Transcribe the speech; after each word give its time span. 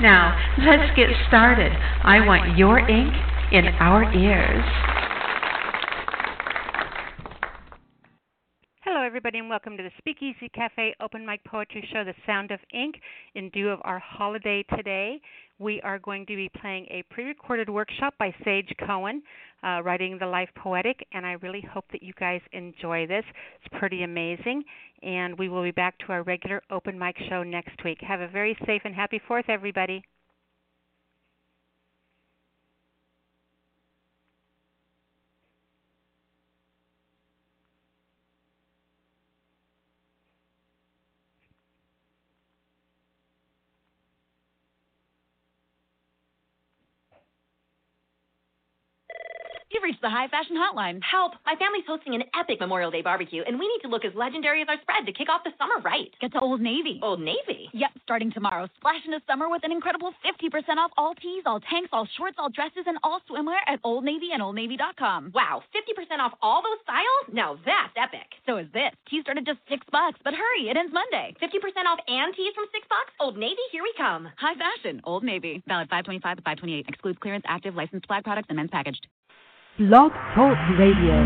Now, 0.00 0.34
let's 0.58 0.96
get 0.96 1.08
started. 1.28 1.72
I 2.02 2.24
want 2.26 2.56
your 2.56 2.78
ink 2.78 3.14
in 3.52 3.66
our 3.80 4.10
ears. 4.14 5.09
Everybody, 9.20 9.38
and 9.38 9.50
welcome 9.50 9.76
to 9.76 9.82
the 9.82 9.90
Speakeasy 9.98 10.48
Cafe 10.48 10.94
Open 10.98 11.26
Mic 11.26 11.44
Poetry 11.44 11.86
Show, 11.92 12.04
The 12.04 12.14
Sound 12.24 12.52
of 12.52 12.60
Ink. 12.72 12.94
In 13.34 13.50
due 13.50 13.68
of 13.68 13.78
our 13.82 13.98
holiday 13.98 14.64
today, 14.74 15.20
we 15.58 15.78
are 15.82 15.98
going 15.98 16.24
to 16.24 16.36
be 16.36 16.50
playing 16.58 16.86
a 16.86 17.04
pre 17.10 17.24
recorded 17.24 17.68
workshop 17.68 18.14
by 18.18 18.34
Sage 18.42 18.72
Cohen, 18.86 19.22
uh, 19.62 19.82
writing 19.84 20.16
The 20.18 20.24
Life 20.24 20.48
Poetic, 20.56 21.06
and 21.12 21.26
I 21.26 21.32
really 21.32 21.60
hope 21.60 21.84
that 21.92 22.02
you 22.02 22.14
guys 22.18 22.40
enjoy 22.52 23.06
this. 23.06 23.24
It's 23.62 23.78
pretty 23.78 24.04
amazing, 24.04 24.64
and 25.02 25.38
we 25.38 25.50
will 25.50 25.64
be 25.64 25.70
back 25.70 25.98
to 25.98 26.12
our 26.12 26.22
regular 26.22 26.62
open 26.70 26.98
mic 26.98 27.16
show 27.28 27.42
next 27.42 27.84
week. 27.84 27.98
Have 28.00 28.22
a 28.22 28.28
very 28.28 28.56
safe 28.64 28.80
and 28.86 28.94
happy 28.94 29.20
4th, 29.28 29.50
everybody. 29.50 30.02
You've 49.70 49.84
reached 49.84 49.89
the 50.00 50.08
high 50.08 50.28
fashion 50.28 50.56
hotline. 50.56 51.00
Help! 51.04 51.32
My 51.44 51.54
family's 51.56 51.84
hosting 51.86 52.14
an 52.14 52.24
epic 52.32 52.60
Memorial 52.60 52.90
Day 52.90 53.02
barbecue, 53.02 53.42
and 53.46 53.58
we 53.58 53.68
need 53.68 53.80
to 53.84 53.88
look 53.88 54.04
as 54.04 54.14
legendary 54.14 54.62
as 54.62 54.68
our 54.68 54.80
spread 54.80 55.04
to 55.06 55.12
kick 55.12 55.28
off 55.28 55.44
the 55.44 55.52
summer 55.58 55.76
right. 55.84 56.08
Get 56.20 56.32
to 56.32 56.40
Old 56.40 56.60
Navy. 56.60 57.00
Old 57.02 57.20
Navy? 57.20 57.68
Yep, 57.72 57.90
starting 58.02 58.32
tomorrow. 58.32 58.68
Splash 58.76 59.04
into 59.04 59.20
summer 59.28 59.48
with 59.48 59.64
an 59.64 59.72
incredible 59.72 60.12
50% 60.24 60.48
off 60.80 60.90
all 60.96 61.14
tees, 61.14 61.44
all 61.44 61.60
tanks, 61.60 61.90
all 61.92 62.08
shorts, 62.16 62.36
all 62.38 62.48
dresses, 62.48 62.84
and 62.86 62.98
all 63.02 63.20
swimwear 63.28 63.60
at 63.66 63.80
Old 63.84 64.04
Navy 64.04 64.30
and 64.32 64.42
OldNavy.com. 64.42 65.32
Wow, 65.34 65.62
50% 65.76 66.18
off 66.18 66.32
all 66.40 66.62
those 66.62 66.80
styles? 66.82 67.24
Now 67.32 67.58
that's 67.64 67.92
epic. 67.96 68.26
So 68.46 68.56
is 68.56 68.66
this. 68.72 68.92
Tees 69.08 69.22
started 69.22 69.46
at 69.46 69.54
just 69.54 69.60
six 69.68 69.84
bucks, 69.92 70.18
but 70.24 70.32
hurry, 70.32 70.70
it 70.70 70.76
ends 70.76 70.92
Monday. 70.92 71.36
50% 71.42 71.52
off 71.86 72.00
and 72.08 72.34
tees 72.34 72.54
from 72.54 72.66
six 72.72 72.88
bucks? 72.88 73.12
Old 73.20 73.36
Navy, 73.36 73.64
here 73.72 73.82
we 73.82 73.92
come. 73.96 74.28
High 74.36 74.56
fashion, 74.56 75.00
Old 75.04 75.24
Navy. 75.24 75.62
Valid 75.68 75.88
525 75.92 76.36
to 76.36 76.42
528. 76.42 76.86
Excludes 76.88 77.18
clearance, 77.20 77.44
active, 77.46 77.74
licensed 77.74 78.06
flag 78.06 78.24
products, 78.24 78.46
and 78.48 78.56
men's 78.56 78.70
packaged. 78.70 79.06
Blog 79.80 80.12
Talk 80.36 80.58
Radio. 80.76 81.16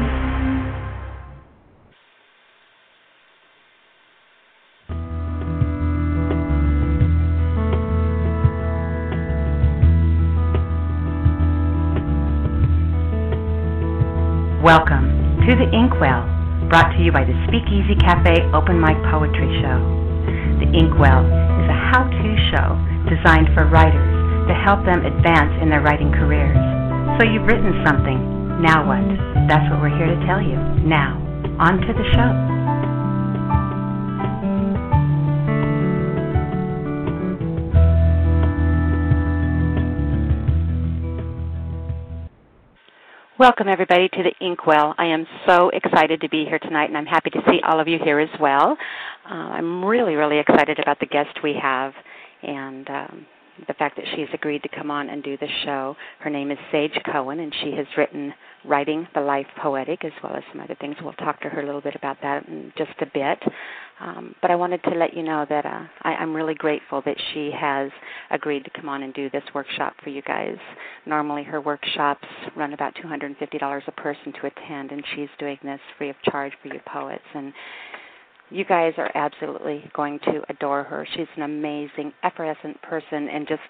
Welcome 14.63 15.11
to 15.43 15.57
the 15.57 15.67
Inkwell, 15.75 16.23
brought 16.71 16.95
to 16.97 17.03
you 17.03 17.11
by 17.11 17.25
the 17.25 17.35
Speakeasy 17.49 17.97
Cafe 17.99 18.39
Open 18.55 18.81
Mic 18.81 18.95
Poetry 19.11 19.51
Show. 19.59 19.83
The 20.63 20.71
Inkwell 20.79 21.27
is 21.27 21.67
a 21.67 21.75
how 21.91 22.05
to 22.05 22.37
show 22.55 22.79
designed 23.11 23.49
for 23.53 23.67
writers 23.67 24.47
to 24.47 24.55
help 24.55 24.87
them 24.87 25.05
advance 25.05 25.61
in 25.61 25.69
their 25.71 25.81
writing 25.81 26.13
careers. 26.13 26.55
So 27.19 27.27
you've 27.27 27.49
written 27.49 27.83
something. 27.85 28.34
Now 28.61 28.87
what? 28.87 29.03
That's 29.49 29.69
what 29.71 29.81
we're 29.81 29.97
here 29.97 30.07
to 30.07 30.27
tell 30.27 30.41
you. 30.41 30.57
Now, 30.87 31.19
on 31.59 31.81
to 31.81 31.93
the 31.93 32.05
show. 32.15 32.55
Welcome, 43.37 43.67
everybody, 43.69 44.09
to 44.09 44.23
the 44.23 44.33
Inkwell. 44.41 44.95
I 44.97 45.07
am 45.07 45.27
so 45.47 45.71
excited 45.71 46.21
to 46.21 46.29
be 46.29 46.45
here 46.45 46.61
tonight, 46.61 46.87
and 46.87 46.97
I'm 46.97 47.07
happy 47.07 47.31
to 47.31 47.41
see 47.49 47.61
all 47.69 47.81
of 47.81 47.89
you 47.89 47.99
here 48.03 48.21
as 48.21 48.31
well. 48.41 48.77
Uh, 49.29 49.35
I'm 49.35 49.85
really, 49.85 50.15
really 50.15 50.39
excited 50.39 50.79
about 50.79 51.01
the 51.01 51.07
guest 51.07 51.43
we 51.43 51.55
have 51.61 51.93
and 52.43 52.89
um, 52.89 53.27
the 53.69 53.75
fact 53.75 53.97
that 53.97 54.05
she's 54.15 54.29
agreed 54.33 54.63
to 54.63 54.69
come 54.69 54.91
on 54.91 55.09
and 55.11 55.23
do 55.23 55.37
the 55.37 55.49
show. 55.65 55.97
Her 56.21 56.31
name 56.31 56.51
is 56.51 56.59
Sage 56.73 56.99
Cohen, 57.11 57.41
and 57.41 57.55
she 57.63 57.73
has 57.73 57.87
written 57.97 58.33
Writing 58.65 59.07
the 59.15 59.21
Life 59.21 59.47
Poetic 59.61 60.05
as 60.05 60.13
well 60.23 60.35
as 60.35 60.43
some 60.51 60.61
other 60.61 60.77
things. 60.81 60.97
We'll 61.03 61.13
talk 61.15 61.41
to 61.43 61.49
her 61.49 61.61
a 61.61 61.67
little 61.67 61.81
bit 61.81 61.95
about 61.95 62.17
that 62.23 62.47
in 62.49 62.73
just 62.77 62.93
a 63.01 63.07
bit. 63.07 63.39
Um, 64.01 64.35
but 64.43 64.51
I 64.51 64.57
wanted 64.57 64.83
to 64.85 64.91
let 64.91 65.15
you 65.15 65.23
know 65.23 65.47
that 65.49 65.65
uh, 65.65 65.85
I, 66.03 66.15
I'm 66.15 66.35
really 66.35 66.55
grateful 66.55 67.01
that 67.07 67.17
she 67.33 67.51
has 67.59 67.91
agreed 68.31 68.65
to 68.65 68.71
come 68.71 68.89
on 68.89 69.03
and 69.03 69.15
do 69.15 69.31
this 69.31 69.45
workshop 69.55 69.95
for 70.03 70.11
you 70.11 70.23
guys. 70.23 70.57
Normally, 71.07 71.45
her 71.45 71.61
workshops 71.61 72.27
run 72.57 72.73
about 72.73 72.95
$250 72.97 73.83
a 73.87 73.93
person 73.93 74.33
to 74.41 74.47
attend, 74.47 74.91
and 74.91 75.05
she's 75.15 75.29
doing 75.39 75.59
this 75.63 75.81
free 75.97 76.11
of 76.11 76.17
charge 76.25 76.53
for 76.61 76.69
you 76.75 76.81
poets. 76.87 77.25
And 77.35 77.53
you 78.51 78.65
guys 78.65 78.93
are 78.99 79.11
absolutely 79.15 79.91
going 79.95 80.19
to 80.21 80.43
adore 80.49 80.85
her. 80.85 81.07
She's 81.15 81.27
an 81.37 81.43
amazing, 81.43 82.13
effervescent 82.23 82.81
person 82.83 83.29
and 83.29 83.49
just 83.49 83.63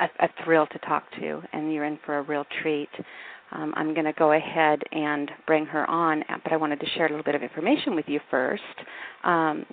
a, 0.00 0.24
a 0.24 0.28
thrill 0.44 0.66
to 0.66 0.78
talk 0.80 1.04
to, 1.20 1.42
and 1.52 1.72
you're 1.72 1.84
in 1.84 1.98
for 2.04 2.18
a 2.18 2.22
real 2.22 2.44
treat. 2.62 2.90
Um, 3.52 3.72
I'm 3.76 3.94
going 3.94 4.06
to 4.06 4.12
go 4.12 4.32
ahead 4.32 4.80
and 4.92 5.30
bring 5.46 5.64
her 5.66 5.88
on, 5.88 6.24
but 6.42 6.52
I 6.52 6.56
wanted 6.56 6.80
to 6.80 6.86
share 6.94 7.06
a 7.06 7.10
little 7.10 7.24
bit 7.24 7.34
of 7.34 7.42
information 7.42 7.94
with 7.94 8.06
you 8.08 8.20
first. 8.30 8.62
Um, 9.22 9.64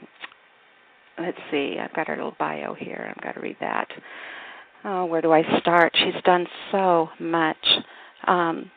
let's 1.20 1.38
see, 1.50 1.78
I've 1.82 1.94
got 1.94 2.08
her 2.08 2.16
little 2.16 2.36
bio 2.40 2.74
here. 2.74 3.12
I've 3.16 3.24
got 3.24 3.34
to 3.34 3.42
read 3.42 3.58
that. 3.60 3.88
Oh, 4.84 5.06
where 5.06 5.22
do 5.22 5.32
I 5.32 5.44
start? 5.60 5.94
She's 5.96 6.22
done 6.24 6.48
so 6.72 7.10
much. 7.20 7.58
Um, 8.28 8.70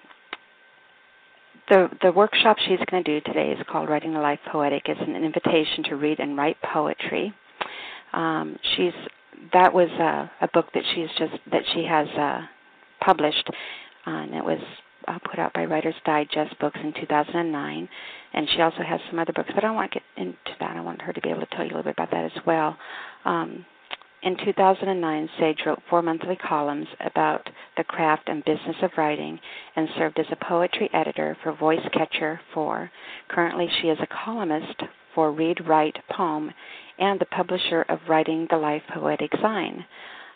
the 1.69 1.88
the 2.02 2.12
workshop 2.12 2.56
she's 2.66 2.78
going 2.91 3.02
to 3.04 3.20
do 3.20 3.32
today 3.32 3.52
is 3.52 3.66
called 3.70 3.88
Writing 3.88 4.12
the 4.12 4.20
Life 4.20 4.41
Poetic. 4.50 4.82
It's 4.86 5.00
an 5.00 5.14
invitation 5.14 5.84
to 5.84 5.97
read 5.97 6.20
and 6.20 6.36
write 6.36 6.56
poetry. 6.62 7.32
Um, 8.12 8.56
she's 8.76 8.92
that 9.52 9.72
was 9.72 9.88
a, 9.91 10.30
a 10.44 10.48
book 10.52 10.66
that 10.75 10.82
she's 10.94 11.08
just 11.19 11.34
that 11.50 11.62
she 11.72 11.84
has 11.84 12.08
uh, 12.19 12.42
published, 13.00 13.48
uh, 14.06 14.10
and 14.10 14.34
it 14.34 14.44
was 14.44 14.60
uh, 15.08 15.19
put 15.28 15.38
out 15.38 15.52
by 15.52 15.64
Writers 15.64 15.94
Digest 16.04 16.58
Books 16.60 16.78
in 16.82 16.92
2009. 16.92 17.88
And 18.32 18.48
she 18.54 18.62
also 18.62 18.82
has 18.82 19.00
some 19.08 19.19
other 19.19 19.32
books, 19.32 19.50
but 19.54 19.62
I 19.62 19.69
don't 19.69 19.76
want 19.76 19.92
to 19.92 20.00
get 20.00 20.04
into 20.16 20.36
that. 20.58 20.76
I 20.76 20.81
want 20.81 21.00
her 21.02 21.12
to 21.12 21.20
be 21.20 21.31
able 21.31 21.41
to 21.41 21.46
tell 21.54 21.64
you 21.64 21.75
a 21.75 21.76
little 21.76 21.84
bit 21.84 21.94
about 21.94 22.10
that 22.10 22.25
as 22.25 22.44
well. 22.44 22.76
Um, 23.25 23.64
in 24.24 24.36
2009, 24.42 25.28
Sage 25.38 25.60
wrote 25.66 25.82
four 25.90 26.00
monthly 26.00 26.36
columns 26.36 26.86
about 27.00 27.46
the 27.76 27.84
craft 27.84 28.22
and 28.28 28.44
business 28.44 28.76
of 28.82 28.90
writing 28.96 29.38
and 29.76 29.86
served 29.98 30.18
as 30.18 30.26
a 30.32 30.44
poetry 30.44 30.88
editor 30.94 31.36
for 31.42 31.52
Voice 31.52 31.86
Catcher 31.92 32.40
4. 32.54 32.90
Currently, 33.28 33.68
she 33.80 33.88
is 33.88 33.98
a 34.00 34.24
columnist 34.24 34.82
for 35.14 35.30
Read 35.30 35.66
Write 35.66 35.96
Poem 36.10 36.50
and 36.98 37.20
the 37.20 37.26
publisher 37.26 37.82
of 37.82 37.98
Writing 38.08 38.46
the 38.50 38.56
Life 38.56 38.82
Poetic 38.94 39.30
Sign. 39.42 39.84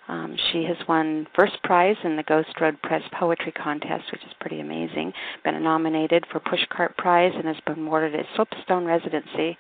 Um, 0.09 0.37
she 0.53 0.65
has 0.65 0.77
won 0.89 1.27
first 1.35 1.63
prize 1.63 1.97
in 2.03 2.17
the 2.17 2.23
Ghost 2.23 2.61
Road 2.61 2.81
Press 2.83 3.03
Poetry 3.19 3.53
Contest, 3.53 4.05
which 4.13 4.23
is 4.23 4.33
pretty 4.41 4.61
amazing. 4.61 5.13
Been 5.45 5.63
nominated 5.63 6.25
for 6.31 6.41
Pushcart 6.41 6.97
Prize 6.97 7.33
and 7.35 7.47
has 7.47 7.61
been 7.67 7.87
awarded 7.87 8.15
a 8.15 8.25
Soapstone 8.37 8.87
residency 8.87 9.57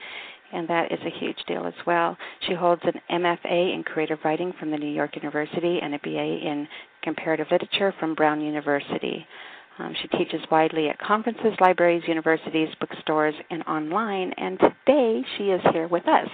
and 0.53 0.69
that 0.69 0.93
is 0.93 0.99
a 1.05 1.19
huge 1.19 1.39
deal 1.47 1.67
as 1.67 1.75
well. 1.87 2.17
She 2.47 2.55
holds 2.55 2.83
an 2.85 3.00
MFA 3.11 3.75
in 3.75 3.83
creative 3.85 4.19
writing 4.25 4.53
from 4.59 4.71
the 4.71 4.79
New 4.79 4.91
York 4.91 5.17
University 5.17 5.79
and 5.83 5.95
a 5.95 5.99
BA 5.99 6.09
in 6.47 6.69
comparative 7.03 7.47
literature 7.50 7.95
from 7.99 8.15
Brown 8.15 8.41
University. 8.41 9.27
Um, 9.79 9.95
she 10.03 10.09
teaches 10.09 10.41
widely 10.50 10.89
at 10.89 10.99
conferences, 10.99 11.55
libraries, 11.61 12.03
universities, 12.09 12.69
bookstores, 12.81 13.35
and 13.50 13.62
online. 13.65 14.33
And 14.37 14.59
today 14.59 15.23
she 15.37 15.45
is 15.45 15.61
here 15.73 15.87
with 15.87 16.06
us. 16.09 16.29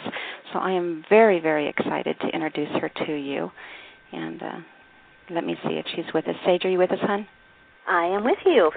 So 0.52 0.58
I 0.58 0.70
am 0.70 1.04
very, 1.10 1.40
very 1.40 1.68
excited 1.68 2.16
to 2.20 2.28
introduce 2.28 2.70
her 2.80 2.90
to 3.06 3.12
you. 3.12 3.50
And 4.12 4.42
uh, 4.42 4.56
let 5.30 5.44
me 5.44 5.56
see 5.64 5.74
if 5.74 5.84
she's 5.94 6.12
with 6.14 6.26
us. 6.26 6.36
Sage, 6.46 6.64
are 6.64 6.70
you 6.70 6.78
with 6.78 6.92
us, 6.92 6.98
hon? 7.02 7.26
I 7.86 8.06
am 8.06 8.24
with 8.24 8.38
you. 8.46 8.70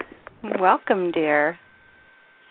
Welcome, 0.60 1.12
dear. 1.12 1.58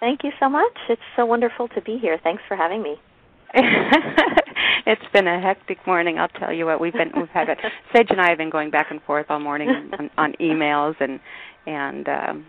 Thank 0.00 0.24
you 0.24 0.30
so 0.38 0.48
much. 0.48 0.76
It's 0.88 1.00
so 1.16 1.24
wonderful 1.24 1.68
to 1.68 1.80
be 1.80 1.98
here. 1.98 2.18
Thanks 2.22 2.42
for 2.48 2.56
having 2.56 2.82
me. 2.82 2.96
it's 3.54 5.02
been 5.12 5.26
a 5.26 5.40
hectic 5.40 5.78
morning. 5.86 6.18
I'll 6.18 6.28
tell 6.28 6.52
you 6.52 6.66
what. 6.66 6.80
We've 6.80 6.92
been 6.92 7.12
we've 7.16 7.28
had 7.28 7.48
it. 7.48 7.58
Sage 7.94 8.08
and 8.10 8.20
I 8.20 8.28
have 8.28 8.38
been 8.38 8.50
going 8.50 8.70
back 8.70 8.88
and 8.90 9.00
forth 9.02 9.26
all 9.30 9.40
morning 9.40 9.68
on, 9.98 10.10
on 10.18 10.32
emails 10.40 10.94
and 11.00 11.20
and 11.66 12.08
um, 12.08 12.46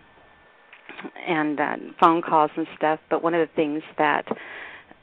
and 1.26 1.60
uh, 1.60 1.76
phone 2.00 2.20
calls 2.20 2.50
and 2.56 2.66
stuff. 2.76 3.00
But 3.08 3.22
one 3.22 3.34
of 3.34 3.46
the 3.48 3.54
things 3.54 3.82
that 3.96 4.26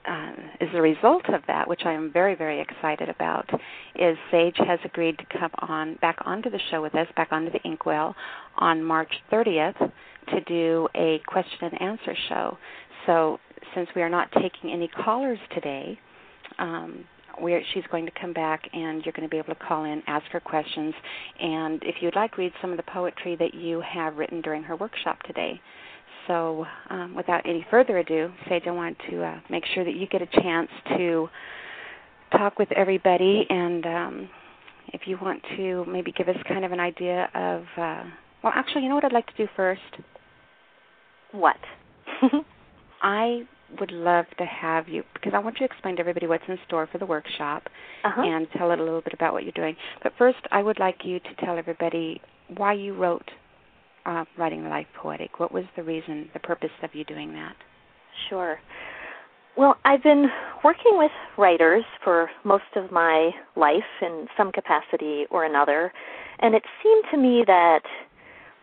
uh, 0.08 0.32
is 0.62 0.70
a 0.74 0.82
result 0.82 1.28
of 1.30 1.42
that, 1.48 1.68
which 1.68 1.82
I 1.86 1.94
am 1.94 2.12
very, 2.12 2.36
very 2.36 2.62
excited 2.62 3.10
about, 3.10 3.50
is 3.96 4.18
Sage 4.32 4.58
has 4.58 4.80
agreed 4.84 5.18
to 5.18 5.40
come 5.40 5.52
on 5.60 5.96
back 5.96 6.18
onto 6.26 6.50
the 6.50 6.60
show 6.72 6.82
with 6.82 6.96
us, 6.96 7.08
back 7.16 7.30
onto 7.32 7.52
the 7.52 7.62
Inkwell, 7.64 8.16
on 8.58 8.84
March 8.84 9.12
30th 9.32 9.92
to 10.30 10.42
do 10.42 10.88
a 10.96 11.20
question 11.28 11.70
and 11.72 11.82
answer 11.82 12.16
show. 12.30 12.58
So, 13.06 13.40
since 13.74 13.90
we 13.96 14.02
are 14.02 14.10
not 14.10 14.32
taking 14.32 14.72
any 14.72 14.88
callers 14.88 15.40
today, 15.54 16.00
um, 16.60 17.06
we're, 17.40 17.62
she's 17.74 17.84
going 17.92 18.06
to 18.06 18.12
come 18.20 18.34
back 18.34 18.62
and 18.74 19.04
you're 19.04 19.14
going 19.14 19.28
to 19.28 19.30
be 19.30 19.38
able 19.38 19.54
to 19.54 19.60
call 19.60 19.84
in, 19.86 20.02
ask 20.08 20.26
her 20.32 20.40
questions, 20.40 20.94
and 21.40 21.82
if 21.84 21.96
you'd 22.02 22.16
like, 22.16 22.38
read 22.38 22.54
some 22.62 22.72
of 22.72 22.78
the 22.78 22.84
poetry 22.84 23.36
that 23.36 23.54
you 23.54 23.82
have 23.82 24.18
written 24.18 24.42
during 24.42 24.64
her 24.64 24.76
workshop 24.76 25.22
today. 25.24 25.60
So, 26.28 26.66
um, 26.90 27.16
without 27.16 27.42
any 27.46 27.66
further 27.70 27.98
ado, 27.98 28.32
Sage, 28.50 28.64
I 28.68 28.72
want 28.72 28.98
to 29.10 29.24
uh, 29.24 29.40
make 29.50 29.64
sure 29.74 29.84
that 29.84 29.96
you 29.96 30.08
get 30.08 30.22
a 30.22 30.42
chance 30.42 30.70
to 30.98 31.30
talk 32.32 32.58
with 32.58 32.72
everybody, 32.72 33.46
and 33.50 33.86
um, 33.86 34.30
if 34.94 35.02
you 35.06 35.18
want 35.22 35.42
to 35.56 35.86
maybe 35.86 36.12
give 36.12 36.28
us 36.28 36.36
kind 36.48 36.66
of 36.66 36.72
an 36.72 36.80
idea 36.80 37.30
of, 37.34 37.62
uh, 37.78 38.04
well, 38.44 38.54
actually, 38.56 38.84
you 38.84 38.90
know 38.90 38.96
what 38.96 39.06
I'd 39.06 39.14
like 39.14 39.28
to 39.28 39.38
do 39.38 39.48
first? 39.56 39.82
What? 41.32 41.58
I 43.02 43.42
would 43.80 43.92
love 43.92 44.26
to 44.38 44.46
have 44.46 44.88
you 44.88 45.04
because 45.14 45.34
I 45.36 45.40
want 45.40 45.60
you 45.60 45.68
to 45.68 45.74
explain 45.74 45.96
to 45.96 46.00
everybody 46.00 46.28
what's 46.28 46.44
in 46.48 46.58
store 46.68 46.88
for 46.92 46.98
the 46.98 47.06
workshop 47.06 47.64
uh-huh. 48.04 48.22
and 48.22 48.48
tell 48.58 48.72
it 48.72 48.80
a 48.80 48.84
little 48.84 49.02
bit 49.02 49.14
about 49.14 49.34
what 49.34 49.44
you're 49.44 49.52
doing. 49.52 49.76
But 50.04 50.14
first, 50.18 50.38
I 50.52 50.62
would 50.62 50.80
like 50.80 51.00
you 51.04 51.20
to 51.20 51.46
tell 51.46 51.58
everybody 51.58 52.22
why 52.56 52.74
you 52.74 52.96
wrote 52.96 53.30
uh, 54.06 54.26
Writing 54.38 54.68
Life 54.70 54.88
Poetic. 55.02 55.40
What 55.40 55.52
was 55.52 55.64
the 55.76 55.84
reason, 55.84 56.30
the 56.34 56.40
purpose 56.40 56.70
of 56.84 56.90
you 56.94 57.04
doing 57.04 57.34
that? 57.34 57.56
Sure. 58.30 58.60
Well, 59.58 59.78
I've 59.86 60.04
been 60.04 60.26
working 60.64 60.98
with 60.98 61.12
writers 61.38 61.86
for 62.04 62.30
most 62.44 62.64
of 62.76 62.92
my 62.92 63.32
life 63.56 63.84
in 64.02 64.28
some 64.38 64.52
capacity 64.52 65.26
or 65.32 65.46
another, 65.46 65.94
and 66.40 66.54
it 66.54 66.64
seemed 66.84 67.06
to 67.12 67.18
me 67.18 67.44
that 67.48 67.84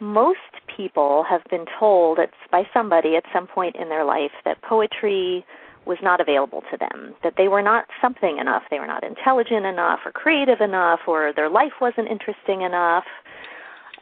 most 0.00 0.38
people 0.76 1.24
have 1.30 1.42
been 1.48 1.64
told 1.78 2.18
it's 2.18 2.32
by 2.50 2.64
somebody 2.74 3.16
at 3.16 3.24
some 3.32 3.46
point 3.46 3.76
in 3.76 3.88
their 3.88 4.04
life 4.04 4.32
that 4.44 4.60
poetry 4.62 5.46
was 5.86 5.98
not 6.02 6.20
available 6.20 6.62
to 6.70 6.76
them, 6.76 7.14
that 7.22 7.34
they 7.36 7.48
were 7.48 7.62
not 7.62 7.86
something 8.00 8.38
enough, 8.38 8.62
they 8.70 8.78
were 8.78 8.86
not 8.86 9.02
intelligent 9.02 9.64
enough 9.64 10.00
or 10.04 10.12
creative 10.12 10.60
enough, 10.60 11.00
or 11.06 11.32
their 11.34 11.48
life 11.48 11.72
wasn't 11.80 12.08
interesting 12.08 12.62
enough. 12.62 13.04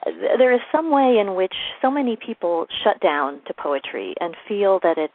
There 0.04 0.52
is 0.52 0.60
some 0.72 0.90
way 0.90 1.18
in 1.18 1.34
which 1.34 1.54
so 1.82 1.90
many 1.90 2.16
people 2.16 2.66
shut 2.82 3.00
down 3.00 3.40
to 3.46 3.54
poetry 3.54 4.14
and 4.20 4.34
feel 4.48 4.80
that 4.82 4.96
it's 4.96 5.14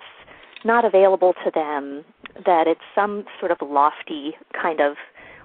not 0.63 0.85
available 0.85 1.33
to 1.45 1.51
them, 1.51 2.03
that 2.45 2.67
it's 2.67 2.81
some 2.93 3.25
sort 3.39 3.51
of 3.51 3.57
lofty 3.61 4.35
kind 4.59 4.79
of 4.81 4.95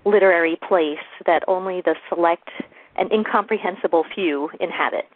literary 0.05 0.59
place 0.67 0.99
that 1.27 1.43
only 1.47 1.83
the 1.83 1.95
select 2.09 2.49
and 2.97 3.11
incomprehensible 3.13 4.05
few 4.15 4.51
inhabit. 4.61 5.07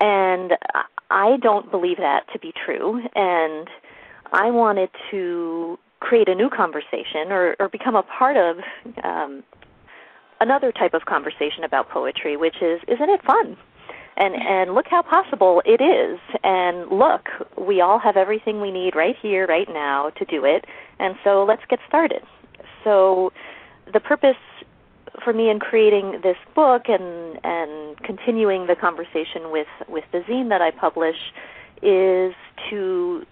And 0.00 0.52
I 1.10 1.36
don't 1.40 1.70
believe 1.70 1.96
that 1.98 2.24
to 2.32 2.38
be 2.38 2.52
true. 2.64 3.00
And 3.14 3.68
I 4.32 4.50
wanted 4.50 4.90
to 5.10 5.78
create 6.00 6.28
a 6.28 6.34
new 6.34 6.50
conversation 6.50 7.30
or, 7.30 7.56
or 7.58 7.68
become 7.68 7.96
a 7.96 8.02
part 8.02 8.36
of 8.36 8.56
um, 9.02 9.42
another 10.40 10.72
type 10.72 10.94
of 10.94 11.04
conversation 11.06 11.64
about 11.64 11.88
poetry, 11.88 12.36
which 12.36 12.56
is, 12.62 12.80
isn't 12.88 13.08
it 13.08 13.22
fun? 13.24 13.56
And 14.18 14.34
and 14.34 14.74
look 14.74 14.86
how 14.88 15.02
possible 15.02 15.62
it 15.66 15.82
is. 15.82 16.18
And 16.42 16.88
look, 16.90 17.28
we 17.58 17.82
all 17.82 17.98
have 17.98 18.16
everything 18.16 18.62
we 18.62 18.70
need 18.70 18.96
right 18.96 19.14
here, 19.20 19.46
right 19.46 19.68
now 19.68 20.10
to 20.16 20.24
do 20.24 20.44
it. 20.44 20.64
And 20.98 21.16
so 21.22 21.44
let's 21.44 21.62
get 21.68 21.80
started. 21.86 22.22
So 22.82 23.30
the 23.92 24.00
purpose 24.00 24.36
for 25.22 25.32
me 25.32 25.50
in 25.50 25.58
creating 25.58 26.20
this 26.22 26.36
book 26.54 26.84
and 26.88 27.38
and 27.44 27.98
continuing 28.02 28.66
the 28.66 28.76
conversation 28.76 29.50
with 29.50 29.68
with 29.86 30.04
the 30.12 30.20
zine 30.20 30.48
that 30.48 30.62
I 30.62 30.70
publish 30.70 31.16
is 31.82 32.34
to 32.70 33.26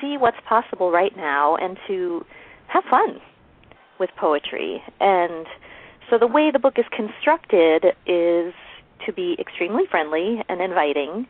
see 0.00 0.16
what's 0.16 0.38
possible 0.48 0.90
right 0.90 1.16
now 1.16 1.56
and 1.56 1.76
to 1.88 2.24
have 2.68 2.84
fun 2.84 3.20
with 3.98 4.10
poetry. 4.16 4.82
And 5.00 5.46
so 6.12 6.18
the 6.18 6.26
way 6.26 6.50
the 6.50 6.58
book 6.58 6.78
is 6.78 6.84
constructed 6.92 7.86
is 8.06 8.52
to 9.06 9.12
be 9.14 9.34
extremely 9.40 9.84
friendly 9.90 10.42
and 10.46 10.60
inviting. 10.60 11.26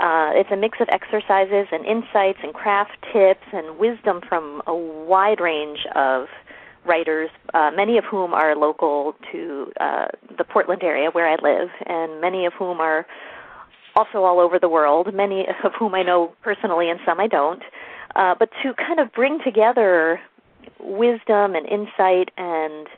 Uh, 0.00 0.32
it's 0.32 0.50
a 0.50 0.56
mix 0.56 0.78
of 0.80 0.88
exercises 0.88 1.66
and 1.70 1.84
insights 1.84 2.38
and 2.42 2.54
craft 2.54 2.96
tips 3.12 3.44
and 3.52 3.78
wisdom 3.78 4.22
from 4.26 4.62
a 4.66 4.74
wide 4.74 5.38
range 5.38 5.80
of 5.94 6.28
writers, 6.86 7.28
uh, 7.52 7.70
many 7.76 7.98
of 7.98 8.04
whom 8.04 8.32
are 8.32 8.56
local 8.56 9.14
to 9.30 9.70
uh, 9.78 10.06
the 10.38 10.44
Portland 10.44 10.82
area 10.82 11.10
where 11.10 11.28
I 11.28 11.36
live, 11.42 11.68
and 11.84 12.18
many 12.22 12.46
of 12.46 12.54
whom 12.54 12.80
are 12.80 13.06
also 13.94 14.24
all 14.24 14.40
over 14.40 14.58
the 14.58 14.68
world, 14.70 15.12
many 15.12 15.46
of 15.62 15.72
whom 15.78 15.94
I 15.94 16.02
know 16.02 16.32
personally 16.40 16.88
and 16.88 16.98
some 17.04 17.20
I 17.20 17.26
don't. 17.26 17.62
Uh, 18.16 18.34
but 18.38 18.48
to 18.62 18.72
kind 18.72 18.98
of 18.98 19.12
bring 19.12 19.40
together 19.44 20.22
wisdom 20.80 21.54
and 21.54 21.66
insight 21.66 22.30
and 22.38 22.88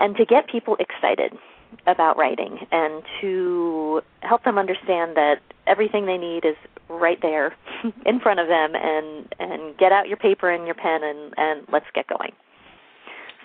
and 0.00 0.16
to 0.16 0.24
get 0.24 0.48
people 0.48 0.76
excited 0.80 1.38
about 1.86 2.16
writing 2.16 2.66
and 2.72 3.02
to 3.20 4.02
help 4.20 4.42
them 4.42 4.58
understand 4.58 5.16
that 5.16 5.36
everything 5.68 6.06
they 6.06 6.18
need 6.18 6.44
is 6.44 6.56
right 6.88 7.20
there 7.22 7.54
in 8.06 8.18
front 8.18 8.40
of 8.40 8.48
them 8.48 8.72
and 8.74 9.32
and 9.38 9.76
get 9.78 9.92
out 9.92 10.08
your 10.08 10.16
paper 10.16 10.50
and 10.50 10.66
your 10.66 10.74
pen 10.74 11.04
and 11.04 11.32
and 11.36 11.66
let's 11.70 11.86
get 11.94 12.06
going 12.08 12.32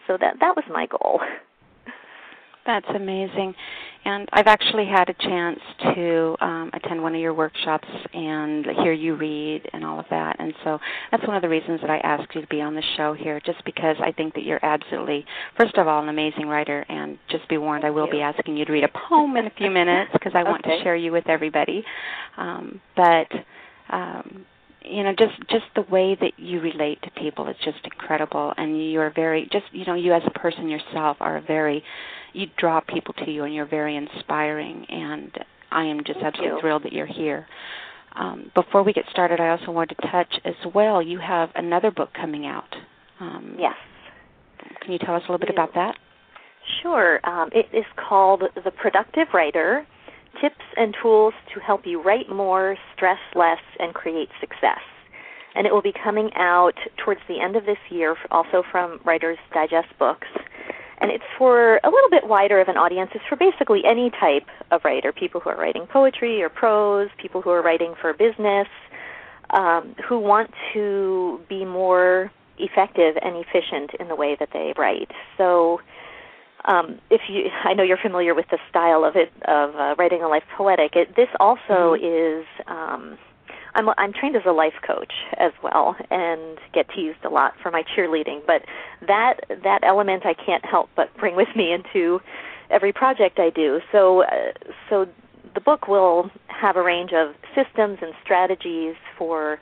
so 0.07 0.17
that 0.19 0.39
that 0.39 0.55
was 0.55 0.65
my 0.71 0.87
goal. 0.87 1.19
That's 2.65 2.87
amazing. 2.95 3.53
And 4.05 4.29
I've 4.33 4.47
actually 4.47 4.85
had 4.85 5.09
a 5.09 5.13
chance 5.13 5.59
to 5.95 6.35
um, 6.39 6.69
attend 6.73 7.01
one 7.01 7.15
of 7.15 7.21
your 7.21 7.33
workshops 7.33 7.87
and 8.13 8.65
hear 8.83 8.91
you 8.91 9.15
read 9.15 9.63
and 9.73 9.83
all 9.83 9.99
of 9.99 10.05
that. 10.11 10.35
And 10.39 10.53
so 10.63 10.79
that's 11.11 11.25
one 11.27 11.35
of 11.35 11.41
the 11.41 11.49
reasons 11.49 11.81
that 11.81 11.89
I 11.89 11.97
asked 11.97 12.33
you 12.35 12.41
to 12.41 12.47
be 12.47 12.61
on 12.61 12.75
the 12.75 12.83
show 12.97 13.13
here, 13.13 13.39
just 13.45 13.63
because 13.65 13.95
I 13.99 14.11
think 14.11 14.35
that 14.35 14.43
you're 14.43 14.63
absolutely, 14.63 15.25
first 15.57 15.75
of 15.77 15.87
all, 15.87 16.03
an 16.03 16.09
amazing 16.09 16.47
writer. 16.47 16.85
And 16.87 17.17
just 17.29 17.47
be 17.49 17.57
warned, 17.57 17.83
I 17.83 17.89
will 17.89 18.09
be 18.09 18.21
asking 18.21 18.57
you 18.57 18.65
to 18.65 18.71
read 18.71 18.83
a 18.83 18.91
poem 19.09 19.37
in 19.37 19.47
a 19.47 19.51
few 19.51 19.71
minutes 19.71 20.11
because 20.13 20.33
I 20.35 20.43
want 20.43 20.63
to 20.63 20.79
share 20.83 20.95
you 20.95 21.11
with 21.11 21.27
everybody. 21.27 21.83
Um, 22.37 22.81
but 22.95 23.27
um, 23.89 24.45
you 24.89 25.03
know 25.03 25.13
just 25.13 25.37
just 25.49 25.65
the 25.75 25.81
way 25.83 26.15
that 26.19 26.33
you 26.37 26.59
relate 26.61 27.01
to 27.03 27.11
people 27.11 27.47
is 27.47 27.55
just 27.63 27.79
incredible. 27.83 28.53
And 28.57 28.91
you're 28.91 29.11
very 29.13 29.47
just 29.51 29.65
you 29.71 29.85
know 29.85 29.95
you 29.95 30.13
as 30.13 30.21
a 30.25 30.39
person 30.39 30.69
yourself 30.69 31.17
are 31.19 31.41
very 31.45 31.83
you 32.33 32.47
draw 32.57 32.81
people 32.81 33.13
to 33.25 33.31
you 33.31 33.43
and 33.43 33.53
you're 33.53 33.65
very 33.65 33.95
inspiring. 33.95 34.85
And 34.89 35.31
i 35.71 35.83
am 35.85 35.99
just 36.05 36.19
Thank 36.19 36.25
absolutely 36.27 36.55
you. 36.55 36.61
thrilled 36.61 36.83
that 36.83 36.93
you're 36.93 37.05
here. 37.05 37.47
Um, 38.15 38.51
before 38.55 38.81
we 38.83 38.93
get 38.93 39.03
started 39.11 39.41
i 39.41 39.49
also 39.49 39.71
wanted 39.71 39.97
to 39.99 40.07
touch 40.09 40.39
as 40.45 40.53
well 40.73 41.01
you 41.01 41.19
have 41.19 41.49
another 41.55 41.91
book 41.91 42.09
coming 42.13 42.45
out. 42.45 42.73
Um, 43.19 43.55
Yes. 43.59 43.75
can 44.81 44.93
you 44.93 44.99
tell 44.99 45.15
us 45.15 45.23
a 45.27 45.31
little 45.31 45.39
bit 45.45 45.49
about 45.49 45.73
that? 45.75 45.95
Sure. 46.81 47.19
Um, 47.23 47.49
it 47.53 47.67
is 47.73 47.85
called 47.95 48.43
The 48.63 48.71
Productive 48.71 49.27
Writer 49.33 49.85
Tips 50.41 50.65
and 50.77 50.95
Tools 51.01 51.33
to 51.53 51.59
Help 51.59 51.85
You 51.85 52.01
Write 52.01 52.29
More, 52.29 52.77
Stress 52.95 53.19
Less, 53.35 53.61
and 53.79 53.93
Create 53.93 54.29
Success. 54.39 54.81
And 55.55 55.65
it 55.65 55.73
will 55.73 55.81
be 55.81 55.93
coming 55.93 56.31
out 56.35 56.75
towards 57.03 57.21
the 57.27 57.39
end 57.39 57.55
of 57.55 57.65
this 57.65 57.77
year, 57.89 58.15
also 58.31 58.63
from 58.71 58.99
Writer's 59.05 59.37
Digest 59.53 59.97
Books. 59.97 60.27
And 60.99 61.11
it's 61.11 61.23
for 61.37 61.79
a 61.83 61.89
little 61.89 62.09
bit 62.09 62.27
wider 62.27 62.59
of 62.59 62.67
an 62.67 62.77
audience. 62.77 63.11
It's 63.13 63.23
for 63.27 63.35
basically 63.35 63.83
any 63.85 64.11
type 64.11 64.47
of 64.71 64.81
writer 64.83 65.11
people 65.11 65.41
who 65.41 65.49
are 65.49 65.57
writing 65.57 65.87
poetry 65.87 66.41
or 66.41 66.49
prose, 66.49 67.09
people 67.17 67.41
who 67.41 67.51
are 67.51 67.61
writing 67.61 67.93
for 68.01 68.13
business, 68.13 68.67
um, 69.51 69.95
who 70.07 70.19
want 70.19 70.51
to 70.73 71.39
be 71.47 71.65
more 71.65 72.31
effective 72.57 73.15
and 73.21 73.35
efficient 73.35 73.91
in 73.99 74.07
the 74.07 74.15
way 74.15 74.35
that 74.39 74.49
they 74.53 74.73
write. 74.77 75.11
So, 75.37 75.81
um, 76.67 76.99
if 77.09 77.21
you, 77.29 77.49
I 77.63 77.73
know 77.73 77.83
you're 77.83 77.97
familiar 77.97 78.33
with 78.33 78.47
the 78.49 78.59
style 78.69 79.03
of 79.03 79.15
it 79.15 79.31
of 79.47 79.75
uh, 79.75 79.95
writing 79.97 80.21
a 80.21 80.27
life 80.27 80.43
poetic. 80.57 80.95
It, 80.95 81.15
this 81.15 81.29
also 81.39 81.93
is. 81.93 82.45
Um, 82.67 83.17
I'm 83.75 83.89
I'm 83.97 84.13
trained 84.13 84.37
as 84.37 84.43
a 84.45 84.51
life 84.51 84.75
coach 84.87 85.11
as 85.37 85.51
well, 85.61 85.95
and 86.09 86.57
get 86.73 86.87
teased 86.89 87.23
a 87.25 87.29
lot 87.29 87.53
for 87.61 87.71
my 87.71 87.83
cheerleading. 87.83 88.39
But 88.47 88.63
that 89.05 89.41
that 89.63 89.83
element 89.83 90.25
I 90.25 90.33
can't 90.33 90.65
help 90.65 90.89
but 90.95 91.15
bring 91.17 91.35
with 91.35 91.49
me 91.55 91.73
into 91.73 92.21
every 92.69 92.93
project 92.93 93.37
I 93.37 93.49
do. 93.49 93.81
So 93.91 94.23
uh, 94.23 94.53
so 94.89 95.07
the 95.53 95.61
book 95.61 95.87
will 95.87 96.31
have 96.47 96.77
a 96.77 96.81
range 96.81 97.11
of 97.13 97.35
systems 97.53 97.99
and 98.01 98.13
strategies 98.23 98.95
for 99.17 99.59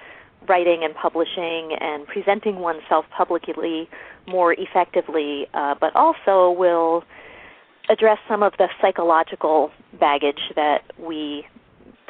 writing 0.47 0.83
and 0.83 0.93
publishing 0.95 1.75
and 1.79 2.07
presenting 2.07 2.59
oneself 2.59 3.05
publicly 3.15 3.89
more 4.27 4.53
effectively, 4.53 5.47
uh, 5.53 5.75
but 5.79 5.95
also 5.95 6.51
will 6.51 7.03
address 7.89 8.17
some 8.27 8.43
of 8.43 8.53
the 8.57 8.67
psychological 8.81 9.71
baggage 9.99 10.51
that 10.55 10.83
we 10.97 11.45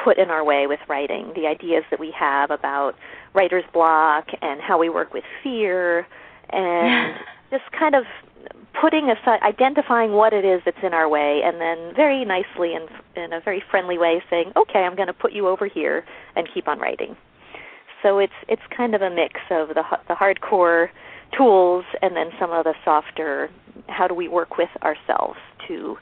put 0.03 0.17
in 0.17 0.29
our 0.29 0.43
way 0.43 0.67
with 0.67 0.79
writing, 0.87 1.31
the 1.35 1.47
ideas 1.47 1.83
that 1.89 1.99
we 1.99 2.11
have 2.11 2.51
about 2.51 2.95
writer's 3.33 3.63
block 3.73 4.27
and 4.41 4.61
how 4.61 4.77
we 4.77 4.89
work 4.89 5.13
with 5.13 5.23
fear 5.41 6.05
and 6.49 7.15
just 7.49 7.63
kind 7.77 7.95
of 7.95 8.03
putting 8.79 9.09
aside 9.09 9.39
identifying 9.43 10.11
what 10.13 10.33
it 10.33 10.43
is 10.43 10.61
that's 10.65 10.83
in 10.83 10.93
our 10.93 11.07
way 11.07 11.41
and 11.43 11.61
then 11.61 11.93
very 11.95 12.25
nicely 12.25 12.73
and 12.73 12.89
in 13.15 13.31
a 13.31 13.39
very 13.39 13.63
friendly 13.69 13.97
way 13.97 14.21
saying 14.29 14.51
okay 14.57 14.79
i'm 14.79 14.95
going 14.95 15.07
to 15.07 15.13
put 15.13 15.31
you 15.31 15.47
over 15.47 15.67
here 15.67 16.03
and 16.35 16.47
keep 16.53 16.67
on 16.67 16.79
writing 16.79 17.15
so 18.03 18.19
it's 18.19 18.33
it's 18.47 18.61
kind 18.75 18.93
of 18.93 19.01
a 19.01 19.09
mix 19.09 19.39
of 19.49 19.69
the 19.69 19.83
the 20.07 20.13
hardcore 20.13 20.89
tools 21.35 21.85
and 22.01 22.15
then 22.15 22.27
some 22.39 22.51
of 22.51 22.63
the 22.63 22.73
softer 22.85 23.49
how 23.87 24.07
do 24.07 24.13
we 24.13 24.27
work 24.27 24.57
with 24.57 24.69
ourselves 24.83 25.39
to 25.67 25.97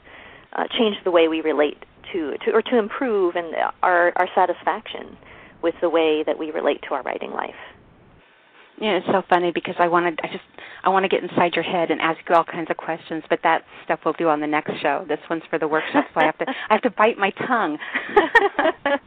uh, 0.52 0.64
change 0.78 0.96
the 1.04 1.10
way 1.10 1.28
we 1.28 1.40
relate 1.40 1.78
to, 2.12 2.36
to 2.44 2.50
or 2.52 2.60
to 2.60 2.76
improve 2.78 3.36
and 3.36 3.54
our 3.82 4.12
our 4.16 4.28
satisfaction 4.34 5.16
with 5.62 5.74
the 5.80 5.88
way 5.88 6.22
that 6.24 6.38
we 6.38 6.50
relate 6.50 6.82
to 6.82 6.94
our 6.94 7.02
writing 7.02 7.30
life 7.30 7.54
yeah, 8.82 8.96
it's 8.96 9.06
so 9.06 9.22
funny 9.28 9.52
because 9.54 9.76
I 9.78 9.86
wanted 9.86 10.18
I 10.24 10.26
just 10.26 10.42
I 10.82 10.88
want 10.88 11.04
to 11.04 11.08
get 11.08 11.22
inside 11.22 11.54
your 11.54 11.62
head 11.62 11.92
and 11.92 12.00
ask 12.00 12.18
you 12.28 12.34
all 12.34 12.42
kinds 12.42 12.68
of 12.68 12.76
questions, 12.76 13.22
but 13.30 13.38
that 13.44 13.62
stuff 13.84 14.00
we'll 14.04 14.14
do 14.14 14.28
on 14.28 14.40
the 14.40 14.46
next 14.48 14.72
show. 14.82 15.04
This 15.06 15.20
one's 15.30 15.44
for 15.48 15.58
the 15.58 15.68
workshop, 15.68 16.06
so 16.12 16.20
I 16.20 16.24
have 16.24 16.38
to 16.38 16.46
I 16.48 16.74
have 16.74 16.82
to 16.82 16.90
bite 16.90 17.16
my 17.16 17.30
tongue. 17.46 17.78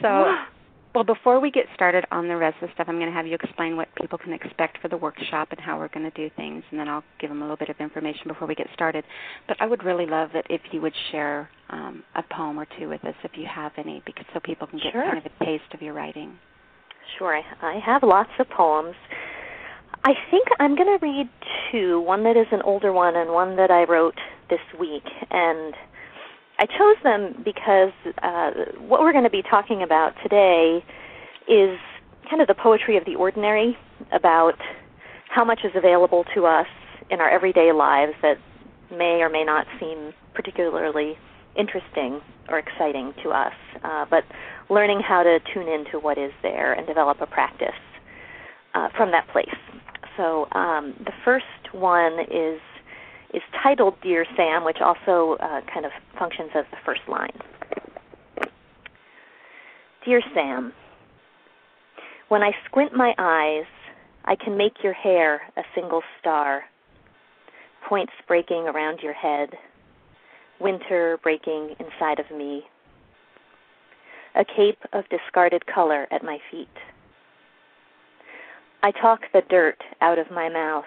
so, 0.00 0.34
well, 0.94 1.04
before 1.04 1.38
we 1.38 1.50
get 1.50 1.66
started 1.74 2.04
on 2.10 2.26
the 2.26 2.36
rest 2.36 2.56
of 2.60 2.68
the 2.68 2.74
stuff, 2.74 2.88
I'm 2.88 2.96
going 2.96 3.08
to 3.08 3.14
have 3.14 3.26
you 3.26 3.36
explain 3.40 3.76
what 3.76 3.88
people 3.94 4.18
can 4.18 4.32
expect 4.32 4.78
for 4.82 4.88
the 4.88 4.96
workshop 4.96 5.48
and 5.52 5.60
how 5.60 5.78
we're 5.78 5.88
going 5.88 6.10
to 6.10 6.16
do 6.16 6.28
things, 6.36 6.64
and 6.70 6.80
then 6.80 6.88
I'll 6.88 7.04
give 7.20 7.30
them 7.30 7.42
a 7.42 7.44
little 7.44 7.56
bit 7.56 7.68
of 7.68 7.76
information 7.78 8.22
before 8.26 8.48
we 8.48 8.56
get 8.56 8.66
started. 8.74 9.04
But 9.46 9.56
I 9.60 9.66
would 9.66 9.84
really 9.84 10.06
love 10.06 10.30
it 10.34 10.46
if 10.50 10.60
you 10.72 10.80
would 10.80 10.94
share 11.12 11.48
um, 11.68 12.02
a 12.16 12.22
poem 12.34 12.58
or 12.58 12.66
two 12.78 12.88
with 12.88 13.04
us, 13.04 13.14
if 13.22 13.32
you 13.36 13.46
have 13.46 13.72
any, 13.78 14.02
because 14.04 14.24
so 14.34 14.40
people 14.40 14.66
can 14.66 14.80
get 14.80 14.92
sure. 14.92 15.04
kind 15.04 15.18
of 15.18 15.26
a 15.26 15.44
taste 15.44 15.72
of 15.74 15.80
your 15.80 15.94
writing. 15.94 16.36
Sure, 17.18 17.36
I, 17.36 17.42
I 17.62 17.78
have 17.84 18.02
lots 18.02 18.30
of 18.40 18.48
poems. 18.48 18.96
I 20.02 20.14
think 20.30 20.48
I'm 20.58 20.74
going 20.74 20.98
to 20.98 21.06
read 21.06 21.28
two, 21.70 22.00
one 22.00 22.24
that 22.24 22.36
is 22.36 22.46
an 22.52 22.62
older 22.62 22.92
one 22.92 23.16
and 23.16 23.30
one 23.32 23.56
that 23.56 23.70
I 23.70 23.84
wrote 23.84 24.16
this 24.48 24.60
week. 24.78 25.04
And 25.30 25.74
I 26.60 26.66
chose 26.66 27.02
them 27.02 27.42
because 27.42 27.92
uh, 28.22 28.50
what 28.86 29.00
we're 29.00 29.12
going 29.12 29.24
to 29.24 29.30
be 29.30 29.42
talking 29.42 29.82
about 29.82 30.12
today 30.22 30.84
is 31.48 31.78
kind 32.28 32.42
of 32.42 32.48
the 32.48 32.54
poetry 32.54 32.98
of 32.98 33.06
the 33.06 33.14
ordinary, 33.14 33.78
about 34.12 34.58
how 35.30 35.42
much 35.42 35.60
is 35.64 35.72
available 35.74 36.24
to 36.34 36.44
us 36.44 36.66
in 37.08 37.18
our 37.18 37.30
everyday 37.30 37.72
lives 37.72 38.12
that 38.20 38.36
may 38.90 39.22
or 39.22 39.30
may 39.30 39.42
not 39.42 39.66
seem 39.80 40.12
particularly 40.34 41.16
interesting 41.56 42.20
or 42.50 42.58
exciting 42.58 43.14
to 43.22 43.30
us, 43.30 43.54
uh, 43.82 44.04
but 44.10 44.24
learning 44.68 45.00
how 45.00 45.22
to 45.22 45.38
tune 45.54 45.66
into 45.66 45.98
what 45.98 46.18
is 46.18 46.32
there 46.42 46.74
and 46.74 46.86
develop 46.86 47.22
a 47.22 47.26
practice 47.26 47.70
uh, 48.74 48.88
from 48.96 49.12
that 49.12 49.26
place. 49.28 49.48
So 50.18 50.46
um, 50.52 50.94
the 51.04 51.12
first 51.24 51.46
one 51.72 52.20
is 52.30 52.60
is 53.32 53.42
titled 53.62 53.94
"Dear 54.02 54.26
Sam," 54.36 54.64
which 54.64 54.78
also 54.80 55.36
uh, 55.40 55.60
kind 55.72 55.86
of 55.86 55.92
functions 56.20 56.50
as 56.54 56.64
the 56.70 56.76
first 56.86 57.00
line. 57.08 57.36
Dear 60.04 60.20
Sam, 60.32 60.72
when 62.28 62.42
I 62.42 62.52
squint 62.66 62.92
my 62.94 63.12
eyes, 63.18 63.66
I 64.24 64.36
can 64.36 64.56
make 64.56 64.84
your 64.84 64.92
hair 64.92 65.42
a 65.56 65.62
single 65.74 66.02
star, 66.20 66.62
points 67.88 68.12
breaking 68.28 68.68
around 68.68 69.00
your 69.02 69.14
head 69.14 69.50
winter 70.60 71.18
breaking 71.22 71.74
inside 71.80 72.20
of 72.20 72.30
me, 72.36 72.62
a 74.36 74.44
cape 74.44 74.78
of 74.92 75.04
discarded 75.08 75.64
color 75.66 76.06
at 76.12 76.22
my 76.22 76.38
feet. 76.50 76.68
I 78.82 78.92
talk 78.92 79.20
the 79.32 79.42
dirt 79.48 79.78
out 80.00 80.18
of 80.18 80.30
my 80.30 80.48
mouth. 80.48 80.84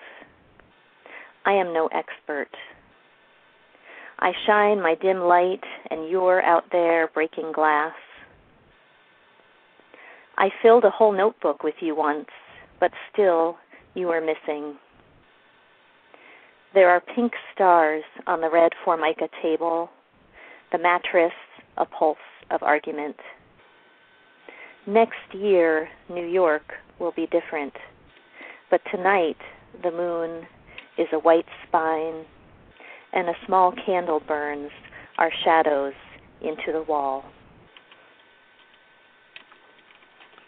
I 1.45 1.53
am 1.53 1.73
no 1.73 1.87
expert. 1.87 2.49
I 4.19 4.31
shine 4.45 4.81
my 4.81 4.95
dim 4.95 5.21
light, 5.21 5.63
and 5.89 6.09
you're 6.09 6.41
out 6.41 6.65
there 6.71 7.09
breaking 7.13 7.51
glass. 7.51 7.93
I 10.37 10.49
filled 10.61 10.83
a 10.83 10.89
whole 10.89 11.11
notebook 11.11 11.63
with 11.63 11.75
you 11.79 11.95
once, 11.95 12.29
but 12.79 12.91
still 13.11 13.57
you 13.93 14.09
are 14.09 14.21
missing. 14.21 14.75
There 16.73 16.89
are 16.89 17.01
pink 17.15 17.33
stars 17.53 18.03
on 18.25 18.41
the 18.41 18.49
red 18.49 18.71
formica 18.83 19.29
table, 19.41 19.89
the 20.71 20.79
mattress 20.79 21.33
a 21.77 21.85
pulse 21.85 22.17
of 22.49 22.63
argument. 22.63 23.15
Next 24.87 25.33
year, 25.33 25.87
New 26.09 26.25
York 26.25 26.73
will 26.99 27.13
be 27.15 27.27
different, 27.27 27.73
but 28.69 28.81
tonight 28.91 29.37
the 29.83 29.91
moon 29.91 30.45
is 30.97 31.07
a 31.13 31.19
white 31.19 31.45
spine, 31.67 32.25
and 33.13 33.29
a 33.29 33.33
small 33.45 33.73
candle 33.85 34.21
burns 34.27 34.71
our 35.17 35.31
shadows 35.43 35.93
into 36.41 36.71
the 36.71 36.83
wall. 36.83 37.23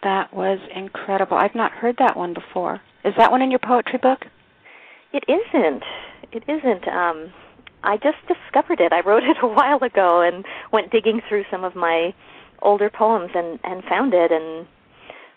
That 0.02 0.32
was 0.34 0.58
incredible. 0.74 1.36
I've 1.36 1.54
not 1.54 1.72
heard 1.72 1.96
that 1.98 2.16
one 2.16 2.34
before. 2.34 2.80
Is 3.04 3.14
that 3.16 3.30
one 3.30 3.42
in 3.42 3.50
your 3.50 3.60
poetry 3.60 3.98
book? 4.00 4.20
It 5.12 5.24
isn't. 5.28 5.82
It 6.32 6.42
isn't. 6.48 6.86
Um, 6.88 7.32
I 7.82 7.96
just 7.96 8.18
discovered 8.26 8.80
it. 8.80 8.92
I 8.92 9.00
wrote 9.00 9.22
it 9.22 9.36
a 9.42 9.46
while 9.46 9.82
ago 9.82 10.20
and 10.20 10.44
went 10.72 10.90
digging 10.90 11.20
through 11.28 11.44
some 11.50 11.64
of 11.64 11.74
my 11.74 12.14
older 12.62 12.90
poems 12.90 13.30
and 13.34 13.58
and 13.64 13.84
found 13.84 14.14
it 14.14 14.32
and 14.32 14.66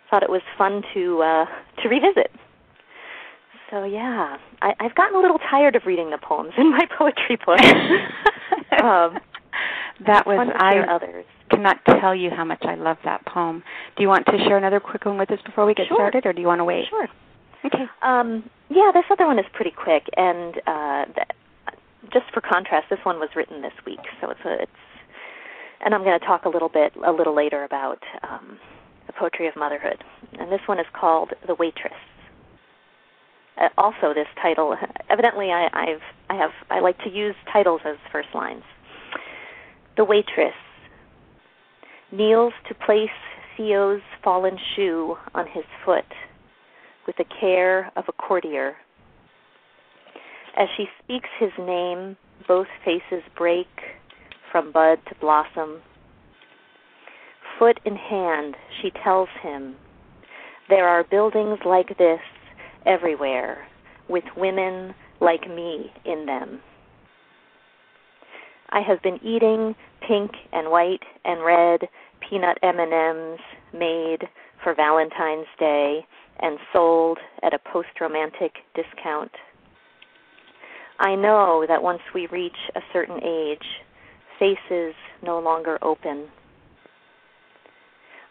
thought 0.09 0.23
it 0.23 0.29
was 0.29 0.41
fun 0.57 0.81
to 0.93 1.21
uh, 1.21 1.45
to 1.81 1.89
revisit. 1.89 2.31
So 3.69 3.83
yeah, 3.83 4.37
I, 4.61 4.73
I've 4.79 4.95
gotten 4.95 5.15
a 5.15 5.21
little 5.21 5.37
tired 5.37 5.75
of 5.75 5.83
reading 5.85 6.09
the 6.09 6.17
poems 6.17 6.53
in 6.57 6.71
my 6.71 6.87
poetry 6.97 7.37
book. 7.45 7.59
um, 8.83 9.19
that 10.05 10.25
was 10.25 10.47
I 10.55 10.79
others. 10.89 11.25
cannot 11.51 11.77
tell 11.85 12.15
you 12.15 12.29
how 12.29 12.45
much 12.45 12.63
I 12.63 12.75
love 12.75 12.97
that 13.03 13.25
poem. 13.25 13.63
Do 13.95 14.03
you 14.03 14.09
want 14.09 14.25
to 14.27 14.37
share 14.47 14.57
another 14.57 14.79
quick 14.79 15.05
one 15.05 15.17
with 15.17 15.29
us 15.31 15.39
before 15.45 15.65
we 15.65 15.73
get 15.73 15.87
sure. 15.87 15.97
started, 15.97 16.25
or 16.25 16.33
do 16.33 16.41
you 16.41 16.47
want 16.47 16.59
to 16.59 16.65
wait? 16.65 16.85
Sure. 16.89 17.07
Okay. 17.65 17.85
Um, 18.01 18.49
yeah, 18.69 18.91
this 18.93 19.03
other 19.11 19.25
one 19.25 19.37
is 19.37 19.45
pretty 19.53 19.71
quick, 19.71 20.03
and 20.15 20.55
uh, 20.65 21.05
th- 21.05 21.75
just 22.13 22.25
for 22.33 22.41
contrast, 22.41 22.87
this 22.89 22.99
one 23.03 23.19
was 23.19 23.29
written 23.35 23.61
this 23.61 23.73
week, 23.85 23.99
so 24.21 24.29
it's 24.29 24.39
a, 24.45 24.63
it's, 24.63 24.71
and 25.83 25.93
I'm 25.93 26.03
going 26.03 26.17
to 26.17 26.25
talk 26.25 26.45
a 26.45 26.49
little 26.49 26.69
bit 26.69 26.93
a 27.05 27.11
little 27.11 27.35
later 27.35 27.65
about 27.65 27.99
um, 28.23 28.57
the 29.07 29.13
poetry 29.13 29.47
of 29.47 29.55
motherhood, 29.57 30.03
and 30.39 30.51
this 30.51 30.61
one 30.65 30.79
is 30.79 30.85
called 30.93 31.31
"The 31.45 31.55
Waitress." 31.55 31.93
Uh, 33.59 33.67
also, 33.77 34.13
this 34.13 34.27
title, 34.41 34.75
evidently, 35.09 35.51
I, 35.51 35.67
I've 35.73 36.01
I 36.29 36.35
have 36.35 36.51
I 36.69 36.79
like 36.79 36.97
to 36.99 37.09
use 37.09 37.35
titles 37.51 37.81
as 37.85 37.97
first 38.11 38.29
lines. 38.33 38.63
The 39.97 40.05
waitress 40.05 40.53
kneels 42.11 42.53
to 42.67 42.73
place 42.73 43.09
Theo's 43.57 44.01
fallen 44.23 44.57
shoe 44.75 45.15
on 45.35 45.45
his 45.47 45.65
foot 45.83 46.05
with 47.05 47.17
the 47.17 47.25
care 47.39 47.91
of 47.95 48.05
a 48.07 48.13
courtier. 48.13 48.75
As 50.57 50.67
she 50.77 50.85
speaks 51.03 51.29
his 51.39 51.51
name, 51.59 52.15
both 52.47 52.67
faces 52.85 53.23
break 53.37 53.67
from 54.51 54.71
bud 54.71 54.99
to 55.09 55.15
blossom. 55.19 55.81
Foot 57.57 57.79
in 57.85 57.95
hand, 57.95 58.55
she 58.81 58.91
tells 59.03 59.29
him, 59.41 59.75
There 60.69 60.87
are 60.87 61.03
buildings 61.03 61.59
like 61.65 61.97
this 61.97 62.21
everywhere, 62.85 63.67
with 64.07 64.23
women 64.35 64.93
like 65.21 65.47
me 65.49 65.91
in 66.05 66.25
them. 66.25 66.61
I 68.71 68.81
have 68.81 69.01
been 69.01 69.19
eating 69.23 69.75
pink 70.07 70.31
and 70.53 70.69
white 70.69 71.03
and 71.25 71.43
red 71.43 71.81
peanut 72.29 72.57
M&Ms 72.61 73.39
made 73.73 74.27
for 74.63 74.75
Valentine's 74.75 75.47
Day 75.59 76.05
and 76.39 76.57
sold 76.71 77.17
at 77.43 77.53
a 77.53 77.59
post 77.71 77.89
romantic 77.99 78.53
discount. 78.75 79.31
I 80.99 81.15
know 81.15 81.65
that 81.67 81.81
once 81.81 82.01
we 82.13 82.27
reach 82.27 82.57
a 82.75 82.81
certain 82.91 83.19
age, 83.23 83.65
faces 84.37 84.93
no 85.23 85.39
longer 85.39 85.77
open. 85.81 86.27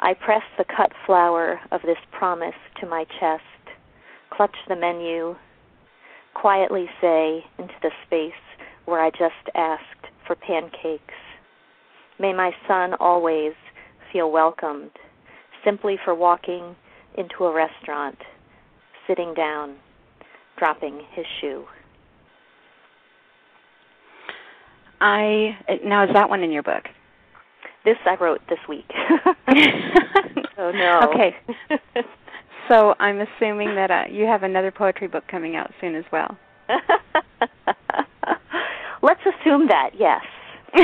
I 0.00 0.14
press 0.14 0.42
the 0.56 0.64
cut 0.64 0.92
flower 1.06 1.60
of 1.72 1.80
this 1.82 1.98
promise 2.12 2.54
to 2.80 2.86
my 2.86 3.04
chest, 3.18 3.42
clutch 4.30 4.56
the 4.68 4.76
menu, 4.76 5.36
quietly 6.34 6.86
say 7.00 7.44
into 7.58 7.74
the 7.82 7.90
space 8.06 8.32
where 8.84 9.00
I 9.00 9.10
just 9.10 9.54
asked 9.54 10.06
for 10.26 10.34
pancakes. 10.36 11.14
May 12.18 12.32
my 12.32 12.52
son 12.66 12.94
always 12.94 13.52
feel 14.12 14.30
welcomed 14.30 14.90
simply 15.64 15.98
for 16.04 16.14
walking 16.14 16.74
into 17.16 17.44
a 17.44 17.54
restaurant, 17.54 18.18
sitting 19.06 19.34
down, 19.34 19.76
dropping 20.56 21.00
his 21.12 21.26
shoe. 21.40 21.64
I 25.00 25.56
now 25.84 26.04
is 26.04 26.10
that 26.12 26.28
one 26.28 26.42
in 26.42 26.50
your 26.50 26.62
book? 26.62 26.84
This 27.84 27.96
I 28.04 28.16
wrote 28.16 28.40
this 28.48 28.58
week. 28.68 28.90
oh 30.58 30.72
no. 30.72 31.00
Okay. 31.10 31.36
so 32.68 32.94
I'm 32.98 33.20
assuming 33.20 33.74
that 33.74 33.90
uh, 33.90 34.04
you 34.10 34.24
have 34.26 34.42
another 34.42 34.70
poetry 34.70 35.08
book 35.08 35.24
coming 35.30 35.56
out 35.56 35.72
soon 35.80 35.94
as 35.94 36.04
well. 36.12 36.36
Let's 39.02 39.20
assume 39.20 39.68
that, 39.68 39.90
yes. 39.98 40.20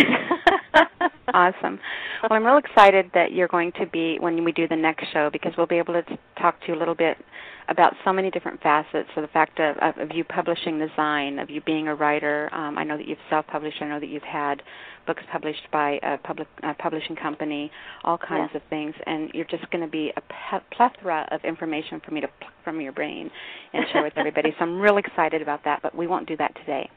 awesome. 1.35 1.79
Well, 2.23 2.31
I'm 2.31 2.45
real 2.45 2.59
excited 2.59 3.11
that 3.15 3.33
you're 3.33 3.49
going 3.49 3.73
to 3.81 3.87
be 3.87 4.17
when 4.19 4.45
we 4.45 4.53
do 4.53 4.67
the 4.67 4.77
next 4.77 5.07
show 5.13 5.29
because 5.33 5.53
we'll 5.59 5.67
be 5.67 5.79
able 5.79 5.95
to 5.95 6.03
talk 6.41 6.61
to 6.61 6.69
you 6.69 6.75
a 6.75 6.79
little 6.79 6.95
bit 6.95 7.19
about 7.69 7.95
so 8.05 8.13
many 8.13 8.31
different 8.31 8.61
facets 8.63 9.09
of 9.17 9.23
the 9.23 9.29
fact 9.29 9.59
of, 9.59 9.77
of, 9.79 9.99
of 9.99 10.17
you 10.17 10.25
publishing 10.25 10.79
the 10.79 10.89
Zine, 10.97 11.43
of 11.43 11.51
you 11.51 11.61
being 11.63 11.89
a 11.89 11.95
writer. 11.95 12.49
Um, 12.53 12.77
I 12.79 12.85
know 12.85 12.97
that 12.97 13.09
you've 13.09 13.19
self-published. 13.31 13.79
I 13.81 13.89
know 13.89 14.01
that 14.01 14.09
you've 14.09 14.23
had 14.23 14.63
books 15.07 15.23
published 15.31 15.67
by 15.73 15.99
a 16.03 16.19
public 16.19 16.49
a 16.63 16.75
publishing 16.75 17.17
company, 17.17 17.71
all 18.05 18.19
kinds 18.19 18.51
yeah. 18.53 18.61
of 18.61 18.63
things, 18.71 18.95
and 19.07 19.31
you're 19.35 19.45
just 19.47 19.69
going 19.71 19.85
to 19.85 19.91
be 19.91 20.13
a 20.17 20.61
plethora 20.75 21.29
of 21.31 21.41
information 21.45 22.01
for 22.05 22.13
me 22.13 22.21
to 22.21 22.29
pluck 22.41 22.53
from 22.63 22.81
your 22.81 22.93
brain 22.93 23.31
and 23.73 23.85
share 23.93 24.03
with 24.03 24.15
everybody. 24.17 24.51
so 24.59 24.65
I'm 24.65 24.81
real 24.81 24.99
excited 24.99 25.43
about 25.43 25.65
that, 25.65 25.81
but 25.83 25.95
we 25.95 26.07
won't 26.07 26.29
do 26.29 26.37
that 26.37 26.55
today. 26.57 26.89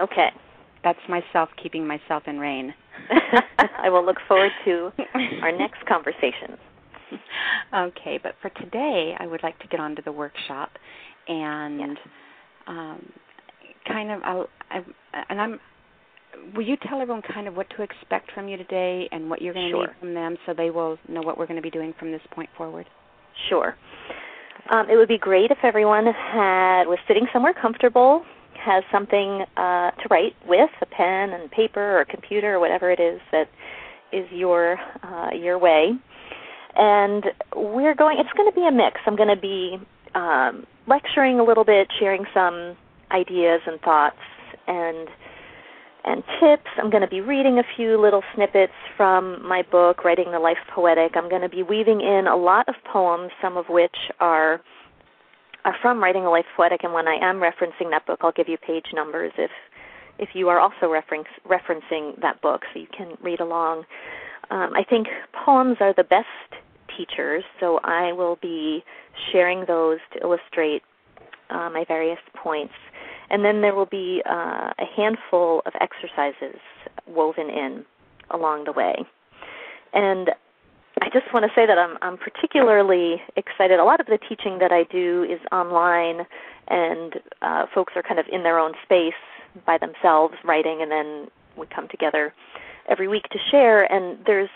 Okay. 0.00 0.28
That's 0.82 0.98
myself 1.08 1.48
keeping 1.60 1.86
myself 1.86 2.24
in 2.26 2.38
rein. 2.38 2.74
I 3.78 3.88
will 3.88 4.04
look 4.04 4.18
forward 4.28 4.52
to 4.66 4.92
our 5.42 5.52
next 5.56 5.84
conversation. 5.86 6.58
Okay, 7.74 8.20
but 8.22 8.34
for 8.40 8.50
today, 8.50 9.14
I 9.18 9.26
would 9.26 9.42
like 9.42 9.58
to 9.58 9.66
get 9.68 9.80
on 9.80 9.96
to 9.96 10.02
the 10.02 10.12
workshop 10.12 10.70
and 11.26 11.80
yes. 11.80 11.96
um, 12.68 13.12
kind 13.88 14.10
of, 14.10 14.22
I'll, 14.22 14.46
I, 14.70 14.80
and 15.28 15.40
I'm. 15.40 15.60
Will 16.54 16.66
you 16.66 16.76
tell 16.88 17.00
everyone 17.00 17.22
kind 17.22 17.46
of 17.46 17.56
what 17.56 17.68
to 17.76 17.82
expect 17.82 18.32
from 18.32 18.48
you 18.48 18.56
today 18.56 19.08
and 19.12 19.30
what 19.30 19.40
you're 19.40 19.54
going 19.54 19.66
to 19.66 19.72
sure. 19.72 19.86
need 19.86 19.96
from 20.00 20.14
them, 20.14 20.36
so 20.46 20.52
they 20.52 20.70
will 20.70 20.98
know 21.08 21.22
what 21.22 21.38
we're 21.38 21.46
going 21.46 21.56
to 21.56 21.62
be 21.62 21.70
doing 21.70 21.94
from 21.98 22.10
this 22.10 22.20
point 22.32 22.50
forward? 22.56 22.86
Sure. 23.48 23.76
Um, 24.70 24.88
it 24.90 24.96
would 24.96 25.08
be 25.08 25.18
great 25.18 25.50
if 25.50 25.58
everyone 25.62 26.06
had 26.06 26.84
was 26.84 26.98
sitting 27.06 27.26
somewhere 27.32 27.54
comfortable, 27.54 28.24
has 28.58 28.82
something 28.90 29.44
uh, 29.56 29.90
to 29.90 30.08
write 30.10 30.34
with, 30.46 30.70
a 30.80 30.86
pen 30.86 31.30
and 31.30 31.50
paper 31.50 31.98
or 31.98 32.00
a 32.00 32.06
computer 32.06 32.54
or 32.54 32.60
whatever 32.60 32.90
it 32.90 33.00
is 33.00 33.20
that 33.30 33.48
is 34.12 34.26
your 34.30 34.78
uh, 35.02 35.30
your 35.34 35.58
way. 35.58 35.92
And 36.76 37.24
we're 37.54 37.94
going. 37.94 38.18
It's 38.18 38.32
going 38.36 38.50
to 38.50 38.54
be 38.54 38.66
a 38.66 38.72
mix. 38.72 39.00
I'm 39.06 39.16
going 39.16 39.34
to 39.34 39.40
be 39.40 39.78
um, 40.14 40.66
lecturing 40.86 41.38
a 41.38 41.44
little 41.44 41.64
bit, 41.64 41.88
sharing 41.98 42.24
some 42.34 42.76
ideas 43.10 43.60
and 43.66 43.80
thoughts 43.80 44.16
and 44.66 45.08
and 46.04 46.22
tips. 46.38 46.68
I'm 46.76 46.90
going 46.90 47.02
to 47.02 47.08
be 47.08 47.20
reading 47.20 47.58
a 47.58 47.62
few 47.76 48.00
little 48.00 48.22
snippets 48.34 48.74
from 48.96 49.46
my 49.46 49.62
book, 49.62 50.04
Writing 50.04 50.32
the 50.32 50.38
Life 50.38 50.58
Poetic. 50.74 51.12
I'm 51.16 51.30
going 51.30 51.42
to 51.42 51.48
be 51.48 51.62
weaving 51.62 52.00
in 52.00 52.26
a 52.26 52.36
lot 52.36 52.68
of 52.68 52.74
poems, 52.92 53.30
some 53.40 53.56
of 53.56 53.66
which 53.68 53.96
are 54.20 54.60
are 55.64 55.74
from 55.80 56.02
Writing 56.02 56.24
the 56.24 56.30
Life 56.30 56.44
Poetic. 56.56 56.84
And 56.84 56.92
when 56.92 57.08
I 57.08 57.16
am 57.22 57.36
referencing 57.36 57.90
that 57.90 58.04
book, 58.06 58.20
I'll 58.22 58.32
give 58.32 58.48
you 58.48 58.58
page 58.58 58.86
numbers 58.92 59.32
if 59.38 59.50
if 60.18 60.30
you 60.34 60.48
are 60.48 60.60
also 60.60 60.88
reference, 60.88 61.26
referencing 61.48 62.20
that 62.20 62.40
book, 62.40 62.62
so 62.72 62.80
you 62.80 62.86
can 62.96 63.16
read 63.22 63.40
along. 63.40 63.84
Um, 64.50 64.72
I 64.74 64.84
think 64.88 65.08
poems 65.44 65.76
are 65.80 65.94
the 65.94 66.04
best 66.04 66.26
teachers, 66.96 67.44
so 67.60 67.80
I 67.82 68.12
will 68.12 68.36
be 68.40 68.84
sharing 69.32 69.64
those 69.66 69.98
to 70.12 70.20
illustrate 70.20 70.82
uh, 71.50 71.70
my 71.70 71.84
various 71.86 72.18
points. 72.34 72.74
And 73.30 73.44
then 73.44 73.62
there 73.62 73.74
will 73.74 73.86
be 73.86 74.22
uh, 74.28 74.72
a 74.78 74.84
handful 74.96 75.62
of 75.66 75.72
exercises 75.80 76.60
woven 77.06 77.48
in 77.48 77.84
along 78.30 78.64
the 78.64 78.72
way. 78.72 78.94
And 79.92 80.30
I 81.00 81.08
just 81.12 81.32
want 81.32 81.44
to 81.44 81.50
say 81.54 81.66
that 81.66 81.78
I'm, 81.78 81.96
I'm 82.02 82.18
particularly 82.18 83.22
excited. 83.36 83.80
A 83.80 83.84
lot 83.84 84.00
of 84.00 84.06
the 84.06 84.18
teaching 84.28 84.58
that 84.60 84.72
I 84.72 84.84
do 84.84 85.24
is 85.24 85.40
online, 85.50 86.26
and 86.68 87.14
uh, 87.42 87.66
folks 87.74 87.94
are 87.96 88.02
kind 88.02 88.20
of 88.20 88.26
in 88.30 88.42
their 88.42 88.58
own 88.58 88.72
space 88.84 89.12
by 89.66 89.78
themselves 89.78 90.34
writing, 90.44 90.80
and 90.82 90.90
then 90.90 91.28
we 91.56 91.66
come 91.66 91.88
together 91.88 92.32
every 92.88 93.08
week 93.08 93.24
to 93.30 93.38
share. 93.50 93.90
And 93.92 94.18
there's 94.26 94.50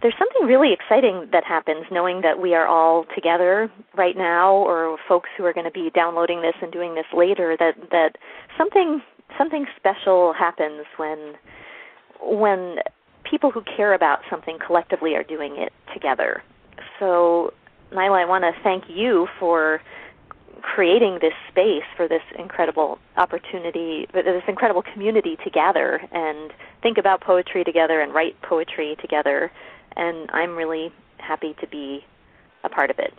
there's 0.00 0.14
something 0.18 0.46
really 0.46 0.72
exciting 0.72 1.28
that 1.32 1.44
happens 1.44 1.84
knowing 1.90 2.20
that 2.20 2.40
we 2.40 2.54
are 2.54 2.66
all 2.68 3.04
together 3.14 3.70
right 3.96 4.16
now 4.16 4.54
or 4.54 4.96
folks 5.08 5.28
who 5.36 5.44
are 5.44 5.52
going 5.52 5.66
to 5.66 5.72
be 5.72 5.90
downloading 5.92 6.40
this 6.40 6.54
and 6.62 6.70
doing 6.70 6.94
this 6.94 7.06
later 7.12 7.56
that 7.58 7.74
that 7.90 8.16
something 8.56 9.02
something 9.36 9.66
special 9.76 10.32
happens 10.32 10.86
when 10.96 11.34
when 12.20 12.76
people 13.28 13.50
who 13.50 13.62
care 13.76 13.92
about 13.92 14.20
something 14.30 14.58
collectively 14.64 15.14
are 15.14 15.24
doing 15.24 15.56
it 15.56 15.72
together. 15.92 16.42
So 16.98 17.52
Nyla, 17.92 18.22
I 18.22 18.24
want 18.24 18.44
to 18.44 18.52
thank 18.62 18.84
you 18.88 19.26
for 19.40 19.80
creating 20.62 21.18
this 21.20 21.32
space 21.50 21.84
for 21.96 22.08
this 22.08 22.22
incredible 22.38 22.98
opportunity, 23.16 24.06
this 24.12 24.42
incredible 24.48 24.82
community 24.92 25.36
to 25.44 25.50
gather 25.50 26.00
and 26.12 26.52
think 26.82 26.98
about 26.98 27.20
poetry 27.20 27.64
together 27.64 28.00
and 28.00 28.14
write 28.14 28.40
poetry 28.42 28.96
together 29.00 29.50
and 29.98 30.30
I'm 30.32 30.56
really 30.56 30.90
happy 31.18 31.54
to 31.60 31.66
be 31.66 32.00
a 32.64 32.68
part 32.68 32.90
of 32.90 32.98
it. 32.98 33.12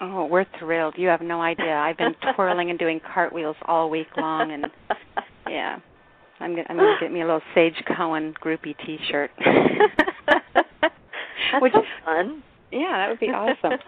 Oh, 0.00 0.26
we're 0.26 0.46
thrilled. 0.58 0.94
You 0.96 1.08
have 1.08 1.20
no 1.20 1.40
idea. 1.40 1.74
I've 1.74 1.96
been 1.96 2.14
twirling 2.34 2.70
and 2.70 2.78
doing 2.78 3.00
cartwheels 3.14 3.56
all 3.66 3.90
week 3.90 4.08
long, 4.16 4.52
and 4.52 4.66
yeah, 5.48 5.78
I'm 6.40 6.52
gonna, 6.52 6.66
I'm 6.68 6.76
going 6.76 6.96
to 6.98 7.04
get 7.04 7.12
me 7.12 7.22
a 7.22 7.24
little 7.24 7.42
Sage 7.54 7.82
Cohen 7.96 8.34
groupie 8.42 8.76
T-shirt. 8.84 9.30
Which 11.60 11.74
is 11.74 11.82
fun. 12.04 12.42
Yeah, 12.70 12.92
that 12.92 13.08
would 13.10 13.20
be 13.20 13.26
awesome. 13.26 13.78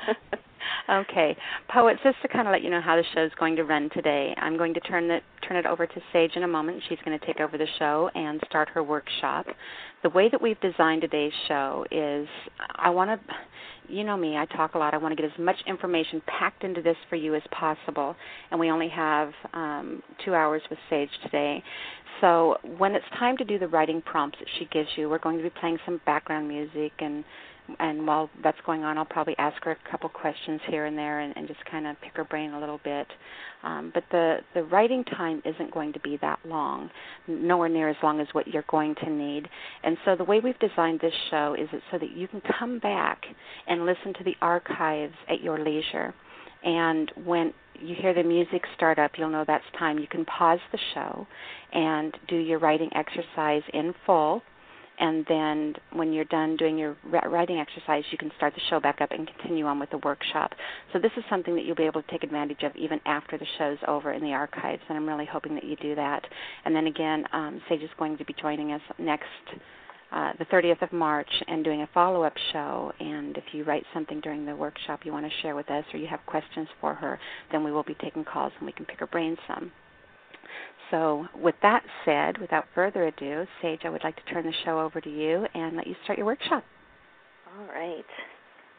Okay, 0.89 1.37
poets. 1.69 2.01
Just 2.03 2.17
to 2.23 2.29
kind 2.29 2.47
of 2.47 2.53
let 2.53 2.63
you 2.63 2.71
know 2.71 2.81
how 2.81 2.97
the 2.97 3.05
show 3.15 3.25
is 3.25 3.33
going 3.39 3.57
to 3.57 3.65
run 3.65 3.91
today, 3.93 4.35
I'm 4.37 4.57
going 4.57 4.75
to 4.75 4.81
turn 4.81 5.09
the 5.09 5.21
turn 5.47 5.57
it 5.57 5.67
over 5.67 5.87
to 5.87 6.01
Sage 6.13 6.33
in 6.37 6.43
a 6.43 6.49
moment. 6.49 6.83
She's 6.89 6.99
going 7.05 7.19
to 7.19 7.27
take 7.27 7.41
over 7.41 7.59
the 7.59 7.67
show 7.79 8.11
and 8.15 8.41
start 8.49 8.69
her 8.71 8.83
workshop. 8.83 9.47
The 10.03 10.11
way 10.11 10.29
that 10.31 10.41
we've 10.41 10.61
designed 10.61 11.03
today's 11.03 11.33
show 11.49 11.85
is, 11.91 12.29
I 12.77 12.91
want 12.91 13.11
to. 13.11 13.35
You 13.87 14.03
know 14.03 14.17
me, 14.17 14.35
I 14.39 14.47
talk 14.47 14.75
a 14.75 14.79
lot. 14.79 14.95
I 14.95 14.97
want 14.97 15.15
to 15.15 15.23
get 15.23 15.31
as 15.31 15.39
much 15.39 15.57
information 15.67 16.23
packed 16.27 16.65
into 16.65 16.81
this 16.81 16.97
for 17.11 17.17
you 17.17 17.35
as 17.35 17.43
possible. 17.51 18.17
And 18.51 18.59
we 18.59 18.71
only 18.71 18.89
have 18.89 19.31
um, 19.53 20.03
two 20.25 20.35
hours 20.35 20.63
with 20.71 20.79
Sage 20.89 21.11
today. 21.23 21.63
So 22.23 22.57
when 22.79 22.95
it's 22.95 23.05
time 23.19 23.37
to 23.37 23.45
do 23.45 23.59
the 23.59 23.69
writing 23.69 24.01
prompts 24.01 24.39
that 24.39 24.49
she 24.59 24.67
gives 24.67 24.89
you, 24.97 25.11
we're 25.11 25.19
going 25.19 25.37
to 25.37 25.43
be 25.43 25.51
playing 25.51 25.79
some 25.85 26.01
background 26.07 26.49
music 26.49 26.93
and 27.01 27.25
and 27.79 28.07
while 28.07 28.29
that's 28.43 28.59
going 28.67 28.85
on, 28.85 28.99
I'll 28.99 29.05
probably 29.05 29.35
ask 29.39 29.63
her 29.65 29.73
a 29.73 29.91
couple 29.91 30.09
questions 30.11 30.61
here 30.69 30.85
and 30.85 30.99
there, 30.99 31.21
and, 31.21 31.35
and 31.37 31.49
just 31.49 31.65
kind 31.65 31.87
of 31.87 31.97
pick 32.03 32.15
her 32.17 32.25
brain 32.25 32.53
a 32.53 32.61
little 32.61 32.81
bit. 32.85 33.07
Um, 33.63 33.91
but 33.95 34.05
the 34.11 34.39
the 34.53 34.65
writing 34.65 35.05
time 35.05 35.43
isn't 35.45 35.73
going 35.73 35.95
to 35.95 36.01
be 36.01 36.19
that 36.21 36.39
long, 36.45 36.91
nowhere 37.27 37.71
near 37.71 37.89
as 37.89 37.97
long 38.03 38.21
as 38.21 38.27
what 38.33 38.47
you're 38.49 38.65
going 38.69 38.95
to 38.97 39.11
need. 39.11 39.49
And 39.83 39.97
so 40.05 40.15
the 40.15 40.25
way 40.25 40.41
we've 40.41 40.59
designed 40.59 41.01
this 41.01 41.15
show 41.31 41.57
is 41.59 41.69
it 41.73 41.83
so 41.91 41.99
that 41.99 42.11
you 42.15 42.29
can 42.29 42.43
come 42.59 42.79
back 42.79 43.23
and 43.67 43.87
listen 43.87 44.13
to 44.19 44.25
the 44.25 44.35
archives 44.43 45.15
at 45.31 45.43
your 45.43 45.59
leisure. 45.59 46.15
And 46.63 47.11
when 47.25 47.55
you 47.81 47.95
hear 47.99 48.15
the 48.15 48.23
music 48.23 48.63
start 48.77 48.99
up, 48.99 49.13
you'll 49.17 49.31
know 49.31 49.45
that's 49.47 49.65
time. 49.79 49.99
You 49.99 50.07
can 50.07 50.25
pause 50.27 50.61
the 50.71 50.79
show 50.95 51.27
and 51.73 52.17
do 52.29 52.37
your 52.37 52.59
writing 52.59 52.91
exercise 52.95 53.63
in 53.73 53.95
full 54.07 54.43
and 54.99 55.25
then 55.29 55.75
when 55.93 56.13
you're 56.13 56.25
done 56.25 56.57
doing 56.57 56.79
your 56.79 56.97
writing 57.05 57.59
exercise, 57.59 58.05
you 58.11 58.19
can 58.19 58.31
start 58.37 58.55
the 58.55 58.61
show 58.71 58.81
back 58.81 59.01
up 59.01 59.11
and 59.11 59.27
continue 59.27 59.67
on 59.67 59.79
with 59.81 59.91
the 59.91 59.99
workshop. 59.99 60.53
So 60.93 60.99
this 60.99 61.11
is 61.17 61.25
something 61.29 61.55
that 61.55 61.65
you'll 61.65 61.75
be 61.75 61.85
able 61.85 62.03
to 62.03 62.11
take 62.11 62.23
advantage 62.23 62.63
of 62.63 62.75
even 62.77 63.01
after 63.05 63.37
the 63.37 63.47
show's 63.59 63.79
over 63.89 64.13
in 64.13 64.23
the 64.23 64.33
archives, 64.33 64.83
and 64.89 64.97
I'm 64.97 65.09
really 65.09 65.27
hoping 65.27 65.55
that 65.57 65.65
you 65.65 65.77
do 65.77 65.95
that. 65.97 66.25
And 66.65 66.75
then 66.75 66.87
again, 66.87 67.25
um, 67.33 67.61
Sage 67.69 67.83
is 67.83 67.91
going 67.99 68.19
to 68.19 68.25
be 68.25 68.35
joining 68.41 68.73
us 68.73 68.83
next. 68.99 69.27
Uh, 70.13 70.33
the 70.39 70.45
30th 70.45 70.81
of 70.81 70.93
March 70.93 71.31
and 71.49 71.65
doing 71.65 71.83
a 71.83 71.89
follow 71.93 72.23
up 72.23 72.35
show. 72.53 72.93
And 73.01 73.37
if 73.37 73.43
you 73.51 73.65
write 73.65 73.83
something 73.93 74.21
during 74.21 74.47
the 74.47 74.55
workshop 74.55 75.01
you 75.05 75.13
want 75.13 75.27
to 75.27 75.33
share 75.43 75.57
with 75.57 75.69
us 75.73 75.85
or 75.93 75.99
you 75.99 76.07
have 76.07 76.21
questions 76.25 76.69
for 76.81 76.95
her, 76.95 77.19
then 77.51 77.65
we 77.65 77.73
will 77.73 77.83
be 77.83 77.97
taking 78.01 78.25
calls 78.25 78.53
and 78.59 78.67
we 78.67 78.71
can 78.71 78.85
pick 78.85 79.01
her 79.01 79.09
brain 79.09 79.37
some. 79.49 79.73
So, 80.91 81.27
with 81.35 81.55
that 81.63 81.83
said, 82.05 82.39
without 82.39 82.67
further 82.75 83.05
ado, 83.05 83.47
Sage, 83.61 83.81
I 83.85 83.89
would 83.89 84.05
like 84.05 84.17
to 84.17 84.33
turn 84.33 84.45
the 84.45 84.53
show 84.65 84.81
over 84.81 85.01
to 85.01 85.11
you 85.11 85.47
and 85.55 85.77
let 85.77 85.87
you 85.87 85.95
start 86.05 86.19
your 86.19 86.27
workshop. 86.27 86.65
All 87.59 87.67
right. 87.67 88.05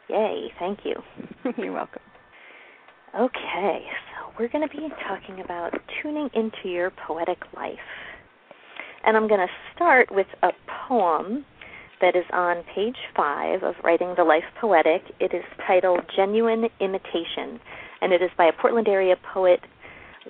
Yay, 0.09 0.51
thank 0.59 0.79
you. 0.83 0.95
You're 1.57 1.73
welcome. 1.73 2.01
Okay, 3.17 3.85
so 4.11 4.33
we're 4.37 4.49
going 4.49 4.67
to 4.67 4.75
be 4.75 4.89
talking 5.07 5.39
about 5.39 5.71
tuning 6.01 6.29
into 6.33 6.69
your 6.69 6.91
poetic 7.07 7.39
life. 7.55 7.79
And 9.05 9.15
I'm 9.15 9.27
going 9.27 9.39
to 9.39 9.53
start 9.73 10.09
with 10.11 10.27
a 10.43 10.49
poem 10.87 11.45
that 12.01 12.15
is 12.15 12.25
on 12.33 12.63
page 12.75 12.97
five 13.15 13.63
of 13.63 13.75
Writing 13.83 14.13
the 14.17 14.23
Life 14.23 14.43
Poetic. 14.59 15.01
It 15.19 15.33
is 15.33 15.43
titled 15.65 16.01
Genuine 16.15 16.65
Imitation, 16.81 17.59
and 18.01 18.11
it 18.11 18.21
is 18.21 18.29
by 18.37 18.45
a 18.45 18.61
Portland 18.61 18.87
area 18.87 19.15
poet, 19.33 19.61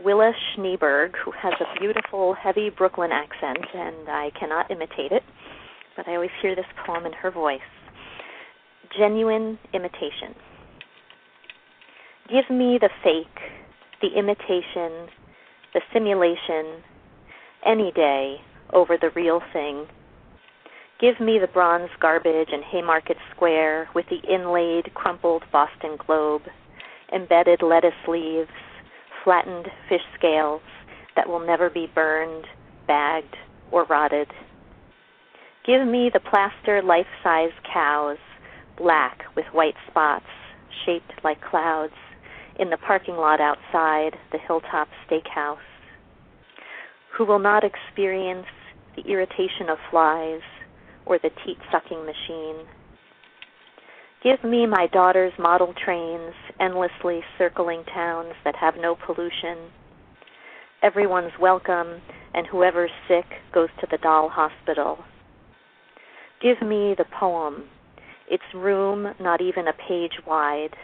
Willa 0.03 0.33
Schneeberg, 0.33 1.13
who 1.23 1.31
has 1.31 1.53
a 1.61 1.79
beautiful, 1.79 2.33
heavy 2.33 2.69
Brooklyn 2.69 3.11
accent, 3.11 3.65
and 3.73 4.09
I 4.09 4.29
cannot 4.37 4.69
imitate 4.69 5.11
it, 5.11 5.23
but 5.95 6.07
I 6.07 6.15
always 6.15 6.31
hear 6.41 6.55
this 6.55 6.65
poem 6.85 7.05
in 7.05 7.13
her 7.13 7.31
voice. 7.31 7.59
Genuine 8.97 9.57
Imitation. 9.73 10.35
Give 12.29 12.49
me 12.49 12.77
the 12.79 12.89
fake, 13.03 13.39
the 14.01 14.17
imitation, 14.17 15.07
the 15.73 15.81
simulation, 15.93 16.83
any 17.65 17.91
day 17.91 18.37
over 18.73 18.97
the 18.99 19.11
real 19.15 19.41
thing. 19.53 19.85
Give 20.99 21.19
me 21.19 21.39
the 21.39 21.47
bronze 21.47 21.89
garbage 22.01 22.49
in 22.51 22.61
Haymarket 22.63 23.17
Square 23.33 23.89
with 23.93 24.05
the 24.09 24.19
inlaid, 24.33 24.93
crumpled 24.93 25.43
Boston 25.51 25.97
Globe, 26.05 26.43
embedded 27.13 27.61
lettuce 27.61 27.93
leaves, 28.07 28.49
flattened 29.25 29.67
fish 29.89 30.05
scales 30.17 30.61
that 31.17 31.27
will 31.27 31.45
never 31.45 31.69
be 31.69 31.91
burned, 31.93 32.45
bagged, 32.87 33.35
or 33.71 33.83
rotted. 33.85 34.27
Give 35.65 35.85
me 35.85 36.09
the 36.13 36.19
plaster 36.21 36.81
life 36.81 37.07
size 37.23 37.51
cows, 37.73 38.19
black 38.77 39.23
with 39.35 39.45
white 39.51 39.75
spots, 39.89 40.25
shaped 40.85 41.11
like 41.23 41.41
clouds, 41.41 41.93
in 42.59 42.69
the 42.69 42.77
parking 42.77 43.15
lot 43.15 43.41
outside 43.41 44.15
the 44.31 44.37
Hilltop 44.37 44.87
Steakhouse, 45.05 45.57
who 47.17 47.25
will 47.25 47.39
not 47.39 47.63
experience 47.63 48.47
the 48.95 49.03
irritation 49.11 49.69
of 49.69 49.77
flies 49.89 50.41
or 51.05 51.19
the 51.19 51.31
teat 51.43 51.57
sucking 51.71 52.05
machine. 52.05 52.65
Give 54.25 54.43
me 54.43 54.65
my 54.65 54.87
daughter's 54.91 55.33
model 55.37 55.71
trains 55.85 56.33
endlessly 56.59 57.21
circling 57.37 57.83
towns 57.93 58.33
that 58.43 58.55
have 58.55 58.73
no 58.75 58.95
pollution. 58.95 59.69
Everyone's 60.81 61.33
welcome, 61.39 62.01
and 62.33 62.47
whoever's 62.47 62.89
sick 63.07 63.25
goes 63.53 63.69
to 63.81 63.87
the 63.91 63.99
doll 63.99 64.29
hospital. 64.29 64.97
Give 66.41 66.59
me 66.67 66.95
the 66.97 67.05
poem, 67.19 67.65
its 68.27 68.41
room 68.55 69.13
not 69.19 69.41
even 69.41 69.67
a 69.67 69.87
page 69.87 70.13
wide, 70.25 70.75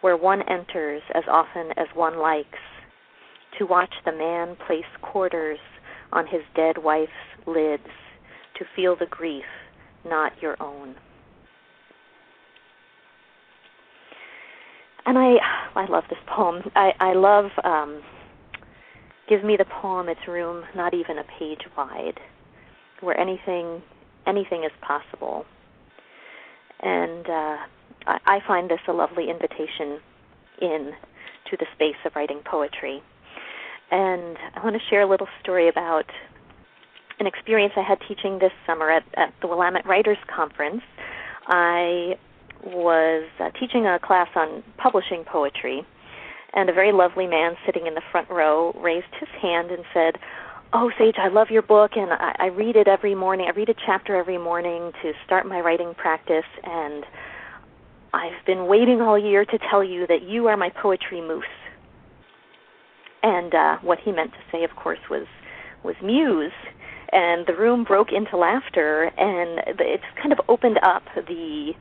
where 0.00 0.16
one 0.16 0.40
enters 0.48 1.02
as 1.14 1.24
often 1.30 1.66
as 1.76 1.88
one 1.94 2.18
likes, 2.18 2.48
to 3.58 3.66
watch 3.66 3.92
the 4.06 4.12
man 4.12 4.56
place 4.66 4.84
quarters 5.02 5.58
on 6.14 6.26
his 6.26 6.40
dead 6.56 6.78
wife's 6.78 7.12
lids, 7.46 7.82
to 8.56 8.64
feel 8.74 8.96
the 8.96 9.04
grief, 9.10 9.44
not 10.06 10.32
your 10.40 10.56
own. 10.62 10.94
And 15.06 15.18
I, 15.18 15.36
I 15.74 15.86
love 15.86 16.04
this 16.08 16.18
poem. 16.26 16.62
I, 16.74 16.92
I 17.00 17.14
love. 17.14 17.50
Um, 17.62 18.02
give 19.28 19.44
me 19.44 19.56
the 19.56 19.64
poem 19.64 20.08
its 20.08 20.20
room, 20.28 20.64
not 20.76 20.94
even 20.94 21.18
a 21.18 21.24
page 21.38 21.62
wide, 21.76 22.20
where 23.00 23.18
anything, 23.18 23.82
anything 24.26 24.64
is 24.64 24.72
possible. 24.82 25.44
And 26.80 27.26
uh, 27.26 27.56
I, 28.06 28.18
I 28.26 28.38
find 28.46 28.70
this 28.70 28.80
a 28.88 28.92
lovely 28.92 29.30
invitation 29.30 29.98
in 30.60 30.92
to 31.50 31.56
the 31.56 31.66
space 31.74 31.96
of 32.04 32.12
writing 32.14 32.40
poetry. 32.44 33.02
And 33.90 34.36
I 34.54 34.64
want 34.64 34.76
to 34.76 34.82
share 34.90 35.02
a 35.02 35.08
little 35.08 35.28
story 35.42 35.68
about 35.68 36.06
an 37.20 37.26
experience 37.26 37.74
I 37.76 37.82
had 37.82 37.98
teaching 38.08 38.38
this 38.38 38.52
summer 38.66 38.90
at, 38.90 39.04
at 39.16 39.32
the 39.40 39.46
Willamette 39.46 39.86
Writers 39.86 40.18
Conference. 40.34 40.82
I 41.46 42.18
was 42.64 43.28
uh, 43.40 43.50
teaching 43.58 43.86
a 43.86 43.98
class 43.98 44.28
on 44.34 44.62
publishing 44.76 45.24
poetry, 45.24 45.86
and 46.54 46.70
a 46.70 46.72
very 46.72 46.92
lovely 46.92 47.26
man 47.26 47.56
sitting 47.66 47.86
in 47.86 47.94
the 47.94 48.02
front 48.10 48.30
row 48.30 48.72
raised 48.80 49.12
his 49.18 49.28
hand 49.40 49.70
and 49.70 49.84
said, 49.92 50.16
Oh, 50.72 50.90
Sage, 50.98 51.16
I 51.18 51.28
love 51.28 51.48
your 51.50 51.62
book, 51.62 51.92
and 51.94 52.12
I, 52.12 52.34
I 52.38 52.46
read 52.46 52.74
it 52.74 52.88
every 52.88 53.14
morning. 53.14 53.46
I 53.48 53.56
read 53.56 53.68
a 53.68 53.74
chapter 53.86 54.16
every 54.16 54.38
morning 54.38 54.92
to 55.02 55.12
start 55.24 55.46
my 55.46 55.60
writing 55.60 55.94
practice, 55.94 56.44
and 56.64 57.04
I've 58.12 58.44
been 58.46 58.66
waiting 58.66 59.00
all 59.00 59.18
year 59.18 59.44
to 59.44 59.58
tell 59.70 59.84
you 59.84 60.06
that 60.08 60.22
you 60.22 60.46
are 60.48 60.56
my 60.56 60.70
poetry 60.70 61.20
moose. 61.20 61.44
And 63.22 63.54
uh, 63.54 63.76
what 63.82 63.98
he 64.04 64.12
meant 64.12 64.32
to 64.32 64.38
say, 64.52 64.64
of 64.64 64.76
course, 64.76 64.98
was 65.08 65.26
was 65.82 65.94
muse. 66.02 66.52
And 67.12 67.46
the 67.46 67.54
room 67.54 67.84
broke 67.84 68.08
into 68.10 68.36
laughter, 68.36 69.12
and 69.16 69.60
it's 69.78 70.04
kind 70.20 70.32
of 70.32 70.40
opened 70.48 70.78
up 70.82 71.02
the 71.14 71.72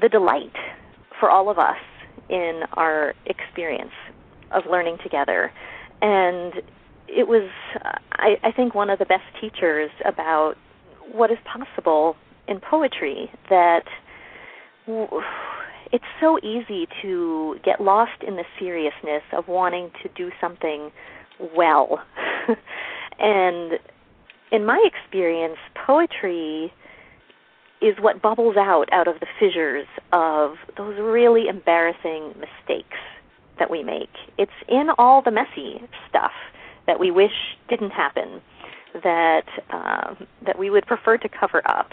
the 0.00 0.08
delight 0.08 0.54
for 1.18 1.30
all 1.30 1.48
of 1.50 1.58
us 1.58 1.76
in 2.28 2.62
our 2.74 3.14
experience 3.26 3.92
of 4.52 4.64
learning 4.70 4.98
together. 5.02 5.52
And 6.02 6.54
it 7.08 7.28
was, 7.28 7.48
I, 8.12 8.36
I 8.42 8.52
think, 8.52 8.74
one 8.74 8.90
of 8.90 8.98
the 8.98 9.06
best 9.06 9.24
teachers 9.40 9.90
about 10.04 10.54
what 11.12 11.30
is 11.30 11.38
possible 11.44 12.16
in 12.48 12.60
poetry 12.60 13.30
that 13.48 13.84
it's 15.92 16.04
so 16.20 16.38
easy 16.38 16.86
to 17.02 17.56
get 17.64 17.80
lost 17.80 18.22
in 18.26 18.36
the 18.36 18.44
seriousness 18.58 19.22
of 19.32 19.48
wanting 19.48 19.90
to 20.02 20.08
do 20.16 20.30
something 20.40 20.90
well. 21.56 22.00
and 23.18 23.72
in 24.52 24.64
my 24.64 24.82
experience, 24.84 25.58
poetry 25.86 26.72
is 27.80 27.96
what 28.00 28.22
bubbles 28.22 28.56
out 28.56 28.88
out 28.92 29.08
of 29.08 29.20
the 29.20 29.26
fissures 29.38 29.86
of 30.12 30.56
those 30.76 30.98
really 30.98 31.48
embarrassing 31.48 32.34
mistakes 32.38 32.98
that 33.58 33.70
we 33.70 33.82
make. 33.82 34.10
It's 34.38 34.52
in 34.68 34.88
all 34.98 35.22
the 35.22 35.30
messy 35.30 35.82
stuff 36.08 36.32
that 36.86 37.00
we 37.00 37.10
wish 37.10 37.32
didn't 37.68 37.90
happen, 37.90 38.40
that 39.02 39.44
uh, 39.70 40.14
that 40.44 40.58
we 40.58 40.70
would 40.70 40.86
prefer 40.86 41.18
to 41.18 41.28
cover 41.28 41.62
up. 41.66 41.90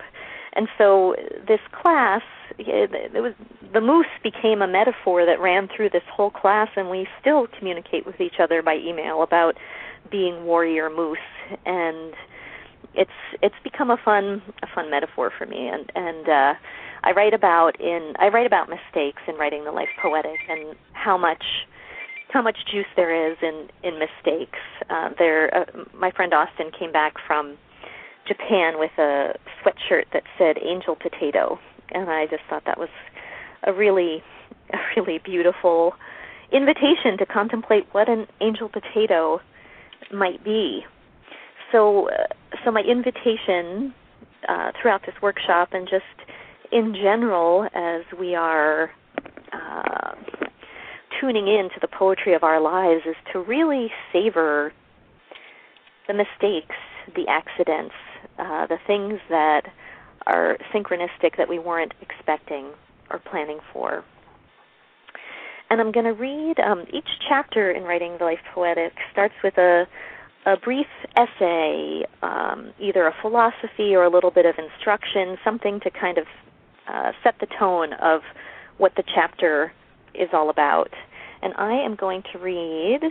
And 0.56 0.68
so 0.78 1.16
this 1.48 1.60
class, 1.72 2.22
it, 2.60 3.12
was 3.14 3.34
the 3.74 3.82
moose 3.82 4.06
became 4.22 4.62
a 4.62 4.68
metaphor 4.68 5.26
that 5.26 5.40
ran 5.40 5.68
through 5.76 5.90
this 5.90 6.04
whole 6.12 6.30
class, 6.30 6.70
and 6.76 6.90
we 6.90 7.08
still 7.20 7.48
communicate 7.58 8.06
with 8.06 8.22
each 8.22 8.36
other 8.40 8.62
by 8.62 8.76
email 8.76 9.24
about 9.24 9.58
being 10.12 10.46
warrior 10.46 10.90
moose 10.90 11.18
and 11.66 12.14
it's 12.96 13.12
it's 13.42 13.56
become 13.64 13.90
a 13.90 13.98
fun 13.98 14.42
a 14.62 14.68
fun 14.74 14.90
metaphor 14.90 15.32
for 15.38 15.46
me. 15.46 15.68
And 15.68 15.92
and 15.96 16.30
uh 16.30 16.54
I 17.04 17.12
write 17.12 17.34
about 17.34 17.80
in 17.80 18.14
I 18.20 18.30
write 18.30 18.46
about 18.46 18.70
mistakes 18.70 19.22
in 19.28 19.36
writing 19.36 19.66
the 19.66 19.72
life 19.72 19.90
poetic 20.02 20.40
and 20.50 20.76
how 20.94 21.18
much 21.18 21.44
how 22.34 22.42
much 22.42 22.58
juice 22.70 22.88
there 22.96 23.32
is 23.32 23.38
in 23.42 23.70
in 23.84 24.00
mistakes. 24.00 24.60
Uh, 24.90 25.10
there, 25.18 25.56
uh, 25.56 25.66
my 25.94 26.12
friend 26.12 26.34
Austin 26.34 26.72
came 26.78 26.92
back 26.92 27.14
from 27.26 27.58
Japan 28.28 28.80
with 28.80 28.92
a 28.98 29.38
sweatshirt 29.62 30.06
that 30.14 30.24
said 30.38 30.58
"Angel 30.62 30.96
Potato," 30.96 31.60
and 31.92 32.10
I 32.10 32.26
just 32.26 32.44
thought 32.50 32.64
that 32.66 32.80
was 32.80 32.90
a 33.64 33.74
really 33.74 34.24
a 34.74 34.78
really 34.96 35.20
beautiful 35.20 35.94
invitation 36.52 37.18
to 37.18 37.26
contemplate 37.26 37.86
what 37.92 38.10
an 38.10 38.28
angel 38.40 38.70
potato 38.70 39.42
might 40.12 40.44
be 40.44 40.86
so 41.74 42.10
uh, 42.10 42.28
so 42.64 42.72
my 42.72 42.82
invitation 42.82 43.94
uh, 44.48 44.72
throughout 44.82 45.02
this 45.06 45.16
workshop 45.22 45.70
and 45.74 45.90
just 45.90 46.06
in 46.72 46.94
general 46.94 47.68
as 47.74 48.04
we 48.18 48.36
are 48.36 48.92
uh, 49.52 50.16
tuning 51.20 51.48
in 51.48 51.70
to 51.70 51.80
the 51.82 51.88
poetry 51.88 52.34
of 52.34 52.44
our 52.44 52.62
lives 52.62 53.02
is 53.06 53.16
to 53.32 53.40
really 53.40 53.92
savor 54.12 54.72
the 56.08 56.14
mistakes, 56.14 56.76
the 57.16 57.26
accidents, 57.28 57.96
uh, 58.40 58.68
the 58.68 58.78
things 58.86 59.20
that 59.30 59.64
are 60.26 60.58
synchronistic 60.74 61.38
that 61.38 61.50
we 61.50 61.60
weren't 61.60 61.94
expecting 62.02 62.70
or 63.10 63.20
planning 63.20 63.60
for. 63.72 64.04
And 65.70 65.82
I'm 65.82 65.92
going 65.92 66.06
to 66.06 66.14
read 66.14 66.60
um, 66.60 66.86
each 66.94 67.08
chapter 67.28 67.72
in 67.72 67.84
Writing 67.84 68.18
the 68.20 68.26
Life 68.26 68.40
Poetic 68.54 68.94
starts 69.12 69.34
with 69.44 69.58
a 69.58 69.86
a 70.46 70.58
brief 70.58 70.88
essay, 71.16 72.06
um, 72.22 72.74
either 72.80 73.08
a 73.08 73.14
philosophy 73.22 73.96
or 73.96 74.04
a 74.04 74.10
little 74.10 74.32
bit 74.32 74.46
of 74.46 74.56
instruction, 74.58 75.38
something 75.44 75.80
to 75.82 75.90
kind 75.90 76.18
of 76.18 76.26
uh, 76.88 77.12
set 77.24 77.36
the 77.40 77.48
tone 77.58 77.94
of 77.94 78.22
what 78.78 78.94
the 78.96 79.04
chapter 79.16 79.72
is 80.14 80.30
all 80.34 80.50
about. 80.50 80.90
And 81.42 81.54
I 81.58 81.74
am 81.74 81.96
going 81.96 82.24
to 82.34 82.40
read 82.40 83.04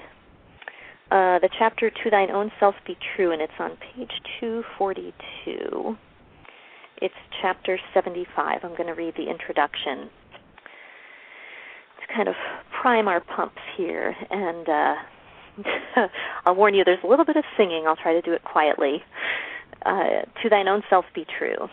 uh, 1.11 1.39
the 1.39 1.49
chapter 1.59 1.91
To 1.91 2.11
Thine 2.11 2.31
Own 2.31 2.51
Self 2.61 2.75
Be 2.87 2.97
True, 3.17 3.33
and 3.33 3.41
it's 3.43 3.53
on 3.59 3.77
page 3.95 4.13
242. 4.41 5.97
It's 7.01 7.15
chapter 7.41 7.79
75. 7.95 8.61
I'm 8.63 8.71
going 8.77 8.87
to 8.87 8.95
read 8.95 9.15
the 9.17 9.29
introduction 9.29 10.09
to 12.01 12.15
kind 12.15 12.29
of 12.29 12.35
prime 12.81 13.09
our 13.09 13.21
pumps 13.21 13.61
here 13.77 14.15
and 14.31 14.69
uh, 14.69 14.95
I'll 16.47 16.55
warn 16.55 16.75
you, 16.75 16.85
there's 16.85 17.03
a 17.05 17.07
little 17.07 17.25
bit 17.25 17.37
of 17.37 17.45
singing. 17.57 17.85
I'll 17.87 17.97
try 17.97 18.13
to 18.13 18.23
do 18.23 18.33
it 18.33 18.45
quietly. 18.45 19.03
Uh, 19.85 20.23
to 20.43 20.49
thine 20.49 20.69
own 20.69 20.83
self 20.89 21.05
be 21.15 21.27
true. 21.39 21.69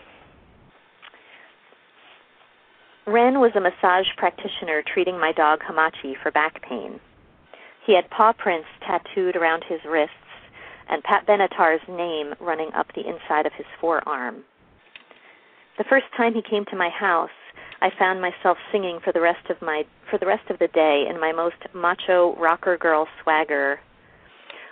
Ren 3.06 3.40
was 3.40 3.52
a 3.56 3.60
massage 3.60 4.06
practitioner 4.16 4.82
treating 4.82 5.18
my 5.18 5.32
dog 5.32 5.60
Hamachi 5.60 6.14
for 6.22 6.30
back 6.30 6.62
pain. 6.62 7.00
He 7.84 7.94
had 7.94 8.10
paw 8.10 8.32
prints 8.32 8.68
tattooed 8.86 9.36
around 9.36 9.64
his 9.68 9.80
wrists 9.84 10.14
and 10.88 11.02
Pat 11.02 11.26
Benatar's 11.26 11.82
name 11.88 12.34
running 12.40 12.70
up 12.74 12.88
the 12.94 13.06
inside 13.08 13.46
of 13.46 13.52
his 13.52 13.66
forearm. 13.80 14.44
The 15.78 15.84
first 15.84 16.06
time 16.16 16.34
he 16.34 16.42
came 16.42 16.64
to 16.66 16.76
my 16.76 16.90
house, 16.90 17.30
I 17.82 17.90
found 17.98 18.20
myself 18.20 18.58
singing 18.70 19.00
for 19.02 19.12
the 19.12 19.20
rest 19.20 19.48
of 19.48 19.60
my 19.62 19.84
for 20.10 20.18
the 20.18 20.26
rest 20.26 20.50
of 20.50 20.58
the 20.58 20.68
day 20.68 21.06
in 21.08 21.20
my 21.20 21.32
most 21.32 21.56
macho 21.74 22.36
rocker 22.36 22.76
girl 22.76 23.06
swagger. 23.22 23.80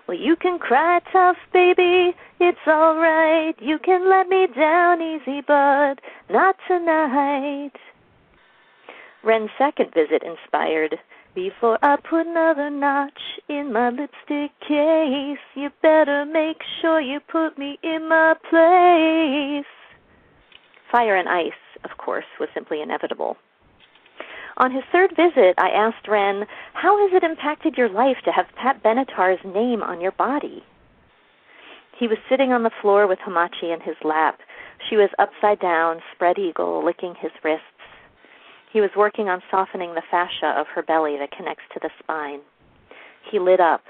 Well, 0.06 0.18
you 0.18 0.36
can 0.36 0.58
cry 0.58 1.00
tough, 1.12 1.36
baby, 1.52 2.16
it's 2.40 2.66
all 2.66 2.96
right. 2.96 3.54
You 3.60 3.78
can 3.78 4.08
let 4.08 4.28
me 4.28 4.46
down 4.56 5.02
easy, 5.02 5.42
but 5.46 5.96
not 6.30 6.56
tonight. 6.66 7.72
Ren's 9.22 9.50
second 9.58 9.92
visit 9.92 10.22
inspired 10.22 10.98
before 11.34 11.78
I 11.82 11.94
put 11.96 12.26
another 12.26 12.68
notch 12.68 13.20
in 13.48 13.72
my 13.72 13.90
lipstick 13.90 14.50
case, 14.66 15.38
you 15.54 15.70
better 15.82 16.24
make 16.24 16.56
sure 16.80 17.00
you 17.00 17.20
put 17.20 17.56
me 17.56 17.78
in 17.82 18.08
my 18.08 18.34
place. 18.50 19.70
Fire 20.90 21.14
and 21.14 21.28
ice, 21.28 21.52
of 21.84 21.96
course, 21.98 22.24
was 22.38 22.48
simply 22.54 22.80
inevitable. 22.80 23.36
On 24.56 24.72
his 24.72 24.82
third 24.90 25.10
visit, 25.10 25.54
I 25.56 25.70
asked 25.70 26.08
Ren, 26.08 26.44
How 26.74 26.98
has 26.98 27.14
it 27.14 27.24
impacted 27.24 27.76
your 27.76 27.88
life 27.88 28.18
to 28.24 28.32
have 28.32 28.46
Pat 28.56 28.82
Benatar's 28.82 29.44
name 29.44 29.82
on 29.82 30.00
your 30.00 30.12
body? 30.12 30.64
He 31.96 32.08
was 32.08 32.18
sitting 32.28 32.52
on 32.52 32.62
the 32.62 32.70
floor 32.82 33.06
with 33.06 33.18
Hamachi 33.20 33.72
in 33.74 33.80
his 33.80 33.96
lap. 34.04 34.40
She 34.88 34.96
was 34.96 35.10
upside 35.18 35.60
down, 35.60 36.00
spread 36.12 36.38
eagle, 36.38 36.84
licking 36.84 37.14
his 37.20 37.32
wrists. 37.42 37.64
He 38.72 38.80
was 38.80 38.90
working 38.96 39.28
on 39.28 39.42
softening 39.50 39.94
the 39.94 40.02
fascia 40.10 40.54
of 40.56 40.66
her 40.74 40.82
belly 40.82 41.16
that 41.18 41.30
connects 41.30 41.64
to 41.74 41.80
the 41.80 41.90
spine. 41.98 42.40
He 43.30 43.38
lit 43.38 43.60
up. 43.60 43.82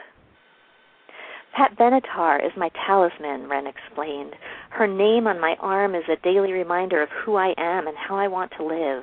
Pat 1.58 1.76
Benatar 1.76 2.38
is 2.46 2.52
my 2.56 2.70
talisman, 2.86 3.48
Ren 3.48 3.66
explained. 3.66 4.34
Her 4.70 4.86
name 4.86 5.26
on 5.26 5.40
my 5.40 5.56
arm 5.58 5.96
is 5.96 6.04
a 6.08 6.14
daily 6.22 6.52
reminder 6.52 7.02
of 7.02 7.08
who 7.08 7.34
I 7.34 7.52
am 7.58 7.88
and 7.88 7.96
how 7.96 8.16
I 8.16 8.28
want 8.28 8.52
to 8.56 8.64
live. 8.64 9.02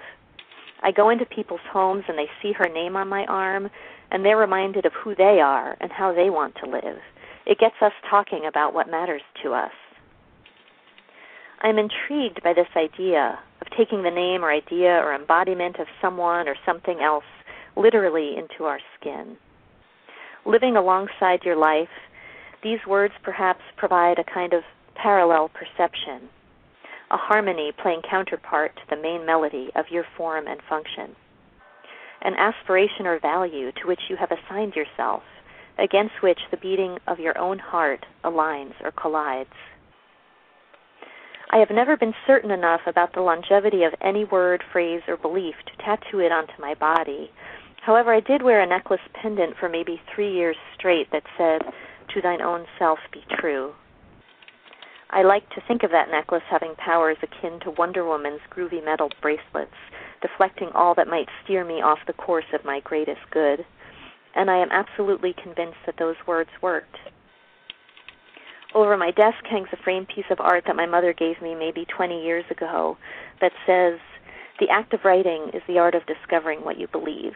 I 0.81 0.93
go 0.93 1.09
into 1.09 1.25
people's 1.25 1.67
homes 1.69 2.05
and 2.07 2.17
they 2.17 2.29
see 2.41 2.53
her 2.53 2.69
name 2.69 2.95
on 2.95 3.09
my 3.09 3.25
arm, 3.25 3.69
and 4.09 4.23
they're 4.23 4.37
reminded 4.37 4.85
of 4.85 4.93
who 4.93 5.13
they 5.15 5.41
are 5.41 5.75
and 5.81 5.91
how 5.91 6.13
they 6.13 6.29
want 6.29 6.55
to 6.63 6.69
live. 6.69 6.99
It 7.45 7.59
gets 7.59 7.75
us 7.81 7.91
talking 8.09 8.45
about 8.47 8.73
what 8.73 8.89
matters 8.89 9.23
to 9.43 9.51
us. 9.51 9.73
I'm 11.59 11.77
intrigued 11.77 12.41
by 12.41 12.53
this 12.53 12.71
idea 12.77 13.37
of 13.59 13.67
taking 13.77 14.01
the 14.01 14.11
name 14.11 14.45
or 14.45 14.49
idea 14.49 15.01
or 15.03 15.13
embodiment 15.13 15.77
of 15.77 15.87
someone 16.01 16.47
or 16.47 16.55
something 16.65 17.01
else 17.01 17.25
literally 17.75 18.37
into 18.37 18.63
our 18.63 18.79
skin. 18.97 19.35
Living 20.45 20.77
alongside 20.77 21.43
your 21.43 21.57
life, 21.57 21.89
these 22.65 22.79
words 22.87 23.13
perhaps 23.21 23.61
provide 23.77 24.17
a 24.17 24.23
kind 24.23 24.51
of 24.51 24.63
parallel 24.95 25.49
perception, 25.49 26.27
a 27.11 27.15
harmony 27.15 27.71
playing 27.79 28.01
counterpart 28.09 28.75
to 28.75 28.81
the 28.89 29.01
main 29.01 29.23
melody 29.23 29.69
of 29.75 29.85
your 29.91 30.03
form 30.17 30.47
and 30.47 30.59
function, 30.67 31.15
an 32.23 32.33
aspiration 32.33 33.05
or 33.05 33.19
value 33.19 33.71
to 33.71 33.87
which 33.87 33.99
you 34.09 34.17
have 34.17 34.31
assigned 34.31 34.73
yourself, 34.73 35.21
against 35.77 36.23
which 36.23 36.39
the 36.49 36.57
beating 36.57 36.97
of 37.07 37.19
your 37.19 37.37
own 37.37 37.59
heart 37.59 38.03
aligns 38.23 38.73
or 38.83 38.91
collides. 38.91 39.53
I 41.51 41.57
have 41.57 41.69
never 41.69 41.95
been 41.95 42.15
certain 42.25 42.49
enough 42.49 42.81
about 42.87 43.13
the 43.13 43.21
longevity 43.21 43.83
of 43.83 43.93
any 44.01 44.25
word, 44.25 44.63
phrase, 44.71 45.01
or 45.07 45.17
belief 45.17 45.53
to 45.67 45.83
tattoo 45.83 46.19
it 46.19 46.31
onto 46.31 46.59
my 46.59 46.73
body. 46.73 47.29
However, 47.85 48.11
I 48.11 48.21
did 48.21 48.41
wear 48.41 48.61
a 48.61 48.65
necklace 48.65 49.05
pendant 49.13 49.55
for 49.59 49.69
maybe 49.69 50.01
three 50.15 50.33
years 50.33 50.55
straight 50.75 51.11
that 51.11 51.21
said, 51.37 51.61
To 52.13 52.21
thine 52.21 52.41
own 52.41 52.65
self 52.79 52.99
be 53.11 53.23
true. 53.39 53.73
I 55.09 55.23
like 55.23 55.49
to 55.51 55.61
think 55.67 55.83
of 55.83 55.91
that 55.91 56.09
necklace 56.09 56.43
having 56.49 56.75
powers 56.75 57.17
akin 57.21 57.59
to 57.61 57.71
Wonder 57.71 58.03
Woman's 58.05 58.41
groovy 58.51 58.83
metal 58.83 59.09
bracelets, 59.21 59.75
deflecting 60.21 60.69
all 60.73 60.95
that 60.95 61.07
might 61.07 61.29
steer 61.43 61.63
me 61.63 61.81
off 61.81 61.99
the 62.07 62.13
course 62.13 62.45
of 62.53 62.65
my 62.65 62.79
greatest 62.81 63.21
good. 63.31 63.65
And 64.35 64.49
I 64.49 64.57
am 64.57 64.71
absolutely 64.71 65.33
convinced 65.41 65.77
that 65.85 65.95
those 65.97 66.15
words 66.27 66.49
worked. 66.61 66.97
Over 68.73 68.97
my 68.97 69.11
desk 69.11 69.45
hangs 69.49 69.69
a 69.71 69.77
framed 69.77 70.09
piece 70.09 70.25
of 70.29 70.41
art 70.41 70.65
that 70.67 70.75
my 70.75 70.85
mother 70.85 71.13
gave 71.13 71.41
me 71.41 71.55
maybe 71.55 71.85
20 71.95 72.21
years 72.21 72.43
ago 72.51 72.97
that 73.39 73.53
says, 73.65 73.99
The 74.59 74.69
act 74.69 74.93
of 74.93 75.05
writing 75.05 75.51
is 75.53 75.61
the 75.65 75.79
art 75.79 75.95
of 75.95 76.05
discovering 76.07 76.59
what 76.59 76.77
you 76.77 76.87
believe. 76.87 77.35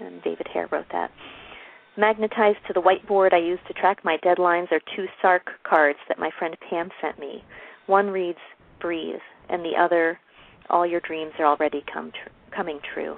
And 0.00 0.20
David 0.24 0.48
Hare 0.52 0.68
wrote 0.72 0.88
that. 0.90 1.12
Magnetized 1.98 2.64
to 2.68 2.72
the 2.72 2.80
whiteboard 2.80 3.32
I 3.34 3.38
use 3.38 3.58
to 3.66 3.74
track 3.74 4.04
my 4.04 4.16
deadlines 4.18 4.70
are 4.72 4.80
two 4.96 5.06
SARK 5.20 5.50
cards 5.64 5.98
that 6.08 6.18
my 6.18 6.30
friend 6.38 6.56
Pam 6.70 6.90
sent 7.02 7.18
me. 7.18 7.44
One 7.86 8.08
reads, 8.08 8.38
Breathe, 8.80 9.20
and 9.50 9.64
the 9.64 9.76
other, 9.76 10.18
All 10.70 10.86
your 10.86 11.00
dreams 11.00 11.32
are 11.40 11.46
already 11.46 11.84
come 11.92 12.12
tr- 12.12 12.54
coming 12.54 12.78
true. 12.94 13.16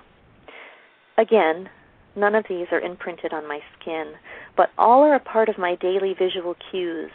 Again, 1.18 1.68
None 2.16 2.34
of 2.34 2.46
these 2.48 2.66
are 2.72 2.80
imprinted 2.80 3.32
on 3.32 3.46
my 3.46 3.60
skin, 3.78 4.14
but 4.56 4.70
all 4.76 5.02
are 5.02 5.14
a 5.14 5.20
part 5.20 5.48
of 5.48 5.58
my 5.58 5.76
daily 5.76 6.14
visual 6.18 6.56
cues 6.70 7.12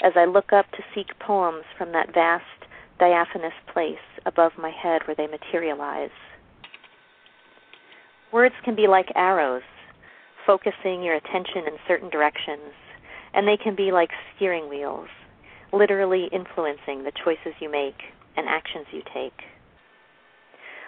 as 0.00 0.12
I 0.16 0.24
look 0.24 0.52
up 0.52 0.70
to 0.72 0.82
seek 0.94 1.18
poems 1.18 1.64
from 1.76 1.92
that 1.92 2.14
vast, 2.14 2.44
diaphanous 2.98 3.52
place 3.72 3.98
above 4.24 4.52
my 4.56 4.70
head 4.70 5.02
where 5.06 5.14
they 5.14 5.26
materialize. 5.26 6.10
Words 8.32 8.54
can 8.64 8.74
be 8.74 8.86
like 8.86 9.12
arrows, 9.14 9.62
focusing 10.48 11.02
your 11.02 11.14
attention 11.14 11.66
in 11.66 11.76
certain 11.86 12.08
directions, 12.08 12.72
and 13.34 13.46
they 13.46 13.58
can 13.62 13.76
be 13.76 13.92
like 13.92 14.08
steering 14.34 14.66
wheels, 14.70 15.08
literally 15.74 16.30
influencing 16.32 17.04
the 17.04 17.12
choices 17.22 17.52
you 17.60 17.70
make 17.70 17.98
and 18.34 18.48
actions 18.48 18.86
you 18.90 19.02
take. 19.12 19.34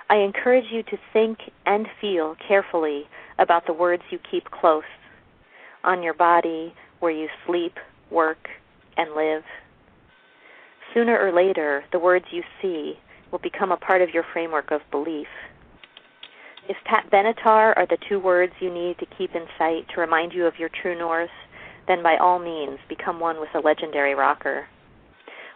I 0.08 0.16
encourage 0.16 0.64
you 0.72 0.82
to 0.84 0.96
think 1.12 1.40
and 1.66 1.86
feel 2.00 2.36
carefully 2.48 3.02
about 3.38 3.66
the 3.66 3.74
words 3.74 4.02
you 4.10 4.18
keep 4.30 4.50
close 4.50 4.82
on 5.84 6.02
your 6.02 6.14
body, 6.14 6.72
where 7.00 7.12
you 7.12 7.28
sleep, 7.46 7.74
work, 8.10 8.48
and 8.96 9.14
live. 9.14 9.42
Sooner 10.94 11.18
or 11.18 11.32
later, 11.32 11.84
the 11.92 11.98
words 11.98 12.24
you 12.32 12.42
see 12.62 12.94
will 13.30 13.38
become 13.40 13.72
a 13.72 13.76
part 13.76 14.00
of 14.00 14.08
your 14.14 14.24
framework 14.32 14.70
of 14.70 14.80
belief. 14.90 15.28
If 16.70 16.76
Pat 16.84 17.10
Benatar 17.10 17.76
are 17.76 17.86
the 17.90 17.98
two 18.08 18.20
words 18.20 18.52
you 18.60 18.72
need 18.72 18.96
to 19.00 19.06
keep 19.18 19.34
in 19.34 19.44
sight 19.58 19.88
to 19.92 20.00
remind 20.00 20.32
you 20.32 20.46
of 20.46 20.54
your 20.56 20.68
true 20.80 20.96
north, 20.96 21.28
then 21.88 22.00
by 22.00 22.16
all 22.16 22.38
means 22.38 22.78
become 22.88 23.18
one 23.18 23.40
with 23.40 23.48
a 23.56 23.58
legendary 23.58 24.14
rocker. 24.14 24.68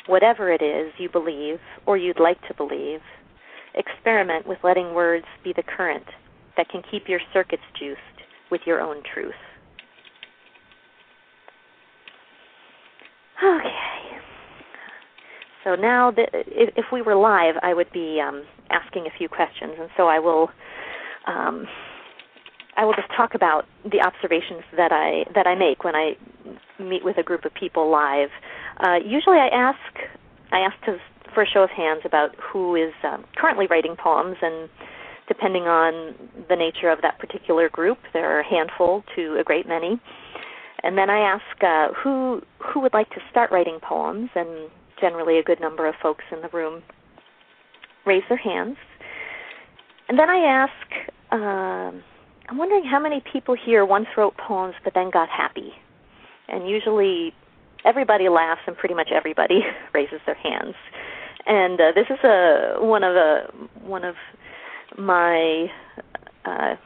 Whatever 0.09 0.51
it 0.51 0.61
is 0.61 0.93
you 0.99 1.09
believe 1.09 1.61
or 1.87 1.97
you'd 1.97 2.19
like 2.19 2.41
to 2.49 2.55
believe, 2.55 2.99
experiment 3.77 4.45
with 4.45 4.59
letting 4.65 4.93
words 4.93 5.25
be 5.45 5.53
the 5.55 5.63
current 5.63 6.03
that 6.57 6.69
can 6.69 6.83
keep 6.91 7.05
your 7.07 7.21
circuits 7.33 7.63
juiced 7.79 8.01
with 8.51 8.63
your 8.67 8.81
own 8.81 9.01
truth. 9.15 9.35
Okay. 13.41 13.71
So 15.63 15.77
now, 15.77 16.11
the, 16.11 16.27
if, 16.33 16.75
if, 16.77 16.87
we 16.93 17.03
were 17.03 17.15
live, 17.15 17.55
I 17.63 17.73
would 17.73 17.93
be 17.93 18.21
um, 18.21 18.43
asking 18.71 19.07
a 19.07 19.17
few 19.17 19.29
questions, 19.29 19.75
and 19.79 19.91
so 19.97 20.09
I 20.09 20.19
will. 20.19 20.49
Um, 21.27 21.67
I 22.77 22.85
will 22.85 22.95
just 22.95 23.09
talk 23.17 23.35
about 23.35 23.67
the 23.85 24.01
observations 24.01 24.63
that 24.77 24.93
I 24.93 25.25
that 25.35 25.47
I 25.47 25.55
make 25.55 25.85
when 25.85 25.95
I 25.95 26.17
meet 26.79 27.05
with 27.05 27.19
a 27.19 27.23
group 27.23 27.45
of 27.45 27.55
people 27.55 27.91
live. 27.91 28.31
Uh, 28.81 28.97
usually, 29.05 29.39
I 29.39 29.49
ask 29.49 29.79
I 30.53 30.59
ask 30.59 30.75
to, 30.87 30.99
for 31.35 31.43
a 31.43 31.47
show 31.47 31.63
of 31.63 31.71
hands 31.71 32.03
about 32.05 32.35
who 32.37 32.75
is 32.75 32.93
um, 33.05 33.25
currently 33.37 33.67
writing 33.67 33.97
poems 33.97 34.37
and 34.43 34.69
depending 35.29 35.63
on 35.63 36.15
the 36.49 36.57
nature 36.57 36.91
of 36.91 37.01
that 37.03 37.19
particular 37.19 37.69
group. 37.69 37.99
There 38.13 38.37
are 38.37 38.41
a 38.41 38.49
handful 38.49 39.05
to 39.17 39.39
a 39.41 39.45
great 39.45 39.67
many. 39.67 40.01
And 40.83 40.99
then 40.99 41.09
I 41.09 41.21
ask 41.21 41.63
uh, 41.63 41.95
who 41.95 42.43
who 42.59 42.81
would 42.81 42.93
like 42.93 43.09
to 43.11 43.21
start 43.31 43.51
writing 43.51 43.79
poems, 43.81 44.31
and 44.35 44.71
generally 45.01 45.39
a 45.39 45.43
good 45.43 45.61
number 45.61 45.87
of 45.87 45.95
folks 46.03 46.25
in 46.31 46.43
the 46.43 46.49
room 46.49 46.83
raise 48.05 48.23
their 48.29 48.39
hands. 48.39 48.77
And 50.09 50.19
then 50.19 50.29
I 50.29 50.37
ask, 50.37 51.14
um, 51.35 52.03
I'm 52.49 52.59
wondering 52.59 52.85
how 52.85 53.01
many 53.01 53.23
people 53.33 53.57
here 53.57 53.85
once 53.85 54.07
wrote 54.17 54.37
poems 54.37 54.75
but 54.85 54.95
then 54.95 55.11
got 55.11 55.29
happy. 55.29 55.73
And 56.49 56.69
usually 56.69 57.35
everybody 57.85 58.29
laughs 58.29 58.61
and 58.67 58.77
pretty 58.77 58.95
much 58.95 59.09
everybody 59.13 59.61
raises 59.95 60.21
their 60.27 60.37
hands. 60.37 60.75
And 61.47 61.81
uh, 61.81 61.93
this 61.95 62.07
is 62.09 62.23
a 62.25 62.77
one 62.79 63.03
of 63.03 63.17
a 63.17 63.53
one 63.83 64.05
of 64.05 64.15
my 64.97 65.67
uh, 66.45 66.77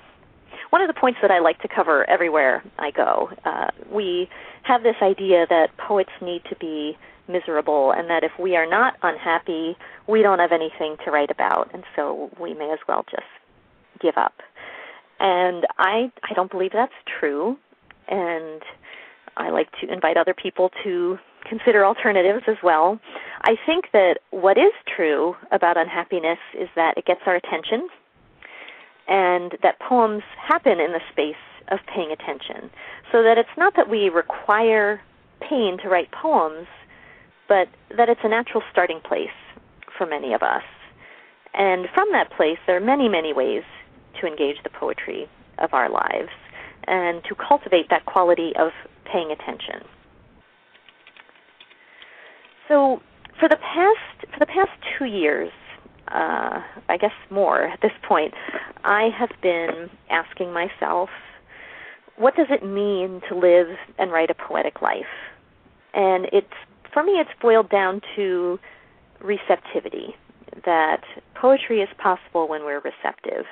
one 0.71 0.83
of 0.83 0.89
the 0.89 0.99
points 0.99 1.19
that 1.23 1.31
I 1.31 1.41
like 1.41 1.61
to 1.61 1.69
cover 1.69 2.09
everywhere 2.09 2.65
I 2.79 2.91
go. 2.91 3.31
Uh, 3.45 3.69
we 3.93 4.29
have 4.63 4.83
this 4.83 4.97
idea 5.03 5.47
that 5.49 5.77
poets 5.77 6.11
need 6.21 6.43
to 6.51 6.57
be 6.57 6.97
miserable, 7.29 7.93
and 7.93 8.09
that 8.11 8.25
if 8.25 8.33
we 8.39 8.57
are 8.57 8.67
not 8.67 8.95
unhappy, 9.03 9.77
we 10.07 10.23
don't 10.23 10.39
have 10.39 10.53
anything 10.53 10.97
to 11.05 11.11
write 11.11 11.31
about, 11.31 11.71
and 11.73 11.85
so 11.95 12.31
we 12.41 12.55
may 12.55 12.71
as 12.73 12.79
well 12.89 13.05
just 13.11 13.23
give 14.01 14.17
up. 14.17 14.35
And 15.21 15.67
I 15.79 16.13
I 16.23 16.35
don't 16.35 16.51
believe 16.51 16.71
that's 16.73 16.93
true, 17.19 17.57
and 18.09 18.63
I 19.37 19.51
like 19.51 19.69
to 19.81 19.93
invite 19.93 20.17
other 20.17 20.35
people 20.35 20.71
to 20.85 21.19
consider 21.49 21.85
alternatives 21.85 22.45
as 22.47 22.57
well. 22.63 23.01
I 23.43 23.57
think 23.67 23.87
that 23.93 24.19
what 24.31 24.59
is 24.59 24.73
true 24.97 25.35
about 25.51 25.77
unhappiness 25.77 26.39
is 26.59 26.69
that 26.77 26.95
it 26.97 27.07
gets 27.07 27.21
our 27.27 27.37
attention 27.37 27.89
and 29.09 29.57
that 29.63 29.81
poems 29.81 30.23
happen 30.37 30.81
in 30.81 30.93
the 30.93 31.01
space 31.11 31.35
of 31.69 31.79
paying 31.93 32.13
attention. 32.13 32.71
So 33.11 33.23
that 33.23 33.39
it's 33.39 33.49
not 33.57 33.75
that 33.77 33.89
we 33.89 34.11
require 34.11 35.01
pain 35.41 35.79
to 35.83 35.89
write 35.89 36.11
poems, 36.13 36.67
but 37.49 37.69
that 37.97 38.09
it's 38.09 38.21
a 38.23 38.29
natural 38.29 38.63
starting 38.71 39.01
place 39.01 39.35
for 39.97 40.07
many 40.07 40.35
of 40.35 40.43
us. 40.43 40.63
And 41.55 41.87
from 41.95 42.09
that 42.13 42.31
place, 42.31 42.59
there 42.67 42.77
are 42.77 42.81
many, 42.81 43.09
many 43.09 43.33
ways 43.33 43.63
to 44.20 44.26
engage 44.26 44.57
the 44.62 44.70
poetry 44.70 45.28
of 45.59 45.74
our 45.74 45.90
lives 45.90 46.31
and 46.87 47.22
to 47.24 47.35
cultivate 47.35 47.90
that 47.90 48.07
quality 48.07 48.52
of 48.59 48.70
paying 49.04 49.31
attention. 49.31 49.87
So 52.68 53.02
for 53.38 53.48
the 53.48 53.57
past 53.57 54.33
for 54.33 54.38
the 54.38 54.46
past 54.46 54.70
two 54.98 55.07
years, 55.07 55.50
uh, 56.09 56.61
I 56.88 56.96
guess 56.98 57.12
more 57.31 57.62
at 57.62 57.81
this 57.81 57.92
point, 58.07 58.35
I 58.85 59.11
have 59.18 59.31
been 59.42 59.90
asking 60.11 60.52
myself, 60.52 61.09
what 62.16 62.37
does 62.37 62.48
it 62.50 62.64
mean 62.64 63.20
to 63.28 63.35
live 63.35 63.68
and 63.98 64.11
write 64.11 64.31
a 64.31 64.35
poetic 64.35 64.83
life? 64.83 65.07
And 65.94 66.26
it's 66.33 66.46
for 66.92 67.02
me, 67.02 67.12
it's 67.12 67.31
boiled 67.40 67.70
down 67.70 68.00
to 68.16 68.59
receptivity. 69.20 70.14
That 70.64 71.02
poetry 71.35 71.81
is 71.81 71.88
possible 71.98 72.48
when 72.48 72.64
we're 72.64 72.81
receptive. 72.81 73.44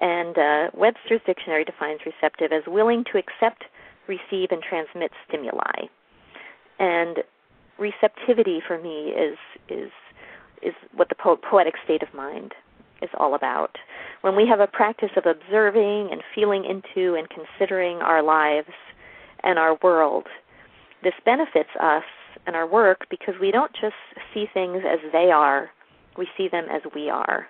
And 0.00 0.38
uh, 0.38 0.70
Webster's 0.74 1.20
dictionary 1.26 1.64
defines 1.64 2.00
receptive 2.06 2.52
as 2.52 2.62
willing 2.66 3.04
to 3.12 3.18
accept, 3.18 3.64
receive, 4.08 4.48
and 4.50 4.62
transmit 4.62 5.12
stimuli. 5.28 5.88
And 6.78 7.18
receptivity 7.78 8.60
for 8.66 8.80
me 8.80 9.10
is 9.10 9.38
is 9.68 9.90
is 10.62 10.74
what 10.94 11.08
the 11.08 11.14
po- 11.14 11.36
poetic 11.36 11.74
state 11.84 12.02
of 12.02 12.12
mind 12.14 12.54
is 13.02 13.10
all 13.18 13.34
about. 13.34 13.76
When 14.20 14.36
we 14.36 14.46
have 14.46 14.60
a 14.60 14.66
practice 14.66 15.10
of 15.16 15.24
observing 15.24 16.08
and 16.12 16.22
feeling 16.34 16.64
into 16.64 17.14
and 17.14 17.26
considering 17.30 17.98
our 17.98 18.22
lives 18.22 18.68
and 19.42 19.58
our 19.58 19.78
world, 19.82 20.26
this 21.02 21.14
benefits 21.24 21.70
us 21.80 22.04
and 22.46 22.54
our 22.54 22.66
work 22.66 23.06
because 23.08 23.34
we 23.40 23.50
don't 23.50 23.72
just 23.72 23.94
see 24.34 24.46
things 24.52 24.82
as 24.86 24.98
they 25.12 25.30
are, 25.30 25.70
we 26.18 26.28
see 26.36 26.48
them 26.48 26.66
as 26.70 26.82
we 26.94 27.08
are. 27.08 27.48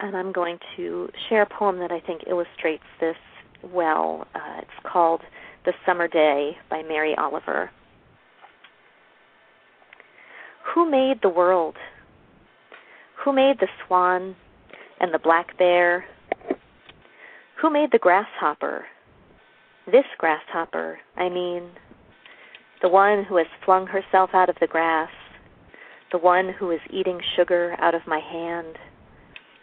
And 0.00 0.16
I'm 0.16 0.32
going 0.32 0.58
to 0.76 1.08
share 1.28 1.42
a 1.42 1.46
poem 1.46 1.78
that 1.78 1.92
I 1.92 2.00
think 2.00 2.22
illustrates 2.28 2.84
this 3.00 3.16
well. 3.62 4.26
Uh, 4.34 4.58
it's 4.58 4.90
called 4.90 5.20
The 5.64 5.72
Summer 5.86 6.08
Day 6.08 6.56
by 6.68 6.82
Mary 6.82 7.14
Oliver. 7.16 7.70
Who 10.74 10.90
made 10.90 11.20
the 11.22 11.28
world? 11.28 11.76
Who 13.24 13.32
made 13.32 13.60
the 13.60 13.68
swan 13.86 14.34
and 15.00 15.14
the 15.14 15.18
black 15.18 15.56
bear? 15.58 16.04
Who 17.62 17.70
made 17.70 17.90
the 17.92 17.98
grasshopper? 17.98 18.86
This 19.86 20.04
grasshopper, 20.18 20.98
I 21.16 21.28
mean, 21.28 21.70
the 22.82 22.88
one 22.88 23.24
who 23.24 23.36
has 23.36 23.46
flung 23.64 23.86
herself 23.86 24.30
out 24.34 24.48
of 24.48 24.56
the 24.60 24.66
grass, 24.66 25.10
the 26.10 26.18
one 26.18 26.52
who 26.58 26.70
is 26.70 26.80
eating 26.90 27.20
sugar 27.36 27.76
out 27.78 27.94
of 27.94 28.02
my 28.06 28.18
hand, 28.18 28.76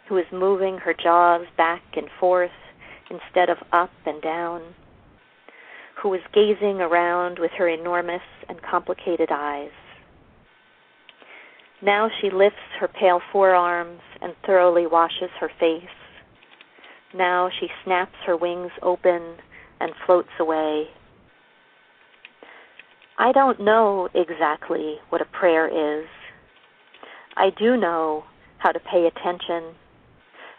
who 0.08 0.16
is 0.16 0.26
moving 0.32 0.78
her 0.78 0.94
jaws 0.94 1.46
back 1.56 1.82
and 1.96 2.08
forth 2.18 2.50
instead 3.10 3.48
of 3.48 3.58
up 3.72 3.90
and 4.06 4.20
down, 4.22 4.62
who 6.02 6.12
is 6.14 6.20
gazing 6.32 6.80
around 6.80 7.38
with 7.38 7.50
her 7.52 7.68
enormous 7.68 8.22
and 8.48 8.60
complicated 8.62 9.28
eyes. 9.30 9.70
Now 11.82 12.08
she 12.20 12.30
lifts 12.30 12.58
her 12.78 12.88
pale 12.88 13.20
forearms 13.32 14.00
and 14.20 14.34
thoroughly 14.46 14.86
washes 14.86 15.30
her 15.40 15.50
face. 15.58 15.82
Now 17.14 17.50
she 17.60 17.68
snaps 17.84 18.14
her 18.24 18.36
wings 18.36 18.70
open 18.82 19.36
and 19.80 19.92
floats 20.06 20.30
away. 20.38 20.86
I 23.18 23.32
don't 23.32 23.60
know 23.60 24.08
exactly 24.14 24.96
what 25.10 25.20
a 25.20 25.26
prayer 25.26 25.66
is. 26.00 26.06
I 27.36 27.50
do 27.50 27.76
know 27.76 28.24
how 28.58 28.72
to 28.72 28.80
pay 28.80 29.06
attention, 29.06 29.74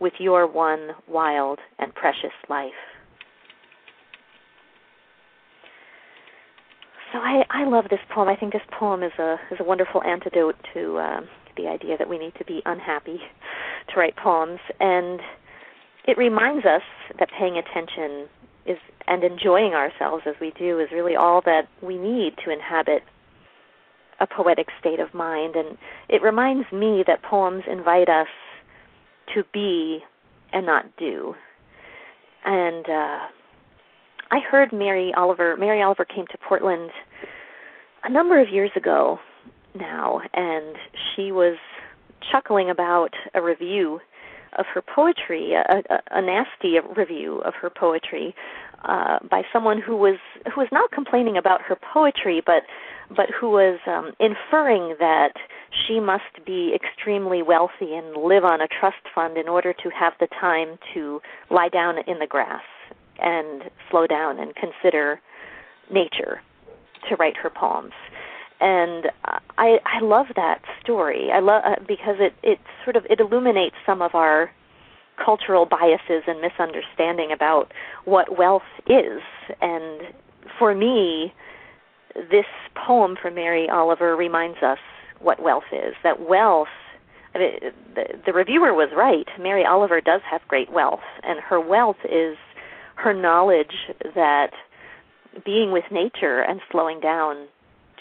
with 0.00 0.14
your 0.18 0.46
one 0.46 0.90
wild 1.08 1.58
and 1.78 1.94
precious 1.94 2.34
life? 2.48 2.72
So 7.12 7.18
I, 7.18 7.44
I 7.50 7.64
love 7.64 7.86
this 7.90 8.00
poem. 8.14 8.28
I 8.28 8.36
think 8.36 8.52
this 8.52 8.62
poem 8.78 9.02
is 9.02 9.12
a 9.18 9.36
is 9.50 9.58
a 9.60 9.64
wonderful 9.64 10.02
antidote 10.02 10.56
to 10.74 10.98
uh, 10.98 11.20
the 11.56 11.66
idea 11.66 11.96
that 11.96 12.08
we 12.08 12.18
need 12.18 12.34
to 12.38 12.44
be 12.44 12.62
unhappy 12.66 13.18
to 13.88 13.98
write 13.98 14.16
poems. 14.16 14.60
And 14.78 15.20
it 16.06 16.18
reminds 16.18 16.66
us 16.66 16.82
that 17.18 17.28
paying 17.38 17.56
attention 17.56 18.28
is 18.66 18.76
and 19.06 19.24
enjoying 19.24 19.72
ourselves 19.72 20.24
as 20.26 20.34
we 20.40 20.52
do 20.58 20.78
is 20.78 20.88
really 20.92 21.16
all 21.16 21.40
that 21.46 21.62
we 21.82 21.96
need 21.96 22.34
to 22.44 22.50
inhabit 22.52 23.02
a 24.20 24.26
poetic 24.26 24.68
state 24.78 25.00
of 25.00 25.14
mind. 25.14 25.56
And 25.56 25.78
it 26.08 26.20
reminds 26.22 26.70
me 26.72 27.04
that 27.06 27.22
poems 27.22 27.64
invite 27.70 28.08
us 28.08 28.28
to 29.34 29.44
be 29.52 30.00
and 30.52 30.66
not 30.66 30.84
do. 30.96 31.34
And 32.44 32.86
uh, 32.86 33.18
I 34.30 34.40
heard 34.50 34.72
Mary 34.72 35.12
Oliver. 35.16 35.56
Mary 35.56 35.82
Oliver 35.82 36.04
came 36.04 36.26
to 36.30 36.38
Portland 36.48 36.90
a 38.04 38.10
number 38.10 38.40
of 38.40 38.48
years 38.48 38.70
ago, 38.76 39.18
now, 39.74 40.20
and 40.32 40.76
she 41.14 41.32
was 41.32 41.56
chuckling 42.30 42.70
about 42.70 43.12
a 43.34 43.42
review 43.42 44.00
of 44.58 44.66
her 44.74 44.82
poetry, 44.82 45.52
a, 45.52 45.82
a, 45.92 46.18
a 46.18 46.22
nasty 46.22 46.78
review 46.96 47.40
of 47.40 47.54
her 47.60 47.70
poetry 47.70 48.34
uh, 48.84 49.18
by 49.30 49.42
someone 49.52 49.80
who 49.80 49.96
was 49.96 50.18
who 50.54 50.60
was 50.60 50.68
not 50.72 50.90
complaining 50.90 51.36
about 51.36 51.60
her 51.62 51.76
poetry, 51.92 52.42
but 52.44 52.62
but 53.14 53.26
who 53.38 53.50
was 53.50 53.78
um, 53.86 54.12
inferring 54.20 54.96
that 54.98 55.32
she 55.86 56.00
must 56.00 56.44
be 56.46 56.74
extremely 56.74 57.42
wealthy 57.42 57.94
and 57.94 58.16
live 58.16 58.44
on 58.44 58.60
a 58.60 58.68
trust 58.68 59.02
fund 59.14 59.36
in 59.36 59.48
order 59.48 59.72
to 59.72 59.90
have 59.90 60.14
the 60.20 60.28
time 60.40 60.78
to 60.94 61.20
lie 61.50 61.68
down 61.68 61.96
in 62.06 62.18
the 62.18 62.26
grass 62.26 62.62
and 63.18 63.64
slow 63.90 64.06
down 64.06 64.38
and 64.38 64.54
consider 64.54 65.20
nature 65.90 66.40
to 67.08 67.16
write 67.16 67.36
her 67.36 67.50
poems 67.50 67.92
and 68.60 69.06
I 69.56 69.78
I 69.86 70.00
love 70.02 70.26
that 70.36 70.62
story. 70.82 71.30
I 71.32 71.40
love 71.40 71.62
uh, 71.64 71.76
because 71.86 72.16
it 72.18 72.34
it 72.42 72.58
sort 72.84 72.96
of 72.96 73.06
it 73.08 73.20
illuminates 73.20 73.76
some 73.86 74.02
of 74.02 74.14
our 74.14 74.50
cultural 75.24 75.66
biases 75.66 76.24
and 76.26 76.40
misunderstanding 76.40 77.32
about 77.32 77.72
what 78.04 78.38
wealth 78.38 78.62
is. 78.86 79.20
And 79.60 80.02
for 80.58 80.74
me, 80.74 81.32
this 82.14 82.46
poem 82.74 83.16
from 83.20 83.34
Mary 83.34 83.68
Oliver 83.68 84.16
reminds 84.16 84.58
us 84.62 84.78
what 85.20 85.42
wealth 85.42 85.70
is. 85.72 85.94
That 86.02 86.28
wealth. 86.28 86.68
I 87.34 87.38
mean, 87.38 87.58
the, 87.94 88.04
the 88.26 88.32
reviewer 88.32 88.72
was 88.72 88.88
right. 88.96 89.28
Mary 89.38 89.64
Oliver 89.64 90.00
does 90.00 90.22
have 90.30 90.40
great 90.48 90.72
wealth, 90.72 91.04
and 91.22 91.40
her 91.40 91.60
wealth 91.60 91.98
is 92.04 92.36
her 92.96 93.12
knowledge 93.12 93.92
that 94.14 94.52
being 95.44 95.70
with 95.70 95.84
nature 95.90 96.40
and 96.40 96.60
slowing 96.70 97.00
down 97.00 97.46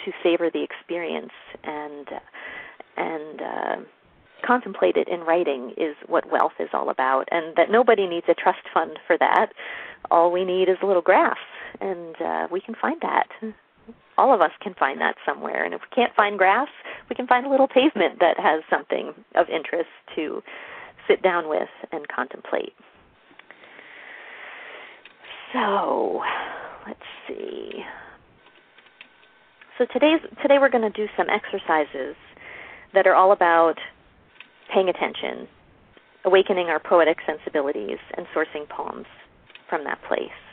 to 0.06 0.12
savor 0.24 0.50
the 0.50 0.64
experience 0.64 1.34
and 1.64 2.08
and 2.96 3.42
uh, 3.42 3.76
contemplate 4.46 4.96
it 4.98 5.08
in 5.08 5.22
writing 5.22 5.74
is 5.78 5.96
what 6.08 6.32
wealth 6.32 6.54
is 6.60 6.70
all 6.74 6.90
about, 6.90 7.28
and 7.32 7.56
that 7.56 7.70
nobody 7.70 8.08
needs 8.08 8.26
a 8.28 8.34
trust 8.34 8.64
fund 8.74 8.98
for 9.06 9.18
that. 9.18 9.52
All 10.10 10.32
we 10.32 10.46
need 10.46 10.70
is 10.70 10.78
a 10.82 10.86
little 10.86 11.02
grass, 11.02 11.38
and 11.80 12.20
uh, 12.22 12.48
we 12.50 12.62
can 12.62 12.76
find 12.76 13.00
that. 13.02 13.28
All 14.18 14.34
of 14.34 14.42
us 14.42 14.52
can 14.62 14.74
find 14.74 15.00
that 15.00 15.16
somewhere, 15.26 15.64
and 15.64 15.74
if 15.74 15.82
we 15.82 15.96
can't 15.96 16.14
find 16.16 16.38
grass, 16.38 16.70
we 17.10 17.16
can 17.16 17.28
find 17.28 17.46
a 17.46 17.50
little 17.50 17.68
pavement 17.68 18.20
that 18.20 18.40
has 18.40 18.64
something 18.70 19.14
of 19.36 19.48
interest 19.50 19.90
to 20.16 20.42
sit 21.08 21.22
down 21.22 21.48
with 21.48 21.70
and 21.92 22.08
contemplate. 22.08 22.74
So, 25.54 26.22
let's 26.86 27.00
see. 27.28 27.84
So 29.78 29.86
today's 29.94 30.20
today 30.42 30.58
we're 30.60 30.70
going 30.70 30.92
to 30.92 30.98
do 30.98 31.08
some 31.16 31.28
exercises 31.30 32.16
that 32.96 33.06
are 33.06 33.14
all 33.14 33.32
about 33.32 33.76
paying 34.74 34.90
attention, 34.90 35.48
awakening 36.26 36.68
our 36.68 36.80
poetic 36.80 37.18
sensibilities, 37.28 38.00
and 38.18 38.26
sourcing 38.36 38.68
poems 38.68 39.06
from 39.70 39.84
that 39.84 40.00
place. 40.08 40.47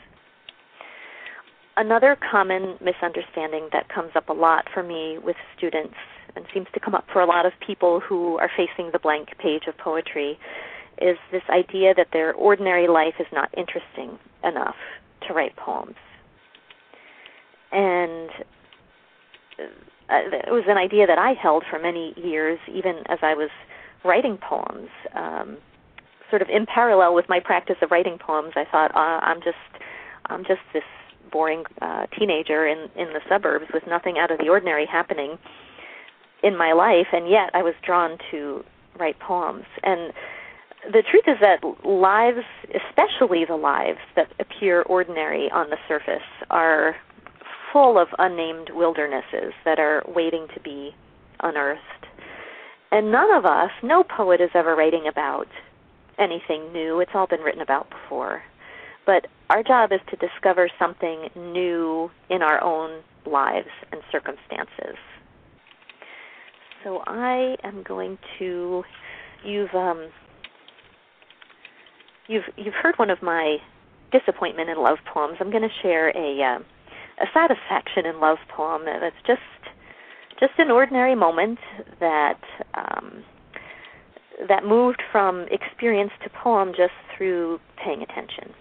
Another 1.76 2.16
common 2.30 2.78
misunderstanding 2.80 3.68
that 3.72 3.88
comes 3.88 4.12
up 4.14 4.28
a 4.28 4.32
lot 4.32 4.66
for 4.72 4.82
me 4.82 5.18
with 5.18 5.36
students 5.56 5.94
and 6.36 6.44
seems 6.54 6.66
to 6.74 6.80
come 6.80 6.94
up 6.94 7.04
for 7.12 7.20
a 7.20 7.26
lot 7.26 7.46
of 7.46 7.52
people 7.64 8.00
who 8.00 8.38
are 8.38 8.50
facing 8.56 8.90
the 8.92 8.98
blank 8.98 9.30
page 9.38 9.64
of 9.66 9.76
poetry 9.78 10.38
is 11.00 11.16
this 11.32 11.42
idea 11.50 11.92
that 11.94 12.08
their 12.12 12.32
ordinary 12.34 12.86
life 12.86 13.14
is 13.18 13.26
not 13.32 13.52
interesting 13.56 14.18
enough 14.44 14.76
to 15.26 15.34
write 15.34 15.56
poems. 15.56 15.96
And 17.72 18.30
uh, 19.58 20.46
it 20.46 20.52
was 20.52 20.64
an 20.68 20.76
idea 20.76 21.06
that 21.06 21.18
I 21.18 21.32
held 21.32 21.64
for 21.68 21.80
many 21.80 22.14
years, 22.16 22.60
even 22.72 22.98
as 23.08 23.18
I 23.22 23.34
was 23.34 23.50
writing 24.04 24.38
poems. 24.38 24.88
Um, 25.14 25.58
sort 26.30 26.42
of 26.42 26.48
in 26.48 26.66
parallel 26.66 27.14
with 27.14 27.28
my 27.28 27.40
practice 27.40 27.76
of 27.82 27.90
writing 27.90 28.18
poems, 28.18 28.52
I 28.54 28.64
thought 28.70 28.94
uh, 28.94 29.20
I'm 29.24 29.40
just 29.42 29.56
I'm 30.26 30.44
just 30.44 30.60
this 30.72 30.84
boring 31.34 31.64
uh, 31.82 32.06
teenager 32.16 32.66
in 32.66 32.88
in 32.96 33.08
the 33.12 33.20
suburbs 33.28 33.66
with 33.74 33.82
nothing 33.88 34.16
out 34.18 34.30
of 34.30 34.38
the 34.38 34.48
ordinary 34.48 34.86
happening 34.86 35.36
in 36.44 36.56
my 36.56 36.72
life, 36.72 37.08
and 37.12 37.28
yet 37.28 37.50
I 37.54 37.62
was 37.62 37.74
drawn 37.84 38.18
to 38.30 38.62
write 39.00 39.18
poems. 39.18 39.64
And 39.82 40.12
the 40.92 41.02
truth 41.10 41.24
is 41.26 41.38
that 41.40 41.64
lives, 41.84 42.46
especially 42.70 43.44
the 43.44 43.56
lives 43.56 43.98
that 44.14 44.28
appear 44.38 44.82
ordinary 44.82 45.50
on 45.50 45.70
the 45.70 45.78
surface, 45.88 46.28
are 46.50 46.96
full 47.72 47.98
of 47.98 48.08
unnamed 48.18 48.70
wildernesses 48.72 49.52
that 49.64 49.78
are 49.78 50.04
waiting 50.06 50.46
to 50.54 50.60
be 50.60 50.94
unearthed. 51.40 51.80
And 52.92 53.10
none 53.10 53.32
of 53.32 53.44
us, 53.44 53.70
no 53.82 54.04
poet 54.04 54.40
is 54.40 54.50
ever 54.54 54.76
writing 54.76 55.08
about 55.08 55.48
anything 56.18 56.72
new. 56.72 57.00
It's 57.00 57.10
all 57.14 57.26
been 57.26 57.40
written 57.40 57.62
about 57.62 57.90
before. 57.90 58.42
But 59.06 59.26
our 59.50 59.62
job 59.62 59.92
is 59.92 60.00
to 60.10 60.16
discover 60.16 60.68
something 60.78 61.28
new 61.36 62.10
in 62.30 62.42
our 62.42 62.62
own 62.62 63.02
lives 63.26 63.68
and 63.92 64.00
circumstances. 64.10 64.96
So 66.82 67.02
I 67.06 67.56
am 67.62 67.82
going 67.82 68.18
to 68.38 68.82
you've 69.44 69.74
um, 69.74 70.08
you've 72.28 72.44
you've 72.56 72.74
heard 72.74 72.94
one 72.96 73.10
of 73.10 73.22
my 73.22 73.58
disappointment 74.12 74.70
in 74.70 74.78
love 74.78 74.98
poems. 75.12 75.36
I'm 75.40 75.50
going 75.50 75.62
to 75.62 75.82
share 75.82 76.10
a 76.10 76.42
uh, 76.42 76.58
a 77.22 77.26
satisfaction 77.32 78.06
in 78.06 78.20
love 78.20 78.38
poem 78.54 78.82
that's 78.84 79.16
just 79.26 79.40
just 80.40 80.52
an 80.58 80.70
ordinary 80.70 81.14
moment 81.14 81.58
that 82.00 82.40
um, 82.74 83.24
that 84.48 84.64
moved 84.64 85.02
from 85.12 85.46
experience 85.50 86.10
to 86.22 86.30
poem 86.30 86.72
just 86.76 86.92
through 87.16 87.60
paying 87.82 88.02
attention. 88.02 88.52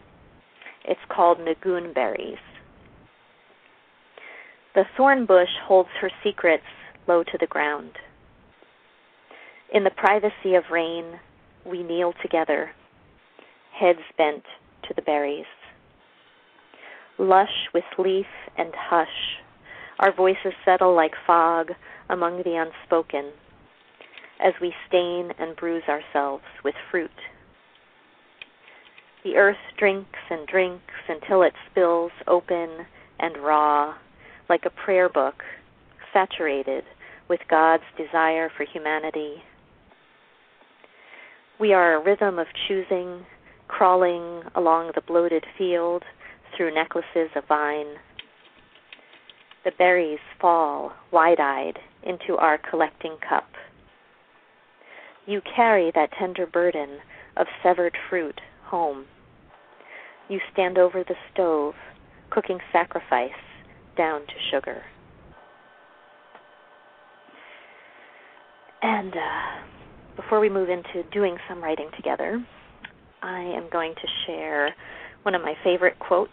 It's 0.85 0.99
called 1.09 1.39
Nagoon 1.39 1.93
Berries. 1.93 2.37
The 4.75 4.83
thorn 4.97 5.25
bush 5.25 5.49
holds 5.65 5.89
her 6.01 6.09
secrets 6.23 6.63
low 7.07 7.23
to 7.23 7.37
the 7.39 7.47
ground. 7.47 7.91
In 9.73 9.83
the 9.83 9.91
privacy 9.91 10.55
of 10.55 10.63
rain, 10.71 11.19
we 11.65 11.83
kneel 11.83 12.13
together, 12.21 12.71
heads 13.71 13.99
bent 14.17 14.43
to 14.87 14.93
the 14.95 15.01
berries 15.01 15.45
lush 17.17 17.69
with 17.73 17.83
leaf 17.97 18.25
and 18.57 18.73
hush. 18.75 19.39
Our 19.99 20.13
voices 20.13 20.53
settle 20.65 20.95
like 20.95 21.13
fog 21.25 21.71
among 22.09 22.43
the 22.43 22.55
unspoken 22.55 23.31
as 24.43 24.53
we 24.61 24.73
stain 24.87 25.31
and 25.39 25.55
bruise 25.55 25.83
ourselves 25.87 26.43
with 26.63 26.75
fruit. 26.91 27.11
The 29.23 29.37
earth 29.37 29.55
drinks 29.77 30.19
and 30.29 30.45
drinks 30.47 30.93
until 31.07 31.43
it 31.43 31.53
spills 31.71 32.11
open 32.27 32.85
and 33.19 33.37
raw, 33.37 33.95
like 34.49 34.65
a 34.65 34.69
prayer 34.69 35.07
book, 35.07 35.35
saturated 36.11 36.83
with 37.29 37.39
God's 37.49 37.83
desire 37.97 38.49
for 38.55 38.65
humanity. 38.65 39.35
We 41.57 41.71
are 41.71 41.95
a 41.95 42.03
rhythm 42.03 42.37
of 42.37 42.47
choosing, 42.67 43.25
crawling 43.69 44.43
along 44.55 44.91
the 44.93 45.01
bloated 45.01 45.45
field 45.57 46.03
through 46.55 46.75
necklaces 46.75 47.29
of 47.37 47.47
vine. 47.47 47.95
The 49.63 49.71
berries 49.77 50.19
fall 50.41 50.91
wide 51.13 51.39
eyed 51.39 51.79
into 52.03 52.35
our 52.35 52.57
collecting 52.57 53.15
cup. 53.27 53.47
You 55.25 55.39
carry 55.55 55.93
that 55.95 56.09
tender 56.19 56.45
burden 56.45 56.97
of 57.37 57.47
severed 57.63 57.95
fruit 58.09 58.41
home. 58.65 59.05
You 60.29 60.39
stand 60.51 60.77
over 60.77 61.03
the 61.03 61.15
stove, 61.33 61.75
cooking 62.29 62.59
sacrifice 62.71 63.31
down 63.97 64.21
to 64.21 64.33
sugar. 64.51 64.81
And 68.81 69.13
uh, 69.13 70.15
before 70.15 70.39
we 70.39 70.49
move 70.49 70.69
into 70.69 71.07
doing 71.11 71.37
some 71.47 71.63
writing 71.63 71.89
together, 71.95 72.43
I 73.21 73.39
am 73.39 73.69
going 73.71 73.95
to 73.95 74.07
share 74.25 74.75
one 75.23 75.35
of 75.35 75.41
my 75.41 75.53
favorite 75.63 75.99
quotes. 75.99 76.31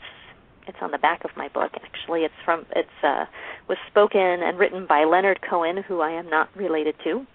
It's 0.66 0.78
on 0.82 0.90
the 0.90 0.98
back 0.98 1.24
of 1.24 1.30
my 1.36 1.48
book. 1.48 1.72
Actually, 1.74 2.22
it's 2.22 2.34
from 2.44 2.66
it's 2.74 2.88
uh, 3.02 3.24
was 3.68 3.78
spoken 3.88 4.20
and 4.20 4.58
written 4.58 4.86
by 4.88 5.04
Leonard 5.04 5.40
Cohen, 5.48 5.82
who 5.86 6.00
I 6.00 6.10
am 6.10 6.28
not 6.28 6.48
related 6.56 6.94
to. 7.04 7.26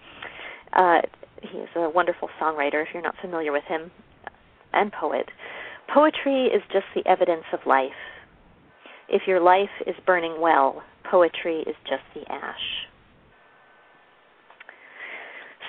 Uh, 0.73 1.01
he 1.41 1.57
is 1.59 1.69
a 1.75 1.89
wonderful 1.89 2.29
songwriter. 2.41 2.83
If 2.83 2.89
you're 2.93 3.03
not 3.03 3.15
familiar 3.21 3.51
with 3.51 3.63
him, 3.67 3.91
and 4.75 4.91
poet. 4.91 5.25
Poetry 5.93 6.45
is 6.45 6.61
just 6.71 6.85
the 6.95 7.07
evidence 7.09 7.45
of 7.53 7.59
life. 7.65 7.91
If 9.07 9.23
your 9.27 9.39
life 9.39 9.69
is 9.85 9.95
burning 10.05 10.41
well, 10.41 10.83
poetry 11.09 11.59
is 11.67 11.75
just 11.87 12.03
the 12.13 12.29
ash. 12.31 12.87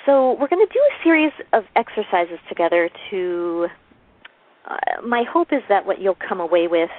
So, 0.07 0.33
we're 0.39 0.49
going 0.49 0.65
to 0.65 0.73
do 0.73 0.81
a 0.81 1.03
series 1.03 1.33
of 1.53 1.65
exercises 1.75 2.39
together 2.49 2.89
to 3.11 3.67
uh, 4.69 5.03
my 5.07 5.25
hope 5.31 5.49
is 5.53 5.63
that 5.69 5.87
what 5.87 6.01
you'll 6.01 6.17
come 6.29 6.41
away 6.41 6.67
with 6.67 6.91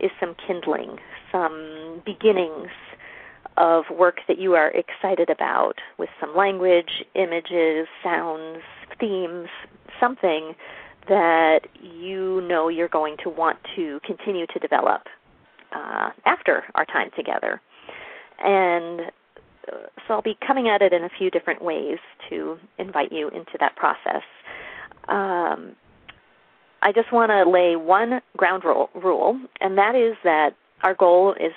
is 0.00 0.10
some 0.20 0.34
kindling, 0.46 0.98
some 1.32 2.02
beginnings 2.04 2.68
of 3.56 3.84
work 3.96 4.18
that 4.28 4.38
you 4.38 4.54
are 4.54 4.70
excited 4.70 5.30
about 5.30 5.74
with 5.98 6.10
some 6.20 6.36
language, 6.36 7.04
images, 7.14 7.86
sounds, 8.02 8.60
themes, 9.00 9.48
something 9.98 10.54
that 11.08 11.60
you 11.82 12.40
know 12.42 12.68
you're 12.68 12.88
going 12.88 13.16
to 13.22 13.30
want 13.30 13.58
to 13.76 14.00
continue 14.04 14.46
to 14.46 14.58
develop 14.58 15.02
uh, 15.74 16.10
after 16.24 16.64
our 16.74 16.84
time 16.84 17.10
together. 17.16 17.60
And 18.42 19.00
uh, 19.68 19.86
so 20.06 20.14
I'll 20.14 20.22
be 20.22 20.36
coming 20.46 20.68
at 20.68 20.82
it 20.82 20.92
in 20.92 21.04
a 21.04 21.10
few 21.18 21.30
different 21.30 21.62
ways 21.62 21.98
to 22.30 22.58
invite 22.78 23.12
you 23.12 23.28
into 23.28 23.52
that 23.60 23.76
process. 23.76 24.22
Um, 25.08 25.76
I 26.82 26.92
just 26.92 27.12
want 27.12 27.30
to 27.30 27.48
lay 27.48 27.76
one 27.76 28.20
ground 28.36 28.64
rule, 28.64 28.90
rule, 28.94 29.40
and 29.60 29.76
that 29.78 29.94
is 29.94 30.16
that 30.24 30.50
our 30.82 30.94
goal 30.94 31.34
is 31.40 31.52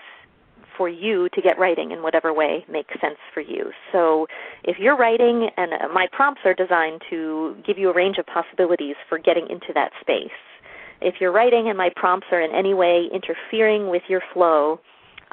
for 0.80 0.88
you 0.88 1.28
to 1.34 1.42
get 1.42 1.60
writing 1.60 1.92
in 1.92 2.02
whatever 2.02 2.34
way 2.34 2.66
makes 2.72 2.90
sense 3.02 3.18
for 3.34 3.42
you. 3.42 3.72
So 3.92 4.28
if 4.64 4.78
you're 4.80 4.96
writing, 4.96 5.50
and 5.58 5.74
uh, 5.74 5.94
my 5.94 6.08
prompts 6.14 6.40
are 6.46 6.54
designed 6.54 7.02
to 7.10 7.58
give 7.68 7.78
you 7.78 7.90
a 7.90 7.94
range 7.94 8.18
of 8.18 8.26
possibilities 8.26 8.96
for 9.10 9.20
getting 9.20 9.46
into 9.50 9.74
that 9.76 9.92
space. 10.00 10.32
If 11.02 11.16
you're 11.20 11.34
writing 11.34 11.68
and 11.68 11.78
my 11.78 11.90
prompts 11.94 12.28
are 12.32 12.42
in 12.42 12.56
any 12.56 12.74
way 12.74 13.10
interfering 13.14 13.90
with 13.90 14.04
your 14.08 14.22
flow, 14.34 14.80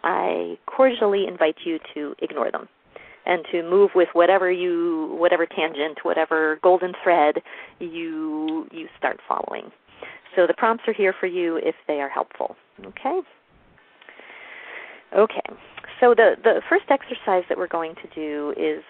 I 0.02 0.58
cordially 0.66 1.26
invite 1.28 1.58
you 1.64 1.78
to 1.94 2.16
ignore 2.20 2.50
them 2.50 2.68
and 3.24 3.44
to 3.52 3.62
move 3.62 3.90
with 3.94 4.08
whatever 4.12 4.50
you 4.50 5.14
whatever 5.18 5.46
tangent, 5.46 5.98
whatever 6.02 6.58
golden 6.62 6.92
thread 7.04 7.36
you 7.78 8.66
you 8.72 8.88
start 8.98 9.20
following. 9.28 9.70
So 10.34 10.46
the 10.46 10.54
prompts 10.54 10.84
are 10.88 10.92
here 10.92 11.14
for 11.18 11.26
you 11.26 11.56
if 11.56 11.76
they 11.86 12.00
are 12.00 12.08
helpful. 12.08 12.56
Okay? 12.84 13.20
Okay. 15.16 15.40
So 16.00 16.14
the, 16.14 16.36
the 16.42 16.60
first 16.68 16.84
exercise 16.90 17.44
that 17.48 17.56
we're 17.56 17.66
going 17.68 17.94
to 17.96 18.08
do 18.14 18.52
is 18.56 18.82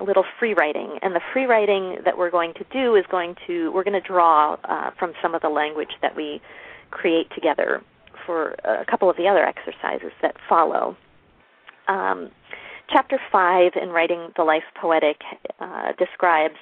a 0.00 0.04
little 0.04 0.24
free 0.38 0.54
writing. 0.54 0.98
And 1.02 1.14
the 1.14 1.20
free 1.32 1.46
writing 1.46 1.98
that 2.04 2.16
we're 2.16 2.30
going 2.30 2.54
to 2.54 2.64
do 2.72 2.94
is 2.94 3.04
going 3.10 3.36
to, 3.46 3.72
we're 3.72 3.84
going 3.84 4.00
to 4.00 4.06
draw 4.06 4.56
uh, 4.64 4.90
from 4.98 5.12
some 5.20 5.34
of 5.34 5.42
the 5.42 5.48
language 5.48 5.90
that 6.02 6.16
we 6.16 6.40
create 6.90 7.28
together 7.34 7.82
for 8.24 8.54
a 8.64 8.84
couple 8.88 9.10
of 9.10 9.16
the 9.16 9.26
other 9.26 9.44
exercises 9.44 10.12
that 10.22 10.36
follow. 10.48 10.96
Um, 11.88 12.30
chapter 12.88 13.18
five 13.30 13.72
in 13.80 13.90
writing 13.90 14.32
the 14.36 14.44
Life 14.44 14.64
Poetic 14.80 15.20
uh, 15.60 15.92
describes 15.98 16.56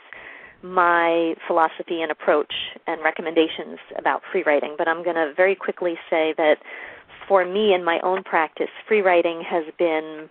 my 0.63 1.35
philosophy 1.47 2.03
and 2.03 2.11
approach 2.11 2.53
and 2.87 3.03
recommendations 3.03 3.79
about 3.99 4.23
free 4.31 4.43
writing, 4.45 4.75
but 4.79 4.89
I'm 4.89 5.03
going 5.03 5.17
to 5.17 5.33
very 5.37 5.55
quickly 5.55 5.99
say 6.09 6.35
that 6.37 6.57
for 7.29 7.45
me 7.45 7.75
in 7.75 7.85
my 7.85 8.01
own 8.03 8.23
practice, 8.23 8.69
free 8.87 9.01
writing 9.01 9.43
has 9.43 9.65
been 9.79 10.29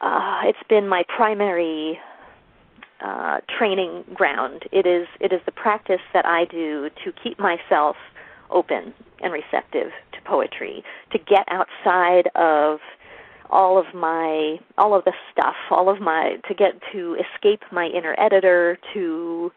uh, 0.00 0.40
it's 0.44 0.68
been 0.68 0.88
my 0.88 1.04
primary 1.14 1.98
uh, 3.00 3.40
training 3.58 4.04
ground. 4.14 4.64
It 4.72 4.86
is 4.86 5.06
it 5.20 5.32
is 5.32 5.40
the 5.46 5.52
practice 5.52 6.00
that 6.12 6.26
I 6.26 6.44
do 6.44 6.90
to 7.04 7.12
keep 7.22 7.38
myself 7.38 7.96
open 8.50 8.94
and 9.22 9.32
receptive 9.32 9.92
to 10.12 10.20
poetry, 10.24 10.84
to 11.12 11.18
get 11.18 11.46
outside 11.48 12.28
of 12.34 12.80
all 13.52 13.78
of 13.78 13.94
my 13.94 14.58
all 14.78 14.94
of 14.94 15.04
the 15.04 15.12
stuff, 15.30 15.54
all 15.70 15.88
of 15.88 16.00
my 16.00 16.36
to 16.48 16.54
get 16.54 16.80
to 16.92 17.16
escape 17.16 17.60
my 17.70 17.86
inner 17.86 18.16
editor, 18.18 18.78
to 18.94 19.52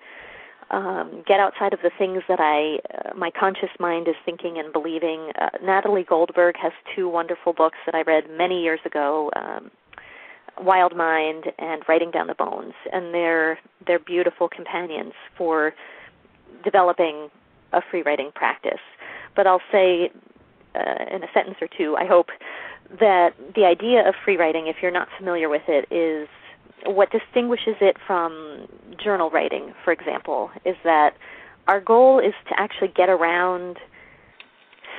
um, 0.69 1.23
get 1.25 1.39
outside 1.39 1.73
of 1.73 1.79
the 1.81 1.91
things 1.97 2.21
that 2.27 2.39
I 2.39 2.79
uh, 2.93 3.15
my 3.15 3.31
conscious 3.31 3.69
mind 3.79 4.07
is 4.07 4.15
thinking 4.25 4.57
and 4.57 4.73
believing. 4.73 5.31
Uh, 5.39 5.49
Natalie 5.63 6.03
Goldberg 6.03 6.55
has 6.61 6.73
two 6.95 7.07
wonderful 7.07 7.53
books 7.53 7.77
that 7.85 7.95
I 7.95 8.01
read 8.01 8.29
many 8.29 8.61
years 8.61 8.81
ago. 8.85 9.31
Um, 9.35 9.71
Wild 10.61 10.95
Mind 10.95 11.45
and 11.59 11.83
Writing 11.87 12.11
Down 12.11 12.27
the 12.27 12.35
Bones, 12.35 12.73
and 12.91 13.13
they're 13.13 13.59
they're 13.85 13.99
beautiful 13.99 14.47
companions 14.47 15.13
for 15.37 15.73
developing 16.63 17.29
a 17.73 17.81
free 17.91 18.03
writing 18.03 18.31
practice. 18.33 18.79
But 19.35 19.47
I'll 19.47 19.61
say 19.71 20.11
uh, 20.75 21.15
in 21.15 21.23
a 21.23 21.27
sentence 21.33 21.57
or 21.61 21.67
two, 21.77 21.95
I 21.97 22.05
hope 22.05 22.27
that 22.99 23.33
the 23.55 23.65
idea 23.65 24.07
of 24.07 24.15
free 24.23 24.37
writing, 24.37 24.67
if 24.67 24.77
you're 24.81 24.91
not 24.91 25.07
familiar 25.17 25.49
with 25.49 25.63
it, 25.67 25.87
is 25.91 26.27
what 26.85 27.09
distinguishes 27.11 27.75
it 27.81 27.97
from 28.05 28.67
journal 29.03 29.29
writing, 29.31 29.73
for 29.83 29.91
example, 29.91 30.51
is 30.65 30.75
that 30.83 31.15
our 31.67 31.81
goal 31.81 32.19
is 32.19 32.33
to 32.49 32.59
actually 32.59 32.89
get 32.89 33.09
around 33.09 33.77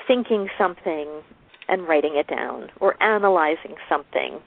thinking 0.07 0.49
something 0.59 1.23
and 1.69 1.87
writing 1.89 2.17
it 2.17 2.27
down, 2.29 2.71
or 2.81 3.01
analyzing 3.03 3.75
something 3.89 4.41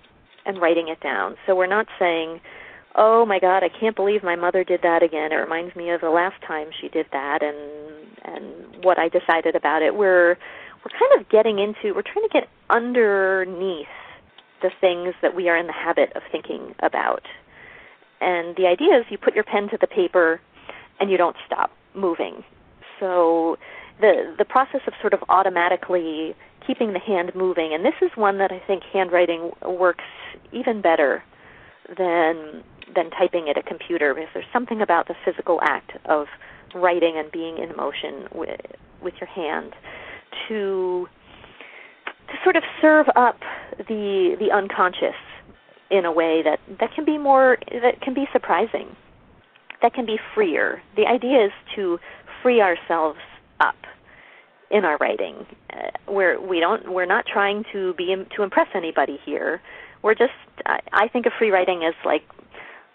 and 0.45 0.61
writing 0.61 0.87
it 0.87 0.99
down. 1.01 1.35
So 1.45 1.53
we're 1.55 1.65
not 1.65 1.87
saying, 1.97 2.39
"Oh 2.95 3.25
my 3.25 3.39
God, 3.39 3.63
I 3.63 3.69
can't 3.69 3.95
believe 3.95 4.23
my 4.23 4.35
mother 4.35 4.63
did 4.63 4.81
that 4.83 5.03
again." 5.03 5.31
It 5.31 5.35
reminds 5.35 5.75
me 5.75 5.89
of 5.91 6.01
the 6.01 6.09
last 6.09 6.41
time 6.41 6.71
she 6.71 6.87
did 6.87 7.07
that, 7.11 7.43
and 7.43 7.57
and 8.23 8.83
what 8.83 8.97
I 8.97 9.09
decided 9.09 9.55
about 9.55 9.81
it. 9.81 9.95
We're 9.95 10.37
we're 10.83 10.97
kind 10.97 11.19
of 11.19 11.29
getting 11.29 11.59
into. 11.59 11.93
We're 11.93 12.01
trying 12.03 12.27
to 12.27 12.33
get 12.33 12.49
underneath 12.69 13.87
the 14.61 14.69
things 14.81 15.13
that 15.21 15.35
we 15.35 15.49
are 15.49 15.57
in 15.57 15.67
the 15.67 15.73
habit 15.73 16.11
of 16.15 16.21
thinking 16.31 16.75
about. 16.79 17.23
And 18.21 18.55
the 18.55 18.67
idea 18.67 18.97
is 18.99 19.05
you 19.09 19.17
put 19.17 19.35
your 19.35 19.43
pen 19.43 19.69
to 19.69 19.77
the 19.79 19.87
paper 19.87 20.41
and 20.99 21.09
you 21.09 21.17
don't 21.17 21.35
stop 21.45 21.71
moving. 21.95 22.43
So 22.99 23.57
the 24.01 24.35
the 24.37 24.45
process 24.45 24.81
of 24.87 24.93
sort 25.01 25.13
of 25.13 25.23
automatically 25.29 26.35
keeping 26.65 26.93
the 26.93 26.99
hand 26.99 27.31
moving. 27.35 27.73
And 27.73 27.85
this 27.85 27.95
is 28.01 28.11
one 28.15 28.37
that 28.39 28.51
I 28.51 28.59
think 28.59 28.83
handwriting 28.91 29.51
works 29.65 30.03
even 30.51 30.81
better 30.81 31.23
than 31.97 32.63
than 32.93 33.09
typing 33.11 33.49
at 33.49 33.57
a 33.57 33.63
computer 33.63 34.13
because 34.13 34.29
there's 34.33 34.45
something 34.51 34.81
about 34.81 35.07
the 35.07 35.15
physical 35.23 35.59
act 35.63 35.91
of 36.05 36.27
writing 36.75 37.13
and 37.17 37.31
being 37.31 37.57
in 37.57 37.75
motion 37.75 38.27
with 38.33 38.61
with 39.01 39.13
your 39.21 39.29
hand 39.29 39.73
to 40.47 41.07
to 42.27 42.33
sort 42.43 42.55
of 42.55 42.63
serve 42.81 43.07
up 43.15 43.39
the 43.77 44.35
the 44.39 44.51
unconscious 44.53 45.17
in 45.89 46.05
a 46.05 46.11
way 46.11 46.41
that 46.43 46.59
that 46.79 46.93
can 46.93 47.05
be 47.05 47.17
more 47.17 47.57
that 47.81 48.01
can 48.01 48.13
be 48.13 48.25
surprising 48.31 48.95
that 49.81 49.93
can 49.93 50.05
be 50.05 50.17
freer 50.35 50.81
the 50.95 51.05
idea 51.05 51.45
is 51.45 51.51
to 51.75 51.99
free 52.41 52.61
ourselves 52.61 53.19
up 53.59 53.75
in 54.71 54.85
our 54.85 54.97
writing. 54.97 55.45
Uh, 55.73 55.89
we're 56.11 56.39
we 56.39 56.59
don't 56.59 56.91
we're 56.91 57.05
not 57.05 57.25
trying 57.25 57.63
to 57.71 57.93
be 57.95 58.15
to 58.35 58.43
impress 58.43 58.67
anybody 58.75 59.19
here. 59.25 59.61
We're 60.01 60.15
just 60.15 60.33
I, 60.65 60.79
I 60.93 61.07
think 61.07 61.25
of 61.25 61.33
free 61.37 61.49
writing 61.49 61.83
as 61.83 61.93
like 62.05 62.23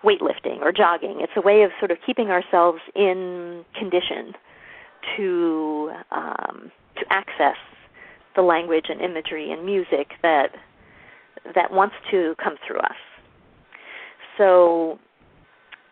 weightlifting 0.05 0.61
or 0.63 0.73
jogging. 0.73 1.21
It's 1.21 1.33
a 1.37 1.41
way 1.41 1.63
of 1.63 1.71
sort 1.79 1.91
of 1.91 1.99
keeping 2.07 2.29
ourselves 2.29 2.81
in 2.95 3.65
condition 3.79 4.35
to 5.17 5.93
um, 6.11 6.71
to 6.97 7.05
access 7.11 7.57
the 8.37 8.43
language 8.43 8.87
and 8.89 9.01
imagery 9.01 9.53
and 9.53 9.65
music 9.65 10.13
that 10.23 10.49
that 11.55 11.71
wants 11.71 11.95
to 12.11 12.35
come 12.43 12.55
through 12.67 12.79
us. 12.79 12.97
So 14.39 14.99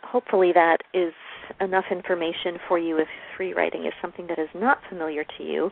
hopefully 0.03 0.53
that 0.55 0.79
is 0.95 1.13
enough 1.61 1.85
information 1.91 2.59
for 2.69 2.79
you 2.79 2.99
if 2.99 3.09
free 3.37 3.53
writing 3.53 3.85
is 3.85 3.93
something 4.01 4.27
that 4.29 4.39
is 4.39 4.49
not 4.55 4.79
familiar 4.89 5.25
to 5.37 5.45
you. 5.45 5.71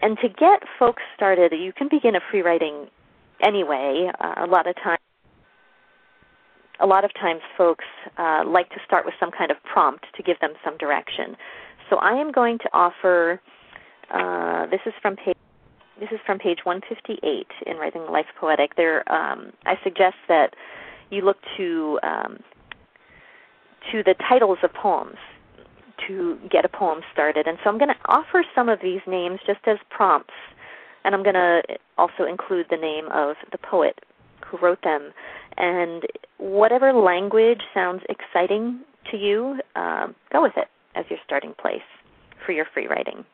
And 0.00 0.16
to 0.18 0.28
get 0.28 0.62
folks 0.78 1.02
started, 1.16 1.52
you 1.52 1.72
can 1.72 1.88
begin 1.90 2.14
a 2.14 2.20
free 2.30 2.42
writing 2.42 2.86
anyway. 3.42 4.10
Uh, 4.20 4.34
a 4.38 4.46
lot 4.46 4.66
of 4.66 4.74
times 4.76 4.98
a 6.80 6.86
lot 6.86 7.04
of 7.04 7.12
times 7.14 7.40
folks 7.56 7.84
uh, 8.18 8.44
like 8.46 8.68
to 8.70 8.76
start 8.86 9.04
with 9.04 9.14
some 9.18 9.30
kind 9.36 9.50
of 9.50 9.56
prompt 9.64 10.06
to 10.16 10.22
give 10.22 10.38
them 10.40 10.52
some 10.64 10.76
direction. 10.78 11.36
So 11.90 11.96
I 11.96 12.12
am 12.12 12.30
going 12.30 12.58
to 12.58 12.68
offer 12.72 13.40
uh, 14.10 14.66
this 14.66 14.80
is 14.86 14.92
from 15.00 15.16
page 15.16 15.36
this 16.00 16.10
is 16.12 16.20
from 16.24 16.38
page 16.38 16.60
158 16.62 17.46
in 17.66 17.76
Writing 17.76 18.06
Life 18.08 18.26
Poetic. 18.38 18.76
There, 18.76 19.00
um, 19.12 19.52
I 19.66 19.74
suggest 19.82 20.14
that 20.28 20.54
you 21.10 21.22
look 21.22 21.38
to 21.56 21.98
um, 22.04 22.38
to 23.90 24.02
the 24.04 24.14
titles 24.28 24.58
of 24.62 24.72
poems 24.74 25.16
to 26.06 26.38
get 26.50 26.64
a 26.64 26.68
poem 26.68 27.00
started. 27.12 27.46
And 27.46 27.58
so 27.62 27.70
I'm 27.70 27.78
going 27.78 27.88
to 27.88 28.00
offer 28.06 28.44
some 28.54 28.68
of 28.68 28.78
these 28.82 29.00
names 29.06 29.40
just 29.46 29.60
as 29.66 29.78
prompts, 29.90 30.34
and 31.04 31.14
I'm 31.14 31.22
going 31.22 31.34
to 31.34 31.62
also 31.96 32.24
include 32.28 32.66
the 32.70 32.76
name 32.76 33.06
of 33.12 33.36
the 33.50 33.58
poet 33.58 33.98
who 34.46 34.58
wrote 34.58 34.82
them. 34.82 35.10
And 35.56 36.04
whatever 36.38 36.92
language 36.92 37.62
sounds 37.74 38.02
exciting 38.08 38.80
to 39.10 39.16
you, 39.16 39.60
uh, 39.74 40.08
go 40.32 40.42
with 40.42 40.56
it 40.56 40.68
as 40.94 41.04
your 41.10 41.18
starting 41.24 41.54
place 41.60 41.82
for 42.44 42.52
your 42.52 42.66
free 42.72 42.86
writing. 42.86 43.24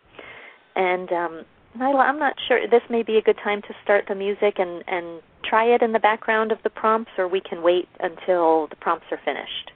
And 0.77 1.11
um, 1.13 1.45
Nyla, 1.79 2.01
I'm 2.01 2.19
not 2.19 2.35
sure. 2.47 2.61
This 2.69 2.83
may 2.89 3.03
be 3.03 3.17
a 3.17 3.23
good 3.23 3.39
time 3.43 3.63
to 3.63 3.75
start 3.83 4.05
the 4.09 4.15
music 4.15 4.55
and, 4.59 4.85
and 4.87 5.21
try 5.49 5.65
it 5.65 5.83
in 5.83 5.93
the 5.93 5.99
background 5.99 6.53
of 6.53 6.59
the 6.63 6.71
prompts, 6.71 7.13
or 7.19 7.29
we 7.29 7.41
can 7.41 7.63
wait 7.63 7.89
until 8.01 8.69
the 8.69 8.77
prompts 8.81 9.07
are 9.11 9.21
finished. 9.25 9.71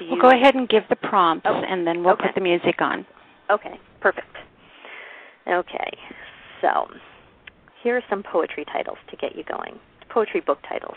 We'll 0.00 0.20
go 0.20 0.30
ahead 0.30 0.54
and 0.54 0.68
give 0.68 0.84
the 0.88 0.96
prompts, 0.96 1.46
okay. 1.46 1.66
and 1.68 1.86
then 1.86 2.02
we'll 2.02 2.14
okay. 2.14 2.26
put 2.26 2.34
the 2.34 2.40
music 2.40 2.80
on. 2.80 3.06
Okay, 3.50 3.78
perfect. 4.00 4.34
Okay, 5.46 5.90
so 6.62 6.86
here 7.82 7.96
are 7.96 8.02
some 8.08 8.22
poetry 8.22 8.64
titles 8.64 8.96
to 9.10 9.16
get 9.16 9.36
you 9.36 9.44
going. 9.44 9.78
Poetry 10.08 10.40
book 10.40 10.58
titles. 10.68 10.96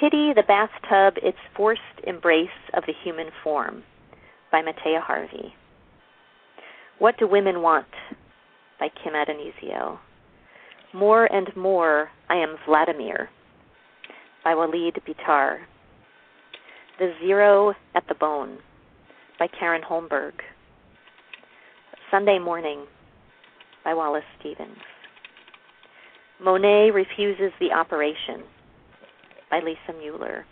Pity 0.00 0.32
the 0.34 0.44
Bathtub, 0.46 1.14
Its 1.22 1.38
Forced 1.56 1.82
Embrace 2.06 2.48
of 2.74 2.84
the 2.86 2.92
Human 3.02 3.30
Form 3.42 3.82
by 4.52 4.62
Matthea 4.62 5.00
Harvey. 5.02 5.52
What 6.98 7.16
Do 7.16 7.28
Women 7.28 7.62
Want 7.62 7.86
by 8.80 8.88
Kim 8.88 9.12
Addonizio. 9.12 9.98
More 10.92 11.32
and 11.32 11.48
More, 11.56 12.10
I 12.28 12.34
Am 12.34 12.56
Vladimir 12.66 13.28
by 14.42 14.56
Walid 14.56 14.98
Bitar. 15.06 15.58
The 16.98 17.12
Zero 17.20 17.74
at 17.94 18.02
the 18.08 18.16
Bone 18.16 18.58
by 19.38 19.46
Karen 19.46 19.82
Holmberg. 19.88 20.32
Sunday 22.10 22.40
Morning 22.40 22.84
by 23.84 23.94
Wallace 23.94 24.24
Stevens. 24.40 24.78
Monet 26.42 26.90
Refuses 26.90 27.52
the 27.60 27.70
Operation 27.70 28.42
by 29.52 29.60
Lisa 29.60 29.96
Mueller. 30.00 30.44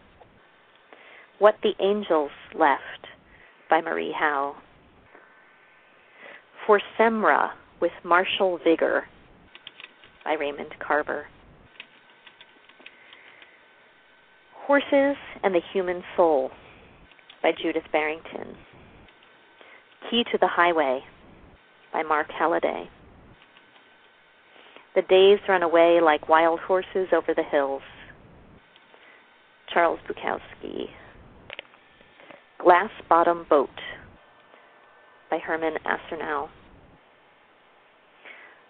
What 1.40 1.56
the 1.64 1.72
Angels 1.80 2.30
Left 2.56 3.08
by 3.68 3.80
Marie 3.80 4.14
Howe. 4.16 4.54
For 6.66 6.80
Semra 6.98 7.50
with 7.80 7.92
Martial 8.04 8.58
Vigor 8.64 9.04
by 10.24 10.32
Raymond 10.32 10.74
Carver. 10.84 11.26
Horses 14.66 15.16
and 15.44 15.54
the 15.54 15.60
Human 15.72 16.02
Soul 16.16 16.50
by 17.40 17.52
Judith 17.62 17.84
Barrington. 17.92 18.56
Key 20.10 20.24
to 20.32 20.38
the 20.40 20.48
Highway 20.48 21.02
by 21.92 22.02
Mark 22.02 22.26
Halliday. 22.36 22.90
The 24.96 25.02
days 25.02 25.38
run 25.48 25.62
away 25.62 26.00
like 26.02 26.28
wild 26.28 26.58
horses 26.58 27.06
over 27.12 27.32
the 27.32 27.44
hills. 27.44 27.82
Charles 29.72 30.00
Bukowski. 30.08 30.86
Glass 32.58 32.90
Bottom 33.08 33.46
Boat 33.48 33.70
by 35.36 35.40
Herman 35.40 35.74
Asarnow. 35.84 36.48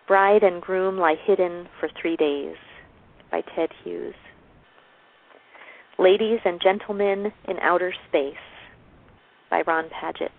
Bride 0.08 0.42
and 0.42 0.60
Groom 0.60 0.98
Lie 0.98 1.14
Hidden 1.24 1.68
for 1.78 1.88
Three 2.00 2.16
Days 2.16 2.56
by 3.30 3.42
Ted 3.54 3.70
Hughes. 3.84 4.14
Ladies 5.96 6.40
and 6.44 6.60
Gentlemen 6.60 7.32
in 7.46 7.58
Outer 7.62 7.94
Space 8.08 8.34
by 9.48 9.62
Ron 9.64 9.84
Padgett. 9.90 10.30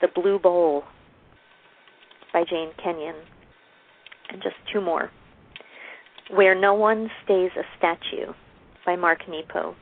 The 0.00 0.08
Blue 0.14 0.38
Bowl 0.38 0.84
by 2.32 2.44
Jane 2.48 2.70
Kenyon. 2.82 3.16
And 4.30 4.42
just 4.42 4.56
two 4.72 4.80
more. 4.80 5.10
Where 6.34 6.58
No 6.58 6.72
One 6.72 7.10
Stays 7.24 7.50
a 7.58 7.64
Statue 7.76 8.32
by 8.86 8.96
Mark 8.96 9.18
Nepo. 9.28 9.74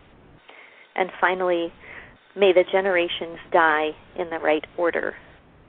And 0.96 1.10
finally, 1.20 1.72
May 2.38 2.52
the 2.52 2.62
Generations 2.70 3.38
Die 3.52 3.90
in 4.16 4.30
the 4.30 4.38
Right 4.38 4.64
Order 4.76 5.14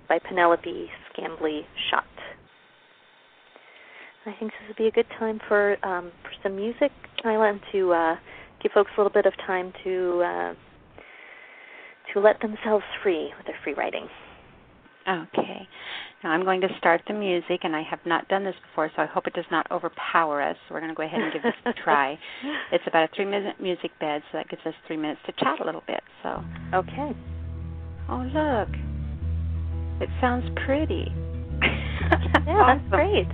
by 0.07 0.19
Penelope 0.19 0.89
Scambly 1.09 1.61
Schott. 1.89 2.03
I 4.27 4.35
think 4.39 4.51
this 4.51 4.67
would 4.67 4.77
be 4.77 4.85
a 4.85 4.91
good 4.91 5.07
time 5.17 5.39
for 5.47 5.83
um, 5.83 6.11
for 6.21 6.29
some 6.43 6.55
music, 6.55 6.91
Nyla, 7.25 7.59
to 7.71 7.93
uh, 7.93 8.15
give 8.61 8.71
folks 8.71 8.91
a 8.95 9.01
little 9.01 9.11
bit 9.11 9.25
of 9.25 9.33
time 9.47 9.73
to 9.83 10.21
uh, 10.23 10.53
to 12.13 12.19
let 12.19 12.39
themselves 12.41 12.85
free 13.01 13.33
with 13.35 13.47
their 13.47 13.57
free 13.63 13.73
writing. 13.73 14.07
Okay. 15.09 15.67
Now 16.23 16.31
I'm 16.31 16.43
going 16.43 16.61
to 16.61 16.67
start 16.77 17.01
the 17.07 17.13
music, 17.13 17.61
and 17.63 17.75
I 17.75 17.81
have 17.89 17.99
not 18.05 18.27
done 18.27 18.43
this 18.43 18.55
before, 18.69 18.91
so 18.95 19.01
I 19.01 19.05
hope 19.05 19.25
it 19.25 19.33
does 19.33 19.45
not 19.49 19.65
overpower 19.71 20.41
us. 20.41 20.57
So 20.67 20.75
we're 20.75 20.81
going 20.81 20.91
to 20.91 20.95
go 20.95 21.03
ahead 21.03 21.21
and 21.21 21.33
give 21.33 21.41
this 21.41 21.53
a 21.65 21.73
try. 21.83 22.19
It's 22.71 22.83
about 22.85 23.05
a 23.05 23.15
three-minute 23.15 23.59
music 23.59 23.91
bed, 23.99 24.21
so 24.31 24.37
that 24.37 24.49
gives 24.49 24.61
us 24.65 24.73
three 24.85 24.97
minutes 24.97 25.21
to 25.25 25.31
chat 25.31 25.59
a 25.61 25.65
little 25.65 25.83
bit. 25.87 26.01
So. 26.21 26.43
Okay. 26.73 27.15
Oh 28.09 28.21
look, 28.33 28.69
it 30.01 30.09
sounds 30.19 30.45
pretty. 30.65 31.07
yeah, 31.61 32.47
awesome. 32.47 32.81
that's 32.81 32.89
great. 32.89 33.27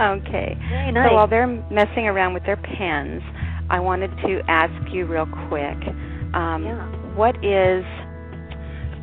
okay. 0.00 0.56
Very 0.70 0.92
nice. 0.92 1.10
So 1.10 1.14
while 1.14 1.28
they're 1.28 1.46
messing 1.70 2.06
around 2.06 2.34
with 2.34 2.44
their 2.44 2.56
pens, 2.56 3.22
I 3.70 3.80
wanted 3.80 4.10
to 4.22 4.40
ask 4.48 4.92
you 4.92 5.06
real 5.06 5.26
quick. 5.48 5.78
Um, 6.34 6.64
yeah. 6.64 7.16
What 7.16 7.36
is? 7.44 7.84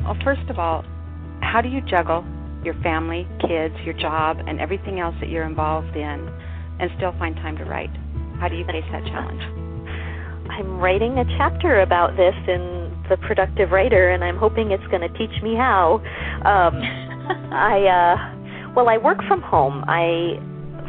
Well, 0.04 0.18
first 0.24 0.50
of 0.50 0.60
all, 0.60 0.84
how 1.46 1.62
do 1.62 1.70
you 1.70 1.82
juggle 1.82 2.26
your 2.64 2.74
family, 2.82 3.28
kids, 3.40 3.76
your 3.86 3.94
job, 3.94 4.38
and 4.48 4.60
everything 4.60 5.00
else 5.00 5.16
that 5.22 5.30
you're 5.30 5.46
involved 5.46 5.96
in, 5.96 6.30
and 6.80 6.90
still 6.98 7.14
find 7.20 7.36
time 7.38 7.58
to 7.58 7.64
write? 7.64 7.94
How 8.40 8.50
do 8.50 8.56
you 8.58 8.66
face 8.66 8.84
that 8.92 9.06
challenge? 9.06 9.42
I'm 10.50 10.80
writing 10.80 11.18
a 11.18 11.26
chapter 11.38 11.82
about 11.82 12.18
this 12.18 12.36
in 12.48 12.92
The 13.10 13.18
Productive 13.18 13.72
Writer, 13.72 14.10
and 14.12 14.24
I'm 14.24 14.38
hoping 14.38 14.72
it's 14.72 14.86
going 14.88 15.02
to 15.02 15.14
teach 15.18 15.42
me 15.42 15.56
how. 15.56 16.02
Um, 16.46 16.82
I 17.54 17.86
uh, 17.86 18.74
well, 18.76 18.90
I 18.90 18.98
work 18.98 19.20
from 19.28 19.42
home. 19.42 19.84
I 19.88 20.38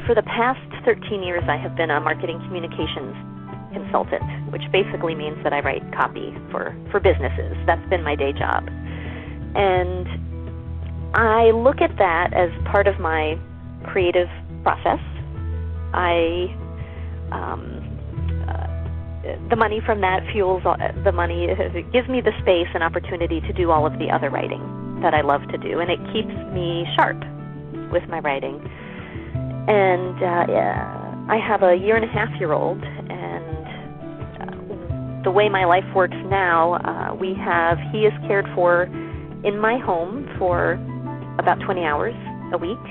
for 0.07 0.15
the 0.15 0.23
past 0.23 0.61
13 0.85 1.23
years, 1.23 1.43
I 1.49 1.57
have 1.57 1.77
been 1.77 1.91
a 1.91 2.01
marketing 2.01 2.39
communications 2.47 3.15
consultant, 3.73 4.23
which 4.53 4.63
basically 4.73 5.15
means 5.15 5.37
that 5.43 5.53
I 5.53 5.61
write 5.61 5.83
copy 5.93 6.35
for 6.51 6.77
for 6.91 7.01
businesses. 7.01 7.57
That's 7.67 7.87
been 7.89 8.03
my 8.03 8.15
day 8.15 8.33
job, 8.33 8.69
and 9.55 10.26
I 11.17 11.51
look 11.51 11.81
at 11.81 11.97
that 11.97 12.35
as 12.35 12.51
part 12.67 12.87
of 12.87 13.01
my 13.01 13.41
creative 13.85 14.29
process. 14.62 15.01
I 15.95 16.53
um, 17.33 17.81
uh, 18.47 19.49
the 19.49 19.57
money 19.57 19.81
from 19.81 20.03
that 20.03 20.21
fuels 20.31 20.62
the 21.05 21.12
money. 21.12 21.47
It 21.49 21.91
gives 21.91 22.07
me 22.09 22.21
the 22.21 22.33
space 22.43 22.69
and 22.75 22.85
opportunity 22.85 23.41
to 23.41 23.53
do 23.55 23.71
all 23.71 23.87
of 23.87 23.99
the 23.99 24.11
other 24.11 24.29
writing 24.29 24.61
that 25.01 25.14
I 25.14 25.23
love 25.23 25.41
to 25.49 25.57
do, 25.57 25.81
and 25.81 25.91
it 25.91 25.99
keeps 26.12 26.37
me 26.53 26.85
sharp 26.95 27.17
with 27.91 28.07
my 28.11 28.21
writing. 28.21 28.61
And 29.69 30.17
uh, 30.21 30.53
yeah, 30.53 31.27
I 31.31 31.39
have 31.39 31.62
a 31.62 31.75
year 31.75 31.97
and 31.97 32.05
a 32.05 32.12
half 32.12 32.29
year 32.39 32.53
old, 32.53 32.83
and 32.85 33.64
uh, 34.43 35.23
the 35.25 35.31
way 35.31 35.49
my 35.49 35.64
life 35.64 35.87
works 35.95 36.17
now, 36.27 36.75
uh, 36.75 37.14
we 37.14 37.33
have 37.35 37.79
he 37.91 38.01
is 38.01 38.12
cared 38.29 38.47
for 38.55 38.83
in 39.45 39.59
my 39.59 39.79
home 39.79 40.29
for 40.39 40.79
about 41.39 41.61
20 41.61 41.84
hours 41.84 42.14
a 42.53 42.59
week. 42.59 42.82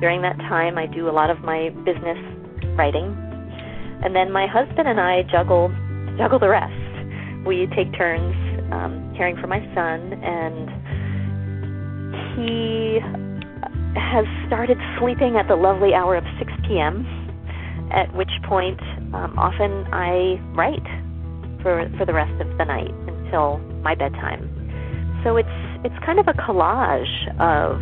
During 0.00 0.22
that 0.22 0.38
time, 0.48 0.78
I 0.78 0.86
do 0.86 1.08
a 1.08 1.14
lot 1.14 1.30
of 1.30 1.40
my 1.40 1.70
business 1.84 2.18
writing, 2.76 3.14
and 4.04 4.14
then 4.14 4.30
my 4.30 4.46
husband 4.46 4.86
and 4.86 5.00
I 5.00 5.22
juggle 5.30 5.74
juggle 6.16 6.38
the 6.38 6.48
rest. 6.48 6.74
We 7.46 7.66
take 7.74 7.92
turns 7.96 8.34
um, 8.72 9.14
caring 9.16 9.36
for 9.36 9.46
my 9.46 9.60
son, 9.74 10.12
and 10.22 10.68
he 12.36 13.00
has 13.98 14.24
started 14.46 14.78
sleeping 14.98 15.36
at 15.36 15.48
the 15.48 15.56
lovely 15.56 15.94
hour 15.94 16.16
of 16.16 16.24
6 16.38 16.52
p.m. 16.66 17.06
At 17.92 18.14
which 18.14 18.30
point, 18.46 18.80
um, 19.14 19.38
often 19.38 19.86
I 19.92 20.38
write 20.54 20.86
for 21.62 21.90
for 21.98 22.04
the 22.04 22.14
rest 22.14 22.40
of 22.40 22.46
the 22.58 22.64
night 22.64 22.94
until 23.08 23.58
my 23.82 23.94
bedtime. 23.94 24.46
So 25.24 25.36
it's 25.36 25.48
it's 25.84 25.94
kind 26.04 26.18
of 26.18 26.26
a 26.26 26.34
collage 26.34 27.10
of 27.38 27.80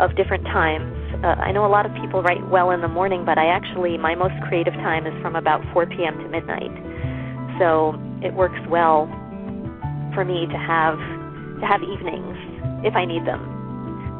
of 0.00 0.16
different 0.16 0.44
times. 0.44 0.88
Uh, 1.22 1.36
I 1.36 1.52
know 1.52 1.66
a 1.66 1.68
lot 1.68 1.84
of 1.84 1.92
people 2.00 2.22
write 2.22 2.40
well 2.48 2.70
in 2.70 2.80
the 2.80 2.88
morning, 2.88 3.24
but 3.24 3.36
I 3.36 3.46
actually 3.46 3.98
my 3.98 4.14
most 4.14 4.34
creative 4.48 4.72
time 4.74 5.06
is 5.06 5.12
from 5.20 5.36
about 5.36 5.60
4 5.72 5.86
p.m. 5.86 6.16
to 6.18 6.28
midnight. 6.28 6.72
So 7.60 7.94
it 8.24 8.32
works 8.32 8.58
well 8.70 9.06
for 10.14 10.24
me 10.24 10.46
to 10.46 10.58
have 10.58 10.96
to 11.60 11.66
have 11.66 11.82
evenings 11.82 12.36
if 12.84 12.96
I 12.96 13.04
need 13.04 13.26
them. 13.26 13.40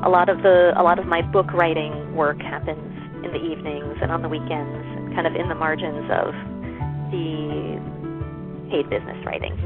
A 0.05 0.09
lot 0.09 0.29
of 0.29 0.43
the 0.43 0.73
a 0.77 0.83
lot 0.83 0.99
of 0.99 1.07
my 1.07 1.23
book 1.23 1.53
writing 1.53 2.15
work 2.15 2.41
happens 2.41 2.93
in 3.25 3.33
the 3.33 3.41
evenings 3.41 3.97
and 4.03 4.13
on 4.13 4.21
the 4.21 4.29
weekends, 4.29 5.15
kind 5.15 5.27
of 5.27 5.35
in 5.35 5.49
the 5.49 5.55
margins 5.55 6.05
of 6.13 6.35
the 7.11 7.81
paid 8.71 8.91
business 8.91 9.17
writing. 9.25 9.57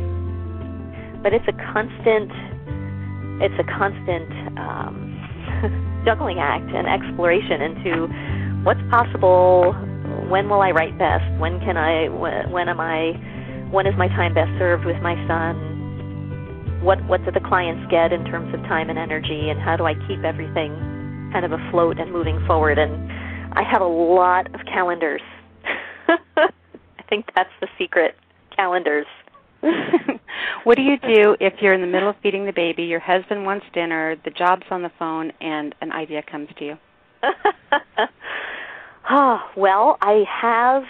But 1.23 1.33
it's 1.35 1.47
a 1.49 1.57
constant 1.73 2.31
it's 3.41 3.55
a 3.59 3.65
constant 3.65 4.31
um, 4.59 4.97
juggling 6.05 6.39
act 6.39 6.69
and 6.73 6.87
exploration 6.87 7.61
into 7.61 8.09
what's 8.65 8.81
possible. 8.91 9.73
When 10.29 10.49
will 10.49 10.61
I 10.61 10.71
write 10.71 10.97
best? 10.99 11.25
When 11.39 11.61
can 11.61 11.77
I? 11.77 12.09
When, 12.09 12.51
when 12.51 12.69
am 12.69 12.81
I? 12.81 13.13
When 13.71 13.87
is 13.87 13.95
my 13.99 14.09
time 14.09 14.35
best 14.35 14.51
served 14.59 14.85
with 14.85 14.97
my 15.03 15.15
son? 15.29 16.81
What 16.83 17.05
what 17.07 17.25
do 17.25 17.31
the 17.31 17.45
clients 17.45 17.91
get 17.91 18.13
in 18.13 18.25
terms 18.25 18.55
of 18.55 18.61
time 18.63 18.91
and 18.91 18.99
energy? 18.99 19.51
And 19.51 19.61
how 19.61 19.77
do 19.77 19.85
I 19.85 19.95
keep 20.07 20.25
everything 20.25 20.73
kind 21.33 21.45
of 21.45 21.53
afloat 21.53 21.99
and 21.99 22.13
moving 22.13 22.43
forward? 22.47 22.79
And 22.79 23.13
I 23.53 23.63
have 23.63 23.83
a 23.83 23.87
lot 23.87 24.53
of 24.55 24.61
calendars. 24.67 25.23
I 26.09 27.03
think 27.09 27.27
that's 27.35 27.53
the 27.61 27.69
secret. 27.79 28.15
Calendars. 28.55 29.07
What 30.65 30.77
do 30.77 30.83
you 30.83 30.99
do 30.99 31.37
if 31.41 31.55
you're 31.61 31.75
in 31.75 31.81
the 31.81 31.87
middle 31.87 32.09
of 32.09 32.17
feeding 32.23 32.47
the 32.47 32.53
baby, 32.53 32.85
your 32.85 33.01
husband 33.01 33.45
wants 33.45 33.67
dinner, 33.73 34.17
the 34.25 34.31
job's 34.31 34.67
on 34.71 34.83
the 34.83 34.91
phone, 34.99 35.33
and 35.41 35.75
an 35.81 35.93
idea 35.93 36.23
comes 36.23 36.49
to 36.59 36.65
you? 36.65 36.79
oh, 39.11 39.41
well, 39.57 39.99
I 40.01 40.25
have, 40.29 40.85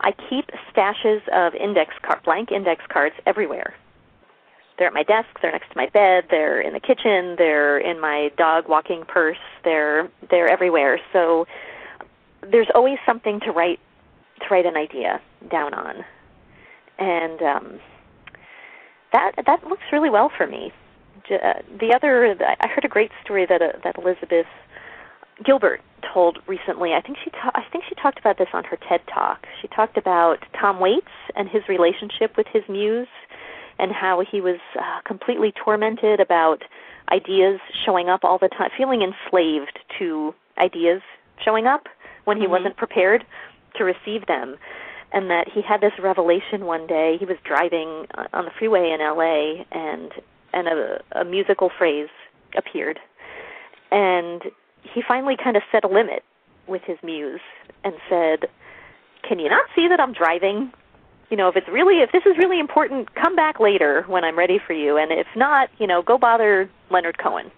I 0.00 0.12
keep 0.28 0.50
stashes 0.72 1.26
of 1.28 1.54
index 1.54 1.94
card, 2.02 2.22
blank 2.24 2.50
index 2.50 2.84
cards 2.88 3.14
everywhere. 3.26 3.74
They're 4.78 4.88
at 4.88 4.94
my 4.94 5.04
desk. 5.04 5.28
They're 5.40 5.52
next 5.52 5.70
to 5.70 5.76
my 5.76 5.88
bed. 5.88 6.24
They're 6.30 6.60
in 6.60 6.74
the 6.74 6.80
kitchen. 6.80 7.36
They're 7.38 7.78
in 7.78 7.98
my 8.00 8.30
dog 8.36 8.68
walking 8.68 9.04
purse. 9.06 9.38
They're 9.64 10.10
they're 10.30 10.48
everywhere. 10.48 11.00
So 11.14 11.46
there's 12.42 12.68
always 12.74 12.98
something 13.06 13.40
to 13.40 13.52
write 13.52 13.80
to 14.40 14.46
write 14.50 14.66
an 14.66 14.76
idea 14.76 15.20
down 15.50 15.72
on, 15.72 16.04
and 16.98 17.42
um, 17.42 17.80
that 19.12 19.32
that 19.46 19.64
looks 19.66 19.82
really 19.92 20.10
well 20.10 20.30
for 20.36 20.46
me. 20.46 20.72
Uh, 21.30 21.54
the 21.80 21.92
other, 21.92 22.36
I 22.60 22.68
heard 22.68 22.84
a 22.84 22.88
great 22.88 23.10
story 23.24 23.46
that 23.46 23.60
uh, 23.60 23.72
that 23.82 23.98
Elizabeth 23.98 24.46
Gilbert 25.44 25.80
told 26.12 26.38
recently. 26.46 26.92
I 26.92 27.00
think 27.00 27.18
she 27.22 27.30
ta- 27.30 27.52
I 27.54 27.62
think 27.70 27.84
she 27.88 27.94
talked 27.94 28.18
about 28.18 28.38
this 28.38 28.48
on 28.52 28.64
her 28.64 28.78
TED 28.88 29.00
Talk. 29.12 29.46
She 29.60 29.68
talked 29.68 29.96
about 29.96 30.38
Tom 30.58 30.80
Waits 30.80 31.06
and 31.34 31.48
his 31.48 31.62
relationship 31.68 32.36
with 32.36 32.46
his 32.52 32.62
muse, 32.68 33.08
and 33.78 33.92
how 33.92 34.22
he 34.30 34.40
was 34.40 34.60
uh, 34.78 35.00
completely 35.04 35.52
tormented 35.52 36.20
about 36.20 36.62
ideas 37.10 37.60
showing 37.84 38.08
up 38.08 38.20
all 38.24 38.38
the 38.38 38.48
time, 38.48 38.70
feeling 38.76 39.02
enslaved 39.02 39.78
to 39.98 40.34
ideas 40.58 41.02
showing 41.44 41.66
up 41.66 41.86
when 42.24 42.36
he 42.36 42.44
mm-hmm. 42.44 42.52
wasn't 42.52 42.76
prepared 42.76 43.24
to 43.76 43.84
receive 43.84 44.26
them 44.26 44.56
and 45.12 45.30
that 45.30 45.48
he 45.52 45.62
had 45.62 45.80
this 45.80 45.92
revelation 46.02 46.66
one 46.66 46.86
day. 46.86 47.16
He 47.18 47.24
was 47.24 47.36
driving 47.44 48.06
uh, 48.16 48.26
on 48.32 48.44
the 48.44 48.50
freeway 48.58 48.90
in 48.90 49.00
LA, 49.00 49.64
and 49.72 50.12
and 50.52 50.68
a, 50.68 51.02
a 51.20 51.24
musical 51.24 51.70
phrase 51.76 52.08
appeared, 52.56 52.98
and 53.90 54.42
he 54.82 55.02
finally 55.06 55.36
kind 55.42 55.56
of 55.56 55.62
set 55.70 55.84
a 55.84 55.88
limit 55.88 56.22
with 56.66 56.82
his 56.82 56.98
muse 57.02 57.40
and 57.84 57.94
said, 58.08 58.48
"Can 59.28 59.38
you 59.38 59.48
not 59.48 59.66
see 59.74 59.88
that 59.88 60.00
I'm 60.00 60.12
driving? 60.12 60.72
You 61.30 61.36
know, 61.36 61.48
if 61.48 61.56
it's 61.56 61.68
really 61.68 62.02
if 62.02 62.12
this 62.12 62.24
is 62.26 62.36
really 62.38 62.60
important, 62.60 63.14
come 63.14 63.36
back 63.36 63.60
later 63.60 64.04
when 64.06 64.24
I'm 64.24 64.38
ready 64.38 64.58
for 64.64 64.72
you, 64.72 64.96
and 64.96 65.12
if 65.12 65.26
not, 65.36 65.68
you 65.78 65.86
know, 65.86 66.02
go 66.02 66.18
bother 66.18 66.70
Leonard 66.90 67.18
Cohen." 67.18 67.50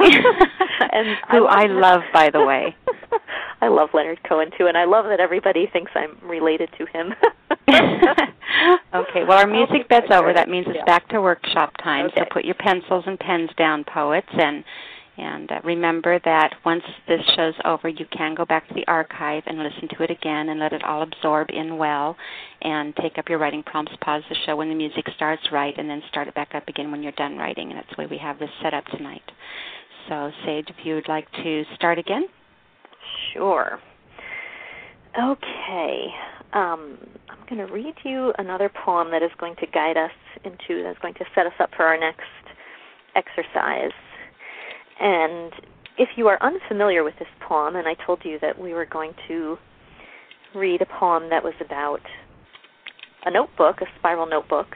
And 0.00 1.16
who 1.30 1.46
I, 1.46 1.62
I 1.62 1.66
love, 1.66 2.02
by 2.12 2.30
the 2.30 2.44
way. 2.44 2.74
I 3.60 3.68
love 3.68 3.90
Leonard 3.94 4.22
Cohen 4.28 4.50
too, 4.58 4.66
and 4.66 4.76
I 4.76 4.84
love 4.84 5.06
that 5.06 5.20
everybody 5.20 5.66
thinks 5.72 5.92
I'm 5.94 6.16
related 6.22 6.68
to 6.78 6.86
him. 6.86 7.14
okay, 8.94 9.24
well, 9.24 9.38
our 9.38 9.46
music 9.46 9.88
bed's 9.88 10.10
over. 10.10 10.32
That 10.34 10.48
means 10.48 10.66
it's 10.68 10.76
Yeah. 10.76 10.84
back 10.84 11.08
to 11.08 11.20
workshop 11.20 11.72
time. 11.82 12.10
So 12.16 12.24
put 12.30 12.44
your 12.44 12.56
pencils 12.56 13.04
and 13.06 13.18
pens 13.18 13.50
down, 13.56 13.84
poets, 13.84 14.28
and 14.32 14.64
and 15.16 15.50
uh, 15.52 15.60
remember 15.62 16.18
that 16.24 16.54
once 16.64 16.82
this 17.06 17.20
show's 17.36 17.54
over, 17.64 17.88
you 17.88 18.04
can 18.10 18.34
go 18.34 18.44
back 18.44 18.66
to 18.66 18.74
the 18.74 18.86
archive 18.88 19.44
and 19.46 19.58
listen 19.58 19.88
to 19.96 20.02
it 20.02 20.10
again 20.10 20.48
and 20.48 20.58
let 20.58 20.72
it 20.72 20.82
all 20.82 21.02
absorb 21.02 21.50
in 21.50 21.78
well, 21.78 22.16
and 22.62 22.94
take 22.96 23.16
up 23.16 23.28
your 23.28 23.38
writing 23.38 23.62
prompts. 23.62 23.92
Pause 24.00 24.24
the 24.28 24.36
show 24.44 24.56
when 24.56 24.68
the 24.68 24.74
music 24.74 25.06
starts, 25.14 25.42
write, 25.52 25.78
and 25.78 25.88
then 25.88 26.02
start 26.08 26.26
it 26.26 26.34
back 26.34 26.54
up 26.54 26.66
again 26.66 26.90
when 26.90 27.02
you're 27.02 27.12
done 27.12 27.38
writing. 27.38 27.70
And 27.70 27.78
that's 27.78 27.88
the 27.94 28.02
way 28.02 28.06
we 28.06 28.18
have 28.18 28.40
this 28.40 28.50
set 28.60 28.74
up 28.74 28.86
tonight. 28.86 29.22
So, 30.08 30.30
Sage, 30.44 30.66
if 30.68 30.84
you 30.84 30.94
would 30.94 31.08
like 31.08 31.30
to 31.42 31.62
start 31.74 31.98
again. 31.98 32.24
Sure. 33.32 33.78
Okay. 35.18 36.06
Um, 36.52 36.98
I'm 37.28 37.38
going 37.48 37.66
to 37.66 37.72
read 37.72 37.94
you 38.04 38.32
another 38.38 38.70
poem 38.84 39.10
that 39.10 39.22
is 39.22 39.30
going 39.38 39.56
to 39.60 39.66
guide 39.66 39.96
us 39.96 40.10
into, 40.44 40.82
that's 40.82 40.98
going 40.98 41.14
to 41.14 41.24
set 41.34 41.46
us 41.46 41.52
up 41.60 41.70
for 41.76 41.84
our 41.84 41.98
next 41.98 42.22
exercise. 43.16 43.92
And 45.00 45.52
if 45.98 46.10
you 46.16 46.28
are 46.28 46.38
unfamiliar 46.42 47.02
with 47.02 47.14
this 47.18 47.28
poem, 47.48 47.76
and 47.76 47.86
I 47.86 47.94
told 48.06 48.20
you 48.24 48.38
that 48.40 48.58
we 48.58 48.74
were 48.74 48.86
going 48.86 49.12
to 49.28 49.56
read 50.54 50.82
a 50.82 50.86
poem 50.86 51.30
that 51.30 51.42
was 51.42 51.54
about 51.64 52.00
a 53.24 53.30
notebook, 53.30 53.80
a 53.80 53.86
spiral 53.98 54.26
notebook, 54.26 54.68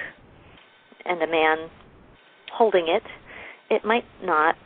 and 1.05 1.22
a 1.22 1.26
man 1.26 1.68
holding 2.53 2.87
it, 2.89 3.03
it 3.70 3.85
might 3.85 4.05
not 4.22 4.57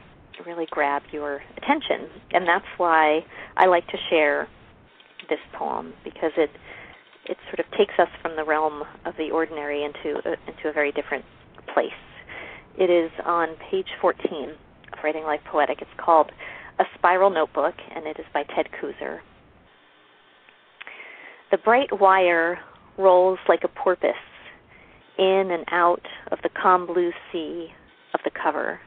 really 0.46 0.66
grab 0.70 1.02
your 1.12 1.42
attention. 1.56 2.08
And 2.32 2.46
that's 2.46 2.66
why 2.76 3.24
I 3.56 3.66
like 3.66 3.86
to 3.88 3.98
share 4.10 4.48
this 5.28 5.38
poem 5.52 5.92
because 6.04 6.32
it 6.36 6.50
it 7.24 7.36
sort 7.46 7.60
of 7.60 7.70
takes 7.78 7.94
us 7.98 8.08
from 8.20 8.34
the 8.34 8.42
realm 8.44 8.82
of 9.04 9.14
the 9.16 9.30
ordinary 9.30 9.84
into 9.84 10.18
a, 10.28 10.32
into 10.50 10.68
a 10.68 10.72
very 10.72 10.90
different 10.90 11.24
place. 11.72 11.92
It 12.76 12.90
is 12.90 13.12
on 13.24 13.54
page 13.70 13.86
14 14.00 14.50
of 14.92 14.98
Writing 15.04 15.22
Life 15.22 15.40
Poetic. 15.50 15.80
It's 15.80 15.90
called 15.98 16.32
A 16.80 16.84
Spiral 16.98 17.30
Notebook, 17.30 17.74
and 17.94 18.06
it 18.06 18.18
is 18.18 18.26
by 18.34 18.42
Ted 18.42 18.66
Kooser. 18.80 19.20
The 21.52 21.58
bright 21.58 22.00
wire 22.00 22.58
rolls 22.98 23.38
like 23.48 23.62
a 23.62 23.68
porpoise 23.68 24.14
in 25.18 25.50
and 25.52 25.64
out 25.70 26.06
of 26.30 26.38
the 26.42 26.48
calm 26.48 26.86
blue 26.86 27.12
sea 27.30 27.68
of 28.14 28.20
the 28.24 28.30
cover, 28.30 28.80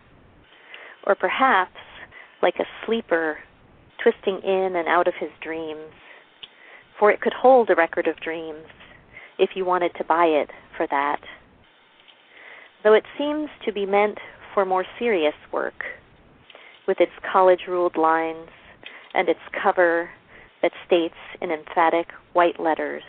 or 1.05 1.15
perhaps 1.15 1.77
like 2.41 2.55
a 2.59 2.65
sleeper 2.85 3.37
twisting 4.01 4.39
in 4.43 4.75
and 4.75 4.87
out 4.87 5.07
of 5.07 5.13
his 5.19 5.29
dreams, 5.41 5.91
for 6.99 7.11
it 7.11 7.21
could 7.21 7.33
hold 7.33 7.69
a 7.69 7.75
record 7.75 8.07
of 8.07 8.15
dreams 8.17 8.65
if 9.39 9.51
you 9.55 9.65
wanted 9.65 9.91
to 9.97 10.03
buy 10.03 10.25
it 10.25 10.49
for 10.77 10.87
that. 10.87 11.19
Though 12.83 12.93
it 12.93 13.05
seems 13.17 13.49
to 13.65 13.73
be 13.73 13.85
meant 13.85 14.19
for 14.53 14.65
more 14.65 14.85
serious 14.99 15.33
work, 15.51 15.83
with 16.87 17.01
its 17.01 17.11
college 17.31 17.61
ruled 17.67 17.97
lines 17.97 18.49
and 19.13 19.27
its 19.27 19.39
cover 19.61 20.09
that 20.61 20.71
states 20.85 21.15
in 21.41 21.51
emphatic 21.51 22.07
white 22.33 22.59
letters, 22.59 23.03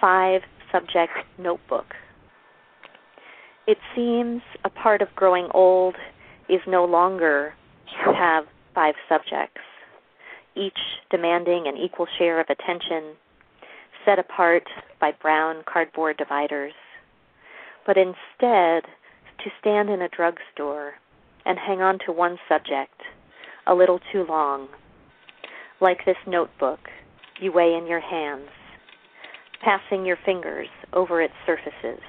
five 0.00 0.42
subject 0.70 1.12
notebook. 1.38 1.86
It 3.66 3.78
seems 3.94 4.42
a 4.64 4.70
part 4.70 5.02
of 5.02 5.08
growing 5.14 5.48
old 5.54 5.96
is 6.48 6.60
no 6.66 6.84
longer 6.84 7.54
to 8.04 8.12
have 8.12 8.44
five 8.74 8.94
subjects, 9.08 9.60
each 10.56 10.78
demanding 11.10 11.64
an 11.66 11.76
equal 11.76 12.06
share 12.18 12.40
of 12.40 12.46
attention, 12.48 13.14
set 14.04 14.18
apart 14.18 14.64
by 15.00 15.12
brown 15.22 15.62
cardboard 15.66 16.16
dividers, 16.16 16.74
but 17.86 17.96
instead 17.96 18.84
to 19.42 19.50
stand 19.60 19.88
in 19.90 20.02
a 20.02 20.08
drugstore 20.08 20.94
and 21.46 21.58
hang 21.58 21.80
on 21.80 21.98
to 22.06 22.12
one 22.12 22.38
subject 22.48 23.00
a 23.66 23.74
little 23.74 24.00
too 24.12 24.24
long, 24.28 24.68
like 25.80 26.04
this 26.04 26.16
notebook 26.26 26.80
you 27.40 27.52
weigh 27.52 27.74
in 27.74 27.86
your 27.86 28.00
hands, 28.00 28.48
passing 29.62 30.04
your 30.04 30.18
fingers 30.24 30.68
over 30.92 31.20
its 31.20 31.34
surfaces 31.46 32.00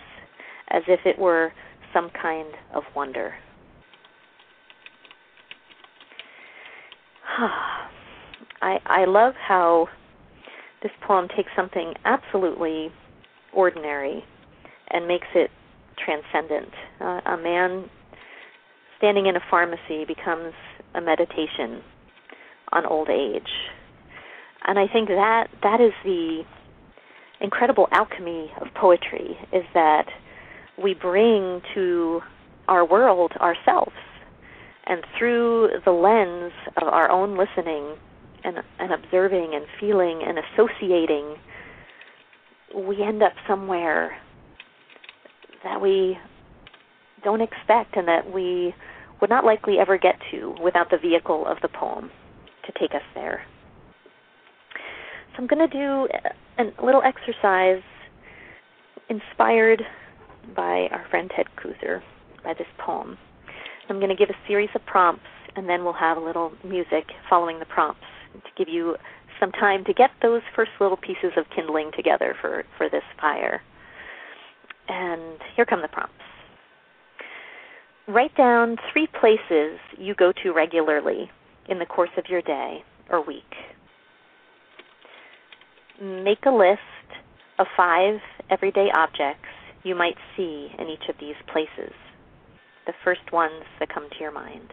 as 0.70 0.84
if 0.88 1.00
it 1.06 1.18
were 1.18 1.52
some 1.94 2.10
kind 2.22 2.50
of 2.74 2.84
wonder. 2.96 3.34
I 8.62 8.78
I 8.86 9.06
love 9.06 9.34
how 9.36 9.88
this 10.84 10.92
poem 11.06 11.28
takes 11.36 11.50
something 11.56 11.94
absolutely 12.06 12.90
ordinary 13.54 14.24
and 14.90 15.08
makes 15.08 15.28
it 15.34 15.50
transcendent. 15.98 16.72
Uh, 17.02 17.22
a 17.26 17.38
man 17.38 17.90
standing 18.98 19.26
in 19.26 19.36
a 19.36 19.40
pharmacy 19.50 20.06
becomes 20.08 20.54
a 20.94 21.02
meditation 21.02 21.82
on 22.72 22.86
old 22.86 23.10
age. 23.10 23.50
And 24.68 24.80
I 24.80 24.88
think 24.92 25.10
that 25.10 25.48
that 25.64 25.82
is 25.82 25.94
the 26.04 26.44
incredible 27.42 27.88
alchemy 27.92 28.52
of 28.62 28.68
poetry 28.74 29.38
is 29.54 29.64
that 29.74 30.06
we 30.82 30.94
bring 30.94 31.62
to 31.74 32.22
our 32.68 32.86
world 32.86 33.32
ourselves 33.40 33.96
and 34.88 35.04
through 35.18 35.70
the 35.84 35.92
lens 35.92 36.54
of 36.78 36.88
our 36.88 37.10
own 37.10 37.38
listening 37.38 37.96
and, 38.44 38.58
and 38.80 38.92
observing 38.94 39.54
and 39.56 39.66
feeling 39.80 40.22
and 40.26 40.38
associating, 40.38 41.36
we 42.76 43.02
end 43.02 43.24
up 43.24 43.34
somewhere 43.48 44.18
that 45.64 45.82
we 45.82 46.18
don't 47.24 47.42
expect 47.42 47.98
and 47.98 48.08
that 48.08 48.32
we 48.32 48.74
would 49.20 49.30
not 49.30 49.44
likely 49.44 49.80
ever 49.80 49.98
get 49.98 50.16
to 50.32 50.56
without 50.64 50.90
the 50.92 50.98
vehicle 50.98 51.46
of 51.48 51.58
the 51.62 51.68
poem 51.68 52.12
to 52.66 52.72
take 52.80 52.94
us 52.94 53.02
there. 53.16 53.44
So 55.32 55.42
I'm 55.42 55.48
going 55.48 55.68
to 55.68 55.74
do 55.78 56.08
a 56.60 56.86
little 56.86 57.02
exercise 57.02 57.82
inspired 59.10 59.82
by 60.56 60.88
our 60.92 61.06
friend 61.10 61.32
Ted 61.36 61.48
Kooser 61.58 62.02
by 62.44 62.54
this 62.54 62.68
poem. 62.78 63.18
I'm 63.90 63.98
going 63.98 64.10
to 64.10 64.16
give 64.16 64.30
a 64.30 64.48
series 64.48 64.70
of 64.76 64.86
prompts, 64.86 65.26
and 65.56 65.70
then 65.70 65.84
we'll 65.84 65.94
have 65.94 66.18
a 66.18 66.22
little 66.22 66.52
music 66.64 67.06
following 67.30 67.60
the 67.60 67.66
prompts 67.66 68.06
to 68.34 68.50
give 68.58 68.74
you 68.74 68.96
some 69.40 69.52
time 69.52 69.84
to 69.86 69.94
get 69.94 70.12
those 70.22 70.42
first 70.56 70.72
little 70.80 70.98
pieces 70.98 71.32
of 71.38 71.46
kindling 71.56 71.92
together 71.96 72.36
for, 72.42 72.64
for 72.78 72.90
this 72.90 73.04
fire. 73.20 73.62
And 74.88 75.40
here 75.56 75.66
come 75.66 75.82
the 75.82 75.88
prompts. 75.88 76.14
Write 78.08 78.36
down 78.38 78.78
three 78.94 79.08
places 79.20 79.80
you 79.98 80.14
go 80.16 80.32
to 80.44 80.54
regularly 80.54 81.30
in 81.68 81.80
the 81.80 81.86
course 81.86 82.12
of 82.18 82.26
your 82.30 82.42
day 82.42 82.84
or 83.10 83.26
week. 83.26 83.44
Make 86.02 86.46
a 86.46 86.52
list 86.52 86.80
of 87.58 87.68
five 87.76 88.20
everyday 88.50 88.90
objects 88.96 89.48
you 89.84 89.96
might 89.96 90.18
see 90.36 90.70
in 90.78 90.88
each 90.88 91.10
of 91.10 91.16
these 91.20 91.36
places, 91.52 91.94
the 92.86 92.94
first 93.04 93.32
ones 93.32 93.64
that 93.80 93.90
come 93.94 94.10
to 94.10 94.20
your 94.20 94.32
mind. 94.32 94.72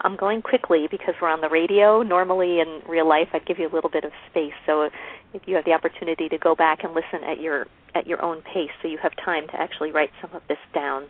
I'm 0.00 0.16
going 0.16 0.42
quickly 0.42 0.86
because 0.90 1.14
we're 1.20 1.30
on 1.30 1.40
the 1.40 1.48
radio. 1.48 2.02
Normally 2.02 2.60
in 2.60 2.82
real 2.88 3.08
life 3.08 3.28
I'd 3.32 3.46
give 3.46 3.58
you 3.58 3.68
a 3.68 3.74
little 3.74 3.90
bit 3.90 4.04
of 4.04 4.12
space. 4.30 4.52
So 4.66 4.90
if 5.32 5.42
you 5.46 5.56
have 5.56 5.64
the 5.64 5.72
opportunity 5.72 6.28
to 6.28 6.38
go 6.38 6.54
back 6.54 6.84
and 6.84 6.92
listen 6.92 7.26
at 7.26 7.40
your 7.40 7.66
at 7.94 8.06
your 8.06 8.22
own 8.22 8.42
pace 8.42 8.70
so 8.82 8.88
you 8.88 8.98
have 8.98 9.12
time 9.24 9.46
to 9.48 9.54
actually 9.54 9.92
write 9.92 10.10
some 10.20 10.30
of 10.34 10.42
this 10.48 10.58
down, 10.74 11.06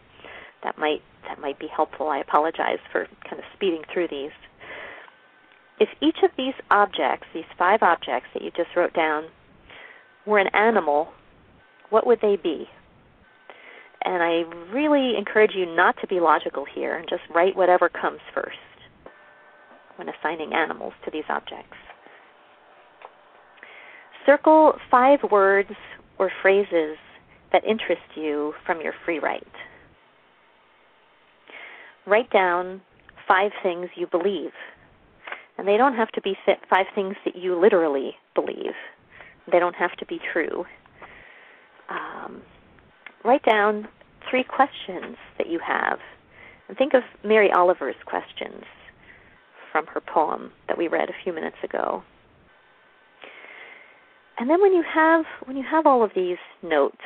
that 0.63 0.79
might 0.79 1.03
that 1.27 1.41
might 1.41 1.59
be 1.59 1.67
helpful. 1.67 2.09
I 2.09 2.19
apologize 2.19 2.79
for 2.93 3.07
kind 3.29 3.39
of 3.39 3.45
speeding 3.55 3.83
through 3.93 4.09
these. 4.09 4.33
If 5.81 5.89
each 6.01 6.19
of 6.23 6.31
these 6.37 6.55
objects, 6.71 7.27
these 7.35 7.51
five 7.59 7.83
objects 7.83 8.29
that 8.33 8.43
you 8.43 8.53
just 8.53 8.77
wrote 8.77 8.95
down, 8.95 9.25
were 10.25 10.39
an 10.39 10.55
animal, 10.55 11.09
what 11.91 12.07
would 12.07 12.21
they 12.21 12.37
be? 12.37 12.69
And 14.05 14.23
I 14.23 14.43
really 14.73 15.17
encourage 15.17 15.53
you 15.55 15.67
not 15.67 15.97
to 16.01 16.07
be 16.07 16.21
logical 16.21 16.65
here 16.65 16.97
and 16.97 17.09
just 17.09 17.23
write 17.35 17.57
whatever 17.57 17.89
comes 17.89 18.21
first 18.35 18.59
when 19.97 20.09
assigning 20.09 20.53
animals 20.53 20.93
to 21.05 21.11
these 21.11 21.25
objects. 21.29 21.77
Circle 24.27 24.75
five 24.91 25.21
words 25.31 25.71
or 26.19 26.31
phrases 26.43 26.97
that 27.53 27.65
interest 27.65 28.03
you 28.15 28.53
from 28.67 28.81
your 28.81 28.93
free 29.05 29.19
write. 29.19 29.47
Write 32.07 32.31
down 32.31 32.83
five 33.27 33.53
things 33.63 33.89
you 33.97 34.07
believe. 34.07 34.53
And 35.57 35.69
they 35.69 35.77
don't 35.77 35.95
have 35.95 36.11
to 36.13 36.21
be 36.21 36.37
five 36.69 36.87
things 36.95 37.15
that 37.25 37.37
you 37.37 37.59
literally 37.59 38.17
believe. 38.35 38.75
They 39.51 39.59
don't 39.59 39.77
have 39.77 39.93
to 39.99 40.07
be 40.07 40.19
true. 40.33 40.65
Um, 41.89 42.43
write 43.25 43.45
down 43.45 43.89
three 44.31 44.45
questions 44.45 45.17
that 45.39 45.49
you 45.49 45.59
have. 45.67 45.99
And 46.69 46.77
think 46.77 46.95
of 46.95 47.03
Mary 47.25 47.51
Oliver's 47.53 47.95
questions 48.07 48.65
from 49.73 49.87
her 49.87 50.01
poem 50.01 50.53
that 50.69 50.79
we 50.79 50.89
read 50.89 51.09
a 51.09 51.23
few 51.25 51.33
minutes 51.33 51.57
ago. 51.63 52.03
and 54.39 54.51
then 54.51 54.61
when 54.61 54.73
you 54.73 54.83
have 54.83 55.25
when 55.45 55.57
you 55.57 55.65
have 55.69 55.87
all 55.87 56.03
of 56.03 56.11
these 56.15 56.39
notes, 56.63 56.97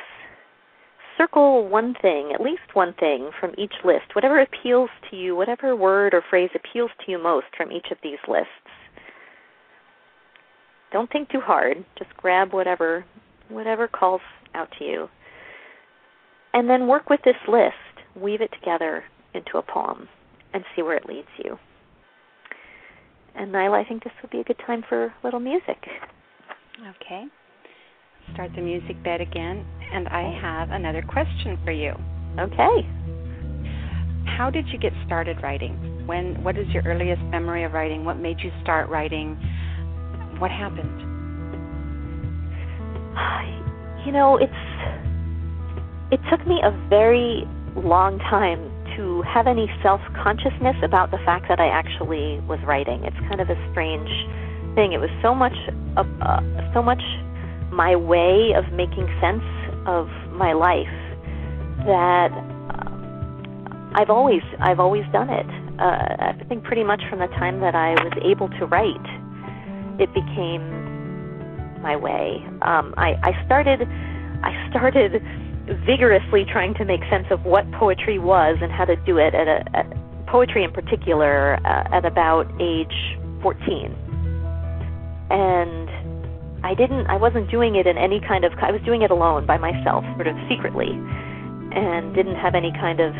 circle 1.17 1.67
one 1.67 1.95
thing, 2.01 2.31
at 2.33 2.41
least 2.41 2.61
one 2.73 2.93
thing 2.99 3.31
from 3.39 3.51
each 3.57 3.73
list, 3.83 4.15
whatever 4.15 4.39
appeals 4.39 4.89
to 5.09 5.17
you, 5.17 5.35
whatever 5.35 5.75
word 5.75 6.13
or 6.13 6.23
phrase 6.29 6.49
appeals 6.55 6.91
to 7.05 7.11
you 7.11 7.21
most 7.21 7.47
from 7.55 7.71
each 7.71 7.87
of 7.91 7.97
these 8.01 8.19
lists. 8.27 8.49
Don't 10.91 11.11
think 11.11 11.29
too 11.29 11.41
hard. 11.41 11.85
Just 11.97 12.15
grab 12.17 12.53
whatever 12.53 13.05
whatever 13.49 13.87
calls 13.87 14.21
out 14.53 14.69
to 14.77 14.85
you. 14.85 15.09
And 16.53 16.69
then 16.69 16.87
work 16.87 17.09
with 17.09 17.21
this 17.23 17.35
list, 17.47 17.75
weave 18.15 18.41
it 18.41 18.51
together 18.59 19.03
into 19.33 19.57
a 19.57 19.61
poem 19.61 20.07
and 20.53 20.63
see 20.75 20.81
where 20.81 20.97
it 20.97 21.07
leads 21.07 21.27
you. 21.43 21.57
And 23.35 23.53
Nyla, 23.53 23.85
I 23.85 23.87
think 23.87 24.03
this 24.03 24.13
would 24.21 24.31
be 24.31 24.39
a 24.39 24.43
good 24.43 24.59
time 24.65 24.83
for 24.89 25.05
a 25.05 25.13
little 25.23 25.39
music. 25.39 25.77
Okay. 27.01 27.25
Start 28.33 28.51
the 28.55 28.61
music 28.61 29.01
bed 29.03 29.21
again, 29.21 29.65
and 29.91 30.07
I 30.07 30.39
have 30.41 30.69
another 30.71 31.01
question 31.01 31.57
for 31.63 31.71
you. 31.71 31.93
Okay. 32.39 32.87
How 34.37 34.49
did 34.49 34.67
you 34.69 34.79
get 34.79 34.93
started 35.05 35.37
writing? 35.43 36.05
When 36.07 36.43
what 36.43 36.57
is 36.57 36.67
your 36.69 36.83
earliest 36.83 37.21
memory 37.23 37.63
of 37.63 37.73
writing? 37.73 38.05
What 38.05 38.17
made 38.17 38.39
you 38.39 38.51
start 38.61 38.89
writing? 38.89 39.35
What 40.39 40.51
happened? 40.51 41.05
You 44.05 44.13
know, 44.13 44.37
it's 44.37 45.08
it 46.11 46.19
took 46.29 46.45
me 46.47 46.59
a 46.63 46.71
very 46.89 47.45
long 47.75 48.19
time 48.19 48.71
to 48.97 49.21
have 49.23 49.47
any 49.47 49.69
self-consciousness 49.83 50.75
about 50.83 51.11
the 51.11 51.19
fact 51.23 51.45
that 51.47 51.59
I 51.59 51.67
actually 51.67 52.41
was 52.49 52.59
writing. 52.65 53.03
It's 53.03 53.19
kind 53.29 53.39
of 53.39 53.49
a 53.49 53.57
strange 53.71 54.09
thing. 54.75 54.93
It 54.93 54.99
was 54.99 55.09
so 55.21 55.33
much 55.33 55.55
uh, 55.97 56.03
uh, 56.21 56.41
so 56.73 56.81
much 56.81 57.01
my 57.71 57.95
way 57.95 58.53
of 58.57 58.65
making 58.73 59.07
sense 59.21 59.45
of 59.85 60.07
my 60.33 60.53
life 60.53 60.89
that 61.85 62.33
uh, 62.33 64.01
I've 64.01 64.09
always 64.09 64.41
I've 64.59 64.79
always 64.79 65.05
done 65.13 65.29
it. 65.29 65.47
Uh, 65.79 66.33
I 66.35 66.45
think 66.49 66.63
pretty 66.63 66.83
much 66.83 67.01
from 67.09 67.19
the 67.19 67.31
time 67.39 67.61
that 67.61 67.75
I 67.75 67.91
was 68.03 68.13
able 68.25 68.49
to 68.59 68.65
write, 68.65 69.07
it 70.01 70.11
became 70.13 70.65
my 71.81 71.95
way. 71.95 72.43
Um, 72.61 72.93
I, 72.97 73.15
I 73.23 73.45
started 73.45 73.87
I 74.43 74.69
started 74.69 75.21
vigorously 75.85 76.45
trying 76.45 76.73
to 76.75 76.85
make 76.85 77.01
sense 77.09 77.27
of 77.31 77.45
what 77.45 77.69
poetry 77.73 78.19
was 78.19 78.57
and 78.61 78.71
how 78.71 78.85
to 78.85 78.95
do 79.05 79.17
it 79.17 79.33
at 79.33 79.47
a 79.47 79.63
at 79.75 79.85
poetry 80.27 80.63
in 80.63 80.71
particular 80.71 81.55
uh, 81.65 81.95
at 81.95 82.05
about 82.05 82.45
age 82.61 83.17
14 83.41 83.95
and 85.29 85.89
I 86.65 86.73
didn't 86.75 87.07
I 87.07 87.17
wasn't 87.17 87.49
doing 87.49 87.75
it 87.75 87.87
in 87.87 87.97
any 87.97 88.19
kind 88.19 88.43
of 88.43 88.53
I 88.61 88.71
was 88.71 88.81
doing 88.81 89.01
it 89.01 89.11
alone 89.11 89.45
by 89.45 89.57
myself 89.57 90.03
sort 90.15 90.27
of 90.27 90.35
secretly 90.49 90.89
and 91.71 92.13
didn't 92.15 92.35
have 92.35 92.55
any 92.55 92.71
kind 92.73 92.99
of 92.99 93.13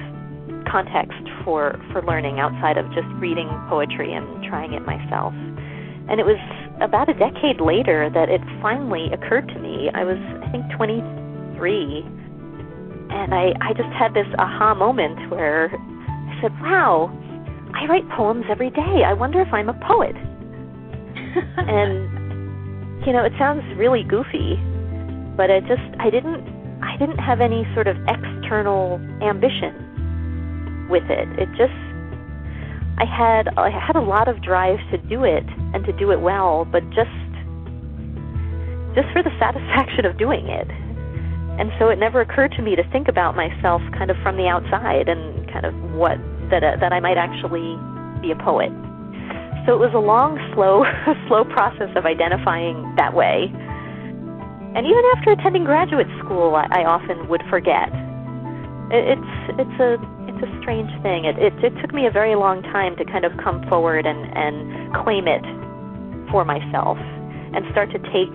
context 0.67 1.21
for 1.43 1.79
for 1.91 2.01
learning 2.03 2.39
outside 2.39 2.77
of 2.77 2.85
just 2.93 3.07
reading 3.17 3.47
poetry 3.69 4.13
and 4.13 4.25
trying 4.43 4.73
it 4.73 4.85
myself. 4.85 5.33
And 6.09 6.19
it 6.19 6.25
was 6.25 6.41
about 6.81 7.07
a 7.09 7.13
decade 7.13 7.61
later 7.61 8.09
that 8.09 8.29
it 8.29 8.41
finally 8.61 9.09
occurred 9.13 9.47
to 9.49 9.59
me. 9.59 9.89
I 9.93 10.03
was 10.03 10.17
I 10.43 10.51
think 10.51 10.65
23 10.75 12.18
and 13.09 13.33
I 13.33 13.53
I 13.61 13.73
just 13.73 13.89
had 13.97 14.13
this 14.13 14.27
aha 14.37 14.73
moment 14.73 15.31
where 15.31 15.69
I 15.73 16.41
said 16.41 16.51
wow 16.61 17.11
I 17.73 17.85
write 17.85 18.07
poems 18.09 18.45
every 18.49 18.69
day 18.69 19.03
I 19.05 19.13
wonder 19.13 19.41
if 19.41 19.53
I'm 19.53 19.69
a 19.69 19.79
poet 19.87 20.15
and 21.57 22.19
you 23.05 23.13
know, 23.13 23.23
it 23.23 23.33
sounds 23.39 23.63
really 23.77 24.03
goofy, 24.03 24.59
but 25.37 25.49
I 25.49 25.61
just 25.61 25.87
I 25.99 26.09
didn't 26.09 26.43
I 26.83 26.97
didn't 26.97 27.19
have 27.19 27.39
any 27.39 27.65
sort 27.73 27.87
of 27.87 27.95
external 28.07 28.99
ambition 29.21 30.87
with 30.89 31.03
it. 31.09 31.27
It 31.39 31.47
just 31.55 31.79
I 32.99 33.05
had 33.05 33.47
I 33.57 33.69
had 33.69 33.95
a 33.95 34.01
lot 34.01 34.27
of 34.27 34.41
drive 34.43 34.79
to 34.91 34.97
do 34.97 35.23
it 35.23 35.45
and 35.73 35.85
to 35.85 35.93
do 35.93 36.11
it 36.11 36.19
well, 36.19 36.65
but 36.65 36.83
just 36.89 37.09
just 38.95 39.07
for 39.13 39.23
the 39.23 39.31
satisfaction 39.39 40.05
of 40.05 40.17
doing 40.17 40.47
it. 40.47 40.67
And 41.59 41.71
so 41.77 41.89
it 41.89 41.99
never 41.99 42.21
occurred 42.21 42.53
to 42.55 42.61
me 42.61 42.75
to 42.75 42.83
think 42.89 43.07
about 43.07 43.35
myself 43.35 43.81
kind 43.91 44.09
of 44.09 44.15
from 44.23 44.37
the 44.37 44.47
outside 44.47 45.09
and 45.09 45.45
kind 45.51 45.65
of 45.65 45.75
what 45.91 46.17
that 46.49 46.63
uh, 46.63 46.79
that 46.79 46.93
I 46.93 46.99
might 46.99 47.17
actually 47.19 47.75
be 48.23 48.31
a 48.31 48.39
poet. 48.39 48.71
So 49.67 49.75
it 49.75 49.81
was 49.83 49.91
a 49.93 49.99
long, 49.99 50.39
slow, 50.55 50.87
slow 51.27 51.43
process 51.43 51.91
of 51.99 52.05
identifying 52.07 52.79
that 52.95 53.13
way. 53.13 53.51
And 54.71 54.85
even 54.87 55.03
after 55.17 55.35
attending 55.35 55.65
graduate 55.65 56.07
school, 56.23 56.55
I, 56.55 56.65
I 56.71 56.81
often 56.85 57.27
would 57.27 57.43
forget. 57.49 57.91
It, 58.95 59.19
it's 59.19 59.33
it's 59.59 59.77
a 59.83 59.99
it's 60.31 60.41
a 60.47 60.49
strange 60.61 60.89
thing. 61.03 61.25
It, 61.25 61.35
it 61.37 61.53
it 61.59 61.73
took 61.81 61.93
me 61.93 62.07
a 62.07 62.11
very 62.11 62.35
long 62.39 62.63
time 62.71 62.95
to 62.97 63.05
kind 63.05 63.25
of 63.25 63.35
come 63.43 63.67
forward 63.67 64.05
and 64.05 64.31
and 64.31 64.95
claim 65.03 65.27
it 65.27 65.43
for 66.31 66.45
myself 66.45 66.97
and 67.51 67.65
start 67.75 67.91
to 67.91 67.99
take 68.15 68.33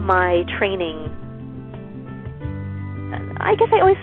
my 0.00 0.42
training. 0.58 1.14
I 3.40 3.54
guess 3.54 3.68
I 3.72 3.80
always 3.80 4.00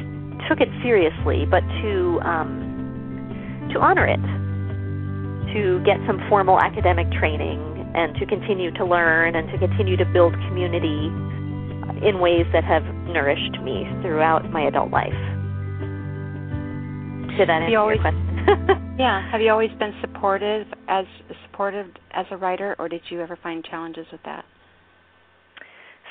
took 0.50 0.62
it 0.62 0.70
seriously, 0.82 1.46
but 1.46 1.62
to 1.82 2.20
um, 2.24 3.70
to 3.74 3.80
honor 3.80 4.08
it 4.08 4.22
to 5.54 5.80
get 5.86 5.98
some 6.08 6.20
formal 6.30 6.60
academic 6.60 7.10
training 7.12 7.60
and 7.96 8.16
to 8.16 8.26
continue 8.26 8.72
to 8.72 8.86
learn 8.86 9.36
and 9.36 9.48
to 9.52 9.58
continue 9.58 9.96
to 9.96 10.06
build 10.06 10.34
community 10.50 11.08
in 12.06 12.20
ways 12.20 12.46
that 12.52 12.64
have 12.64 12.84
nourished 13.08 13.62
me 13.64 13.88
throughout 14.02 14.52
my 14.52 14.68
adult 14.68 14.92
life. 14.92 15.16
Did 17.38 17.50
that 17.50 17.62
answer 17.62 17.70
you 17.70 17.80
always, 17.80 18.00
your 18.04 18.12
question? 18.12 18.96
yeah. 19.00 19.30
Have 19.32 19.42
you 19.42 19.52
always 19.52 19.72
been 19.80 19.94
supportive 20.02 20.68
as 20.88 21.06
supportive 21.46 21.88
as 22.12 22.26
a 22.32 22.38
writer, 22.38 22.76
or 22.80 22.90
did 22.90 23.02
you 23.10 23.22
ever 23.22 23.38
find 23.42 23.64
challenges 23.64 24.06
with 24.12 24.22
that? 24.24 24.46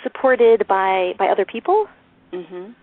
Supported 0.02 0.66
by 0.68 1.12
by 1.18 1.28
other 1.28 1.44
people. 1.44 1.86
Mhm. 2.32 2.74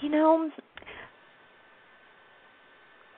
You 0.00 0.08
know, 0.10 0.50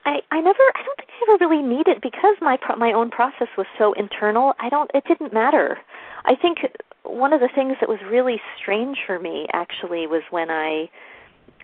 I 0.04 0.18
I 0.30 0.40
never 0.40 0.60
I 0.74 0.82
don't 0.84 0.96
think 0.98 1.08
I 1.10 1.32
ever 1.34 1.48
really 1.48 1.62
needed 1.62 2.00
because 2.02 2.36
my 2.40 2.58
pro- 2.60 2.76
my 2.76 2.92
own 2.92 3.10
process 3.10 3.48
was 3.56 3.66
so 3.78 3.92
internal. 3.94 4.52
I 4.60 4.68
don't 4.68 4.90
it 4.94 5.04
didn't 5.08 5.32
matter. 5.32 5.78
I 6.24 6.34
think 6.34 6.58
one 7.04 7.32
of 7.32 7.40
the 7.40 7.48
things 7.54 7.76
that 7.80 7.88
was 7.88 7.98
really 8.10 8.40
strange 8.60 8.98
for 9.06 9.18
me 9.18 9.46
actually 9.52 10.06
was 10.06 10.22
when 10.30 10.50
I 10.50 10.90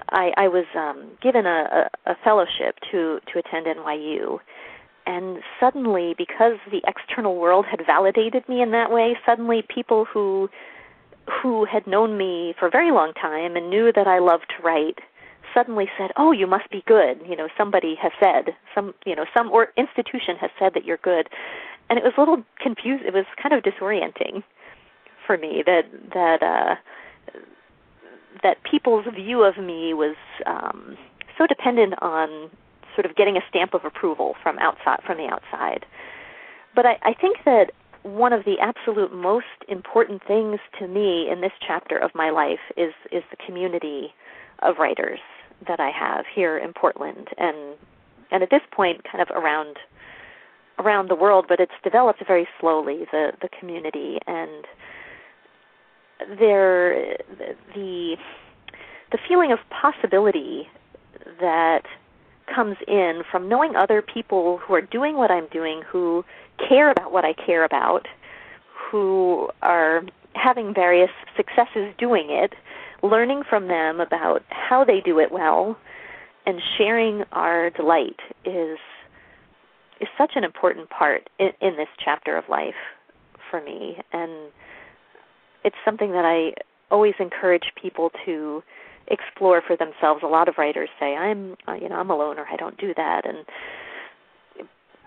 I, 0.09 0.33
I 0.37 0.49
was 0.49 0.65
um, 0.77 1.11
given 1.23 1.47
a, 1.47 1.89
a, 2.07 2.13
a 2.13 2.15
fellowship 2.25 2.77
to 2.91 3.21
to 3.33 3.39
attend 3.39 3.67
NYU, 3.67 4.39
and 5.07 5.39
suddenly 5.59 6.15
because 6.17 6.55
the 6.71 6.81
external 6.87 7.37
world 7.37 7.67
had 7.71 7.85
validated 7.87 8.49
me 8.49 8.63
in 8.63 8.71
that 8.73 8.91
way, 8.91 9.17
suddenly 9.27 9.63
people 9.75 10.07
who 10.07 10.49
who 11.31 11.65
had 11.65 11.87
known 11.87 12.19
me 12.19 12.55
for 12.59 12.67
a 12.67 12.71
very 12.71 12.91
long 12.91 13.13
time 13.15 13.57
and 13.57 13.71
knew 13.71 13.93
that 13.93 14.07
I 14.07 14.19
loved 14.19 14.53
to 14.57 14.63
write 14.63 14.99
suddenly 15.55 15.89
said, 15.99 16.11
"Oh, 16.17 16.33
you 16.33 16.47
must 16.47 16.71
be 16.71 16.83
good." 16.87 17.21
You 17.27 17.37
know, 17.37 17.49
somebody 17.57 17.95
has 17.97 18.13
said, 18.21 18.55
some 18.75 18.95
you 19.05 19.17
know, 19.17 19.25
some 19.37 19.51
or 19.51 19.73
institution 19.77 20.37
has 20.41 20.51
said 20.59 20.75
that 20.75 20.85
you're 20.85 20.99
good, 20.99 21.29
and 21.89 21.99
it 21.99 22.05
was 22.05 22.13
a 22.17 22.21
little 22.21 22.43
confused. 22.59 23.05
It 23.05 23.15
was 23.15 23.27
kind 23.41 23.55
of 23.55 23.63
disorienting 23.63 24.43
for 25.27 25.37
me 25.37 25.63
that 25.67 25.85
that 26.15 26.43
uh, 26.43 26.75
that 28.43 28.63
people's 28.63 29.07
view 29.15 29.43
of 29.43 29.59
me 29.59 29.95
was 29.95 30.17
um, 30.47 30.97
so 31.37 31.47
dependent 31.47 31.95
on 32.03 32.51
sort 32.95 33.07
of 33.07 33.17
getting 33.17 33.37
a 33.37 33.41
stamp 33.49 33.75
of 33.75 33.85
approval 33.85 34.35
from 34.43 34.59
outside 34.59 35.01
from 35.07 35.19
the 35.19 35.27
outside. 35.27 35.87
But 36.75 36.87
I, 36.87 36.99
I 37.03 37.15
think 37.15 37.39
that 37.45 37.73
one 38.03 38.33
of 38.33 38.45
the 38.45 38.59
absolute 38.61 39.13
most 39.13 39.47
important 39.69 40.23
things 40.27 40.59
to 40.79 40.89
me 40.89 41.29
in 41.31 41.41
this 41.41 41.53
chapter 41.67 41.99
of 41.99 42.11
my 42.15 42.31
life 42.31 42.61
is 42.77 42.93
is 43.13 43.23
the 43.31 43.37
community 43.45 44.15
of 44.63 44.77
writers 44.79 45.21
that 45.67 45.81
I 45.81 45.91
have 45.91 46.25
here 46.35 46.59
in 46.59 46.73
Portland 46.73 47.29
and 47.37 47.77
and 48.31 48.43
at 48.43 48.51
this 48.51 48.63
point 48.71 49.03
kind 49.11 49.21
of 49.21 49.31
around 49.37 49.77
around 50.79 51.11
the 51.11 51.15
world, 51.15 51.45
but 51.49 51.61
it's 51.61 51.73
developed 51.85 52.23
very 52.27 52.49
slowly 52.59 53.07
the 53.13 53.33
the 53.43 53.49
community. 53.59 54.19
And 54.27 54.65
there 56.39 57.17
the 57.75 58.17
the 59.13 59.19
feeling 59.29 59.53
of 59.53 59.59
possibility 59.71 60.69
that 61.41 61.83
comes 62.55 62.77
in 62.89 63.23
from 63.31 63.49
knowing 63.49 63.77
other 63.77 64.03
people 64.03 64.59
who 64.59 64.75
are 64.75 64.81
doing 64.81 65.17
what 65.17 65.31
I'm 65.31 65.47
doing, 65.49 65.83
who 65.91 66.25
care 66.69 66.91
about 66.91 67.13
what 67.13 67.25
I 67.25 67.33
care 67.33 67.65
about, 67.65 68.07
who 68.91 69.49
are 69.63 70.03
having 70.35 70.75
various 70.75 71.11
successes 71.37 71.93
doing 71.99 72.27
it, 72.31 72.55
learning 73.03 73.43
from 73.49 73.69
them 73.69 74.01
about 74.01 74.43
how 74.49 74.85
they 74.85 75.01
do 75.01 75.19
it 75.19 75.33
well 75.33 75.77
and 76.47 76.61
sharing 76.79 77.23
our 77.33 77.71
delight 77.71 78.19
is 78.45 78.79
is 80.01 80.09
such 80.17 80.33
an 80.35 80.45
important 80.45 80.89
part 80.89 81.29
in, 81.39 81.51
in 81.61 81.77
this 81.77 81.89
chapter 82.03 82.37
of 82.37 82.49
life 82.49 82.75
for 83.51 83.61
me, 83.61 83.99
and 84.13 84.51
it's 85.63 85.77
something 85.85 86.13
that 86.13 86.25
I 86.25 86.55
always 86.91 87.15
encourage 87.21 87.73
people 87.81 88.11
to 88.25 88.63
explore 89.09 89.61
for 89.61 89.77
themselves. 89.77 90.23
A 90.23 90.27
lot 90.27 90.49
of 90.49 90.57
writers 90.57 90.89
say, 90.99 91.15
"I'm, 91.17 91.57
you 91.81 91.89
know, 91.89 91.97
I'm 91.97 92.11
a 92.11 92.17
loner. 92.17 92.47
I 92.51 92.57
don't 92.57 92.79
do 92.79 92.95
that," 92.95 93.27
and 93.27 93.45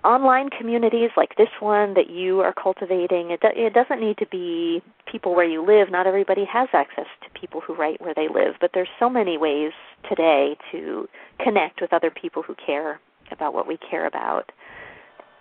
online 0.03 0.49
communities 0.49 1.09
like 1.15 1.35
this 1.37 1.49
one 1.59 1.93
that 1.93 2.09
you 2.09 2.41
are 2.41 2.53
cultivating 2.53 3.31
it, 3.31 3.41
do, 3.41 3.47
it 3.55 3.73
doesn't 3.73 4.01
need 4.01 4.17
to 4.17 4.25
be 4.27 4.81
people 5.09 5.35
where 5.35 5.47
you 5.47 5.65
live. 5.65 5.91
Not 5.91 6.07
everybody 6.07 6.45
has 6.51 6.69
access 6.73 7.05
to 7.23 7.39
people 7.39 7.61
who 7.61 7.73
write 7.73 8.01
where 8.01 8.13
they 8.13 8.27
live 8.27 8.55
but 8.59 8.71
there's 8.73 8.89
so 8.99 9.09
many 9.09 9.37
ways 9.37 9.71
today 10.09 10.55
to 10.71 11.07
connect 11.39 11.81
with 11.81 11.93
other 11.93 12.11
people 12.11 12.43
who 12.43 12.55
care 12.65 12.99
about 13.31 13.53
what 13.53 13.67
we 13.67 13.77
care 13.77 14.05
about. 14.05 14.51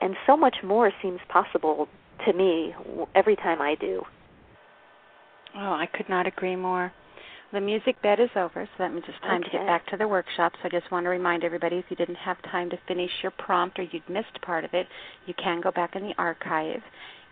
And 0.00 0.16
so 0.26 0.36
much 0.36 0.56
more 0.64 0.90
seems 1.02 1.20
possible 1.28 1.88
to 2.26 2.32
me 2.32 2.74
every 3.14 3.36
time 3.36 3.60
i 3.60 3.74
do. 3.74 4.02
Oh 5.54 5.72
i 5.72 5.86
could 5.86 6.08
not 6.08 6.26
agree 6.26 6.56
more 6.56 6.92
the 7.52 7.60
music 7.60 8.00
bed 8.02 8.18
is 8.18 8.30
over, 8.34 8.64
so 8.64 8.72
that 8.78 8.92
means 8.92 9.04
it's 9.06 9.20
time 9.20 9.42
okay. 9.42 9.50
to 9.50 9.58
get 9.58 9.66
back 9.66 9.86
to 9.88 9.96
the 9.96 10.08
workshop. 10.08 10.52
So 10.54 10.60
I 10.64 10.68
just 10.68 10.90
want 10.90 11.04
to 11.04 11.10
remind 11.10 11.44
everybody 11.44 11.76
if 11.76 11.84
you 11.90 11.96
didn't 11.96 12.16
have 12.16 12.40
time 12.50 12.70
to 12.70 12.78
finish 12.88 13.10
your 13.22 13.32
prompt 13.32 13.78
or 13.78 13.82
you'd 13.82 14.08
missed 14.08 14.40
part 14.42 14.64
of 14.64 14.72
it, 14.72 14.86
you 15.26 15.34
can 15.34 15.60
go 15.60 15.70
back 15.70 15.94
in 15.94 16.02
the 16.02 16.14
archive 16.16 16.80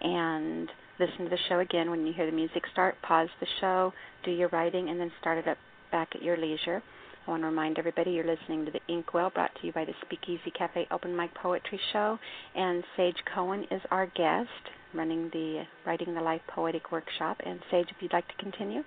and 0.03 0.69
listen 0.99 1.25
to 1.25 1.31
the 1.31 1.39
show 1.49 1.61
again. 1.61 1.91
When 1.91 2.07
you 2.07 2.13
hear 2.13 2.27
the 2.27 2.37
music 2.37 2.65
start, 2.73 2.97
pause 3.03 3.29
the 3.41 3.47
show, 3.61 3.93
do 4.25 4.31
your 4.31 4.49
writing, 4.49 4.91
and 4.91 5.01
then 5.01 5.11
start 5.21 5.39
it 5.39 5.49
up 5.49 5.59
back 5.91 6.11
at 6.15 6.23
your 6.23 6.37
leisure. 6.37 6.83
I 7.27 7.31
want 7.31 7.43
to 7.43 7.47
remind 7.47 7.79
everybody 7.79 8.13
you're 8.13 8.25
listening 8.25 8.65
to 8.67 8.71
the 8.71 8.81
Inkwell 8.89 9.31
brought 9.31 9.55
to 9.61 9.67
you 9.67 9.73
by 9.73 9.85
the 9.85 9.95
Speakeasy 10.05 10.51
Cafe 10.51 10.87
Open 10.91 11.17
Mic 11.17 11.35
Poetry 11.35 11.81
Show, 11.93 12.19
and 12.55 12.83
Sage 12.97 13.23
Cohen 13.35 13.67
is 13.71 13.83
our 13.91 14.07
guest 14.07 14.49
running 14.95 15.31
the 15.33 15.65
Writing 15.87 16.15
the 16.15 16.21
Life 16.21 16.41
Poetic 16.49 16.93
Workshop. 16.93 17.41
And 17.45 17.61
Sage, 17.71 17.87
if 17.91 17.97
you'd 18.01 18.13
like 18.13 18.29
to 18.29 18.43
continue. 18.43 18.83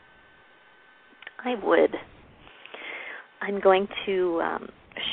I 1.40 1.56
would. 1.64 1.96
I'm 3.42 3.60
going 3.60 3.88
to 4.06 4.42
um, 4.42 4.70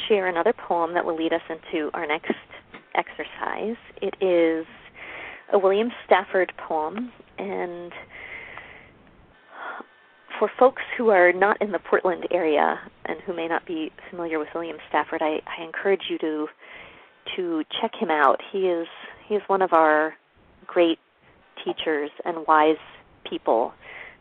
share 0.09 0.29
another 0.29 0.53
poem 0.53 0.95
that 0.95 1.05
will 1.05 1.16
lead 1.16 1.33
us 1.33 1.43
into 1.49 1.91
our 1.95 2.07
next 2.07 2.33
exercise. 2.95 3.77
It 4.01 4.14
is 4.21 4.66
a 5.53 5.59
William 5.59 5.91
Stafford 6.07 6.53
poem, 6.57 7.12
and 7.39 7.93
for 10.39 10.51
folks 10.59 10.83
who 10.97 11.11
are 11.11 11.33
not 11.33 11.61
in 11.61 11.73
the 11.73 11.79
Portland 11.79 12.27
area 12.31 12.79
and 13.07 13.18
who 13.27 13.35
may 13.35 13.49
not 13.49 13.66
be 13.66 13.91
familiar 14.09 14.39
with 14.39 14.49
William 14.55 14.79
Stafford, 14.89 15.23
I, 15.23 15.41
I 15.47 15.64
encourage 15.64 16.03
you 16.09 16.18
to 16.18 16.47
to 17.37 17.62
check 17.81 17.93
him 17.95 18.11
out. 18.11 18.41
He 18.53 18.61
is 18.61 18.87
he 19.29 19.35
is 19.35 19.43
one 19.47 19.62
of 19.62 19.73
our 19.73 20.14
great 20.66 20.99
teachers 21.64 22.11
and 22.25 22.47
wise 22.47 22.77
people 23.29 23.73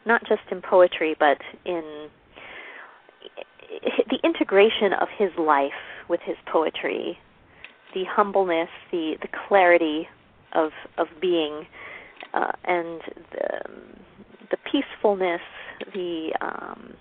not 0.05 0.21
just 0.27 0.41
in 0.51 0.61
poetry, 0.61 1.15
but 1.19 1.37
in 1.65 2.09
the 4.09 4.19
integration 4.23 4.93
of 4.99 5.07
his 5.17 5.29
life 5.37 5.71
with 6.07 6.19
his 6.23 6.35
poetry, 6.51 7.17
the 7.93 8.03
humbleness, 8.05 8.69
the 8.91 9.15
the 9.21 9.27
clarity 9.47 10.07
of 10.53 10.71
of 10.97 11.07
being, 11.21 11.65
uh, 12.33 12.51
and 12.65 13.01
the 13.31 13.59
the 14.51 14.57
peacefulness, 14.71 15.41
the 15.93 16.31
um, 16.41 16.93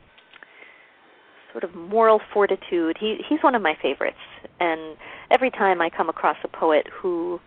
sort 1.52 1.64
of 1.64 1.74
moral 1.74 2.20
fortitude. 2.32 2.96
He 2.98 3.18
he's 3.28 3.42
one 3.42 3.54
of 3.54 3.62
my 3.62 3.76
favorites, 3.80 4.16
and 4.60 4.96
every 5.30 5.50
time 5.50 5.80
I 5.80 5.90
come 5.90 6.08
across 6.08 6.36
a 6.44 6.48
poet 6.48 6.86
who 6.92 7.40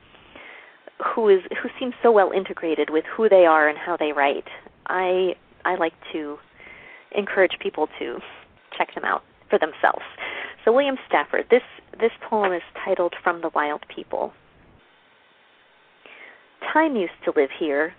who 1.16 1.30
is 1.30 1.42
who 1.62 1.70
seems 1.80 1.94
so 2.02 2.12
well 2.12 2.32
integrated 2.32 2.90
with 2.90 3.06
who 3.06 3.30
they 3.30 3.46
are 3.46 3.68
and 3.68 3.78
how 3.78 3.98
they 3.98 4.12
write, 4.12 4.48
I 4.88 5.36
I 5.66 5.76
like 5.76 5.94
to 6.14 6.38
encourage 7.16 7.58
people 7.60 7.88
to 8.00 8.20
check 8.78 8.94
them 8.96 9.06
out 9.06 9.24
for 9.50 9.60
themselves. 9.60 10.06
So 10.64 10.72
William 10.72 10.98
Stafford, 11.08 11.46
this 11.50 11.64
this 12.00 12.12
poem 12.30 12.54
is 12.54 12.62
titled 12.86 13.14
From 13.24 13.42
the 13.42 13.50
Wild 13.54 13.84
People. 13.94 14.34
Time 16.74 16.96
used 16.96 17.14
to 17.26 17.34
live 17.36 17.50
here. 17.60 17.94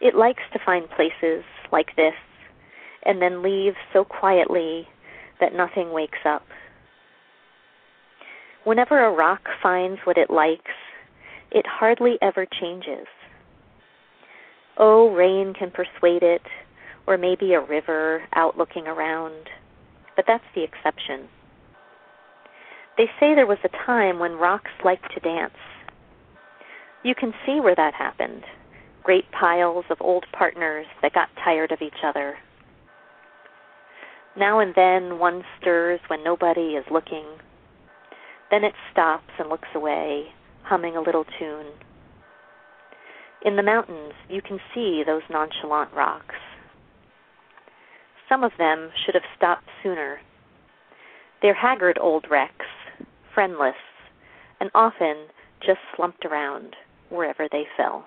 It 0.00 0.14
likes 0.14 0.42
to 0.52 0.58
find 0.64 0.88
places 0.90 1.44
like 1.72 1.96
this 1.96 2.14
and 3.04 3.20
then 3.20 3.42
leave 3.42 3.74
so 3.92 4.04
quietly 4.04 4.88
that 5.40 5.54
nothing 5.54 5.92
wakes 5.92 6.18
up. 6.24 6.42
Whenever 8.64 9.04
a 9.04 9.12
rock 9.12 9.48
finds 9.62 10.00
what 10.04 10.18
it 10.18 10.30
likes, 10.30 10.70
it 11.50 11.66
hardly 11.66 12.18
ever 12.22 12.46
changes. 12.46 13.06
Oh, 14.78 15.10
rain 15.10 15.54
can 15.54 15.70
persuade 15.70 16.22
it, 16.22 16.42
or 17.06 17.18
maybe 17.18 17.54
a 17.54 17.60
river 17.60 18.22
out 18.34 18.56
looking 18.56 18.86
around, 18.86 19.48
but 20.16 20.24
that's 20.26 20.44
the 20.54 20.64
exception. 20.64 21.28
They 22.96 23.06
say 23.18 23.34
there 23.34 23.46
was 23.46 23.58
a 23.64 23.84
time 23.86 24.18
when 24.18 24.32
rocks 24.32 24.70
liked 24.84 25.12
to 25.14 25.20
dance. 25.20 25.54
You 27.02 27.14
can 27.14 27.32
see 27.46 27.60
where 27.60 27.74
that 27.74 27.94
happened 27.94 28.44
great 29.02 29.24
piles 29.32 29.84
of 29.90 29.98
old 30.00 30.24
partners 30.32 30.86
that 31.02 31.12
got 31.12 31.28
tired 31.42 31.72
of 31.72 31.82
each 31.82 32.04
other. 32.04 32.36
Now 34.36 34.60
and 34.60 34.74
then 34.74 35.18
one 35.18 35.42
stirs 35.58 36.00
when 36.08 36.22
nobody 36.22 36.76
is 36.76 36.84
looking. 36.90 37.24
Then 38.50 38.64
it 38.64 38.74
stops 38.92 39.32
and 39.38 39.48
looks 39.48 39.68
away, 39.74 40.26
humming 40.62 40.96
a 40.96 41.00
little 41.00 41.24
tune. 41.38 41.66
In 43.44 43.56
the 43.56 43.62
mountains, 43.62 44.12
you 44.28 44.42
can 44.42 44.58
see 44.74 45.02
those 45.04 45.22
nonchalant 45.30 45.92
rocks. 45.94 46.34
Some 48.28 48.44
of 48.44 48.52
them 48.58 48.90
should 49.04 49.14
have 49.14 49.24
stopped 49.36 49.64
sooner. 49.82 50.20
They're 51.40 51.54
haggard 51.54 51.98
old 52.00 52.26
wrecks, 52.30 52.66
friendless, 53.34 53.74
and 54.60 54.70
often 54.74 55.26
just 55.64 55.80
slumped 55.96 56.24
around 56.24 56.76
wherever 57.08 57.48
they 57.50 57.64
fell. 57.76 58.06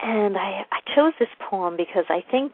And 0.00 0.36
I, 0.36 0.64
I 0.72 0.94
chose 0.94 1.12
this 1.18 1.28
poem 1.50 1.76
because 1.76 2.04
I 2.08 2.22
think 2.30 2.52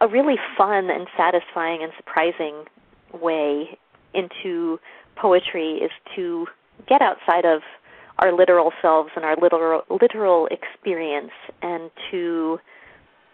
a 0.00 0.08
really 0.08 0.36
fun 0.56 0.90
and 0.90 1.06
satisfying 1.16 1.82
and 1.82 1.92
surprising 1.96 2.64
way 3.12 3.78
into 4.14 4.78
poetry 5.16 5.80
is 5.82 5.90
to 6.16 6.46
get 6.88 7.02
outside 7.02 7.44
of 7.44 7.62
our 8.18 8.32
literal 8.32 8.72
selves 8.82 9.10
and 9.16 9.24
our 9.24 9.36
literal 9.36 9.82
literal 10.00 10.48
experience 10.50 11.32
and 11.62 11.90
to 12.10 12.58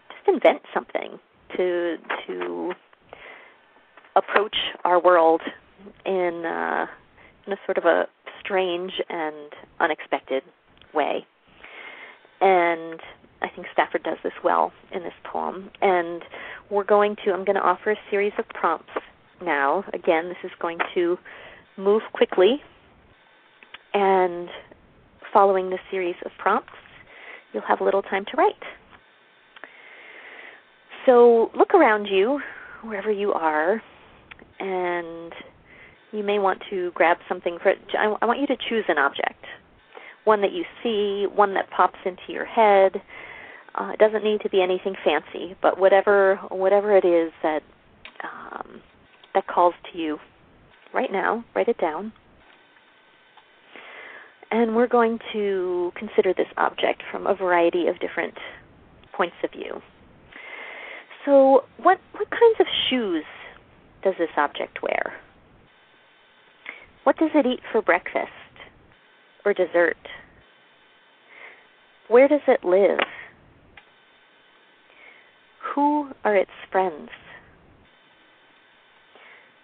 just 0.09 0.27
invent 0.27 0.61
something 0.73 1.19
to 1.55 1.97
to 2.25 2.71
approach 4.15 4.55
our 4.83 5.01
world 5.01 5.41
in 6.05 6.43
uh, 6.45 6.85
in 7.45 7.53
a 7.53 7.57
sort 7.65 7.77
of 7.77 7.85
a 7.85 8.07
strange 8.39 8.93
and 9.09 9.53
unexpected 9.79 10.43
way. 10.93 11.25
And 12.39 12.99
I 13.41 13.49
think 13.49 13.67
Stafford 13.73 14.03
does 14.03 14.17
this 14.23 14.33
well 14.43 14.71
in 14.93 15.03
this 15.03 15.13
poem. 15.23 15.69
And 15.81 16.21
we're 16.69 16.83
going 16.83 17.15
to 17.25 17.31
I'm 17.31 17.45
going 17.45 17.55
to 17.55 17.61
offer 17.61 17.91
a 17.91 17.97
series 18.09 18.33
of 18.37 18.47
prompts 18.49 18.93
now. 19.43 19.83
Again, 19.93 20.29
this 20.29 20.37
is 20.43 20.51
going 20.59 20.79
to 20.95 21.17
move 21.77 22.01
quickly 22.13 22.61
and 23.93 24.49
following 25.33 25.69
this 25.69 25.79
series 25.91 26.15
of 26.25 26.31
prompts, 26.37 26.73
you'll 27.53 27.63
have 27.67 27.81
a 27.81 27.83
little 27.83 28.01
time 28.01 28.25
to 28.25 28.37
write. 28.37 28.53
So 31.05 31.51
look 31.57 31.73
around 31.73 32.05
you, 32.07 32.41
wherever 32.83 33.11
you 33.11 33.31
are, 33.33 33.81
and 34.59 35.31
you 36.11 36.23
may 36.23 36.39
want 36.39 36.61
to 36.69 36.91
grab 36.95 37.17
something 37.29 37.57
for 37.61 37.73
I, 37.97 38.15
I 38.21 38.25
want 38.25 38.39
you 38.39 38.47
to 38.47 38.57
choose 38.69 38.85
an 38.87 38.97
object. 38.97 39.45
One 40.25 40.41
that 40.41 40.51
you 40.51 40.63
see, 40.83 41.25
one 41.33 41.53
that 41.53 41.69
pops 41.69 41.99
into 42.05 42.23
your 42.29 42.45
head. 42.45 43.01
Uh, 43.75 43.91
it 43.93 43.99
doesn't 43.99 44.23
need 44.23 44.41
to 44.41 44.49
be 44.49 44.61
anything 44.61 44.95
fancy, 45.05 45.55
but 45.61 45.79
whatever 45.79 46.37
whatever 46.49 46.97
it 46.97 47.05
is 47.05 47.31
that 47.43 47.61
um, 48.23 48.81
that 49.33 49.47
calls 49.47 49.75
to 49.91 49.97
you 49.97 50.17
right 50.93 51.11
now, 51.11 51.45
write 51.55 51.67
it 51.67 51.77
down. 51.77 52.11
And 54.49 54.75
we're 54.75 54.87
going 54.87 55.19
to 55.33 55.91
consider 55.95 56.33
this 56.33 56.47
object 56.57 57.03
from 57.11 57.27
a 57.27 57.35
variety 57.35 57.87
of 57.87 57.99
different 57.99 58.35
points 59.15 59.35
of 59.43 59.51
view. 59.51 59.81
So, 61.25 61.65
what, 61.77 61.99
what 62.13 62.29
kinds 62.29 62.59
of 62.59 62.67
shoes 62.89 63.25
does 64.03 64.13
this 64.17 64.29
object 64.37 64.81
wear? 64.81 65.13
What 67.03 67.17
does 67.17 67.31
it 67.35 67.45
eat 67.45 67.59
for 67.71 67.81
breakfast 67.81 68.31
or 69.43 69.53
dessert? 69.53 69.97
Where 72.07 72.27
does 72.27 72.41
it 72.47 72.63
live? 72.63 72.99
Who 75.75 76.11
are 76.23 76.35
its 76.35 76.51
friends? 76.71 77.09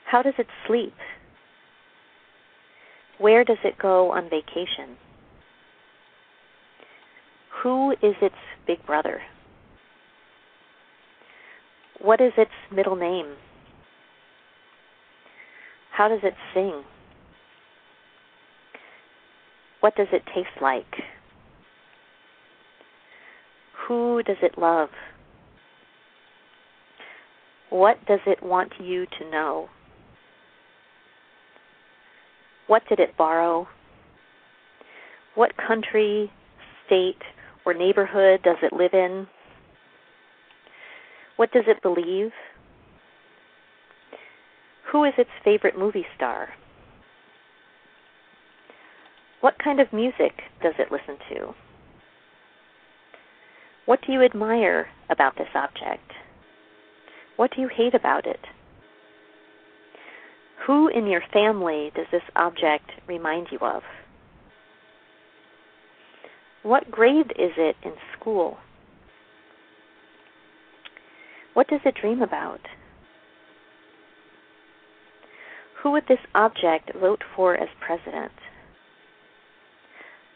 How 0.06 0.22
does 0.22 0.34
it 0.38 0.48
sleep? 0.68 0.94
Where 3.24 3.46
does 3.46 3.60
it 3.64 3.80
go 3.82 4.12
on 4.12 4.24
vacation? 4.24 4.98
Who 7.64 7.92
is 7.92 8.16
its 8.22 8.36
big 8.68 8.86
brother? 8.86 9.22
What 12.02 12.20
is 12.20 12.34
its 12.38 12.52
middle 12.70 12.98
name? 12.98 13.38
How 15.94 16.10
does 16.10 16.20
it 16.22 16.34
sing? 16.54 16.84
What 19.80 19.96
does 19.96 20.08
it 20.12 20.24
taste 20.36 20.62
like? 20.62 20.94
Who 23.88 24.22
does 24.24 24.36
it 24.42 24.58
love? 24.58 24.90
What 27.70 28.06
does 28.06 28.20
it 28.28 28.44
want 28.44 28.74
you 28.82 29.06
to 29.18 29.32
know? 29.32 29.70
What 32.68 32.84
did 32.88 33.00
it 33.00 33.18
borrow? 33.18 33.68
What 35.36 35.52
country, 35.58 36.32
state, 36.86 37.22
or 37.66 37.74
neighborhood 37.74 38.42
does 38.44 38.58
it 38.62 38.74
live 38.74 38.94
in? 38.94 39.28
What 41.36 41.52
does 41.52 41.64
it 41.68 41.82
believe? 41.82 42.32
Who 44.92 45.04
is 45.04 45.14
its 45.18 45.30
favorite 45.44 45.78
movie 45.78 46.06
star? 46.16 46.50
What 49.42 49.56
kind 49.62 49.80
of 49.80 49.92
music 49.92 50.44
does 50.62 50.74
it 50.78 50.92
listen 50.92 51.18
to? 51.34 51.54
What 53.86 54.00
do 54.06 54.14
you 54.14 54.24
admire 54.24 54.88
about 55.10 55.36
this 55.36 55.50
object? 55.54 56.10
What 57.36 57.52
do 57.54 57.62
you 57.62 57.68
hate 57.68 57.96
about 57.96 58.26
it? 58.26 58.40
Who 60.68 60.88
in 60.88 61.08
your 61.08 61.22
family 61.34 61.92
does 61.96 62.06
this 62.12 62.22
object 62.36 62.90
remind 63.08 63.48
you 63.52 63.60
of? 63.60 63.84
What 66.64 66.90
grade 66.90 67.34
is 67.38 67.52
it 67.58 67.76
in 67.84 67.94
school? 68.18 68.58
What 71.54 71.68
does 71.68 71.82
it 71.84 71.96
dream 72.00 72.22
about? 72.22 72.62
Who 75.82 75.92
would 75.92 76.06
this 76.08 76.20
object 76.34 76.92
vote 77.00 77.22
for 77.36 77.56
as 77.56 77.68
president? 77.86 78.32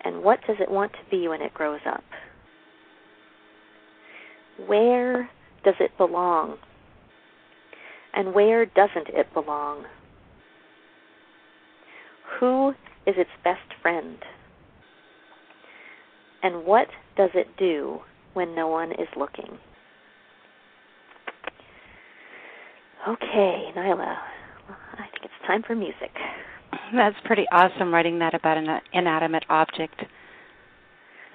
And 0.03 0.23
what 0.23 0.39
does 0.45 0.57
it 0.59 0.69
want 0.69 0.91
to 0.91 1.09
be 1.09 1.29
when 1.29 1.41
it 1.41 1.53
grows 1.53 1.79
up? 1.87 2.03
Where 4.67 5.29
does 5.63 5.75
it 5.79 5.97
belong? 5.97 6.57
And 8.13 8.33
where 8.33 8.65
doesn't 8.65 9.07
it 9.07 9.33
belong? 9.33 9.85
Who 12.39 12.69
is 13.05 13.15
its 13.17 13.29
best 13.43 13.73
friend? 13.81 14.17
And 16.43 16.65
what 16.65 16.87
does 17.15 17.31
it 17.33 17.47
do 17.57 17.99
when 18.33 18.55
no 18.55 18.67
one 18.67 18.91
is 18.91 19.07
looking? 19.17 19.57
Okay, 23.07 23.71
Nyla, 23.75 24.17
I 24.93 25.05
think 25.11 25.23
it's 25.23 25.47
time 25.47 25.63
for 25.65 25.75
music. 25.75 26.11
That's 26.93 27.15
pretty 27.25 27.45
awesome 27.51 27.93
writing 27.93 28.19
that 28.19 28.33
about 28.33 28.57
an 28.57 28.67
inanimate 28.93 29.45
object. 29.49 30.03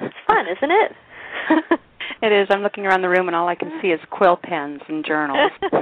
It's 0.01 0.15
fun, 0.27 0.45
isn't 0.47 0.71
it? 0.71 1.81
it 2.23 2.33
is. 2.33 2.49
I'm 2.51 2.63
looking 2.63 2.87
around 2.87 3.03
the 3.03 3.09
room 3.09 3.29
and 3.29 3.37
all 3.37 3.49
I 3.49 3.55
can 3.55 3.79
see 3.81 3.89
is 3.89 4.01
quill 4.11 4.39
pens 4.43 4.81
and 4.89 5.05
journals. 5.05 5.51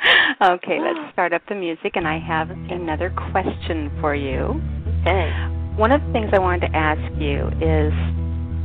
okay, 0.42 0.78
let's 0.80 1.12
start 1.12 1.32
up 1.32 1.42
the 1.48 1.54
music 1.54 1.92
and 1.94 2.06
I 2.06 2.18
have 2.18 2.50
another 2.50 3.12
question 3.32 3.90
for 4.00 4.14
you. 4.14 4.60
Okay. 5.02 5.30
One 5.76 5.92
of 5.92 6.00
the 6.00 6.12
things 6.12 6.30
I 6.32 6.38
wanted 6.38 6.68
to 6.68 6.76
ask 6.76 7.00
you 7.20 7.48
is 7.60 7.92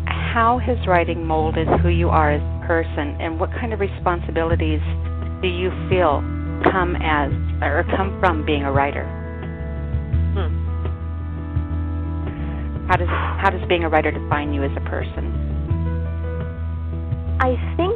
how 0.07 0.59
has 0.63 0.77
writing 0.87 1.25
molded 1.25 1.67
who 1.81 1.89
you 1.89 2.09
are 2.09 2.31
as 2.31 2.41
a 2.41 2.67
person 2.67 3.19
and 3.19 3.39
what 3.39 3.49
kind 3.59 3.73
of 3.73 3.79
responsibilities 3.79 4.79
do 5.41 5.47
you 5.47 5.71
feel 5.89 6.21
come 6.71 6.95
as 7.01 7.31
or 7.61 7.83
come 7.95 8.17
from 8.19 8.45
being 8.45 8.63
a 8.63 8.71
writer? 8.71 9.03
Hmm. 10.35 10.61
How 12.87 12.95
does 12.95 13.07
how 13.07 13.49
does 13.49 13.67
being 13.67 13.83
a 13.83 13.89
writer 13.89 14.11
define 14.11 14.53
you 14.53 14.63
as 14.63 14.71
a 14.77 14.81
person? 14.89 15.51
I 17.39 17.57
think 17.75 17.90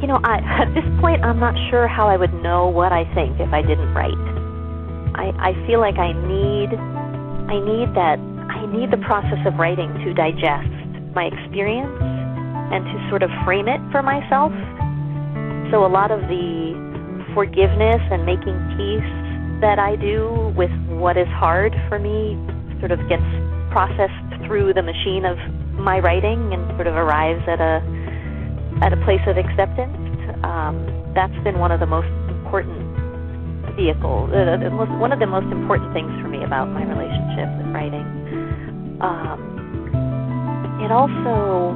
you 0.00 0.06
know, 0.06 0.20
I, 0.22 0.38
at 0.62 0.70
this 0.74 0.86
point, 1.00 1.24
I'm 1.24 1.40
not 1.40 1.54
sure 1.70 1.88
how 1.88 2.06
I 2.06 2.16
would 2.16 2.32
know 2.34 2.68
what 2.68 2.92
I 2.92 3.02
think 3.14 3.40
if 3.40 3.52
I 3.52 3.62
didn't 3.62 3.92
write. 3.94 4.18
I, 5.18 5.50
I 5.50 5.66
feel 5.66 5.80
like 5.80 5.98
I 5.98 6.14
need, 6.14 6.70
I 7.50 7.58
need 7.58 7.90
that, 7.98 8.18
I 8.46 8.66
need 8.70 8.90
the 8.94 9.02
process 9.02 9.42
of 9.46 9.58
writing 9.58 9.90
to 10.06 10.14
digest 10.14 10.70
my 11.14 11.26
experience 11.26 11.90
and 12.70 12.84
to 12.84 12.96
sort 13.10 13.22
of 13.22 13.30
frame 13.44 13.66
it 13.66 13.80
for 13.90 14.02
myself. 14.02 14.54
So 15.74 15.82
a 15.84 15.90
lot 15.90 16.10
of 16.10 16.20
the 16.30 16.78
forgiveness 17.34 18.00
and 18.14 18.22
making 18.24 18.54
peace 18.78 19.12
that 19.60 19.82
I 19.82 19.96
do 19.96 20.54
with 20.54 20.70
what 20.94 21.18
is 21.18 21.26
hard 21.34 21.74
for 21.88 21.98
me 21.98 22.38
sort 22.78 22.92
of 22.92 23.02
gets 23.10 23.26
processed 23.74 24.46
through 24.46 24.74
the 24.74 24.82
machine 24.82 25.26
of 25.26 25.36
my 25.74 25.98
writing 25.98 26.54
and 26.54 26.62
sort 26.78 26.86
of 26.86 26.94
arrives 26.94 27.42
at 27.50 27.60
a 27.60 27.82
at 28.82 28.92
a 28.92 29.00
place 29.02 29.22
of 29.26 29.36
acceptance. 29.36 29.96
Um, 30.44 30.86
that's 31.14 31.34
been 31.42 31.58
one 31.58 31.72
of 31.72 31.80
the 31.80 31.86
most 31.86 32.10
important 32.30 32.78
vehicles, 33.74 34.30
uh, 34.34 34.58
most, 34.70 34.90
one 34.98 35.12
of 35.12 35.18
the 35.18 35.26
most 35.26 35.50
important 35.50 35.92
things 35.94 36.10
for 36.22 36.28
me 36.28 36.42
about 36.44 36.66
my 36.70 36.82
relationship 36.82 37.46
with 37.58 37.68
writing. 37.74 38.06
Um, 39.02 39.38
it 40.82 40.90
also, 40.90 41.74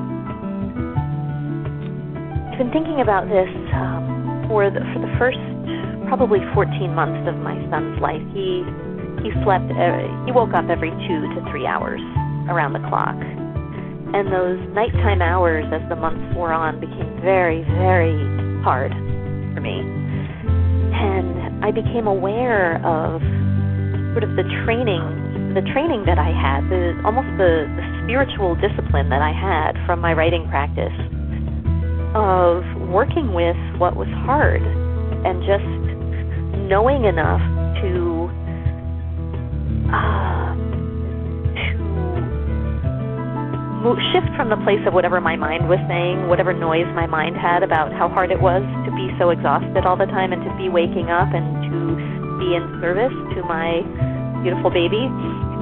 I've 2.51 2.59
been 2.59 2.71
thinking 2.71 3.01
about 3.03 3.27
this 3.27 3.51
um, 3.75 4.47
for 4.47 4.71
the 4.71 4.83
for 4.95 5.01
the 5.03 5.13
first 5.19 5.39
probably 6.07 6.39
14 6.55 6.95
months 6.95 7.27
of 7.27 7.35
my 7.39 7.59
son's 7.71 7.99
life. 8.03 8.23
He 8.35 8.63
he 9.23 9.31
slept. 9.43 9.71
Uh, 9.71 10.07
he 10.27 10.31
woke 10.31 10.55
up 10.55 10.67
every 10.71 10.91
two 11.07 11.21
to 11.35 11.39
three 11.51 11.67
hours 11.67 12.03
around 12.51 12.75
the 12.75 12.83
clock 12.91 13.19
and 14.13 14.29
those 14.29 14.61
nighttime 14.75 15.23
hours 15.23 15.65
as 15.73 15.81
the 15.89 15.97
months 15.97 16.23
wore 16.37 16.53
on 16.53 16.81
became 16.81 17.21
very, 17.25 17.65
very 17.81 18.17
hard 18.63 18.93
for 19.55 19.61
me. 19.61 19.81
And 20.93 21.65
I 21.65 21.71
became 21.71 22.07
aware 22.07 22.77
of 22.85 23.21
sort 24.13 24.25
of 24.25 24.37
the 24.37 24.45
training, 24.65 25.57
the 25.57 25.65
training 25.73 26.05
that 26.05 26.19
I 26.19 26.29
had, 26.29 26.69
the 26.69 27.01
almost 27.05 27.29
the, 27.41 27.65
the 27.65 27.85
spiritual 28.05 28.55
discipline 28.57 29.09
that 29.09 29.23
I 29.23 29.33
had 29.33 29.81
from 29.87 30.01
my 30.01 30.13
writing 30.13 30.47
practice 30.49 30.93
of 32.15 32.61
working 32.93 33.33
with 33.33 33.57
what 33.81 33.97
was 33.97 34.09
hard 34.29 34.61
and 34.61 35.41
just 35.49 35.65
knowing 36.69 37.05
enough 37.05 37.41
to 37.81 38.29
uh, 39.89 40.32
shift 44.15 44.31
from 44.39 44.47
the 44.47 44.61
place 44.63 44.79
of 44.87 44.95
whatever 44.95 45.19
my 45.21 45.35
mind 45.35 45.67
was 45.67 45.83
saying, 45.91 46.31
whatever 46.31 46.55
noise 46.55 46.87
my 46.95 47.07
mind 47.07 47.35
had 47.35 47.67
about 47.67 47.91
how 47.91 48.07
hard 48.07 48.31
it 48.31 48.39
was 48.39 48.63
to 48.87 48.91
be 48.95 49.11
so 49.19 49.35
exhausted 49.35 49.83
all 49.83 49.99
the 49.99 50.07
time 50.07 50.31
and 50.31 50.39
to 50.47 50.53
be 50.55 50.71
waking 50.71 51.11
up 51.11 51.27
and 51.35 51.67
to 51.67 51.79
be 52.39 52.55
in 52.55 52.63
service 52.79 53.15
to 53.35 53.43
my 53.43 53.83
beautiful 54.47 54.71
baby, 54.71 55.11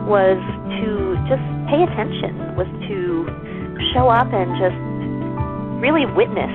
was 0.05 0.37
to 0.85 1.17
just 1.33 1.45
pay 1.73 1.81
attention, 1.81 2.37
was 2.61 2.69
to 2.93 3.25
show 3.97 4.13
up 4.13 4.29
and 4.37 4.53
just 4.61 4.77
really 5.81 6.05
witness, 6.13 6.53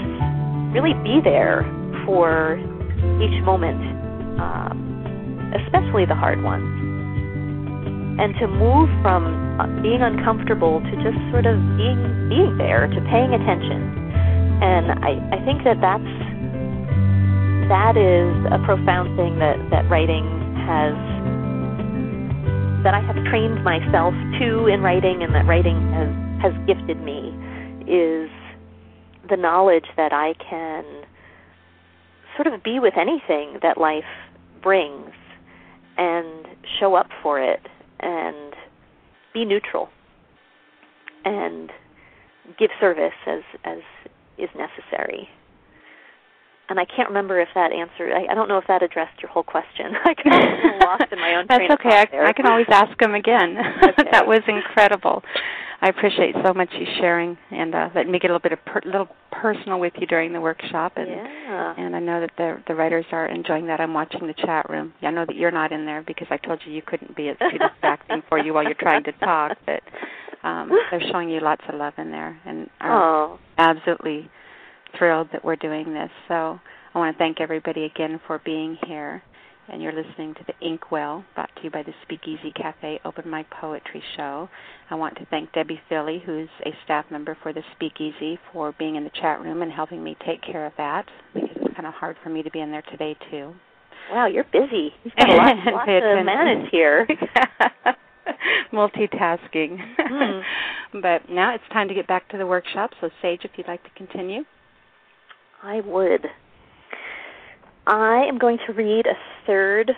really 0.70 0.94
be 1.02 1.18
there 1.18 1.66
for 2.06 2.62
each 3.26 3.42
moment, 3.42 3.82
um, 4.38 4.78
especially 5.66 6.06
the 6.06 6.14
hard 6.14 6.42
ones. 6.46 6.85
And 8.18 8.34
to 8.40 8.48
move 8.48 8.90
from 9.02 9.60
uh, 9.60 9.68
being 9.82 10.02
uncomfortable 10.02 10.80
to 10.80 10.94
just 11.04 11.20
sort 11.32 11.46
of 11.46 11.60
being 11.76 12.00
being 12.30 12.58
there 12.58 12.88
to 12.88 13.00
paying 13.12 13.34
attention. 13.34 13.92
And 14.64 14.92
i 15.04 15.20
i 15.36 15.40
think 15.44 15.64
that 15.64 15.80
that's 15.82 16.36
that 17.68 17.98
is 17.98 18.30
a 18.52 18.60
profound 18.64 19.18
thing 19.18 19.40
that 19.40 19.58
that 19.72 19.90
writing 19.90 20.24
has 20.70 20.94
that 22.84 22.94
i 22.94 23.02
have 23.02 23.16
trained 23.26 23.64
myself 23.64 24.14
to 24.40 24.68
in 24.68 24.82
writing 24.82 25.24
and 25.24 25.34
that 25.34 25.46
writing 25.48 25.76
has 25.92 26.10
has 26.42 26.54
gifted 26.68 27.02
me 27.02 27.34
is 27.90 28.30
the 29.28 29.36
knowledge 29.36 29.86
that 29.98 30.14
i 30.14 30.34
can 30.38 30.86
sort 32.36 32.46
of 32.46 32.62
be 32.62 32.80
with 32.80 32.94
anything 32.98 33.58
that 33.64 33.80
life 33.80 34.04
brings 34.62 35.10
and 35.98 36.48
show 36.80 36.94
up 36.94 37.10
for 37.24 37.42
it 37.42 37.66
and 38.06 38.54
be 39.34 39.44
neutral 39.44 39.90
and 41.26 41.72
give 42.58 42.70
service 42.80 43.18
as 43.28 43.42
as 43.66 43.80
is 44.38 44.50
necessary. 44.56 45.28
and 46.70 46.80
I 46.80 46.86
can't 46.86 47.10
remember 47.10 47.40
if 47.40 47.50
that 47.56 47.72
answered. 47.72 48.12
I, 48.14 48.32
I 48.32 48.36
don't 48.36 48.48
know 48.48 48.58
if 48.58 48.68
that 48.68 48.82
addressed 48.84 49.22
your 49.22 49.32
whole 49.32 49.44
question. 49.44 49.96
I 50.06 50.14
got 50.14 50.86
lost 50.86 51.12
in 51.12 51.20
my 51.20 51.36
own. 51.36 51.46
That's 51.50 51.72
okay. 51.80 52.04
I, 52.04 52.30
I, 52.30 52.34
can 52.34 52.46
always 52.48 52.66
ask 52.70 52.98
them 53.00 53.16
again. 53.16 53.58
Okay. 53.86 54.10
that 54.12 54.28
was 54.28 54.42
incredible. 54.48 55.24
I 55.82 55.90
appreciate 55.90 56.36
so 56.44 56.54
much 56.54 56.70
you 56.74 56.86
sharing 57.00 57.38
and 57.52 57.76
uh, 57.76 57.90
letting 57.94 58.12
me 58.12 58.20
get 58.20 58.32
a 58.32 58.34
little 58.34 58.40
bit 58.40 58.54
of 58.54 58.66
per- 58.66 58.82
little 58.86 59.10
personal 59.32 59.80
with 59.80 59.94
you 60.00 60.08
during 60.08 60.34
the 60.34 60.42
workshop. 60.42 60.94
And 60.96 61.08
yeah. 61.08 61.74
and 61.78 61.96
I 61.96 62.00
know 62.00 62.22
that 62.22 62.32
the 62.38 62.62
the 62.68 62.76
writers 62.76 63.06
are 63.12 63.28
enjoying 63.28 63.68
that. 63.68 63.80
I'm 63.80 63.94
watching 63.94 64.26
the 64.26 64.34
chat 64.34 64.70
room. 64.70 64.94
I 65.02 65.12
know 65.12 65.26
that 65.26 65.36
you're 65.36 65.52
not 65.52 65.72
in 65.72 65.86
there 65.86 66.02
because 66.02 66.28
I 66.30 66.38
told 66.38 66.62
you 66.66 66.72
you 66.72 66.82
couldn't 66.82 67.16
be. 67.16 67.28
It's 67.28 67.40
too 67.40 67.58
distracting 67.58 68.24
for 68.30 68.40
you 68.40 68.54
while 68.54 68.64
you're 68.64 68.74
trying 68.74 69.04
to 69.04 69.12
talk. 69.14 69.58
But 69.66 69.82
um, 70.44 70.72
they're 70.92 71.04
showing 71.12 71.30
you 71.30 71.40
lots 71.42 71.64
of 71.68 71.76
love 71.76 71.94
in 71.98 72.12
there 72.12 72.40
and 72.46 72.70
are 72.80 73.04
Oh, 73.04 73.40
absolutely 73.58 74.30
thrilled 74.98 75.30
that 75.34 75.44
we're 75.44 75.56
doing 75.56 75.94
this. 75.94 76.10
So 76.28 76.60
I 76.94 76.98
want 76.98 77.16
to 77.16 77.18
thank 77.18 77.42
everybody 77.42 77.84
again 77.84 78.22
for 78.26 78.40
being 78.46 78.78
here. 78.88 79.22
And 79.68 79.82
you're 79.82 79.94
listening 79.94 80.36
to 80.36 80.42
the 80.46 80.54
Inkwell, 80.66 81.26
brought 81.34 81.50
to 81.56 81.64
you 81.64 81.72
by 81.72 81.82
the 81.82 81.94
Speakeasy 82.04 82.52
Cafe 82.56 83.00
Open 83.04 83.30
Mic 83.30 83.48
Poetry 83.50 84.04
Show. 84.16 84.48
I 84.92 84.96
want 84.96 85.18
to 85.18 85.26
thank 85.26 85.52
Debbie 85.54 85.82
Philly, 85.90 86.22
who's 86.24 86.50
a 86.66 86.70
staff 86.84 87.06
member 87.10 87.36
for 87.42 87.52
the 87.52 87.64
Speakeasy, 87.76 88.38
for 88.54 88.76
being 88.78 88.96
in 88.96 89.04
the 89.04 89.10
chat 89.20 89.42
room 89.42 89.64
and 89.64 89.72
helping 89.72 90.04
me 90.04 90.16
take 90.26 90.42
care 90.44 90.68
of 90.68 90.74
that 90.78 91.06
because 91.34 91.50
it's 91.56 91.74
kind 91.76 91.88
of 91.88 91.94
hard 91.96 92.16
for 92.24 92.30
me 92.30 92.44
to 92.44 92.52
be 92.52 92.60
in 92.60 92.70
there 92.72 92.84
today 92.92 93.16
too. 93.32 93.54
wow, 94.12 94.28
you're 94.28 94.46
busy. 94.54 94.94
You've 95.04 95.16
got 95.16 95.30
a 95.30 95.36
lot, 95.36 95.56
lot 95.74 95.86
Pay 95.88 96.00
to 96.00 96.12
attention. 96.12 96.26
manage 96.26 96.70
here. 96.72 97.08
Multitasking. 98.72 99.78
Mm. 100.00 100.42
but 101.02 101.30
now 101.30 101.56
it's 101.56 101.64
time 101.74 101.88
to 101.88 101.94
get 101.96 102.08
back 102.08 102.30
to 102.30 102.38
the 102.38 102.46
workshop. 102.46 102.92
So, 103.02 103.10
Sage, 103.22 103.42
if 103.44 103.52
you'd 103.58 103.68
like 103.68 103.84
to 103.84 103.90
continue. 103.98 104.44
I 105.64 105.82
would. 105.82 106.28
I 107.88 108.26
am 108.28 108.38
going 108.38 108.58
to 108.66 108.74
read 108.74 109.06
a 109.06 109.16
third 109.46 109.92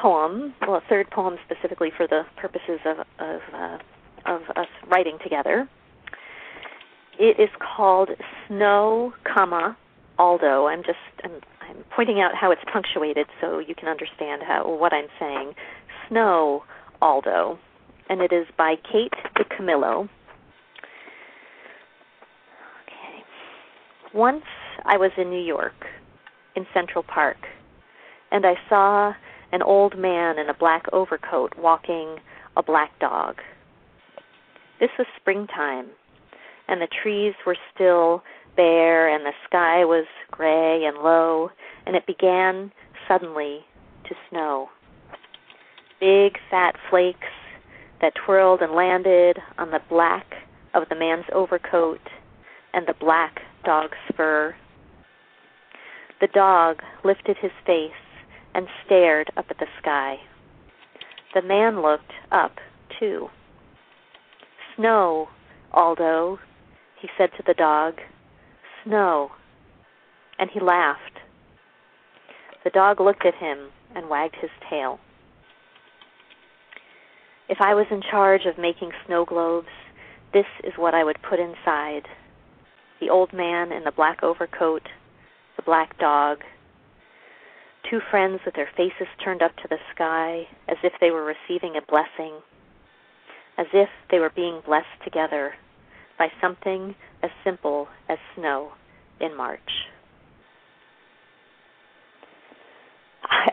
poem, 0.00 0.54
well, 0.60 0.76
a 0.76 0.82
third 0.88 1.10
poem 1.10 1.36
specifically 1.44 1.90
for 1.96 2.06
the 2.06 2.22
purposes 2.36 2.80
of 2.84 2.98
of, 3.18 3.40
uh, 3.54 3.78
of 4.26 4.42
us 4.56 4.68
writing 4.90 5.18
together. 5.22 5.68
It 7.18 7.40
is 7.40 7.50
called 7.58 8.10
Snow, 8.48 9.12
comma 9.24 9.76
Aldo. 10.18 10.66
I'm 10.66 10.82
just 10.82 10.98
I'm, 11.24 11.40
I'm 11.62 11.84
pointing 11.94 12.20
out 12.20 12.34
how 12.34 12.50
it's 12.50 12.62
punctuated 12.70 13.26
so 13.40 13.58
you 13.58 13.74
can 13.74 13.88
understand 13.88 14.42
how 14.46 14.68
what 14.76 14.92
I'm 14.92 15.08
saying. 15.18 15.54
Snow, 16.08 16.64
Aldo, 17.00 17.58
and 18.10 18.20
it 18.20 18.32
is 18.32 18.46
by 18.58 18.74
Kate 18.76 19.12
DiCamillo. 19.36 20.08
Okay. 22.82 23.24
Once 24.12 24.44
I 24.84 24.98
was 24.98 25.12
in 25.16 25.30
New 25.30 25.42
York, 25.42 25.86
in 26.56 26.66
Central 26.74 27.02
Park, 27.02 27.38
and 28.30 28.46
I 28.46 28.54
saw 28.68 29.14
an 29.52 29.62
old 29.62 29.98
man 29.98 30.38
in 30.38 30.48
a 30.48 30.54
black 30.54 30.84
overcoat 30.92 31.52
walking 31.58 32.16
a 32.56 32.62
black 32.62 32.98
dog. 33.00 33.36
This 34.80 34.90
was 34.98 35.06
springtime, 35.20 35.86
and 36.68 36.80
the 36.80 36.88
trees 37.02 37.34
were 37.46 37.56
still 37.74 38.22
bare, 38.56 39.08
and 39.08 39.24
the 39.24 39.32
sky 39.46 39.84
was 39.84 40.06
gray 40.30 40.84
and 40.84 40.98
low, 40.98 41.50
and 41.86 41.96
it 41.96 42.06
began 42.06 42.72
suddenly 43.08 43.60
to 44.08 44.14
snow. 44.30 44.68
Big 46.00 46.38
fat 46.50 46.74
flakes 46.90 47.28
that 48.00 48.12
twirled 48.26 48.60
and 48.60 48.72
landed 48.72 49.38
on 49.58 49.70
the 49.70 49.80
black 49.88 50.26
of 50.74 50.88
the 50.88 50.96
man's 50.96 51.24
overcoat 51.32 52.00
and 52.74 52.86
the 52.86 52.94
black 52.98 53.40
dog's 53.64 53.96
fur. 54.16 54.54
The 56.22 56.28
dog 56.28 56.82
lifted 57.02 57.36
his 57.38 57.50
face 57.66 57.90
and 58.54 58.68
stared 58.86 59.32
up 59.36 59.46
at 59.50 59.58
the 59.58 59.66
sky. 59.80 60.18
The 61.34 61.42
man 61.42 61.82
looked 61.82 62.12
up, 62.30 62.58
too. 63.00 63.28
Snow, 64.76 65.30
Aldo, 65.72 66.38
he 67.00 67.08
said 67.18 67.30
to 67.36 67.42
the 67.44 67.54
dog. 67.54 67.94
Snow. 68.84 69.32
And 70.38 70.48
he 70.48 70.60
laughed. 70.60 71.18
The 72.62 72.70
dog 72.70 73.00
looked 73.00 73.26
at 73.26 73.34
him 73.34 73.70
and 73.96 74.08
wagged 74.08 74.36
his 74.40 74.50
tail. 74.70 75.00
If 77.48 77.58
I 77.60 77.74
was 77.74 77.86
in 77.90 78.00
charge 78.00 78.42
of 78.46 78.58
making 78.58 78.92
snow 79.06 79.24
globes, 79.24 79.74
this 80.32 80.46
is 80.62 80.74
what 80.76 80.94
I 80.94 81.02
would 81.02 81.18
put 81.28 81.40
inside 81.40 82.02
the 83.00 83.10
old 83.10 83.32
man 83.32 83.72
in 83.72 83.82
the 83.82 83.90
black 83.90 84.22
overcoat, 84.22 84.82
the 85.56 85.62
black 85.62 85.98
dog, 85.98 86.38
two 87.90 88.00
friends 88.10 88.40
with 88.44 88.54
their 88.54 88.70
faces 88.76 89.08
turned 89.24 89.42
up 89.42 89.54
to 89.56 89.68
the 89.68 89.78
sky 89.94 90.46
as 90.68 90.76
if 90.82 90.92
they 91.00 91.10
were 91.10 91.24
receiving 91.24 91.76
a 91.76 91.90
blessing, 91.90 92.40
as 93.58 93.66
if 93.72 93.88
they 94.10 94.18
were 94.18 94.32
being 94.34 94.60
blessed 94.64 94.86
together 95.04 95.54
by 96.18 96.28
something 96.40 96.94
as 97.22 97.30
simple 97.44 97.88
as 98.08 98.18
snow 98.36 98.72
in 99.20 99.36
March. 99.36 99.60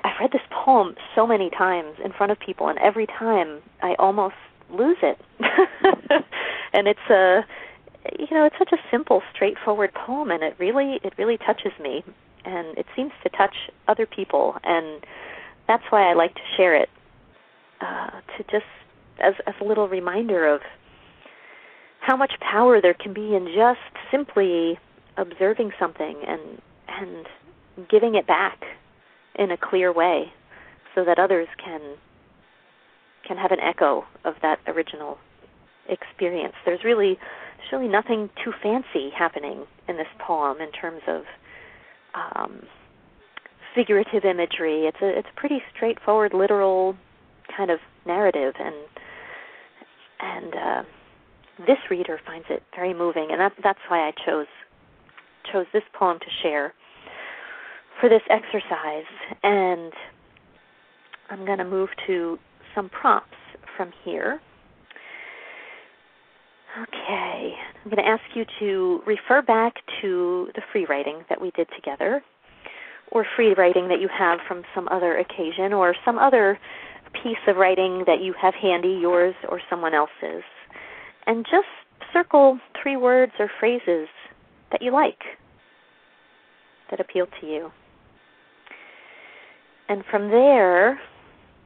I've 0.04 0.20
read 0.20 0.32
this 0.32 0.42
poem 0.66 0.96
so 1.16 1.26
many 1.26 1.50
times 1.50 1.96
in 2.04 2.12
front 2.12 2.32
of 2.32 2.40
people, 2.40 2.70
and 2.70 2.78
every 2.80 3.08
time 3.08 3.62
I 3.82 3.96
almost 3.98 4.36
lose 4.72 4.98
it. 5.02 5.18
and 6.74 6.88
it's 6.88 7.00
a, 7.10 7.42
you 8.18 8.28
know, 8.32 8.46
it's 8.46 8.56
such 8.58 8.72
a 8.72 8.78
simple, 8.92 9.22
straightforward 9.34 9.94
poem, 9.94 10.32
and 10.32 10.44
it 10.44 10.56
really, 10.60 11.00
it 11.04 11.14
really 11.18 11.38
touches 11.38 11.72
me, 11.82 12.04
and 12.46 12.78
it 12.78 12.86
seems 12.96 13.12
to 13.24 13.30
touch 13.30 13.56
other 13.88 14.06
people, 14.06 14.56
and 14.64 15.04
that's 15.68 15.84
why 15.90 16.10
I 16.10 16.14
like 16.14 16.34
to 16.36 16.42
share 16.58 16.76
it, 16.76 16.90
uh, 17.82 18.22
to 18.38 18.44
just 18.52 18.66
as 19.22 19.34
as 19.46 19.54
a 19.62 19.66
little 19.66 19.88
reminder 19.88 20.48
of 20.48 20.62
how 22.00 22.16
much 22.16 22.32
power 22.40 22.82
there 22.82 22.94
can 22.94 23.14
be 23.14 23.36
in 23.36 23.48
just 23.54 23.80
simply 24.10 24.80
observing 25.18 25.72
something 25.80 26.22
and 26.26 26.62
and 26.88 27.26
giving 27.90 28.16
it 28.16 28.26
back 28.26 28.62
in 29.36 29.52
a 29.52 29.58
clear 29.58 29.92
way 29.92 30.32
so 30.96 31.04
that 31.04 31.20
others 31.20 31.48
can 31.64 31.82
can 33.28 33.38
have 33.38 33.52
an 33.52 33.60
echo 33.60 34.06
of 34.24 34.36
that 34.42 34.60
original 34.68 35.18
experience. 35.88 36.54
There's 36.66 36.84
really 36.84 37.20
there's 37.60 37.72
really 37.72 37.92
nothing 37.92 38.30
too 38.44 38.54
fancy 38.64 39.10
happening 39.18 39.66
in 39.88 39.98
this 39.98 40.08
poem 40.20 40.62
in 40.62 40.72
terms 40.72 41.02
of 41.08 41.22
um, 42.16 42.62
figurative 43.76 44.24
imagery. 44.26 44.86
It's 44.86 44.98
a 45.02 45.20
it's 45.20 45.28
a 45.36 45.40
pretty 45.40 45.62
straightforward, 45.76 46.34
literal 46.34 46.96
kind 47.56 47.70
of 47.70 47.80
narrative, 48.06 48.54
and 48.60 48.76
and 50.20 50.54
uh, 50.56 50.84
this 51.68 51.78
reader 51.90 52.20
finds 52.26 52.48
it 52.50 52.64
very 52.76 52.94
moving, 52.94 53.28
and 53.32 53.40
that, 53.40 53.54
that's 53.64 53.80
why 53.90 54.08
I 54.08 54.12
chose 54.26 54.48
chose 55.52 55.66
this 55.74 55.84
poem 55.94 56.20
to 56.20 56.26
share 56.42 56.74
for 58.00 58.10
this 58.10 58.22
exercise. 58.30 59.10
And 59.44 59.92
I'm 61.30 61.46
going 61.46 61.58
to 61.58 61.66
move 61.66 61.90
to 62.08 62.40
some 62.76 62.90
prompts 62.90 63.38
from 63.76 63.92
here. 64.04 64.40
Okay, 66.82 67.29
I'm 67.90 67.96
going 67.96 68.06
to 68.06 68.12
ask 68.12 68.36
you 68.36 68.46
to 68.60 69.02
refer 69.08 69.42
back 69.42 69.74
to 70.02 70.50
the 70.54 70.62
free 70.72 70.86
writing 70.88 71.24
that 71.28 71.42
we 71.42 71.50
did 71.56 71.68
together, 71.76 72.22
or 73.12 73.26
free 73.36 73.56
writing 73.56 73.88
that 73.88 74.00
you 74.00 74.08
have 74.16 74.38
from 74.48 74.62
some 74.76 74.88
other 74.90 75.18
occasion, 75.18 75.74
or 75.74 75.96
some 76.06 76.20
other 76.20 76.60
piece 77.14 77.40
of 77.48 77.56
writing 77.56 78.04
that 78.06 78.22
you 78.22 78.36
have 78.40 78.54
handy, 78.54 79.00
yours 79.02 79.34
or 79.50 79.60
someone 79.72 79.96
else's, 79.96 80.44
and 81.26 81.46
just 81.46 81.66
circle 82.14 82.60
three 82.80 82.96
words 82.96 83.32
or 83.40 83.50
phrases 83.60 84.08
that 84.72 84.84
you 84.84 84.92
like, 84.92 85.22
that 86.92 87.00
appeal 87.00 87.26
to 87.42 87.48
you. 87.48 87.72
And 89.88 90.04
from 90.12 90.30
there, 90.30 91.00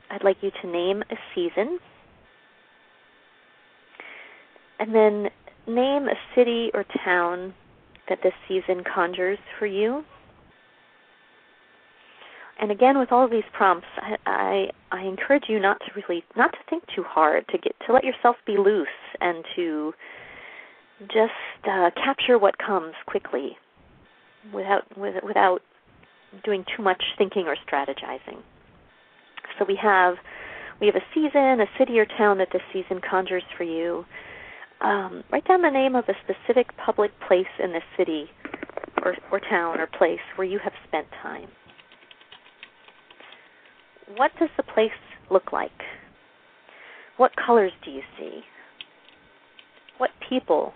I'd 0.10 0.24
like 0.24 0.38
you 0.40 0.52
to 0.62 0.68
name 0.70 1.04
a 1.12 1.16
season, 1.36 1.80
and 4.80 4.96
then 4.96 5.28
name 5.68 6.08
a 6.08 6.16
city 6.36 6.72
or 6.74 6.86
town 7.04 7.54
that 8.10 8.20
this 8.24 8.34
season 8.48 8.84
conjures 8.84 9.40
for 9.58 9.66
you. 9.66 10.04
And 12.60 12.72
again, 12.72 13.00
with 13.00 13.12
all 13.12 13.26
of 13.26 13.32
these 13.32 13.44
prompts, 13.52 13.88
I, 13.98 14.16
I 14.26 14.68
I 14.92 15.02
encourage 15.04 15.46
you 15.48 15.60
not 15.60 15.80
to 15.80 15.86
really 15.96 16.24
not 16.36 16.52
to 16.52 16.58
think 16.70 16.84
too 16.96 17.04
hard, 17.04 17.48
to 17.50 17.58
get 17.58 17.74
to 17.88 17.94
let 17.94 18.04
yourself 18.04 18.36
be 18.46 18.58
loose, 18.58 18.88
and 19.20 19.44
to 19.56 19.94
just 21.08 21.68
uh, 21.70 21.90
capture 21.96 22.38
what 22.38 22.58
comes 22.58 22.94
quickly, 23.08 23.58
without 24.54 24.84
with, 24.98 25.16
without 25.24 25.62
doing 26.44 26.64
too 26.76 26.84
much 26.84 27.02
thinking 27.18 27.48
or 27.48 27.56
strategizing. 27.68 28.42
So 29.58 29.66
we 29.68 29.78
have 29.82 30.16
we 30.80 30.88
have 30.88 30.96
a 30.96 31.06
season, 31.14 31.60
a 31.60 31.66
city 31.78 32.00
or 32.00 32.06
town 32.06 32.38
that 32.38 32.50
this 32.54 32.62
season 32.72 33.02
conjures 33.02 33.44
for 33.58 33.64
you. 33.64 34.06
Um, 34.84 35.24
write 35.32 35.48
down 35.48 35.62
the 35.62 35.70
name 35.70 35.96
of 35.96 36.04
a 36.10 36.14
specific 36.24 36.68
public 36.86 37.12
place 37.26 37.46
in 37.64 37.72
the 37.72 37.80
city 37.98 38.26
or, 39.04 39.16
or 39.32 39.40
town 39.40 39.80
or 39.80 39.88
place 39.88 40.20
where 40.36 40.48
you 40.48 40.60
have 40.62 40.74
spent 40.88 41.08
time. 41.22 41.48
What 44.18 44.32
does 44.40 44.50
the 44.58 44.64
place 44.64 44.92
look 45.32 45.54
like? 45.54 45.72
What 47.16 47.32
colors 47.36 47.72
do 47.86 47.92
you 47.92 48.02
see? 48.20 48.42
What 49.98 50.10
people? 50.30 50.74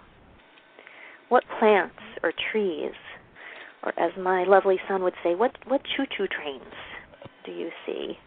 What 1.27 1.43
plants 1.59 1.95
or 2.23 2.31
trees? 2.51 2.93
Or 3.83 3.91
as 3.99 4.11
my 4.17 4.45
lovely 4.45 4.77
son 4.87 5.03
would 5.03 5.13
say, 5.23 5.35
what 5.35 5.51
what 5.67 5.81
choo-choo 5.95 6.27
trains 6.27 6.63
do 7.45 7.51
you 7.51 7.69
see? 7.85 8.17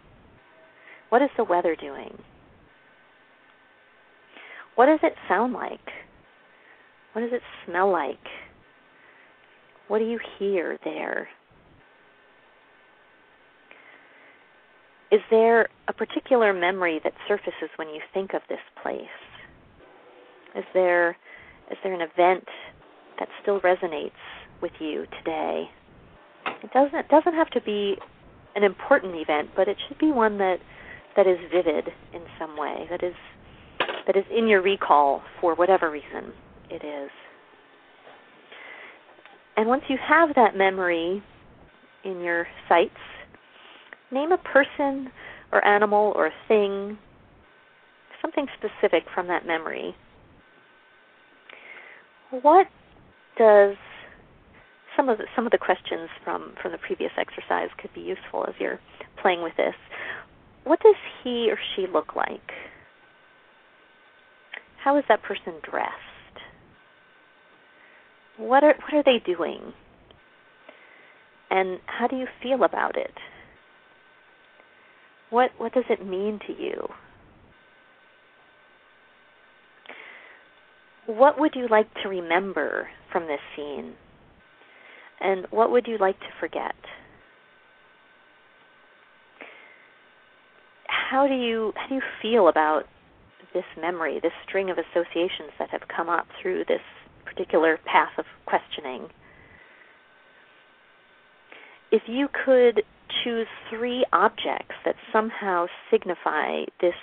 What 1.09 1.23
is 1.23 1.31
the 1.37 1.45
weather 1.45 1.75
doing? 1.75 2.19
What 4.75 4.87
does 4.87 5.01
it 5.03 5.15
sound 5.29 5.53
like? 5.53 5.81
What 7.13 7.23
does 7.23 7.33
it 7.33 7.43
smell 7.67 7.91
like? 7.91 8.19
What 9.89 9.99
do 9.99 10.05
you 10.05 10.21
hear 10.39 10.79
there? 10.85 11.29
Is 15.11 15.21
there 15.31 15.69
a 15.89 15.93
particular 15.93 16.53
memory 16.53 17.01
that 17.03 17.13
surfaces 17.27 17.69
when 17.77 17.89
you 17.89 18.01
think 18.15 18.33
of 18.33 18.43
this 18.49 18.61
place? 18.81 19.03
Is 20.55 20.65
there 20.73 21.17
is 21.71 21.77
there 21.83 21.93
an 21.93 22.01
event 22.01 22.45
that 23.19 23.29
still 23.43 23.61
resonates 23.61 24.13
with 24.63 24.73
you 24.79 25.07
today? 25.19 25.65
It 26.63 26.73
doesn't 26.73 26.95
it 26.95 27.09
doesn't 27.09 27.35
have 27.35 27.51
to 27.51 27.61
be 27.61 27.97
an 28.55 28.63
important 28.63 29.15
event, 29.17 29.51
but 29.57 29.69
it 29.69 29.77
should 29.89 29.99
be 29.99 30.13
one 30.13 30.39
that 30.39 30.59
that 31.17 31.27
is 31.27 31.39
vivid 31.53 31.89
in 32.15 32.23
some 32.39 32.57
way, 32.57 32.87
that 32.91 33.03
is 33.03 33.15
that 34.11 34.19
is 34.19 34.25
in 34.37 34.49
your 34.49 34.61
recall 34.61 35.23
for 35.41 35.55
whatever 35.55 35.89
reason 35.89 36.33
it 36.69 36.85
is. 36.85 37.11
And 39.57 39.69
once 39.69 39.83
you 39.89 39.97
have 40.05 40.31
that 40.35 40.57
memory 40.57 41.23
in 42.05 42.21
your 42.21 42.49
sights, 42.69 42.91
name 44.11 44.33
a 44.33 44.39
person 44.39 45.13
or 45.53 45.65
animal 45.65 46.13
or 46.17 46.31
thing, 46.49 46.99
something 48.21 48.47
specific 48.59 49.05
from 49.15 49.29
that 49.29 49.47
memory. 49.47 49.95
What 52.43 52.67
does 53.39 53.77
some 54.97 55.09
of 55.09 55.19
the, 55.19 55.25
some 55.37 55.47
of 55.47 55.53
the 55.53 55.59
questions 55.59 56.09
from 56.25 56.55
from 56.61 56.73
the 56.73 56.79
previous 56.79 57.13
exercise 57.17 57.69
could 57.81 57.95
be 57.95 58.01
useful 58.01 58.45
as 58.49 58.55
you're 58.59 58.81
playing 59.23 59.43
with 59.43 59.57
this. 59.57 59.75
What 60.65 60.81
does 60.81 60.97
he 61.23 61.49
or 61.49 61.59
she 61.75 61.87
look 61.87 62.17
like? 62.17 62.51
How 64.83 64.97
is 64.97 65.05
that 65.09 65.23
person 65.23 65.55
dressed? 65.69 65.91
What 68.39 68.65
are 68.65 68.75
what 68.75 68.95
are 68.95 69.03
they 69.05 69.23
doing? 69.25 69.73
And 71.51 71.81
how 71.87 72.07
do 72.07 72.17
you 72.17 72.27
feel 72.43 72.65
about 72.65 72.97
it? 72.97 73.13
What 75.29 75.51
what 75.59 75.75
does 75.75 75.85
it 75.91 76.07
mean 76.07 76.41
to 76.47 76.53
you? 76.53 76.89
What 81.07 81.39
would 81.39 81.55
you 81.55 81.67
like 81.69 81.93
to 82.03 82.09
remember 82.09 82.89
from 83.13 83.27
this 83.27 83.41
scene? 83.55 83.95
And 85.21 85.47
what 85.51 85.71
would 85.71 85.87
you 85.87 85.99
like 85.99 86.19
to 86.21 86.27
forget? 86.39 86.75
How 90.87 91.27
do 91.27 91.35
you 91.35 91.73
how 91.75 91.89
do 91.89 91.95
you 91.97 92.03
feel 92.23 92.49
about 92.49 92.85
this 93.53 93.65
memory, 93.81 94.21
this 94.23 94.33
string 94.47 94.71
of 94.71 94.79
associations 94.79 95.51
that 95.59 95.71
have 95.71 95.83
come 95.95 96.09
up 96.09 96.27
through 96.41 96.65
this 96.69 96.83
particular 97.25 97.79
path 97.85 98.13
of 98.19 98.25
questioning? 98.47 99.09
If 101.93 102.03
you 102.07 102.29
could 102.45 102.83
choose 103.25 103.49
three 103.69 104.05
objects 104.13 104.75
that 104.85 104.95
somehow 105.13 105.67
signify 105.91 106.65
this 106.81 106.95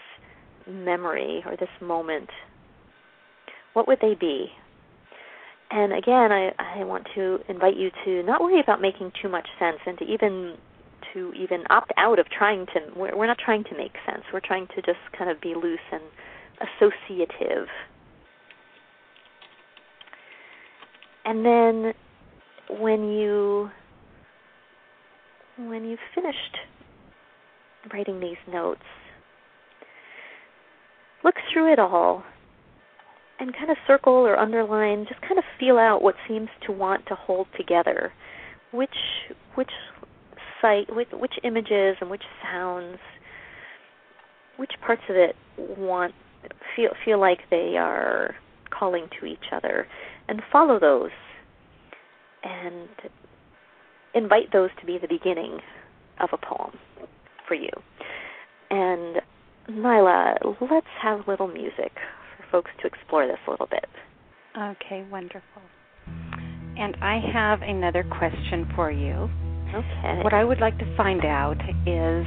memory 0.68 1.44
or 1.45 1.57
this 1.57 1.69
moment, 1.82 2.30
what 3.74 3.88
would 3.88 3.99
they 4.02 4.15
be? 4.19 4.48
And 5.69 5.91
again, 5.91 6.32
I, 6.32 6.52
I 6.57 6.84
want 6.86 7.07
to 7.15 7.40
invite 7.49 7.76
you 7.76 7.91
to 8.06 8.24
not 8.24 8.41
worry 8.41 8.61
about 8.61 8.82
making 8.82 9.11
too 9.22 9.28
much 9.28 9.48
sense 9.60 9.80
and 9.86 9.98
to 9.99 10.06
even 10.06 10.56
to 11.14 11.34
even 11.34 11.64
opt 11.69 11.91
out 11.98 12.19
of 12.19 12.26
trying 12.30 12.65
to 12.68 12.80
we're, 12.95 13.15
we're 13.15 13.28
not 13.28 13.38
trying 13.38 13.64
to 13.65 13.78
make 13.78 13.94
sense. 14.06 14.24
We're 14.34 14.40
trying 14.40 14.68
to 14.76 14.82
just 14.82 14.99
kind 15.18 15.30
of 15.30 15.41
be 15.41 15.56
loose 15.56 15.80
and 15.91 16.03
associative. 16.61 17.67
And 21.25 21.45
then 21.45 21.93
when 22.79 23.09
you 23.09 23.69
when 25.57 25.85
you've 25.85 25.99
finished 26.13 26.57
writing 27.91 28.19
these 28.19 28.38
notes, 28.51 28.81
look 31.23 31.35
through 31.51 31.73
it 31.73 31.79
all 31.79 32.23
and 33.39 33.53
kind 33.53 33.69
of 33.69 33.77
circle 33.85 34.13
or 34.13 34.38
underline, 34.38 35.05
just 35.07 35.21
kind 35.21 35.38
of 35.38 35.43
feel 35.59 35.77
out 35.77 36.01
what 36.01 36.15
seems 36.27 36.49
to 36.65 36.71
want 36.71 37.05
to 37.07 37.15
hold 37.15 37.47
together. 37.57 38.11
Which 38.71 38.89
which 39.55 39.71
site, 40.61 40.93
which, 40.95 41.09
which 41.13 41.34
images 41.43 41.97
and 42.01 42.09
which 42.09 42.23
sounds, 42.43 42.97
which 44.57 44.71
parts 44.85 45.03
of 45.09 45.15
it 45.15 45.35
want 45.77 46.13
feel 46.76 46.89
feel 47.03 47.19
like 47.19 47.39
they 47.49 47.76
are 47.77 48.35
calling 48.69 49.07
to 49.19 49.26
each 49.26 49.51
other, 49.51 49.88
and 50.27 50.41
follow 50.51 50.80
those, 50.80 51.11
and 52.43 52.89
invite 54.14 54.51
those 54.51 54.69
to 54.80 54.85
be 54.85 54.97
the 54.97 55.07
beginning 55.07 55.59
of 56.19 56.30
a 56.34 56.38
poem 56.38 56.77
for 57.47 57.55
you. 57.55 57.69
And 58.69 59.18
Nyla, 59.69 60.55
let's 60.69 60.88
have 61.01 61.27
a 61.27 61.30
little 61.30 61.47
music 61.47 61.91
for 62.38 62.45
folks 62.51 62.72
to 62.81 62.88
explore 62.88 63.27
this 63.27 63.38
a 63.47 63.51
little 63.51 63.68
bit. 63.68 63.85
Okay, 64.57 65.05
wonderful. 65.11 65.61
And 66.77 66.95
I 67.01 67.19
have 67.34 67.61
another 67.61 68.03
question 68.03 68.69
for 68.76 68.91
you. 68.91 69.30
Okay. 69.73 70.23
What 70.23 70.34
I 70.34 70.43
would 70.43 70.59
like 70.59 70.77
to 70.80 70.95
find 70.95 71.26
out 71.26 71.57
is 71.85 72.26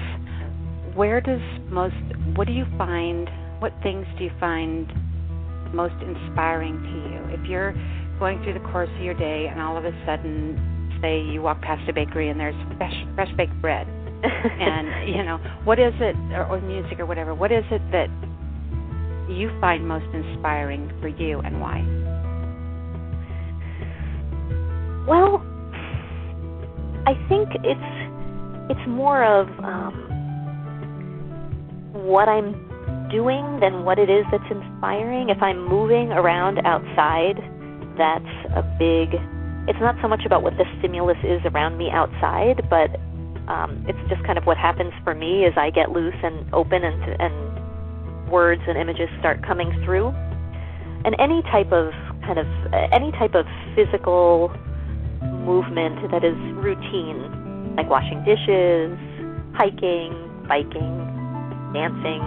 where 0.95 1.21
does 1.21 1.41
most 1.71 1.95
what 2.37 2.47
do 2.47 2.53
you 2.53 2.67
find 2.77 3.29
what 3.61 3.73
things 3.83 4.07
do 4.19 4.25
you 4.25 4.31
find 4.41 4.91
most 5.73 5.95
inspiring 6.03 6.75
to 6.83 6.97
you? 7.09 7.41
If 7.41 7.49
you're 7.49 7.73
going 8.19 8.43
through 8.43 8.55
the 8.55 8.67
course 8.73 8.91
of 8.97 9.03
your 9.03 9.15
day 9.15 9.47
and 9.51 9.61
all 9.61 9.77
of 9.77 9.85
a 9.85 9.93
sudden 10.05 10.59
say 11.01 11.23
you 11.23 11.41
walk 11.41 11.63
past 11.63 11.89
a 11.89 11.93
bakery 11.93 12.29
and 12.29 12.39
there's 12.39 12.55
fresh 12.77 12.93
fresh 13.15 13.31
baked 13.37 13.59
bread 13.63 13.87
and 14.25 15.09
you 15.09 15.23
know 15.25 15.39
what 15.65 15.79
is 15.79 15.95
it 16.01 16.15
or, 16.37 16.45
or 16.45 16.61
music 16.61 17.01
or 17.01 17.07
whatever 17.07 17.35
what 17.35 17.51
is 17.51 17.65
it 17.71 17.81
that 17.91 18.09
you 19.31 19.51
find 19.61 19.87
most 19.87 20.07
inspiring 20.13 20.91
for 21.01 21.09
you 21.09 21.41
and 21.41 21.61
why? 21.61 21.79
Well, 25.07 25.43
I 27.07 27.15
think 27.29 27.49
it's 27.65 28.71
it's 28.71 28.89
more 28.89 29.25
of 29.25 29.49
um, 29.65 29.95
what 31.93 32.29
I'm 32.29 32.70
doing 33.11 33.59
than 33.61 33.85
what 33.85 33.99
it 33.99 34.09
is 34.09 34.25
that's 34.31 34.51
inspiring. 34.51 35.29
If 35.29 35.43
I'm 35.43 35.67
moving 35.67 36.13
around 36.13 36.59
outside, 36.65 37.37
that's 37.99 38.35
a 38.55 38.63
big. 38.79 39.15
It's 39.69 39.81
not 39.81 39.97
so 40.01 40.09
much 40.09 40.25
about 40.25 40.43
what 40.43 40.57
the 40.57 40.65
stimulus 40.79 41.19
is 41.23 41.41
around 41.45 41.77
me 41.77 41.91
outside, 41.91 42.67
but 42.71 42.91
um, 43.51 43.85
it's 43.89 43.99
just 44.09 44.23
kind 44.25 44.39
of 44.39 44.45
what 44.45 44.57
happens 44.57 44.93
for 45.05 45.15
me 45.15 45.45
as 45.45 45.53
I 45.57 45.71
get 45.71 45.91
loose 45.91 46.17
and 46.23 46.47
open 46.55 46.85
and 46.85 47.03
and 47.21 48.31
words 48.31 48.63
and 48.67 48.79
images 48.79 49.09
start 49.19 49.43
coming 49.45 49.71
through. 49.85 50.09
And 51.05 51.17
any 51.19 51.43
type 51.51 51.73
of 51.73 51.93
kind 52.23 52.39
of 52.39 52.47
any 52.93 53.11
type 53.13 53.35
of 53.35 53.45
physical 53.75 54.55
movement 55.45 56.11
that 56.11 56.25
is 56.25 56.37
routine, 56.57 57.75
like 57.77 57.89
washing 57.91 58.23
dishes, 58.25 58.97
hiking, 59.57 60.15
biking, 60.47 60.95
dancing, 61.75 62.23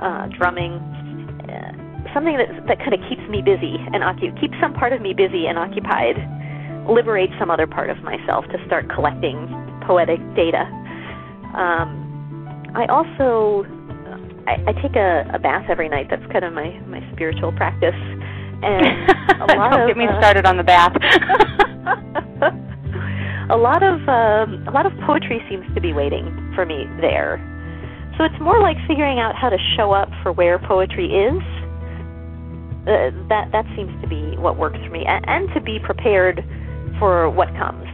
uh, 0.00 0.26
drumming, 0.36 0.74
uh, 1.46 1.72
something 2.14 2.36
that 2.36 2.48
that 2.66 2.78
kind 2.80 2.94
of 2.94 3.00
keeps 3.08 3.22
me 3.28 3.42
busy 3.42 3.76
and 3.92 4.02
occupied, 4.02 4.40
keeps 4.40 4.54
some 4.60 4.74
part 4.74 4.92
of 4.92 5.00
me 5.00 5.12
busy 5.12 5.46
and 5.46 5.58
occupied, 5.58 6.16
liberates 6.88 7.32
some 7.38 7.50
other 7.50 7.66
part 7.66 7.90
of 7.90 8.02
myself 8.02 8.44
to 8.50 8.58
start 8.66 8.88
collecting 8.88 9.46
poetic 9.86 10.20
data. 10.34 10.64
Um, 11.54 12.72
I 12.74 12.86
also 12.86 13.66
I, 14.46 14.56
I 14.66 14.72
take 14.82 14.96
a, 14.96 15.30
a 15.34 15.38
bath 15.38 15.66
every 15.68 15.88
night. 15.88 16.08
That's 16.10 16.24
kind 16.32 16.44
of 16.44 16.52
my 16.52 16.70
my 16.86 17.00
spiritual 17.12 17.52
practice. 17.52 17.94
And 18.62 19.08
a 19.40 19.56
lot 19.56 19.72
Don't 19.72 19.82
of, 19.82 19.88
get 19.88 19.96
me 19.96 20.06
uh, 20.06 20.18
started 20.18 20.46
on 20.46 20.56
the 20.56 20.64
bath. 20.64 20.96
a 23.50 23.56
lot 23.56 23.82
of 23.82 24.00
um, 24.08 24.66
a 24.68 24.70
lot 24.70 24.86
of 24.86 24.92
poetry 25.06 25.42
seems 25.48 25.66
to 25.74 25.80
be 25.80 25.92
waiting 25.92 26.52
for 26.54 26.66
me 26.66 26.86
there. 27.00 27.38
So 28.20 28.26
it's 28.26 28.38
more 28.38 28.60
like 28.60 28.76
figuring 28.86 29.18
out 29.18 29.34
how 29.34 29.48
to 29.48 29.56
show 29.78 29.92
up 29.92 30.10
for 30.22 30.30
where 30.30 30.58
poetry 30.58 31.06
is. 31.06 31.40
Uh, 32.84 33.16
that 33.32 33.48
that 33.50 33.64
seems 33.74 33.90
to 34.02 34.08
be 34.08 34.36
what 34.36 34.58
works 34.58 34.76
for 34.84 34.90
me, 34.90 35.06
and, 35.06 35.24
and 35.26 35.48
to 35.54 35.60
be 35.62 35.78
prepared 35.82 36.44
for 36.98 37.30
what 37.30 37.48
comes. 37.56 37.88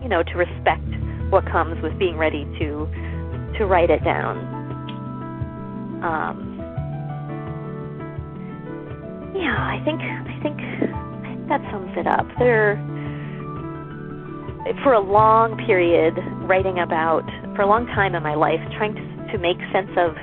You 0.00 0.08
know, 0.08 0.22
to 0.22 0.34
respect 0.38 0.86
what 1.30 1.44
comes 1.50 1.82
with 1.82 1.98
being 1.98 2.16
ready 2.16 2.44
to 2.60 2.86
to 3.58 3.66
write 3.66 3.90
it 3.90 4.04
down. 4.04 4.38
Um, 6.04 6.54
yeah, 9.34 9.58
I 9.58 9.82
think 9.84 9.98
I 9.98 10.38
think 10.40 11.48
that 11.48 11.60
sums 11.72 11.90
it 11.96 12.06
up. 12.06 12.28
There, 12.38 12.76
for 14.84 14.92
a 14.92 15.00
long 15.00 15.56
period, 15.66 16.14
writing 16.46 16.78
about 16.78 17.26
for 17.56 17.62
a 17.62 17.66
long 17.66 17.86
time 17.86 18.14
in 18.14 18.22
my 18.22 18.36
life, 18.36 18.60
trying 18.78 18.94
to 18.94 19.13
to 19.34 19.38
make 19.42 19.58
sense 19.74 19.90
of 19.98 20.14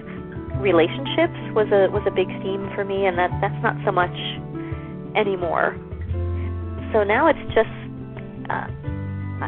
relationships 0.64 1.36
was 1.52 1.68
a 1.76 1.92
was 1.92 2.06
a 2.08 2.16
big 2.16 2.32
theme 2.40 2.72
for 2.72 2.88
me, 2.88 3.04
and 3.04 3.20
that 3.20 3.28
that's 3.44 3.60
not 3.60 3.76
so 3.84 3.92
much 3.92 4.16
anymore. 5.20 5.76
So 6.96 7.04
now 7.04 7.28
it's 7.28 7.46
just. 7.52 7.76
Uh, 8.48 8.72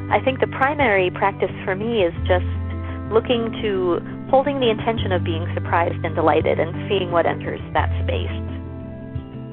I 0.09 0.19
think 0.25 0.41
the 0.41 0.49
primary 0.57 1.11
practice 1.11 1.53
for 1.63 1.75
me 1.75 2.01
is 2.01 2.13
just 2.25 2.49
looking 3.13 3.53
to 3.61 4.01
holding 4.33 4.59
the 4.59 4.73
intention 4.73 5.13
of 5.13 5.23
being 5.23 5.45
surprised 5.53 6.01
and 6.03 6.15
delighted 6.15 6.59
and 6.59 6.73
seeing 6.89 7.11
what 7.13 7.29
enters 7.29 7.61
that 7.77 7.93
space. 8.01 8.33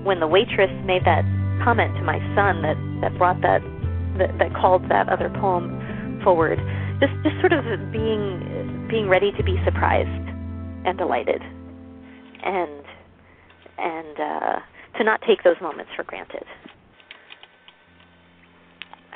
When 0.02 0.18
the 0.18 0.26
waitress 0.26 0.72
made 0.88 1.04
that 1.04 1.28
comment 1.60 1.92
to 2.00 2.02
my 2.02 2.16
son 2.32 2.64
that, 2.64 2.80
that 3.04 3.12
brought 3.20 3.42
that, 3.44 3.60
that 4.16 4.32
that 4.40 4.56
called 4.56 4.88
that 4.88 5.12
other 5.12 5.28
poem 5.28 5.68
forward, 6.24 6.56
just 7.00 7.12
just 7.22 7.40
sort 7.40 7.52
of 7.52 7.64
being 7.92 8.86
being 8.90 9.08
ready 9.08 9.32
to 9.32 9.42
be 9.42 9.60
surprised 9.64 10.08
and 10.86 10.96
delighted, 10.98 11.42
and 12.44 12.84
and 13.78 14.20
uh, 14.20 14.58
to 14.98 15.04
not 15.04 15.20
take 15.26 15.42
those 15.42 15.56
moments 15.60 15.90
for 15.96 16.04
granted. 16.04 16.44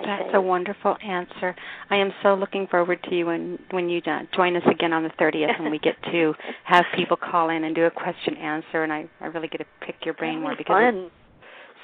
That's 0.05 0.35
a 0.35 0.41
wonderful 0.41 0.97
answer. 1.03 1.55
I 1.89 1.97
am 1.97 2.13
so 2.23 2.35
looking 2.35 2.67
forward 2.67 3.03
to 3.05 3.15
you 3.15 3.27
when 3.27 3.59
when 3.71 3.89
you 3.89 4.03
uh, 4.07 4.23
join 4.35 4.57
us 4.57 4.63
again 4.71 4.93
on 4.93 5.03
the 5.03 5.11
30th, 5.11 5.61
and 5.61 5.71
we 5.71 5.79
get 5.79 5.97
to 6.11 6.35
have 6.65 6.85
people 6.97 7.17
call 7.17 7.49
in 7.51 7.65
and 7.65 7.75
do 7.75 7.85
a 7.85 7.91
question 7.91 8.37
answer, 8.37 8.83
and 8.83 8.93
I 8.93 9.09
I 9.21 9.27
really 9.27 9.49
get 9.49 9.59
to 9.59 9.67
pick 9.81 9.97
your 10.05 10.15
brain 10.15 10.41
more 10.41 10.57
because 10.57 10.95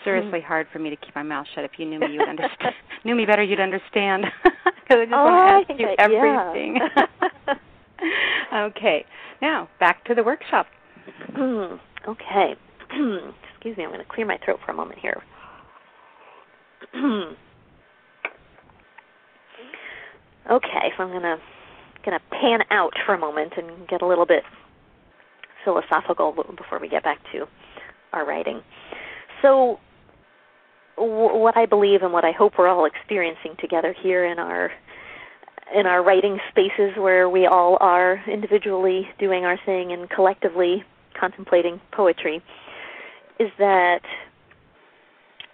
seriously 0.04 0.40
mm. 0.40 0.44
hard 0.44 0.66
for 0.72 0.78
me 0.78 0.90
to 0.90 0.96
keep 0.96 1.14
my 1.14 1.22
mouth 1.22 1.46
shut. 1.54 1.64
If 1.64 1.72
you 1.78 1.86
knew 1.86 1.98
me, 2.00 2.12
you 2.12 2.18
would 2.20 2.28
understand. 2.28 2.74
knew 3.04 3.14
me 3.14 3.26
better, 3.26 3.42
you'd 3.42 3.60
understand. 3.60 4.26
Because 4.90 5.02
I 5.02 5.04
just 5.04 5.14
oh, 5.14 5.24
want 5.24 5.68
to 5.68 5.72
ask 5.72 5.80
you 5.80 5.86
I, 5.86 5.94
everything. 6.02 6.80
Yeah. 8.52 8.62
okay, 8.66 9.04
now 9.40 9.68
back 9.78 10.04
to 10.06 10.16
the 10.16 10.24
workshop. 10.24 10.66
Hmm, 11.32 11.76
okay. 12.08 12.56
Excuse 13.54 13.76
me, 13.76 13.84
I'm 13.84 13.90
going 13.90 14.00
to 14.00 14.12
clear 14.12 14.26
my 14.26 14.38
throat 14.44 14.58
for 14.66 14.72
a 14.72 14.74
moment 14.74 14.98
here. 14.98 15.22
okay, 20.50 20.92
so 20.96 21.04
I'm 21.04 21.10
going 21.10 21.22
to 21.22 21.36
going 22.04 22.18
to 22.18 22.24
pan 22.30 22.60
out 22.70 22.92
for 23.06 23.14
a 23.14 23.18
moment 23.18 23.52
and 23.56 23.86
get 23.88 24.02
a 24.02 24.06
little 24.06 24.26
bit 24.26 24.42
philosophical 25.64 26.32
before 26.56 26.78
we 26.80 26.88
get 26.88 27.04
back 27.04 27.18
to 27.32 27.46
our 28.12 28.26
writing. 28.26 28.62
So, 29.42 29.78
what 31.00 31.56
I 31.56 31.66
believe 31.66 32.02
and 32.02 32.12
what 32.12 32.24
I 32.24 32.32
hope 32.32 32.54
we're 32.58 32.68
all 32.68 32.84
experiencing 32.84 33.56
together 33.58 33.94
here 34.02 34.24
in 34.24 34.38
our 34.38 34.70
in 35.74 35.86
our 35.86 36.02
writing 36.02 36.38
spaces 36.50 36.96
where 36.96 37.28
we 37.28 37.46
all 37.46 37.78
are 37.80 38.22
individually 38.26 39.08
doing 39.18 39.44
our 39.44 39.56
thing 39.64 39.92
and 39.92 40.10
collectively 40.10 40.84
contemplating 41.18 41.80
poetry 41.92 42.42
is 43.38 43.50
that 43.58 44.00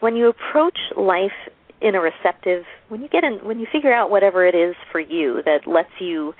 when 0.00 0.16
you 0.16 0.28
approach 0.28 0.78
life 0.96 1.32
in 1.80 1.94
a 1.94 2.00
receptive 2.00 2.64
when 2.88 3.02
you 3.02 3.08
get 3.08 3.24
in 3.24 3.34
when 3.44 3.60
you 3.60 3.66
figure 3.70 3.92
out 3.92 4.10
whatever 4.10 4.46
it 4.46 4.54
is 4.54 4.74
for 4.90 5.00
you 5.00 5.42
that 5.44 5.66
lets 5.66 5.90
you 6.00 6.34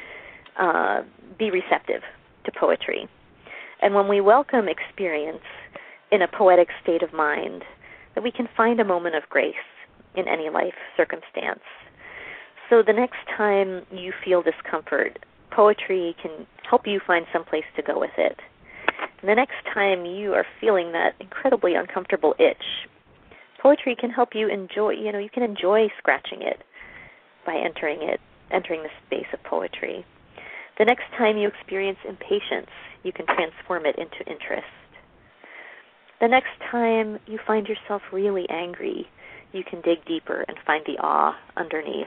uh, 0.58 1.02
be 1.38 1.50
receptive 1.50 2.02
to 2.44 2.52
poetry 2.58 3.06
and 3.82 3.94
when 3.94 4.08
we 4.08 4.20
welcome 4.20 4.68
experience 4.68 5.44
in 6.10 6.22
a 6.22 6.28
poetic 6.28 6.68
state 6.82 7.02
of 7.02 7.12
mind 7.12 7.62
that 8.16 8.24
we 8.24 8.32
can 8.32 8.48
find 8.56 8.80
a 8.80 8.84
moment 8.84 9.14
of 9.14 9.22
grace 9.28 9.54
in 10.16 10.26
any 10.26 10.50
life 10.50 10.74
circumstance. 10.96 11.62
So 12.68 12.82
the 12.84 12.92
next 12.92 13.20
time 13.36 13.86
you 13.92 14.12
feel 14.24 14.42
discomfort 14.42 15.24
poetry 15.52 16.16
can 16.20 16.46
help 16.68 16.86
you 16.86 17.00
find 17.06 17.24
some 17.32 17.44
place 17.44 17.64
to 17.76 17.82
go 17.82 18.00
with 18.00 18.10
it. 18.18 18.36
And 19.20 19.30
the 19.30 19.34
next 19.34 19.54
time 19.72 20.04
you 20.04 20.32
are 20.34 20.44
feeling 20.60 20.90
that 20.92 21.14
incredibly 21.20 21.74
uncomfortable 21.74 22.34
itch 22.40 22.88
poetry 23.66 23.96
can 23.98 24.10
help 24.10 24.30
you 24.32 24.48
enjoy 24.48 24.90
you 24.90 25.10
know 25.10 25.18
you 25.18 25.30
can 25.30 25.42
enjoy 25.42 25.88
scratching 25.98 26.40
it 26.40 26.62
by 27.44 27.54
entering 27.56 28.00
it 28.02 28.20
entering 28.52 28.82
the 28.82 28.90
space 29.04 29.26
of 29.32 29.42
poetry. 29.42 30.04
The 30.78 30.84
next 30.84 31.04
time 31.18 31.36
you 31.36 31.48
experience 31.48 31.98
impatience 32.08 32.70
you 33.02 33.12
can 33.12 33.26
transform 33.26 33.86
it 33.86 33.96
into 33.96 34.18
interest 34.30 34.66
the 36.20 36.28
next 36.28 36.58
time 36.70 37.18
you 37.26 37.38
find 37.46 37.66
yourself 37.66 38.02
really 38.12 38.46
angry 38.50 39.06
you 39.52 39.62
can 39.68 39.80
dig 39.82 40.04
deeper 40.06 40.44
and 40.48 40.56
find 40.66 40.84
the 40.86 40.98
awe 41.02 41.34
underneath 41.56 42.06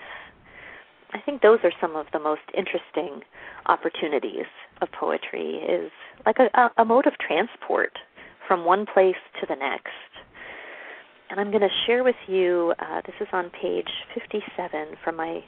i 1.14 1.20
think 1.20 1.42
those 1.42 1.60
are 1.64 1.72
some 1.82 1.96
of 1.96 2.06
the 2.14 2.20
most 2.20 2.42
interesting 2.58 3.22
opportunities 3.68 4.48
of 4.82 4.88
poetry 4.92 5.56
is 5.58 5.92
like 6.26 6.38
a, 6.40 6.70
a 6.82 6.86
mode 6.86 7.06
of 7.06 7.14
transport 7.20 7.94
from 8.48 8.66
one 8.66 8.86
place 8.86 9.20
to 9.40 9.46
the 9.48 9.56
next 9.56 9.90
and 11.30 11.40
I'm 11.40 11.52
going 11.52 11.62
to 11.62 11.70
share 11.86 12.04
with 12.04 12.16
you. 12.28 12.74
Uh, 12.80 13.02
this 13.06 13.16
is 13.22 13.28
on 13.32 13.52
page 13.62 13.90
57 14.14 14.96
from 15.04 15.16
my 15.16 15.42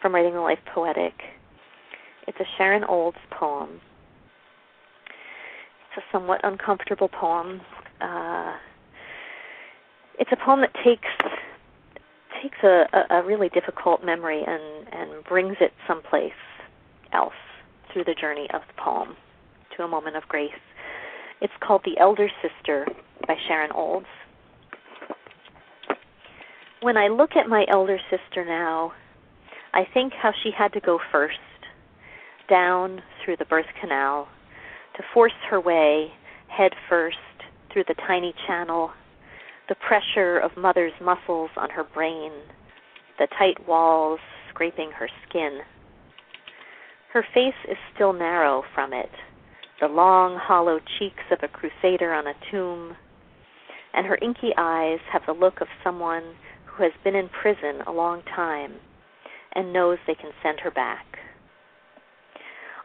from 0.00 0.14
Writing 0.14 0.32
the 0.32 0.40
Life 0.40 0.58
Poetic. 0.74 1.12
It's 2.26 2.38
a 2.40 2.44
Sharon 2.56 2.84
Olds 2.84 3.18
poem. 3.30 3.80
It's 5.90 5.98
a 5.98 6.12
somewhat 6.12 6.40
uncomfortable 6.44 7.08
poem. 7.08 7.60
Uh, 8.00 8.54
it's 10.18 10.30
a 10.32 10.36
poem 10.36 10.60
that 10.60 10.74
takes 10.84 11.08
takes 12.42 12.58
a, 12.62 12.86
a, 12.92 13.18
a 13.18 13.22
really 13.24 13.48
difficult 13.48 14.04
memory 14.04 14.44
and 14.46 14.88
and 14.92 15.24
brings 15.24 15.56
it 15.60 15.72
someplace 15.86 16.32
else 17.12 17.32
through 17.92 18.04
the 18.04 18.14
journey 18.14 18.48
of 18.54 18.62
the 18.68 18.82
poem 18.82 19.16
to 19.76 19.82
a 19.82 19.88
moment 19.88 20.16
of 20.16 20.22
grace. 20.28 20.50
It's 21.40 21.52
called 21.60 21.82
The 21.84 21.98
Elder 21.98 22.28
Sister 22.42 22.86
by 23.26 23.36
Sharon 23.46 23.72
Olds 23.72 24.06
when 26.80 26.96
I 26.96 27.08
look 27.08 27.30
at 27.36 27.48
my 27.48 27.66
elder 27.68 27.98
sister 28.10 28.44
now, 28.44 28.92
I 29.74 29.84
think 29.92 30.12
how 30.12 30.32
she 30.42 30.50
had 30.56 30.72
to 30.74 30.80
go 30.80 31.00
first, 31.10 31.38
down 32.48 33.02
through 33.24 33.36
the 33.36 33.44
birth 33.44 33.66
canal, 33.80 34.28
to 34.96 35.02
force 35.12 35.32
her 35.50 35.60
way 35.60 36.12
head 36.48 36.72
first 36.88 37.18
through 37.78 37.94
the 37.94 38.02
tiny 38.08 38.34
channel, 38.48 38.90
the 39.68 39.76
pressure 39.76 40.38
of 40.38 40.50
mother's 40.56 40.92
muscles 41.00 41.50
on 41.56 41.70
her 41.70 41.84
brain, 41.84 42.32
the 43.20 43.28
tight 43.38 43.68
walls 43.68 44.18
scraping 44.48 44.90
her 44.90 45.08
skin. 45.28 45.60
Her 47.12 47.24
face 47.32 47.54
is 47.70 47.76
still 47.94 48.12
narrow 48.12 48.64
from 48.74 48.92
it, 48.92 49.10
the 49.80 49.86
long, 49.86 50.36
hollow 50.42 50.80
cheeks 50.98 51.22
of 51.30 51.38
a 51.44 51.48
crusader 51.48 52.12
on 52.12 52.26
a 52.26 52.34
tomb, 52.50 52.96
and 53.94 54.04
her 54.06 54.18
inky 54.20 54.52
eyes 54.56 54.98
have 55.12 55.22
the 55.26 55.32
look 55.32 55.60
of 55.60 55.68
someone 55.84 56.34
who 56.66 56.82
has 56.82 56.92
been 57.04 57.14
in 57.14 57.28
prison 57.28 57.82
a 57.86 57.92
long 57.92 58.22
time 58.34 58.72
and 59.54 59.72
knows 59.72 59.98
they 60.06 60.16
can 60.16 60.32
send 60.42 60.58
her 60.58 60.72
back. 60.72 61.06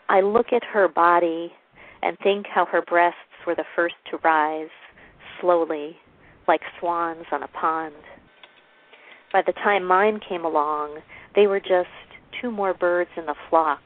I 0.07 0.21
look 0.21 0.53
at 0.53 0.63
her 0.71 0.87
body 0.87 1.51
and 2.03 2.17
think 2.21 2.45
how 2.53 2.65
her 2.65 2.83
breasts 2.83 3.17
were 3.47 3.55
the 3.55 3.65
first 3.75 3.95
to 4.11 4.17
rise, 4.23 4.69
slowly, 5.43 5.97
like 6.47 6.61
swans 6.79 7.25
on 7.33 7.43
a 7.43 7.47
pond. 7.47 7.93
By 9.33 9.41
the 9.45 9.51
time 9.51 9.83
mine 9.83 10.21
came 10.27 10.45
along, 10.45 10.99
they 11.35 11.47
were 11.47 11.59
just 11.59 11.89
two 12.41 12.49
more 12.49 12.73
birds 12.73 13.09
in 13.17 13.25
the 13.25 13.35
flock, 13.49 13.81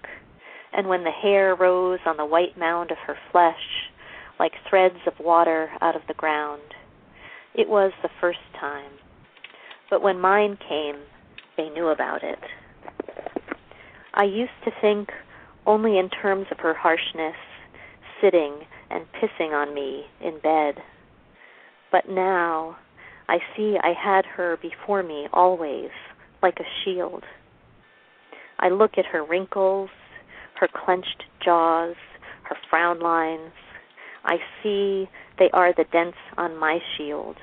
and 0.72 0.88
when 0.88 1.04
the 1.04 1.12
hair 1.12 1.56
rose 1.56 2.00
on 2.06 2.18
the 2.18 2.26
white 2.26 2.58
mound 2.58 2.92
of 2.92 2.98
her 3.08 3.18
flesh, 3.32 3.90
like 4.40 4.52
threads 4.70 5.00
of 5.08 5.14
water 5.20 5.70
out 5.82 5.96
of 5.96 6.04
the 6.08 6.14
ground, 6.14 6.62
it 7.56 7.68
was 7.68 7.92
the 8.04 8.10
first 8.22 8.38
time. 8.60 8.92
But 9.90 10.04
when 10.04 10.20
mine 10.20 10.58
came, 10.70 10.98
they 11.56 11.70
knew 11.70 11.88
about 11.88 12.24
it. 12.24 12.40
I 14.14 14.26
used 14.26 14.52
to 14.66 14.72
think 14.80 15.10
only 15.66 15.98
in 15.98 16.10
terms 16.10 16.46
of 16.52 16.60
her 16.60 16.74
harshness, 16.74 17.36
sitting 18.22 18.60
and 18.90 19.06
pissing 19.14 19.54
on 19.54 19.74
me 19.74 20.06
in 20.22 20.40
bed. 20.40 20.76
But 21.98 22.14
now 22.14 22.78
I 23.28 23.40
see 23.56 23.76
I 23.82 23.92
had 23.92 24.24
her 24.28 24.56
before 24.62 25.02
me 25.02 25.28
always, 25.34 25.90
like 26.44 26.60
a 26.60 26.70
shield. 26.84 27.24
I 28.60 28.70
look 28.70 29.00
at 29.00 29.08
her 29.08 29.26
wrinkles, 29.26 29.90
her 30.60 30.68
clenched 30.68 31.24
jaws, 31.44 31.96
her 32.44 32.56
frown 32.70 33.00
lines. 33.00 33.52
I 34.24 34.36
see 34.62 35.10
they 35.40 35.50
are 35.54 35.74
the 35.74 35.86
dents 35.86 36.20
on 36.38 36.56
my 36.56 36.78
shield, 36.96 37.38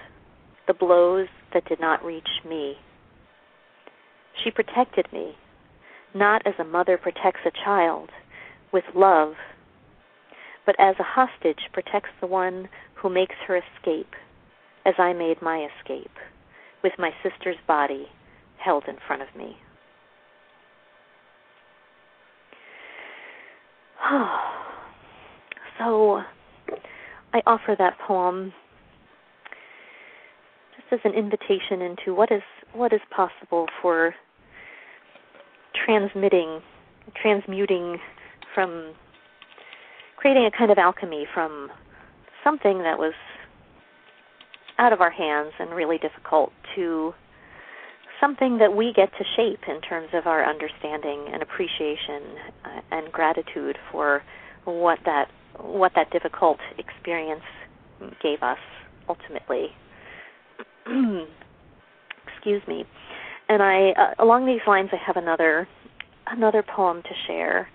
the 0.69 0.75
blows 0.75 1.27
that 1.53 1.65
did 1.65 1.81
not 1.81 2.05
reach 2.05 2.29
me. 2.49 2.77
She 4.45 4.53
protected 4.53 5.13
me, 5.13 5.35
not 6.15 6.47
as 6.47 6.55
a 6.61 6.65
mother 6.65 6.97
protects 6.97 7.41
a 7.45 7.65
child, 7.65 8.11
with 8.73 8.85
love, 8.95 9.35
but 10.65 10.77
as 10.79 10.95
a 11.01 11.03
hostage 11.03 11.71
protects 11.73 12.11
the 12.21 12.29
one 12.29 12.69
who 12.95 13.11
makes 13.11 13.35
her 13.49 13.57
escape, 13.57 14.15
as 14.85 14.95
I 14.99 15.13
made 15.13 15.41
my 15.41 15.67
escape, 15.79 16.11
with 16.83 16.93
my 16.99 17.11
sister's 17.23 17.57
body 17.67 18.07
held 18.59 18.85
in 18.89 18.97
front 19.07 19.23
of 19.23 19.29
me. 19.37 19.57
so 25.79 26.21
I 27.33 27.43
offer 27.47 27.75
that 27.79 27.99
poem 28.07 28.53
just 30.77 30.93
as 30.93 31.01
an 31.05 31.15
invitation 31.19 31.81
into 31.83 32.15
what 32.15 32.31
is 32.31 32.43
what 32.73 32.93
is 32.93 33.01
possible 33.11 33.67
for 33.81 34.15
transmitting 35.85 36.61
transmuting 37.21 37.99
from 38.55 38.95
creating 40.17 40.47
a 40.47 40.51
kind 40.57 40.71
of 40.71 40.79
alchemy 40.79 41.27
from 41.33 41.71
something 42.43 42.79
that 42.79 42.99
was 42.99 43.15
out 44.79 44.93
of 44.93 45.01
our 45.01 45.11
hands 45.11 45.53
and 45.59 45.71
really 45.71 45.99
difficult 45.99 46.53
to 46.75 47.15
something 48.21 48.59
that 48.59 48.75
we 48.75 48.93
get 48.95 49.11
to 49.19 49.25
shape 49.37 49.61
in 49.69 49.81
terms 49.81 50.09
of 50.13 50.27
our 50.27 50.49
understanding 50.49 51.27
and 51.33 51.43
appreciation 51.43 52.23
uh, 52.65 52.81
and 52.91 53.13
gratitude 53.13 53.77
for 53.91 54.23
what 54.65 54.99
that 55.05 55.29
what 55.61 55.93
that 55.95 56.11
difficult 56.11 56.59
experience 56.79 57.45
gave 58.23 58.43
us 58.43 58.59
ultimately. 59.09 59.69
Excuse 62.37 62.63
me. 62.67 62.85
And 63.49 63.63
I 63.63 63.91
uh, 63.91 64.25
along 64.25 64.47
these 64.47 64.63
lines 64.67 64.91
I 64.93 64.97
have 65.05 65.17
another 65.17 65.69
another 66.27 66.63
poem 66.63 67.03
to 67.03 67.15
share. 67.27 67.69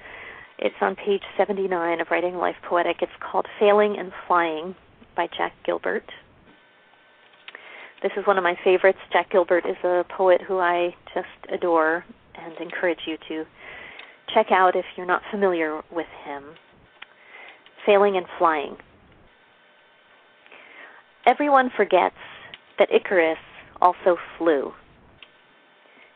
It's 0.57 0.76
on 0.81 0.95
page 0.95 1.21
79 1.38 2.01
of 2.01 2.07
Writing 2.11 2.35
Life 2.35 2.57
Poetic. 2.67 2.97
It's 3.01 3.11
called 3.19 3.45
Failing 3.59 3.95
and 3.97 4.11
Flying 4.27 4.76
by 5.15 5.27
Jack 5.38 5.53
Gilbert. 5.65 6.03
This 8.01 8.13
is 8.15 8.26
one 8.26 8.38
of 8.38 8.45
my 8.45 8.55
favorites. 8.63 8.99
Jack 9.11 9.30
Gilbert 9.31 9.65
is 9.65 9.76
a 9.84 10.05
poet 10.15 10.41
who 10.47 10.57
I 10.57 10.95
just 11.13 11.27
adore 11.53 12.05
and 12.34 12.55
encourage 12.61 12.99
you 13.05 13.17
to 13.27 13.43
check 14.34 14.47
out 14.51 14.77
if 14.77 14.85
you're 14.95 15.05
not 15.05 15.21
familiar 15.30 15.81
with 15.91 16.07
him. 16.23 16.43
Failing 17.85 18.15
and 18.15 18.26
Flying. 18.38 18.77
Everyone 21.27 21.69
forgets 21.76 22.15
that 22.77 22.89
Icarus 22.89 23.38
also 23.81 24.17
flew. 24.38 24.71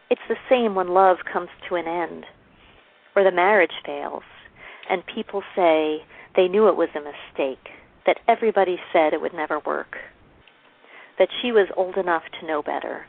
It's 0.09 0.21
the 0.29 0.37
same 0.49 0.75
when 0.75 0.87
love 0.87 1.17
comes 1.31 1.49
to 1.67 1.75
an 1.75 1.87
end, 1.87 2.25
or 3.13 3.25
the 3.25 3.31
marriage 3.31 3.73
fails, 3.85 4.23
and 4.89 5.03
people 5.05 5.43
say 5.53 6.05
they 6.37 6.47
knew 6.47 6.69
it 6.69 6.77
was 6.77 6.89
a 6.95 6.99
mistake, 6.99 7.67
that 8.05 8.19
everybody 8.29 8.77
said 8.93 9.13
it 9.13 9.21
would 9.21 9.33
never 9.33 9.59
work 9.59 9.97
that 11.19 11.29
she 11.41 11.51
was 11.51 11.67
old 11.75 11.97
enough 11.97 12.23
to 12.39 12.47
know 12.47 12.61
better. 12.61 13.05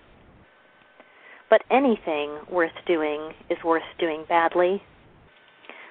But 1.51 1.63
anything 1.71 2.39
worth 2.51 2.73
doing 2.87 3.33
is 3.51 3.59
worth 3.65 3.83
doing 3.99 4.25
badly. 4.29 4.83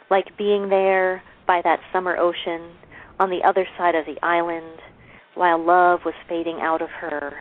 Like 0.09 0.37
being 0.37 0.69
there 0.69 1.23
by 1.47 1.61
that 1.63 1.79
summer 1.91 2.17
ocean 2.17 2.75
on 3.19 3.29
the 3.29 3.43
other 3.47 3.65
side 3.77 3.95
of 3.95 4.05
the 4.05 4.23
island 4.23 4.79
while 5.35 5.57
love 5.57 6.01
was 6.05 6.13
fading 6.27 6.59
out 6.61 6.81
of 6.81 6.89
her. 6.89 7.33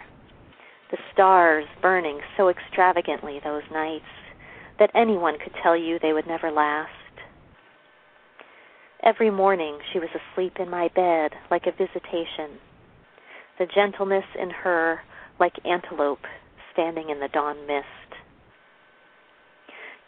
The 0.90 0.98
stars 1.12 1.64
burning 1.80 2.20
so 2.36 2.48
extravagantly 2.48 3.40
those 3.42 3.62
nights 3.72 4.04
that 4.78 4.90
anyone 4.94 5.38
could 5.38 5.54
tell 5.62 5.76
you 5.76 5.98
they 5.98 6.12
would 6.12 6.26
never 6.26 6.50
last. 6.50 6.90
Every 9.02 9.30
morning 9.30 9.78
she 9.92 9.98
was 9.98 10.10
asleep 10.10 10.58
in 10.58 10.70
my 10.70 10.88
bed 10.94 11.32
like 11.50 11.66
a 11.66 11.72
visitation 11.72 12.58
the 13.62 13.72
gentleness 13.72 14.24
in 14.40 14.50
her 14.50 15.00
like 15.38 15.52
antelope 15.64 16.24
standing 16.72 17.10
in 17.10 17.20
the 17.20 17.28
dawn 17.28 17.56
mist. 17.64 17.86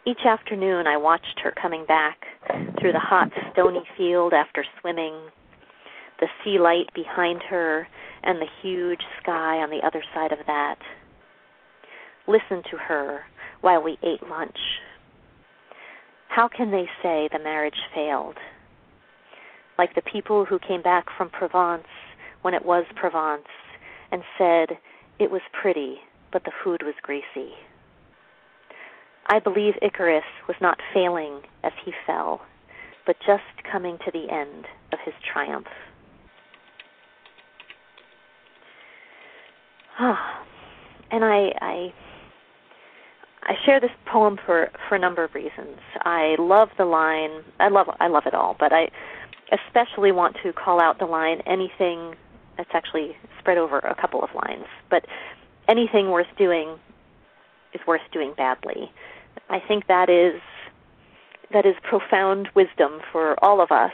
Each 0.05 0.25
afternoon 0.27 0.87
I 0.87 0.97
watched 0.97 1.39
her 1.41 1.53
coming 1.59 1.85
back 1.85 2.17
through 2.77 2.91
the 2.91 2.99
hot, 2.99 3.29
stony 3.53 3.83
field 3.97 4.33
after 4.33 4.65
swimming, 4.81 5.29
the 6.19 6.27
sea 6.43 6.59
light 6.59 6.93
behind 6.93 7.43
her 7.49 7.87
and 8.23 8.41
the 8.41 8.51
huge 8.61 8.99
sky 9.21 9.59
on 9.59 9.69
the 9.69 9.85
other 9.87 10.03
side 10.13 10.33
of 10.33 10.39
that. 10.47 10.75
Listen 12.27 12.61
to 12.71 12.77
her 12.77 13.21
while 13.61 13.81
we 13.81 13.97
ate 14.03 14.27
lunch. 14.29 14.57
How 16.27 16.49
can 16.49 16.71
they 16.71 16.89
say 17.01 17.29
the 17.31 17.39
marriage 17.39 17.79
failed? 17.93 18.35
Like 19.77 19.95
the 19.95 20.01
people 20.01 20.43
who 20.43 20.59
came 20.59 20.81
back 20.81 21.05
from 21.17 21.29
Provence 21.29 21.87
when 22.45 22.53
it 22.53 22.63
was 22.63 22.85
Provence 22.95 23.47
and 24.11 24.21
said 24.37 24.77
it 25.17 25.31
was 25.31 25.41
pretty, 25.59 25.95
but 26.31 26.43
the 26.43 26.51
food 26.63 26.83
was 26.83 26.93
greasy. 27.01 27.53
I 29.25 29.39
believe 29.39 29.73
Icarus 29.81 30.23
was 30.47 30.55
not 30.61 30.77
failing 30.93 31.41
as 31.63 31.71
he 31.83 31.91
fell, 32.05 32.41
but 33.07 33.15
just 33.25 33.41
coming 33.71 33.97
to 34.05 34.11
the 34.11 34.31
end 34.31 34.65
of 34.93 34.99
his 35.03 35.15
triumph. 35.33 35.65
Ah, 39.97 40.45
and 41.09 41.25
I, 41.25 41.49
I 41.61 41.93
I 43.41 43.53
share 43.65 43.79
this 43.79 43.89
poem 44.05 44.37
for 44.45 44.69
for 44.87 44.93
a 44.93 44.99
number 44.99 45.23
of 45.23 45.33
reasons. 45.33 45.79
I 46.01 46.35
love 46.37 46.69
the 46.77 46.85
line. 46.85 47.43
I 47.59 47.69
love 47.69 47.87
I 47.99 48.07
love 48.07 48.27
it 48.27 48.35
all, 48.35 48.55
but 48.59 48.71
I 48.71 48.89
especially 49.51 50.11
want 50.11 50.35
to 50.43 50.53
call 50.53 50.79
out 50.79 50.99
the 50.99 51.05
line 51.05 51.41
anything 51.47 52.15
it's 52.57 52.69
actually 52.73 53.15
spread 53.39 53.57
over 53.57 53.79
a 53.79 53.95
couple 53.95 54.23
of 54.23 54.29
lines. 54.33 54.65
But 54.89 55.05
anything 55.67 56.09
worth 56.09 56.27
doing 56.37 56.77
is 57.73 57.81
worth 57.87 58.01
doing 58.11 58.33
badly. 58.35 58.91
I 59.49 59.59
think 59.59 59.87
that 59.87 60.09
is 60.09 60.41
that 61.51 61.65
is 61.65 61.75
profound 61.83 62.49
wisdom 62.55 62.99
for 63.11 63.41
all 63.43 63.61
of 63.61 63.71
us. 63.71 63.91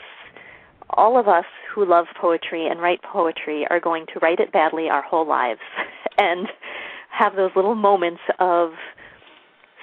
All 0.90 1.18
of 1.18 1.28
us 1.28 1.44
who 1.74 1.84
love 1.84 2.06
poetry 2.20 2.66
and 2.66 2.80
write 2.80 3.02
poetry 3.02 3.66
are 3.70 3.80
going 3.80 4.06
to 4.12 4.18
write 4.20 4.40
it 4.40 4.52
badly 4.52 4.88
our 4.88 5.02
whole 5.02 5.26
lives 5.26 5.60
and 6.18 6.48
have 7.10 7.36
those 7.36 7.50
little 7.54 7.74
moments 7.74 8.20
of 8.38 8.72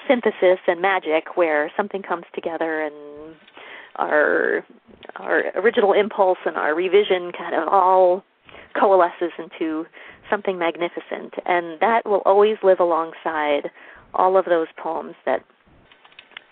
synthesis 0.07 0.59
and 0.67 0.81
magic 0.81 1.37
where 1.37 1.71
something 1.77 2.01
comes 2.01 2.25
together 2.33 2.81
and 2.81 3.35
our 3.95 4.65
our 5.17 5.51
original 5.55 5.93
impulse 5.93 6.37
and 6.45 6.55
our 6.55 6.73
revision 6.73 7.31
kind 7.37 7.53
of 7.53 7.67
all 7.67 8.23
coalesces 8.77 9.31
into 9.37 9.85
something 10.29 10.57
magnificent. 10.57 11.33
And 11.45 11.79
that 11.79 12.01
will 12.05 12.21
always 12.25 12.57
live 12.63 12.79
alongside 12.79 13.71
all 14.13 14.37
of 14.37 14.45
those 14.45 14.67
poems 14.77 15.15
that 15.25 15.43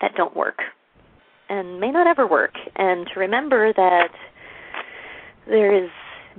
that 0.00 0.14
don't 0.14 0.36
work 0.36 0.62
and 1.48 1.80
may 1.80 1.90
not 1.90 2.06
ever 2.06 2.26
work. 2.26 2.54
And 2.76 3.06
to 3.12 3.20
remember 3.20 3.72
that 3.72 4.12
there 5.46 5.72
is 5.72 5.90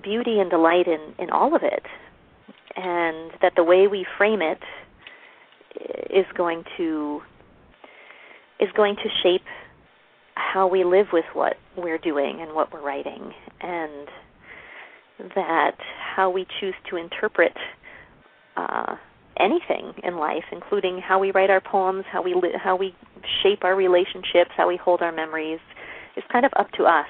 beauty 0.02 0.40
and 0.40 0.50
delight 0.50 0.88
in, 0.88 1.14
in 1.18 1.30
all 1.30 1.56
of 1.56 1.64
it. 1.64 1.84
And 2.76 3.32
that 3.42 3.54
the 3.56 3.64
way 3.64 3.88
we 3.88 4.06
frame 4.18 4.42
it 4.42 4.60
is 6.10 6.26
going 6.36 6.64
to 6.78 7.22
is 8.60 8.70
going 8.76 8.96
to 8.98 9.10
shape 9.24 9.46
how 10.36 10.68
we 10.68 10.84
live 10.84 11.08
with 11.14 11.26
what 11.34 11.58
we're 11.78 11.98
doing 11.98 12.42
and 12.42 12.54
what 12.54 12.74
we're 12.74 12.82
writing. 12.82 13.34
And 13.62 14.08
that 15.36 15.76
how 16.16 16.30
we 16.30 16.46
choose 16.60 16.76
to 16.90 16.96
interpret 16.96 17.54
uh, 18.58 18.96
anything 19.40 19.94
in 20.04 20.18
life, 20.18 20.44
including 20.52 21.00
how 21.00 21.20
we 21.20 21.32
write 21.32 21.50
our 21.50 21.62
poems, 21.62 22.06
how 22.12 22.22
we 22.22 22.34
li- 22.34 22.56
how 22.62 22.76
we 22.76 22.94
shape 23.44 23.64
our 23.64 23.76
relationships, 23.76 24.52
how 24.56 24.68
we 24.68 24.78
hold 24.78 25.02
our 25.02 25.12
memories, 25.12 25.60
is 26.18 26.24
kind 26.32 26.46
of 26.46 26.52
up 26.58 26.72
to 26.72 26.84
us, 26.84 27.08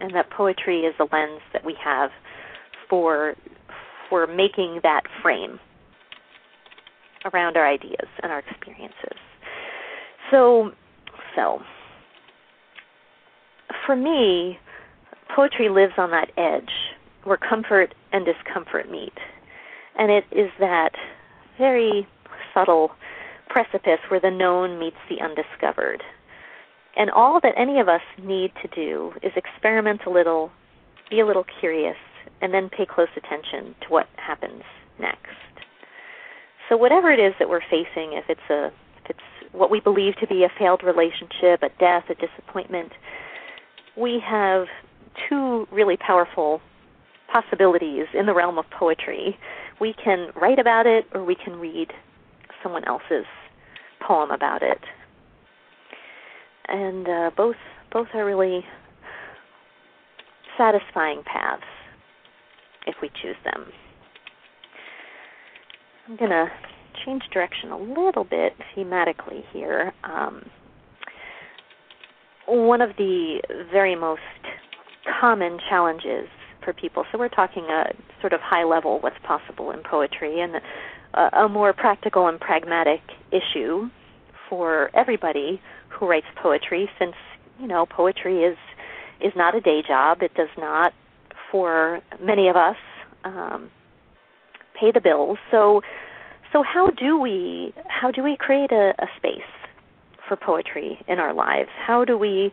and 0.00 0.14
that 0.14 0.30
poetry 0.30 0.80
is 0.80 0.94
the 0.98 1.06
lens 1.12 1.40
that 1.52 1.64
we 1.64 1.74
have 1.82 2.10
for 2.88 3.34
for 4.08 4.26
making 4.26 4.80
that 4.82 5.02
frame 5.22 5.58
around 7.32 7.56
our 7.56 7.66
ideas 7.66 8.08
and 8.22 8.32
our 8.32 8.40
experiences. 8.40 9.18
So, 10.30 10.70
so 11.36 11.60
for 13.86 13.94
me, 13.94 14.58
poetry 15.34 15.68
lives 15.68 15.92
on 15.98 16.10
that 16.10 16.30
edge 16.36 16.70
where 17.24 17.36
comfort 17.36 17.94
and 18.12 18.24
discomfort 18.24 18.90
meet. 18.90 19.14
And 19.98 20.10
it 20.10 20.24
is 20.32 20.50
that 20.58 20.92
very 21.58 22.06
subtle 22.54 22.92
precipice 23.48 23.98
where 24.08 24.20
the 24.20 24.30
known 24.30 24.78
meets 24.78 24.96
the 25.08 25.20
undiscovered. 25.22 26.02
And 26.96 27.10
all 27.10 27.40
that 27.42 27.54
any 27.56 27.80
of 27.80 27.88
us 27.88 28.02
need 28.22 28.52
to 28.62 28.68
do 28.68 29.12
is 29.22 29.32
experiment 29.36 30.02
a 30.06 30.10
little, 30.10 30.50
be 31.10 31.20
a 31.20 31.26
little 31.26 31.44
curious, 31.60 31.96
and 32.40 32.54
then 32.54 32.68
pay 32.68 32.86
close 32.86 33.08
attention 33.16 33.74
to 33.82 33.88
what 33.88 34.08
happens 34.16 34.62
next. 34.98 35.26
So 36.68 36.76
whatever 36.76 37.10
it 37.10 37.20
is 37.20 37.34
that 37.38 37.48
we're 37.48 37.62
facing, 37.62 38.12
if 38.14 38.24
it's 38.28 38.40
a 38.48 38.66
if 39.04 39.10
it's 39.10 39.52
what 39.52 39.70
we 39.70 39.80
believe 39.80 40.16
to 40.16 40.26
be 40.26 40.44
a 40.44 40.48
failed 40.58 40.82
relationship, 40.84 41.62
a 41.62 41.70
death, 41.80 42.04
a 42.08 42.14
disappointment, 42.14 42.92
we 43.96 44.20
have 44.24 44.66
two 45.28 45.66
really 45.72 45.96
powerful 45.96 46.60
possibilities 47.32 48.06
in 48.18 48.26
the 48.26 48.34
realm 48.34 48.58
of 48.58 48.64
poetry. 48.78 49.38
We 49.80 49.94
can 50.02 50.28
write 50.40 50.58
about 50.58 50.86
it 50.86 51.06
or 51.14 51.24
we 51.24 51.34
can 51.34 51.56
read 51.56 51.88
someone 52.62 52.84
else's 52.84 53.26
poem 54.06 54.30
about 54.30 54.62
it. 54.62 54.78
And 56.68 57.08
uh, 57.08 57.30
both 57.36 57.56
both 57.92 58.08
are 58.14 58.24
really 58.24 58.64
satisfying 60.56 61.22
paths 61.24 61.62
if 62.86 62.96
we 63.02 63.10
choose 63.22 63.36
them. 63.44 63.66
I'm 66.08 66.16
going 66.16 66.30
to 66.30 66.46
change 67.04 67.22
direction 67.32 67.70
a 67.70 67.78
little 67.78 68.24
bit 68.24 68.52
thematically 68.76 69.42
here. 69.52 69.92
Um, 70.04 70.44
one 72.46 72.80
of 72.80 72.90
the 72.98 73.40
very 73.72 73.96
most 73.96 74.20
common 75.20 75.58
challenges 75.68 76.28
for 76.62 76.72
people, 76.72 77.04
so 77.10 77.18
we're 77.18 77.28
talking 77.28 77.64
a 77.64 77.92
sort 78.20 78.32
of 78.32 78.40
high 78.40 78.64
level 78.64 78.98
what's 79.00 79.18
possible 79.24 79.70
in 79.70 79.82
poetry, 79.82 80.40
and 80.40 80.56
a, 81.14 81.44
a 81.44 81.48
more 81.48 81.72
practical 81.72 82.28
and 82.28 82.40
pragmatic 82.40 83.00
issue 83.32 83.88
for 84.48 84.90
everybody 84.94 85.60
who 85.88 86.08
writes 86.08 86.26
poetry, 86.36 86.88
since 86.98 87.14
you 87.58 87.66
know 87.66 87.86
poetry 87.86 88.42
is 88.44 88.56
is 89.20 89.32
not 89.36 89.54
a 89.54 89.60
day 89.60 89.82
job. 89.86 90.22
It 90.22 90.34
does 90.34 90.48
not, 90.58 90.92
for 91.50 92.00
many 92.22 92.48
of 92.48 92.56
us, 92.56 92.76
um, 93.24 93.70
pay 94.78 94.90
the 94.92 95.00
bills. 95.00 95.38
So, 95.50 95.82
so 96.52 96.62
how 96.62 96.88
do 96.90 97.18
we 97.18 97.74
how 97.88 98.10
do 98.10 98.22
we 98.22 98.36
create 98.36 98.72
a, 98.72 98.94
a 98.98 99.06
space 99.16 99.42
for 100.28 100.36
poetry 100.36 100.98
in 101.06 101.18
our 101.18 101.34
lives? 101.34 101.70
How 101.86 102.04
do 102.04 102.16
we 102.16 102.52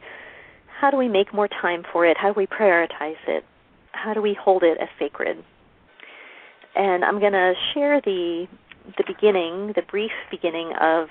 how 0.80 0.92
do 0.92 0.98
we 0.98 1.08
make 1.08 1.34
more 1.34 1.48
time 1.48 1.84
for 1.92 2.06
it? 2.06 2.18
How 2.18 2.34
do 2.34 2.40
we 2.40 2.48
prioritize 2.48 3.18
it? 3.28 3.44
How 4.04 4.14
do 4.14 4.22
we 4.22 4.34
hold 4.40 4.64
it 4.64 4.78
as 4.80 4.90
sacred? 5.00 5.44
And 6.76 7.04
I'm 7.04 7.20
going 7.20 7.34
to 7.34 7.54
share 7.74 8.00
the 8.02 8.48
the 8.98 9.04
beginning, 9.06 9.74
the 9.76 9.82
brief 9.82 10.12
beginning 10.32 10.72
of 10.80 11.10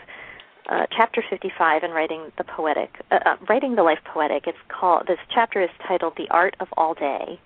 uh, 0.70 0.86
chapter 0.96 1.22
55 1.28 1.82
in 1.84 1.90
writing 1.90 2.32
the 2.38 2.44
poetic, 2.44 2.90
uh, 3.10 3.18
uh, 3.24 3.36
writing 3.48 3.76
the 3.76 3.82
life 3.82 3.98
poetic. 4.12 4.44
It's 4.46 4.58
called. 4.68 5.06
This 5.06 5.18
chapter 5.34 5.60
is 5.62 5.70
titled 5.86 6.14
"The 6.16 6.28
Art 6.30 6.56
of 6.60 6.68
All 6.76 6.94
Day," 6.94 7.40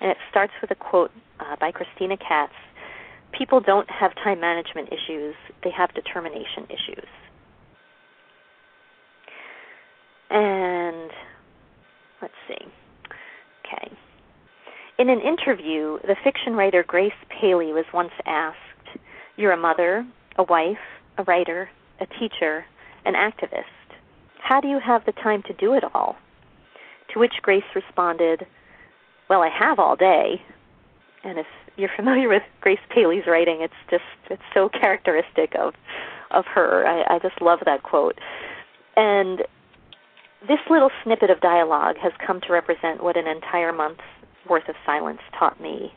and 0.00 0.10
it 0.10 0.16
starts 0.30 0.52
with 0.60 0.70
a 0.70 0.74
quote 0.74 1.10
uh, 1.40 1.56
by 1.58 1.72
Christina 1.72 2.16
Katz. 2.16 2.52
People 3.36 3.60
don't 3.60 3.90
have 3.90 4.14
time 4.16 4.40
management 4.40 4.88
issues; 4.92 5.34
they 5.64 5.70
have 5.70 5.92
determination 5.94 6.64
issues. 6.68 7.08
And 10.30 11.10
let's 12.22 12.34
see. 12.48 12.66
Okay. 13.64 13.96
In 14.98 15.10
an 15.10 15.20
interview, 15.20 15.98
the 16.02 16.16
fiction 16.24 16.54
writer 16.54 16.82
Grace 16.82 17.12
Paley 17.28 17.72
was 17.72 17.84
once 17.92 18.12
asked, 18.24 18.56
You're 19.36 19.52
a 19.52 19.56
mother, 19.56 20.06
a 20.36 20.42
wife, 20.42 20.78
a 21.18 21.22
writer, 21.24 21.68
a 22.00 22.06
teacher, 22.06 22.64
an 23.04 23.12
activist. 23.12 23.64
How 24.38 24.60
do 24.62 24.68
you 24.68 24.80
have 24.80 25.04
the 25.04 25.12
time 25.12 25.42
to 25.48 25.52
do 25.52 25.74
it 25.74 25.84
all? 25.94 26.16
To 27.12 27.18
which 27.18 27.34
Grace 27.42 27.64
responded, 27.74 28.46
Well, 29.28 29.42
I 29.42 29.50
have 29.50 29.78
all 29.78 29.96
day. 29.96 30.40
And 31.22 31.38
if 31.38 31.46
you're 31.76 31.90
familiar 31.94 32.30
with 32.30 32.42
Grace 32.62 32.80
Paley's 32.88 33.26
writing, 33.26 33.60
it's 33.60 33.74
just 33.90 34.04
it's 34.30 34.42
so 34.54 34.70
characteristic 34.70 35.54
of 35.58 35.74
of 36.30 36.46
her. 36.46 36.86
I, 36.86 37.16
I 37.16 37.18
just 37.18 37.42
love 37.42 37.58
that 37.66 37.82
quote. 37.82 38.18
And 38.96 39.40
this 40.48 40.60
little 40.70 40.90
snippet 41.04 41.28
of 41.28 41.40
dialogue 41.40 41.96
has 42.02 42.12
come 42.26 42.40
to 42.42 42.52
represent 42.52 43.02
what 43.02 43.18
an 43.18 43.26
entire 43.26 43.72
month's 43.72 44.00
worth 44.48 44.68
of 44.68 44.74
silence 44.84 45.20
taught 45.38 45.60
me. 45.60 45.92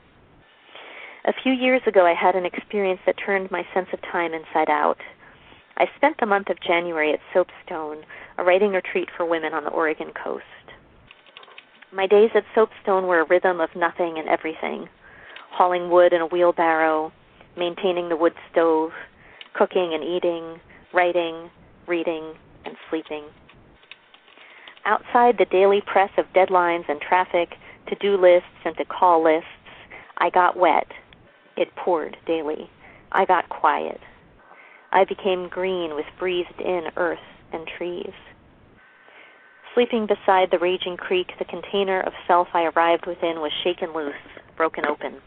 A 1.26 1.34
few 1.44 1.52
years 1.52 1.82
ago, 1.86 2.06
I 2.06 2.14
had 2.14 2.36
an 2.36 2.46
experience 2.46 3.02
that 3.06 3.16
turned 3.24 3.52
my 3.52 3.64
sense 3.74 3.88
of 3.94 4.02
time 4.02 4.34
inside 4.34 4.70
out. 4.70 4.98
I 5.78 5.86
spent 5.96 6.16
the 6.20 6.26
month 6.26 6.50
of 6.50 6.60
January 6.66 7.14
at 7.14 7.20
Soapstone, 7.34 8.04
a 8.38 8.44
writing 8.44 8.72
retreat 8.72 9.10
for 9.16 9.26
women 9.26 9.54
on 9.54 9.64
the 9.64 9.70
Oregon 9.70 10.12
coast. 10.12 10.44
My 11.92 12.08
days 12.08 12.32
at 12.36 12.44
Soapstone 12.56 13.08
were 13.08 13.22
a 13.22 13.28
rhythm 13.28 13.60
of 13.60 13.70
nothing 13.76 14.18
and 14.18 14.28
everything 14.28 14.88
hauling 15.52 15.90
wood 15.90 16.14
in 16.14 16.22
a 16.22 16.28
wheelbarrow, 16.28 17.12
maintaining 17.58 18.10
the 18.10 18.16
wood 18.16 18.34
stove, 18.52 18.92
cooking 19.54 19.92
and 19.94 20.04
eating, 20.04 20.60
writing, 20.94 21.50
reading, 21.88 22.34
and 22.66 22.76
sleeping. 22.90 23.24
Outside 24.86 25.36
the 25.38 25.46
daily 25.46 25.82
press 25.86 26.12
of 26.18 26.26
deadlines 26.34 26.88
and 26.88 27.02
traffic, 27.02 27.50
to 27.90 27.96
do 27.96 28.18
lists 28.18 28.48
and 28.66 28.76
to 28.78 28.86
call 28.86 29.24
lists, 29.24 29.48
I 30.18 30.30
got 30.30 30.58
wet. 30.58 30.88
It 31.58 31.76
poured 31.76 32.18
daily. 32.26 32.70
I 33.12 33.26
got 33.26 33.50
quiet. 33.50 34.00
I 34.92 35.06
became 35.06 35.50
green 35.50 35.96
with 35.96 36.06
breathed 36.18 36.60
in 36.60 36.84
earth 36.98 37.20
and 37.52 37.68
trees. 37.78 38.14
Sleeping 39.76 40.08
beside 40.08 40.50
the 40.52 40.60
raging 40.60 40.98
creek, 40.98 41.28
the 41.38 41.46
container 41.46 42.02
of 42.02 42.14
self 42.28 42.48
I 42.54 42.64
arrived 42.64 43.06
within 43.06 43.40
was 43.40 43.52
shaken 43.64 43.94
loose, 43.94 44.14
broken 44.58 44.86
open. 44.86 45.22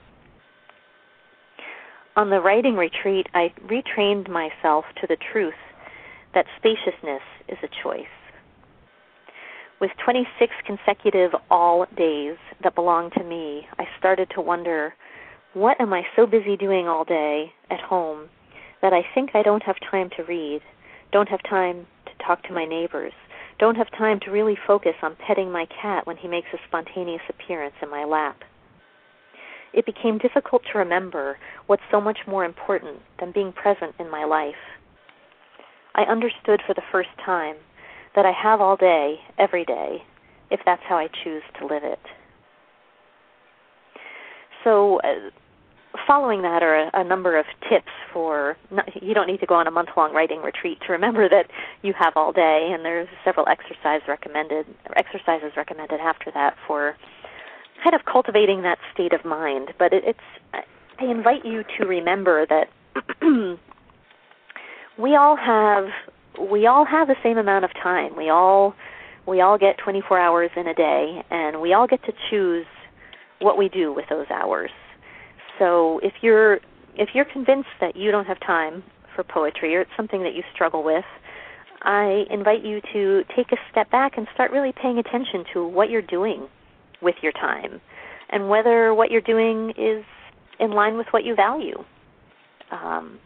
On 2.16 2.28
the 2.28 2.40
writing 2.40 2.76
retreat, 2.76 3.28
I 3.34 3.52
retrained 3.66 4.28
myself 4.28 4.84
to 5.01 5.06
the 5.06 5.16
truth 5.32 5.55
that 6.34 6.47
spaciousness 6.59 7.22
is 7.48 7.59
a 7.62 7.68
choice. 7.82 8.05
With 9.83 9.91
26 10.05 10.53
consecutive 10.65 11.33
all 11.51 11.87
days 11.97 12.37
that 12.63 12.77
belong 12.77 13.11
to 13.19 13.25
me, 13.25 13.67
I 13.81 13.85
started 13.99 14.31
to 14.37 14.41
wonder 14.41 14.95
what 15.55 15.81
am 15.81 15.93
I 15.93 16.05
so 16.15 16.25
busy 16.25 16.57
doing 16.57 16.87
all 16.87 17.05
day 17.05 17.53
at 17.69 17.81
home 17.81 18.29
that 18.81 18.93
I 18.93 19.03
think 19.13 19.31
I 19.35 19.43
don't 19.43 19.65
have 19.65 19.75
time 19.91 20.09
to 20.17 20.23
read, 20.23 20.61
don't 21.11 21.29
have 21.29 21.43
time 21.43 21.89
to 22.07 22.25
talk 22.25 22.45
to 22.45 22.53
my 22.53 22.65
neighbors, 22.65 23.13
don't 23.59 23.75
have 23.75 23.91
time 23.99 24.21
to 24.21 24.31
really 24.31 24.57
focus 24.69 24.95
on 25.03 25.17
petting 25.17 25.51
my 25.51 25.67
cat 25.67 26.07
when 26.07 26.17
he 26.17 26.29
makes 26.29 26.55
a 26.55 26.63
spontaneous 26.69 27.23
appearance 27.29 27.75
in 27.83 27.91
my 27.91 28.05
lap. 28.05 28.37
It 29.75 29.85
became 29.85 30.19
difficult 30.19 30.63
to 30.71 30.79
remember 30.79 31.39
what's 31.67 31.83
so 31.91 32.01
much 32.01 32.19
more 32.29 32.45
important 32.45 33.01
than 33.19 33.33
being 33.33 33.53
present 33.53 33.97
in 33.99 34.09
my 34.09 34.23
life. 34.27 34.63
I 35.97 36.03
understood 36.03 36.61
for 36.65 36.73
the 36.73 36.87
first 36.93 37.11
time 37.27 37.57
that 38.14 38.26
I 38.26 38.32
have 38.32 38.60
all 38.60 38.76
day, 38.76 39.16
every 39.39 39.64
day, 39.64 40.02
if 40.51 40.60
that's 40.64 40.82
how 40.89 40.97
I 40.97 41.09
choose 41.24 41.43
to 41.59 41.66
live 41.66 41.84
it. 41.84 41.98
So, 44.64 45.01
uh, 45.01 45.30
following 46.06 46.43
that 46.43 46.62
are 46.62 46.89
a, 46.89 46.90
a 46.94 47.05
number 47.05 47.39
of 47.39 47.47
tips 47.68 47.93
for 48.12 48.56
not, 48.70 48.89
you 49.02 49.14
don't 49.14 49.26
need 49.26 49.40
to 49.40 49.47
go 49.47 49.55
on 49.55 49.66
a 49.66 49.70
month 49.70 49.90
long 49.97 50.12
writing 50.14 50.40
retreat 50.40 50.78
to 50.86 50.93
remember 50.93 51.28
that 51.28 51.47
you 51.82 51.93
have 51.98 52.14
all 52.16 52.32
day 52.32 52.70
and 52.72 52.84
there's 52.84 53.09
several 53.24 53.47
exercises 53.48 54.06
recommended 54.09 54.66
exercises 54.97 55.52
recommended 55.56 56.01
after 56.01 56.30
that 56.32 56.56
for 56.66 56.97
kind 57.82 57.94
of 57.94 58.06
cultivating 58.10 58.62
that 58.62 58.78
state 58.94 59.12
of 59.12 59.24
mind 59.24 59.72
but 59.78 59.93
it, 59.93 60.02
it's 60.06 60.64
I 60.98 61.05
invite 61.05 61.44
you 61.44 61.64
to 61.78 61.86
remember 61.86 62.47
that 62.47 62.68
we 64.98 65.16
all 65.16 65.36
have 65.36 65.86
we 66.41 66.67
all 66.67 66.85
have 66.85 67.09
the 67.09 67.17
same 67.23 67.39
amount 67.39 67.65
of 67.65 67.71
time 67.83 68.17
we 68.17 68.29
all 68.29 68.75
we 69.27 69.41
all 69.41 69.59
get 69.59 69.79
24 69.79 70.19
hours 70.19 70.51
in 70.57 70.67
a 70.67 70.75
day 70.75 71.23
and 71.31 71.61
we 71.61 71.73
all 71.73 71.87
get 71.87 72.03
to 72.05 72.13
choose 72.31 72.67
what 73.41 73.57
we 73.59 73.69
do 73.69 73.93
with 73.93 74.05
those 74.09 74.27
hours 74.31 74.71
so 75.59 76.01
if 76.03 76.15
you're 76.23 76.61
if 76.95 77.11
you're 77.15 77.25
convinced 77.25 77.71
that 77.81 77.97
you 77.97 78.11
don't 78.11 78.27
have 78.27 78.41
time 78.41 78.83
for 79.15 79.25
poetry 79.25 79.75
or 79.77 79.81
it's 79.83 79.91
something 79.97 80.23
that 80.23 80.35
you 80.35 80.43
struggle 80.55 80.83
with, 80.83 81.05
I 81.83 82.25
invite 82.31 82.65
you 82.65 82.81
to 82.93 83.25
take 83.37 83.53
a 83.53 83.57
step 83.71 83.91
back 83.91 84.17
and 84.17 84.27
start 84.35 84.51
really 84.51 84.73
paying 84.73 84.99
attention 84.99 85.45
to 85.53 85.67
what 85.67 85.91
you're 85.91 86.03
doing 86.03 86.49
with 87.01 87.17
your 87.23 87.33
time 87.33 87.81
and 88.31 88.49
whether 88.49 88.95
what 88.95 89.11
you're 89.11 89.21
doing 89.21 89.71
is 89.77 90.05
in 90.61 90.71
line 90.71 90.97
with 90.97 91.09
what 91.11 91.25
you 91.25 91.35
value. 91.35 91.85
Um, 92.71 93.19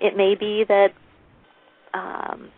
it 0.00 0.16
may 0.16 0.34
be 0.34 0.64
that 0.68 0.88
um, 1.94 2.50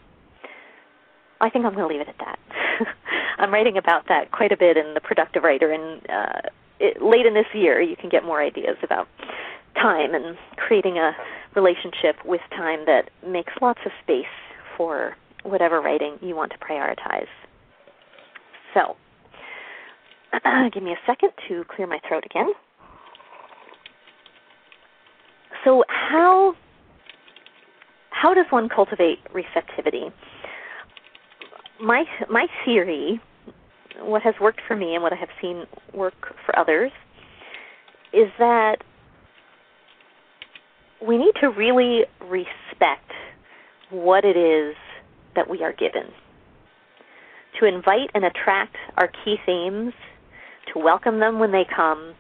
I 1.40 1.48
think 1.50 1.64
I'm 1.64 1.74
going 1.74 1.88
to 1.88 1.94
leave 1.94 2.00
it 2.00 2.08
at 2.08 2.18
that. 2.18 2.38
I'm 3.38 3.52
writing 3.52 3.76
about 3.76 4.08
that 4.08 4.32
quite 4.32 4.52
a 4.52 4.56
bit 4.56 4.76
in 4.76 4.94
the 4.94 5.00
Productive 5.00 5.42
Writer, 5.42 5.70
and 5.70 6.02
uh, 6.10 6.40
it, 6.78 7.02
late 7.02 7.26
in 7.26 7.34
this 7.34 7.46
year, 7.54 7.80
you 7.80 7.96
can 7.96 8.10
get 8.10 8.24
more 8.24 8.42
ideas 8.42 8.76
about 8.82 9.08
time 9.74 10.14
and 10.14 10.36
creating 10.56 10.98
a 10.98 11.12
relationship 11.54 12.16
with 12.24 12.40
time 12.50 12.84
that 12.86 13.10
makes 13.26 13.52
lots 13.62 13.80
of 13.86 13.92
space 14.02 14.24
for 14.76 15.16
whatever 15.42 15.80
writing 15.80 16.18
you 16.20 16.36
want 16.36 16.52
to 16.52 16.58
prioritize. 16.58 17.28
So, 18.74 18.96
give 20.72 20.82
me 20.82 20.92
a 20.92 20.98
second 21.06 21.30
to 21.48 21.64
clear 21.74 21.86
my 21.86 21.98
throat 22.06 22.24
again. 22.24 22.52
So, 25.64 25.84
how 25.88 26.54
how 28.10 28.34
does 28.34 28.46
one 28.50 28.68
cultivate 28.68 29.18
receptivity? 29.32 30.12
My 31.80 32.04
my 32.28 32.46
theory, 32.64 33.20
what 34.00 34.22
has 34.22 34.34
worked 34.40 34.60
for 34.66 34.76
me 34.76 34.94
and 34.94 35.02
what 35.02 35.12
I 35.12 35.16
have 35.16 35.30
seen 35.40 35.64
work 35.94 36.34
for 36.44 36.58
others, 36.58 36.92
is 38.12 38.28
that 38.38 38.76
we 41.06 41.16
need 41.16 41.32
to 41.40 41.48
really 41.48 42.04
respect 42.28 43.10
what 43.90 44.24
it 44.24 44.36
is 44.36 44.76
that 45.34 45.48
we 45.48 45.62
are 45.62 45.72
given. 45.72 46.10
To 47.58 47.66
invite 47.66 48.10
and 48.14 48.24
attract 48.24 48.76
our 48.96 49.10
key 49.24 49.36
themes, 49.46 49.92
to 50.72 50.78
welcome 50.78 51.20
them 51.20 51.38
when 51.38 51.52
they 51.52 51.64
come, 51.74 52.14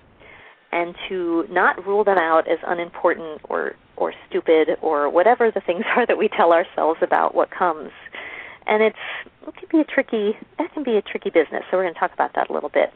and 0.72 0.94
to 1.08 1.44
not 1.50 1.84
rule 1.86 2.04
them 2.04 2.18
out 2.18 2.48
as 2.48 2.58
unimportant 2.66 3.40
or, 3.48 3.74
or 4.00 4.12
stupid 4.28 4.70
or 4.80 5.08
whatever 5.08 5.50
the 5.50 5.60
things 5.60 5.84
are 5.96 6.06
that 6.06 6.18
we 6.18 6.28
tell 6.28 6.52
ourselves 6.52 6.98
about 7.02 7.34
what 7.34 7.50
comes. 7.50 7.90
And 8.66 8.82
it's 8.82 8.96
it 9.46 9.54
can 9.56 9.68
be 9.70 9.80
a 9.80 9.84
tricky 9.84 10.36
that 10.58 10.72
can 10.74 10.82
be 10.82 10.96
a 10.96 11.02
tricky 11.02 11.30
business. 11.30 11.62
So 11.70 11.76
we're 11.76 11.84
going 11.84 11.94
to 11.94 12.00
talk 12.00 12.12
about 12.12 12.34
that 12.34 12.50
a 12.50 12.52
little 12.52 12.68
bit. 12.68 12.92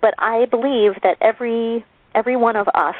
But 0.00 0.14
I 0.18 0.46
believe 0.46 0.94
that 1.02 1.16
every 1.20 1.84
every 2.14 2.36
one 2.36 2.56
of 2.56 2.68
us 2.74 2.96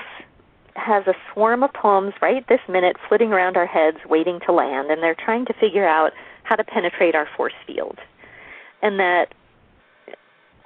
has 0.74 1.06
a 1.06 1.14
swarm 1.32 1.62
of 1.62 1.72
poems 1.72 2.14
right 2.22 2.46
this 2.48 2.60
minute 2.68 2.96
flitting 3.08 3.32
around 3.32 3.56
our 3.56 3.66
heads 3.66 3.98
waiting 4.08 4.38
to 4.46 4.52
land 4.52 4.90
and 4.90 5.02
they're 5.02 5.16
trying 5.16 5.44
to 5.46 5.52
figure 5.54 5.86
out 5.86 6.12
how 6.44 6.54
to 6.54 6.62
penetrate 6.62 7.14
our 7.14 7.28
force 7.36 7.54
field. 7.66 7.98
And 8.80 9.00
that 9.00 9.34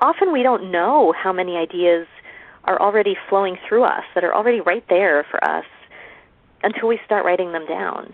often 0.01 0.33
we 0.33 0.43
don't 0.43 0.71
know 0.71 1.15
how 1.17 1.33
many 1.33 1.57
ideas 1.57 2.07
are 2.65 2.81
already 2.81 3.17
flowing 3.29 3.57
through 3.67 3.85
us, 3.85 4.05
that 4.15 4.23
are 4.23 4.35
already 4.35 4.61
right 4.61 4.85
there 4.89 5.27
for 5.31 5.43
us 5.43 5.65
until 6.63 6.89
we 6.89 6.99
start 7.05 7.25
writing 7.25 7.53
them 7.53 7.67
down. 7.67 8.13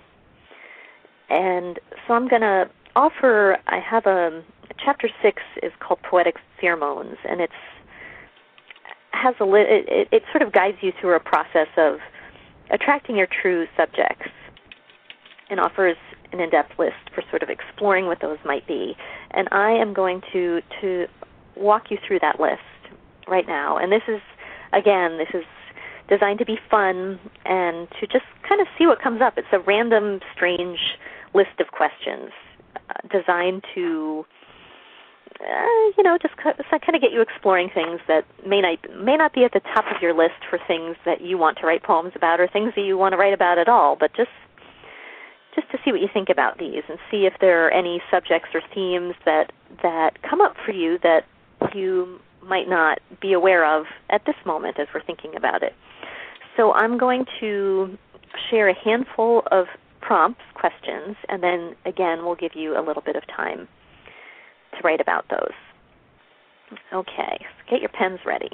And 1.30 1.78
so 2.06 2.14
I'm 2.14 2.28
going 2.28 2.42
to 2.42 2.70
offer, 2.96 3.58
I 3.66 3.78
have 3.78 4.06
a, 4.06 4.42
chapter 4.82 5.08
six 5.22 5.42
is 5.62 5.72
called 5.80 6.00
Poetic 6.02 6.36
Pheromones, 6.60 7.16
and 7.28 7.40
it's 7.40 7.52
has 9.12 9.34
a 9.40 9.54
it, 9.54 10.08
it 10.12 10.22
sort 10.30 10.42
of 10.42 10.52
guides 10.52 10.76
you 10.80 10.92
through 11.00 11.16
a 11.16 11.20
process 11.20 11.66
of 11.76 11.98
attracting 12.70 13.16
your 13.16 13.26
true 13.26 13.66
subjects 13.76 14.30
and 15.50 15.58
offers 15.58 15.96
an 16.32 16.40
in-depth 16.40 16.78
list 16.78 17.10
for 17.14 17.22
sort 17.30 17.42
of 17.42 17.48
exploring 17.48 18.06
what 18.06 18.20
those 18.20 18.38
might 18.44 18.66
be. 18.66 18.94
And 19.32 19.48
I 19.50 19.70
am 19.70 19.92
going 19.92 20.22
to 20.32 20.60
to 20.80 21.06
walk 21.56 21.90
you 21.90 21.98
through 22.06 22.20
that 22.20 22.38
list 22.38 22.60
right 23.26 23.46
now. 23.46 23.78
And 23.78 23.90
this 23.90 24.02
is 24.06 24.20
again, 24.72 25.18
this 25.18 25.28
is 25.34 25.44
designed 26.08 26.38
to 26.38 26.44
be 26.44 26.58
fun 26.70 27.18
and 27.44 27.88
to 28.00 28.06
just 28.06 28.24
kind 28.48 28.60
of 28.60 28.66
see 28.78 28.86
what 28.86 29.00
comes 29.00 29.20
up. 29.20 29.36
It's 29.36 29.48
a 29.52 29.58
random, 29.60 30.20
strange 30.34 30.78
list 31.34 31.60
of 31.60 31.68
questions 31.68 32.30
uh, 32.76 32.94
designed 33.10 33.64
to, 33.74 34.24
uh, 35.40 35.92
you 35.96 36.02
know, 36.02 36.16
just 36.20 36.36
kind 36.36 36.56
of 36.58 37.00
get 37.00 37.12
you 37.12 37.20
exploring 37.20 37.70
things 37.72 38.00
that 38.08 38.24
may 38.46 38.60
not 38.60 38.78
may 38.98 39.16
not 39.16 39.32
be 39.32 39.44
at 39.44 39.52
the 39.52 39.60
top 39.60 39.84
of 39.94 40.00
your 40.00 40.14
list 40.14 40.40
for 40.48 40.58
things 40.66 40.96
that 41.04 41.20
you 41.20 41.36
want 41.36 41.58
to 41.58 41.66
write 41.66 41.82
poems 41.82 42.12
about 42.14 42.40
or 42.40 42.48
things 42.48 42.72
that 42.74 42.82
you 42.82 42.96
want 42.96 43.12
to 43.12 43.16
write 43.16 43.34
about 43.34 43.58
at 43.58 43.68
all, 43.68 43.96
but 43.96 44.12
just 44.14 44.30
just 45.54 45.70
to 45.70 45.78
see 45.84 45.92
what 45.92 46.00
you 46.00 46.08
think 46.12 46.28
about 46.28 46.58
these 46.58 46.82
and 46.88 46.98
see 47.10 47.26
if 47.26 47.34
there 47.40 47.66
are 47.66 47.70
any 47.70 48.00
subjects 48.10 48.48
or 48.54 48.62
themes 48.74 49.14
that 49.24 49.52
that 49.82 50.22
come 50.22 50.40
up 50.40 50.56
for 50.64 50.72
you 50.72 50.98
that 51.02 51.24
you 51.74 52.20
might 52.42 52.68
not 52.68 52.98
be 53.20 53.32
aware 53.32 53.64
of 53.64 53.86
at 54.10 54.24
this 54.24 54.36
moment 54.46 54.78
as 54.78 54.86
we're 54.94 55.02
thinking 55.02 55.34
about 55.36 55.62
it. 55.62 55.74
So 56.58 56.72
I'm 56.72 56.98
going 56.98 57.24
to 57.38 57.96
share 58.50 58.68
a 58.68 58.74
handful 58.74 59.44
of 59.52 59.66
prompts, 60.00 60.42
questions, 60.54 61.16
and 61.28 61.40
then 61.40 61.76
again 61.86 62.24
we'll 62.24 62.34
give 62.34 62.52
you 62.54 62.76
a 62.76 62.82
little 62.84 63.02
bit 63.02 63.14
of 63.14 63.22
time 63.28 63.68
to 64.72 64.78
write 64.82 65.00
about 65.00 65.26
those. 65.30 65.54
Okay, 66.92 67.38
so 67.38 67.70
get 67.70 67.80
your 67.80 67.90
pens 67.90 68.18
ready. 68.26 68.50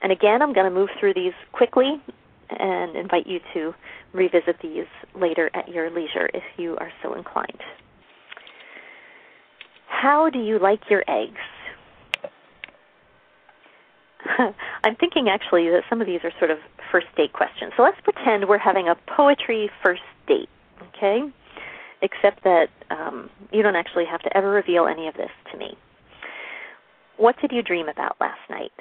And 0.00 0.12
again, 0.12 0.42
I'm 0.42 0.52
going 0.52 0.64
to 0.66 0.74
move 0.74 0.90
through 1.00 1.14
these 1.14 1.32
quickly 1.52 2.00
and 2.50 2.96
invite 2.96 3.26
you 3.26 3.40
to 3.54 3.74
revisit 4.12 4.56
these 4.62 4.86
later 5.20 5.50
at 5.54 5.68
your 5.68 5.90
leisure 5.90 6.30
if 6.32 6.44
you 6.56 6.76
are 6.78 6.92
so 7.02 7.14
inclined. 7.14 7.60
How 9.88 10.30
do 10.30 10.38
you 10.38 10.60
like 10.60 10.80
your 10.88 11.02
eggs? 11.08 11.40
I'm 14.84 14.96
thinking 14.96 15.28
actually 15.28 15.68
that 15.70 15.82
some 15.88 16.00
of 16.00 16.06
these 16.06 16.20
are 16.24 16.32
sort 16.38 16.50
of 16.50 16.58
first 16.90 17.06
date 17.16 17.32
questions. 17.32 17.72
So 17.76 17.82
let's 17.82 18.00
pretend 18.02 18.48
we're 18.48 18.58
having 18.58 18.88
a 18.88 18.94
poetry 19.16 19.70
first 19.82 20.02
date, 20.26 20.48
okay? 20.88 21.22
Except 22.02 22.44
that 22.44 22.68
um, 22.90 23.30
you 23.52 23.62
don't 23.62 23.76
actually 23.76 24.04
have 24.10 24.20
to 24.22 24.36
ever 24.36 24.50
reveal 24.50 24.86
any 24.86 25.08
of 25.08 25.14
this 25.14 25.30
to 25.52 25.58
me. 25.58 25.76
What 27.16 27.36
did 27.40 27.50
you 27.52 27.62
dream 27.62 27.88
about 27.88 28.16
last 28.20 28.40
night? 28.50 28.72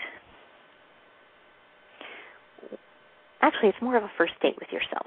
Actually, 3.42 3.70
it's 3.70 3.82
more 3.82 3.96
of 3.96 4.04
a 4.04 4.12
first 4.18 4.34
date 4.42 4.56
with 4.60 4.70
yourself. 4.72 5.06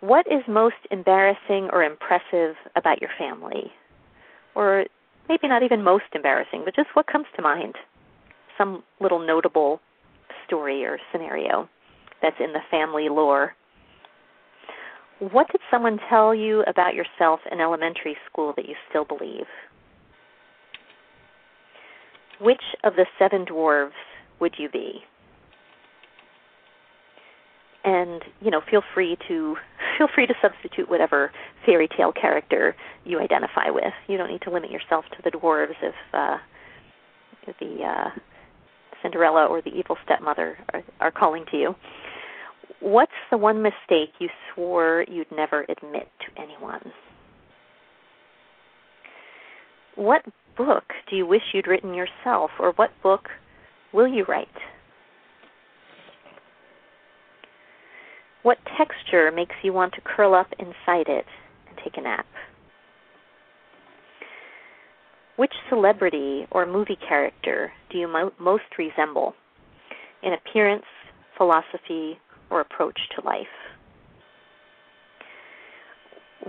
What 0.00 0.26
is 0.26 0.42
most 0.48 0.76
embarrassing 0.90 1.68
or 1.72 1.84
impressive 1.84 2.56
about 2.74 3.00
your 3.00 3.10
family? 3.18 3.72
Or 4.54 4.84
maybe 5.28 5.46
not 5.46 5.62
even 5.62 5.82
most 5.82 6.04
embarrassing, 6.14 6.62
but 6.64 6.74
just 6.74 6.88
what 6.94 7.06
comes 7.06 7.26
to 7.36 7.42
mind? 7.42 7.76
Some 8.60 8.82
little 9.00 9.18
notable 9.18 9.80
story 10.46 10.84
or 10.84 10.98
scenario 11.10 11.68
that's 12.20 12.36
in 12.38 12.52
the 12.52 12.60
family 12.70 13.08
lore. 13.08 13.54
What 15.18 15.46
did 15.50 15.60
someone 15.70 15.98
tell 16.08 16.34
you 16.34 16.62
about 16.66 16.94
yourself 16.94 17.40
in 17.50 17.60
elementary 17.60 18.16
school 18.30 18.52
that 18.56 18.68
you 18.68 18.74
still 18.88 19.04
believe? 19.04 19.46
Which 22.40 22.62
of 22.84 22.94
the 22.96 23.06
seven 23.18 23.44
dwarves 23.44 23.92
would 24.40 24.54
you 24.58 24.68
be? 24.68 25.00
And 27.84 28.22
you 28.42 28.50
know, 28.50 28.60
feel 28.70 28.82
free 28.94 29.16
to 29.28 29.56
feel 29.98 30.08
free 30.14 30.26
to 30.26 30.34
substitute 30.42 30.88
whatever 30.90 31.30
fairy 31.64 31.88
tale 31.96 32.12
character 32.12 32.74
you 33.04 33.20
identify 33.20 33.70
with. 33.70 33.92
You 34.06 34.18
don't 34.18 34.30
need 34.30 34.42
to 34.42 34.50
limit 34.50 34.70
yourself 34.70 35.04
to 35.16 35.22
the 35.22 35.30
dwarves 35.30 35.76
if 35.82 35.94
uh, 36.12 36.36
the 37.58 37.84
uh, 37.84 38.10
Cinderella 39.02 39.46
or 39.46 39.62
the 39.62 39.70
evil 39.70 39.96
stepmother 40.04 40.58
are, 40.72 40.82
are 41.00 41.10
calling 41.10 41.44
to 41.50 41.56
you. 41.56 41.74
What's 42.80 43.12
the 43.30 43.36
one 43.36 43.62
mistake 43.62 44.10
you 44.18 44.28
swore 44.54 45.04
you'd 45.08 45.30
never 45.30 45.62
admit 45.62 46.08
to 46.20 46.42
anyone? 46.42 46.92
What 49.96 50.22
book 50.56 50.84
do 51.08 51.16
you 51.16 51.26
wish 51.26 51.42
you'd 51.52 51.66
written 51.66 51.92
yourself, 51.92 52.50
or 52.58 52.72
what 52.76 52.90
book 53.02 53.28
will 53.92 54.08
you 54.08 54.24
write? 54.26 54.48
What 58.42 58.58
texture 58.78 59.30
makes 59.30 59.56
you 59.62 59.74
want 59.74 59.92
to 59.94 60.00
curl 60.00 60.34
up 60.34 60.46
inside 60.58 61.08
it 61.08 61.26
and 61.68 61.78
take 61.84 61.98
a 61.98 62.00
nap? 62.00 62.26
Which 65.36 65.52
celebrity 65.68 66.46
or 66.50 66.66
movie 66.66 66.98
character 67.08 67.72
do 67.90 67.98
you 67.98 68.08
mo- 68.08 68.32
most 68.38 68.64
resemble 68.78 69.34
in 70.22 70.32
appearance, 70.34 70.84
philosophy, 71.36 72.18
or 72.50 72.60
approach 72.60 72.98
to 73.16 73.24
life? 73.24 73.46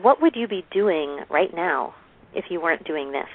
What 0.01 0.21
would 0.21 0.35
you 0.35 0.47
be 0.47 0.65
doing 0.71 1.19
right 1.29 1.53
now 1.53 1.93
if 2.33 2.45
you 2.49 2.61
weren't 2.61 2.85
doing 2.85 3.11
this? 3.11 3.29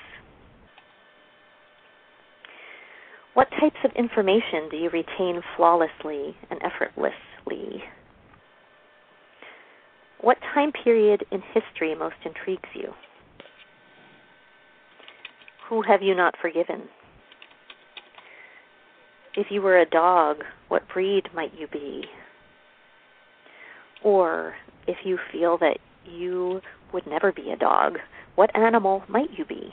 What 3.34 3.50
types 3.60 3.76
of 3.84 3.90
information 3.96 4.70
do 4.70 4.78
you 4.78 4.88
retain 4.88 5.42
flawlessly 5.56 6.34
and 6.50 6.58
effortlessly? 6.62 7.84
What 10.22 10.38
time 10.54 10.72
period 10.72 11.24
in 11.30 11.42
history 11.52 11.94
most 11.94 12.16
intrigues 12.24 12.68
you? 12.74 12.94
Who 15.68 15.82
have 15.82 16.02
you 16.02 16.14
not 16.14 16.34
forgiven? 16.40 16.82
If 19.34 19.48
you 19.50 19.60
were 19.60 19.78
a 19.78 19.88
dog, 19.88 20.44
what 20.68 20.88
breed 20.92 21.24
might 21.34 21.52
you 21.58 21.66
be? 21.66 22.04
Or 24.04 24.54
if 24.86 24.98
you 25.04 25.18
feel 25.32 25.58
that 25.58 25.78
you 26.04 26.60
would 26.92 27.06
never 27.06 27.32
be 27.32 27.50
a 27.50 27.56
dog, 27.56 27.98
what 28.36 28.54
animal 28.56 29.02
might 29.08 29.30
you 29.36 29.44
be? 29.44 29.72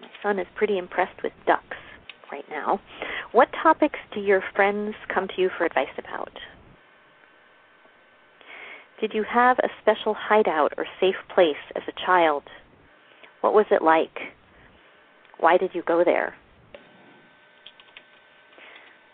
My 0.00 0.08
son 0.22 0.38
is 0.38 0.46
pretty 0.54 0.78
impressed 0.78 1.22
with 1.22 1.32
ducks 1.46 1.76
right 2.32 2.44
now. 2.48 2.80
What 3.32 3.48
topics 3.62 3.98
do 4.14 4.20
your 4.20 4.42
friends 4.56 4.94
come 5.12 5.28
to 5.28 5.42
you 5.42 5.50
for 5.56 5.66
advice 5.66 5.88
about? 5.98 6.32
Did 9.00 9.14
you 9.14 9.24
have 9.24 9.58
a 9.60 9.70
special 9.80 10.14
hideout 10.14 10.74
or 10.76 10.84
safe 11.00 11.14
place 11.34 11.56
as 11.74 11.82
a 11.88 12.06
child? 12.06 12.42
What 13.40 13.54
was 13.54 13.64
it 13.70 13.80
like? 13.80 14.34
Why 15.38 15.56
did 15.56 15.70
you 15.72 15.82
go 15.86 16.04
there? 16.04 16.34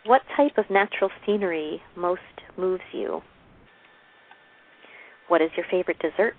What 0.04 0.22
type 0.36 0.58
of 0.58 0.70
natural 0.70 1.10
scenery 1.24 1.82
most 1.96 2.20
moves 2.56 2.82
you? 2.92 3.22
What 5.28 5.40
is 5.40 5.50
your 5.56 5.66
favorite 5.70 6.00
dessert? 6.00 6.34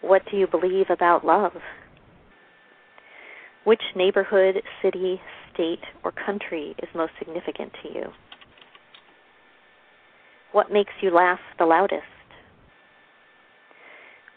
What 0.00 0.22
do 0.30 0.36
you 0.36 0.46
believe 0.46 0.90
about 0.90 1.24
love? 1.24 1.52
Which 3.64 3.82
neighborhood, 3.96 4.62
city, 4.82 5.20
state, 5.52 5.82
or 6.04 6.12
country 6.12 6.76
is 6.80 6.88
most 6.94 7.12
significant 7.18 7.72
to 7.82 7.88
you? 7.92 8.04
What 10.52 10.72
makes 10.72 10.92
you 11.02 11.10
laugh 11.10 11.40
the 11.58 11.66
loudest? 11.66 12.04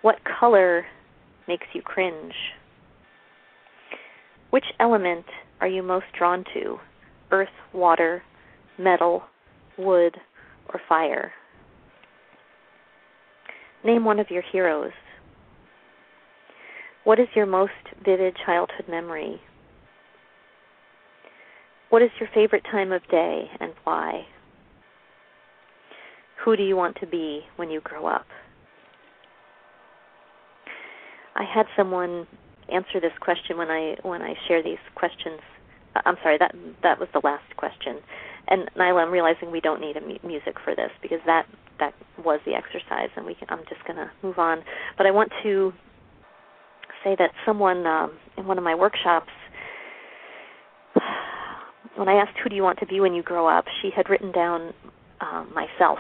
What 0.01 0.17
color 0.39 0.85
makes 1.47 1.67
you 1.73 1.81
cringe? 1.81 2.33
Which 4.49 4.65
element 4.79 5.25
are 5.61 5.67
you 5.67 5.83
most 5.83 6.05
drawn 6.17 6.43
to? 6.53 6.77
Earth, 7.31 7.47
water, 7.73 8.23
metal, 8.77 9.23
wood, 9.77 10.17
or 10.73 10.81
fire? 10.89 11.31
Name 13.85 14.03
one 14.03 14.19
of 14.19 14.29
your 14.29 14.43
heroes. 14.51 14.91
What 17.03 17.19
is 17.19 17.27
your 17.35 17.45
most 17.45 17.71
vivid 18.03 18.35
childhood 18.45 18.85
memory? 18.89 19.41
What 21.89 22.01
is 22.01 22.11
your 22.19 22.29
favorite 22.33 22.63
time 22.71 22.91
of 22.91 23.01
day 23.09 23.45
and 23.59 23.73
why? 23.83 24.25
Who 26.43 26.55
do 26.55 26.63
you 26.63 26.76
want 26.76 26.97
to 27.01 27.07
be 27.07 27.41
when 27.55 27.69
you 27.69 27.81
grow 27.81 28.07
up? 28.07 28.26
I 31.35 31.43
had 31.43 31.65
someone 31.77 32.27
answer 32.72 32.99
this 32.99 33.11
question 33.19 33.57
when 33.57 33.69
I 33.69 33.95
when 34.03 34.22
I 34.22 34.34
share 34.47 34.63
these 34.63 34.81
questions. 34.95 35.39
Uh, 35.95 36.01
I'm 36.05 36.15
sorry 36.23 36.38
that 36.39 36.53
that 36.84 36.99
was 36.99 37.09
the 37.13 37.22
last 37.23 37.55
question. 37.57 37.97
And 38.47 38.69
Nyla, 38.77 39.05
I'm 39.05 39.11
realizing 39.11 39.51
we 39.51 39.61
don't 39.61 39.80
need 39.80 39.97
a 39.97 40.01
mu- 40.01 40.18
music 40.27 40.55
for 40.63 40.76
this 40.76 40.89
because 41.01 41.19
that 41.26 41.45
that 41.80 41.93
was 42.23 42.39
the 42.45 42.53
exercise, 42.53 43.09
and 43.15 43.26
we 43.26 43.34
can, 43.35 43.47
I'm 43.49 43.63
just 43.69 43.84
going 43.85 43.97
to 43.97 44.09
move 44.22 44.38
on. 44.38 44.63
But 44.97 45.07
I 45.07 45.11
want 45.11 45.31
to 45.43 45.73
say 47.03 47.15
that 47.18 47.31
someone 47.45 47.85
um, 47.88 48.18
in 48.38 48.45
one 48.45 48.57
of 48.57 48.63
my 48.63 48.76
workshops, 48.76 49.31
when 51.95 52.07
I 52.07 52.13
asked 52.13 52.38
who 52.43 52.49
do 52.49 52.55
you 52.55 52.63
want 52.63 52.80
to 52.80 52.85
be 52.85 52.99
when 52.99 53.13
you 53.13 53.23
grow 53.23 53.47
up, 53.47 53.65
she 53.81 53.89
had 53.95 54.09
written 54.09 54.31
down 54.31 54.73
um, 55.22 55.51
myself, 55.53 55.99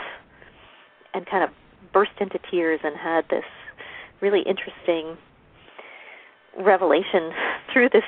and 1.13 1.25
kind 1.25 1.43
of 1.43 1.49
burst 1.93 2.11
into 2.19 2.39
tears 2.49 2.79
and 2.83 2.95
had 2.95 3.27
this 3.29 3.45
really 4.21 4.41
interesting 4.41 5.17
revelation 6.57 7.31
through 7.73 7.89
this 7.89 8.03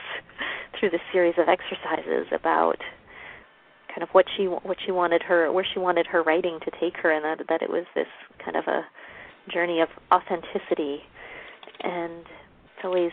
through 0.79 0.89
this 0.89 1.01
series 1.11 1.35
of 1.37 1.47
exercises 1.47 2.27
about 2.31 2.77
kind 3.89 4.03
of 4.03 4.09
what 4.09 4.25
she 4.35 4.45
what 4.45 4.77
she 4.83 4.91
wanted 4.91 5.21
her 5.21 5.51
where 5.51 5.65
she 5.71 5.79
wanted 5.79 6.07
her 6.07 6.23
writing 6.23 6.59
to 6.63 6.71
take 6.79 6.97
her 6.97 7.11
and 7.11 7.23
that 7.23 7.45
that 7.47 7.61
it 7.61 7.69
was 7.69 7.85
this 7.95 8.07
kind 8.43 8.57
of 8.57 8.67
a 8.67 8.85
journey 9.51 9.81
of 9.81 9.89
authenticity. 10.11 11.03
And 11.81 12.25
it's 12.75 12.83
always 12.83 13.11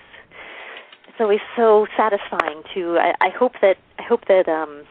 it's 1.09 1.21
always 1.21 1.41
so 1.57 1.87
satisfying 1.97 2.63
to 2.75 2.99
I, 2.99 3.15
I 3.21 3.29
hope 3.31 3.53
that 3.63 3.77
I 3.99 4.03
hope 4.03 4.27
that 4.29 4.49
um 4.49 4.85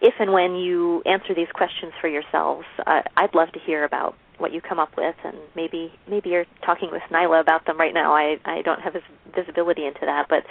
if 0.00 0.14
and 0.18 0.32
when 0.32 0.54
you 0.54 1.02
answer 1.06 1.34
these 1.34 1.48
questions 1.54 1.92
for 2.00 2.08
yourselves, 2.08 2.66
uh, 2.86 3.02
I'd 3.16 3.34
love 3.34 3.52
to 3.52 3.58
hear 3.58 3.84
about 3.84 4.14
what 4.38 4.52
you 4.52 4.60
come 4.60 4.78
up 4.78 4.96
with, 4.96 5.14
and 5.24 5.36
maybe 5.54 5.92
maybe 6.08 6.30
you're 6.30 6.46
talking 6.64 6.90
with 6.90 7.02
Nyla 7.10 7.40
about 7.40 7.66
them 7.66 7.78
right 7.78 7.94
now. 7.94 8.14
I 8.14 8.36
I 8.44 8.62
don't 8.62 8.80
have 8.80 8.94
visibility 9.34 9.86
into 9.86 10.00
that, 10.02 10.26
but 10.28 10.44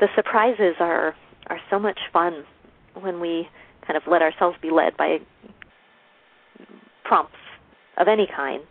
the 0.00 0.08
surprises 0.14 0.76
are 0.80 1.14
are 1.48 1.60
so 1.68 1.78
much 1.78 1.98
fun 2.12 2.44
when 2.94 3.20
we 3.20 3.48
kind 3.86 3.96
of 3.96 4.02
let 4.10 4.22
ourselves 4.22 4.56
be 4.60 4.70
led 4.70 4.96
by 4.96 5.18
prompts 7.04 7.36
of 7.96 8.08
any 8.08 8.26
kind. 8.26 8.64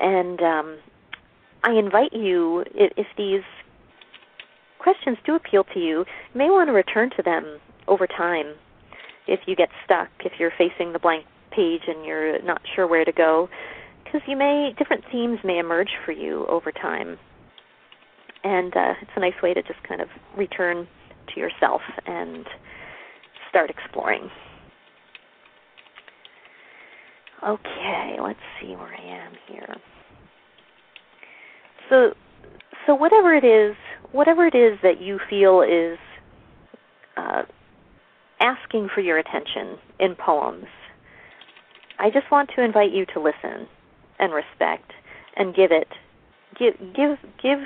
And 0.00 0.40
um, 0.42 0.78
I 1.64 1.72
invite 1.72 2.12
you, 2.12 2.60
if, 2.74 2.92
if 2.96 3.06
these 3.16 3.42
questions 4.78 5.16
do 5.24 5.34
appeal 5.34 5.64
to 5.74 5.80
you, 5.80 6.00
you 6.00 6.04
may 6.34 6.50
want 6.50 6.68
to 6.68 6.72
return 6.72 7.10
to 7.16 7.22
them 7.22 7.58
over 7.88 8.06
time 8.06 8.54
if 9.26 9.40
you 9.46 9.56
get 9.56 9.68
stuck, 9.84 10.08
if 10.24 10.32
you're 10.38 10.52
facing 10.56 10.92
the 10.92 10.98
blank 10.98 11.24
page 11.50 11.82
and 11.86 12.04
you're 12.04 12.42
not 12.42 12.60
sure 12.74 12.86
where 12.86 13.04
to 13.04 13.12
go, 13.12 13.48
because 14.04 14.20
you 14.26 14.36
may 14.36 14.72
different 14.78 15.04
themes 15.10 15.38
may 15.44 15.58
emerge 15.58 15.90
for 16.04 16.12
you 16.12 16.46
over 16.46 16.70
time, 16.70 17.18
and 18.44 18.76
uh, 18.76 18.94
it's 19.00 19.10
a 19.16 19.20
nice 19.20 19.40
way 19.42 19.54
to 19.54 19.62
just 19.62 19.82
kind 19.88 20.00
of 20.00 20.08
return 20.36 20.86
to 21.34 21.40
yourself 21.40 21.80
and 22.06 22.46
start 23.50 23.70
exploring. 23.70 24.30
Okay, 27.46 28.16
let's 28.22 28.38
see 28.60 28.74
where 28.74 28.94
I 28.94 29.26
am 29.26 29.32
here. 29.48 29.76
So, 31.90 32.14
so 32.86 32.94
whatever 32.94 33.34
it 33.34 33.44
is, 33.44 33.76
whatever 34.12 34.46
it 34.46 34.54
is 34.54 34.78
that 34.82 35.00
you 35.00 35.20
feel 35.28 35.62
is 35.62 35.98
uh, 37.16 37.42
asking 38.40 38.88
for 38.94 39.00
your 39.00 39.18
attention 39.18 39.78
in 39.98 40.14
poems, 40.14 40.66
I 41.98 42.10
just 42.10 42.30
want 42.30 42.50
to 42.56 42.62
invite 42.62 42.92
you 42.92 43.06
to 43.14 43.20
listen 43.20 43.66
and 44.18 44.32
respect 44.32 44.92
and 45.36 45.54
give 45.54 45.72
it 45.72 45.88
give 46.58 46.74
give 46.94 47.18
give 47.42 47.60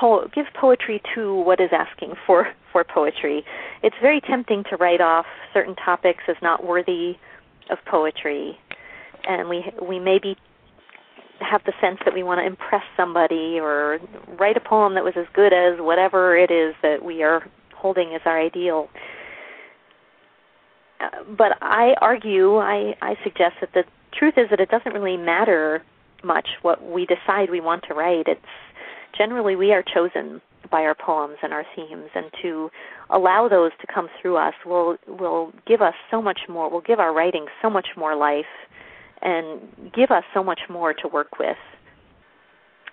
po- 0.00 0.28
give 0.34 0.46
poetry 0.58 1.02
to 1.14 1.34
what 1.34 1.60
is 1.60 1.70
asking 1.72 2.14
for 2.26 2.48
for 2.72 2.84
poetry. 2.84 3.44
It's 3.82 3.96
very 4.00 4.20
tempting 4.20 4.64
to 4.70 4.76
write 4.76 5.00
off 5.00 5.26
certain 5.52 5.74
topics 5.76 6.24
as 6.28 6.36
not 6.42 6.64
worthy 6.64 7.14
of 7.70 7.78
poetry, 7.86 8.58
and 9.26 9.48
we 9.48 9.72
we 9.82 9.98
maybe 9.98 10.36
have 11.40 11.62
the 11.64 11.72
sense 11.80 11.98
that 12.04 12.14
we 12.14 12.22
want 12.22 12.38
to 12.38 12.46
impress 12.46 12.84
somebody 12.96 13.58
or 13.60 13.98
write 14.38 14.56
a 14.56 14.60
poem 14.60 14.94
that 14.94 15.04
was 15.04 15.14
as 15.16 15.26
good 15.34 15.52
as 15.52 15.80
whatever 15.80 16.36
it 16.36 16.50
is 16.50 16.74
that 16.82 17.04
we 17.04 17.22
are 17.22 17.44
holding 17.74 18.14
as 18.14 18.20
our 18.24 18.40
ideal. 18.40 18.88
But 21.36 21.58
I 21.62 21.94
argue, 22.00 22.56
I, 22.56 22.94
I 23.00 23.16
suggest 23.22 23.56
that 23.60 23.72
the 23.72 23.84
truth 24.12 24.34
is 24.36 24.48
that 24.50 24.60
it 24.60 24.70
doesn't 24.70 24.92
really 24.92 25.16
matter 25.16 25.82
much 26.22 26.48
what 26.62 26.82
we 26.82 27.06
decide 27.06 27.50
we 27.50 27.60
want 27.60 27.84
to 27.88 27.94
write. 27.94 28.26
It's 28.26 28.40
generally 29.16 29.56
we 29.56 29.72
are 29.72 29.82
chosen 29.82 30.40
by 30.70 30.82
our 30.82 30.94
poems 30.94 31.36
and 31.42 31.52
our 31.52 31.64
themes, 31.76 32.08
and 32.14 32.26
to 32.42 32.70
allow 33.10 33.48
those 33.48 33.70
to 33.80 33.86
come 33.92 34.08
through 34.20 34.36
us 34.36 34.54
will 34.64 34.96
will 35.06 35.52
give 35.66 35.82
us 35.82 35.94
so 36.10 36.22
much 36.22 36.40
more. 36.48 36.70
Will 36.70 36.80
give 36.80 36.98
our 36.98 37.12
writing 37.12 37.46
so 37.60 37.68
much 37.68 37.88
more 37.96 38.16
life, 38.16 38.46
and 39.20 39.60
give 39.94 40.10
us 40.10 40.24
so 40.32 40.42
much 40.42 40.60
more 40.70 40.94
to 40.94 41.08
work 41.08 41.38
with. 41.38 41.58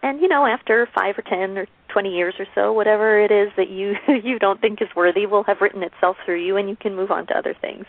And 0.03 0.19
you 0.19 0.27
know, 0.27 0.45
after 0.45 0.87
five 0.93 1.17
or 1.17 1.21
ten 1.21 1.57
or 1.57 1.67
twenty 1.91 2.15
years 2.15 2.35
or 2.39 2.45
so, 2.55 2.73
whatever 2.73 3.19
it 3.19 3.31
is 3.31 3.49
that 3.57 3.69
you 3.69 3.95
you 4.23 4.39
don't 4.39 4.61
think 4.61 4.81
is 4.81 4.89
worthy 4.95 5.25
will 5.25 5.43
have 5.43 5.61
written 5.61 5.83
itself 5.83 6.17
through 6.25 6.43
you, 6.43 6.57
and 6.57 6.69
you 6.69 6.75
can 6.75 6.95
move 6.95 7.11
on 7.11 7.27
to 7.27 7.37
other 7.37 7.55
things. 7.59 7.85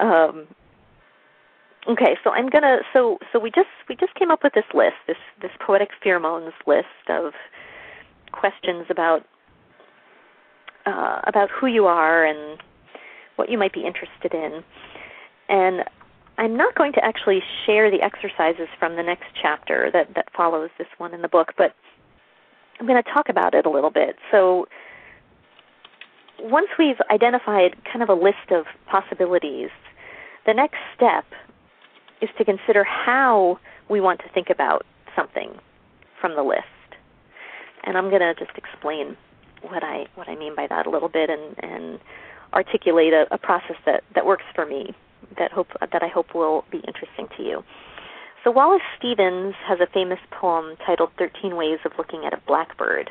Um, 0.00 0.46
Okay, 1.88 2.16
so 2.24 2.30
I'm 2.30 2.48
gonna 2.48 2.78
so 2.92 3.18
so 3.32 3.38
we 3.38 3.50
just 3.50 3.68
we 3.88 3.94
just 3.94 4.12
came 4.16 4.32
up 4.32 4.42
with 4.42 4.54
this 4.54 4.64
list, 4.74 4.96
this 5.06 5.16
this 5.40 5.52
poetic 5.64 5.90
pheromones 6.04 6.50
list 6.66 6.86
of 7.08 7.32
questions 8.32 8.86
about 8.90 9.24
uh, 10.84 11.20
about 11.26 11.48
who 11.48 11.66
you 11.66 11.86
are 11.86 12.24
and 12.24 12.60
what 13.36 13.50
you 13.50 13.56
might 13.58 13.72
be 13.72 13.84
interested 13.84 14.34
in. 14.34 14.64
And 15.48 15.84
I'm 16.38 16.56
not 16.56 16.74
going 16.74 16.92
to 16.94 17.04
actually 17.04 17.40
share 17.64 17.90
the 17.90 18.02
exercises 18.02 18.68
from 18.78 18.96
the 18.96 19.02
next 19.02 19.26
chapter 19.40 19.90
that, 19.92 20.14
that 20.14 20.26
follows 20.36 20.70
this 20.78 20.88
one 20.98 21.14
in 21.14 21.22
the 21.22 21.28
book, 21.28 21.52
but 21.56 21.74
I'm 22.78 22.86
going 22.86 23.02
to 23.02 23.10
talk 23.10 23.28
about 23.28 23.54
it 23.54 23.66
a 23.66 23.70
little 23.70 23.90
bit. 23.90 24.16
So 24.30 24.66
once 26.38 26.68
we've 26.78 27.00
identified 27.10 27.76
kind 27.84 28.02
of 28.02 28.08
a 28.08 28.14
list 28.14 28.50
of 28.50 28.66
possibilities, 28.86 29.70
the 30.44 30.54
next 30.54 30.78
step 30.94 31.24
is 32.20 32.28
to 32.38 32.44
consider 32.44 32.84
how 32.84 33.58
we 33.88 34.00
want 34.00 34.20
to 34.20 34.28
think 34.28 34.50
about 34.50 34.84
something 35.14 35.50
from 36.20 36.34
the 36.34 36.42
list. 36.42 36.64
And 37.84 37.96
I'm 37.96 38.10
going 38.10 38.20
to 38.20 38.34
just 38.34 38.56
explain 38.56 39.16
what 39.62 39.82
I 39.82 40.06
what 40.14 40.28
I 40.28 40.36
mean 40.36 40.54
by 40.54 40.66
that 40.66 40.86
a 40.86 40.90
little 40.90 41.08
bit 41.08 41.30
and 41.30 41.56
and 41.62 41.98
articulate 42.52 43.12
a, 43.12 43.26
a 43.32 43.38
process 43.38 43.76
that 43.86 44.04
that 44.14 44.26
works 44.26 44.44
for 44.54 44.66
me 44.66 44.94
that 45.38 45.50
hope 45.50 45.68
that 45.80 46.02
I 46.02 46.08
hope 46.08 46.34
will 46.34 46.64
be 46.70 46.78
interesting 46.86 47.28
to 47.36 47.42
you. 47.42 47.64
So 48.46 48.52
Wallace 48.52 48.82
Stevens 48.96 49.56
has 49.66 49.80
a 49.80 49.88
famous 49.92 50.20
poem 50.30 50.76
titled 50.86 51.10
13 51.18 51.56
Ways 51.56 51.80
of 51.84 51.90
Looking 51.98 52.24
at 52.24 52.32
a 52.32 52.40
Blackbird. 52.46 53.10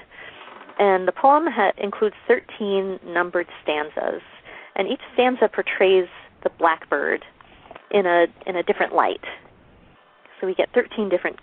And 0.80 1.06
the 1.06 1.12
poem 1.12 1.44
ha- 1.45 1.74
includes 1.78 2.16
13 2.26 3.02
numbered 3.06 3.48
stanzas, 3.62 4.22
and 4.78 4.88
each 4.88 5.02
stanza 5.14 5.49
portrays 5.53 6.07
the 6.44 6.49
blackbird 6.57 7.26
in 7.91 8.06
a 8.06 8.28
in 8.45 8.56
a 8.56 8.64
different 8.64 8.95
light. 8.95 9.26
So 10.40 10.48
we 10.48 10.56
get 10.56 10.70
13 10.74 11.10
different 11.10 11.38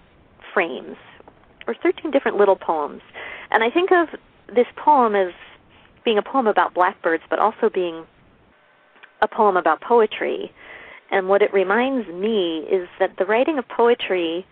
frames 0.55 0.97
or 1.67 1.75
13 1.83 2.11
different 2.11 2.39
little 2.39 2.57
poems. 2.57 3.03
And 3.51 3.63
I 3.63 3.69
think 3.69 3.91
of 3.93 4.09
this 4.49 4.69
poem 4.75 5.15
as 5.15 5.35
being 6.03 6.17
a 6.17 6.23
poem 6.23 6.47
about 6.47 6.73
blackbirds, 6.73 7.25
but 7.29 7.39
also 7.39 7.69
being 7.69 8.07
a 9.21 9.29
poem 9.29 9.59
about 9.59 9.83
poetry. 9.83 10.51
And 11.13 11.29
what 11.29 11.43
it 11.43 11.53
reminds 11.53 12.09
me 12.09 12.67
is 12.71 12.89
that 12.99 13.17
the 13.19 13.27
writing 13.27 13.59
of 13.59 13.69
poetry 13.69 14.47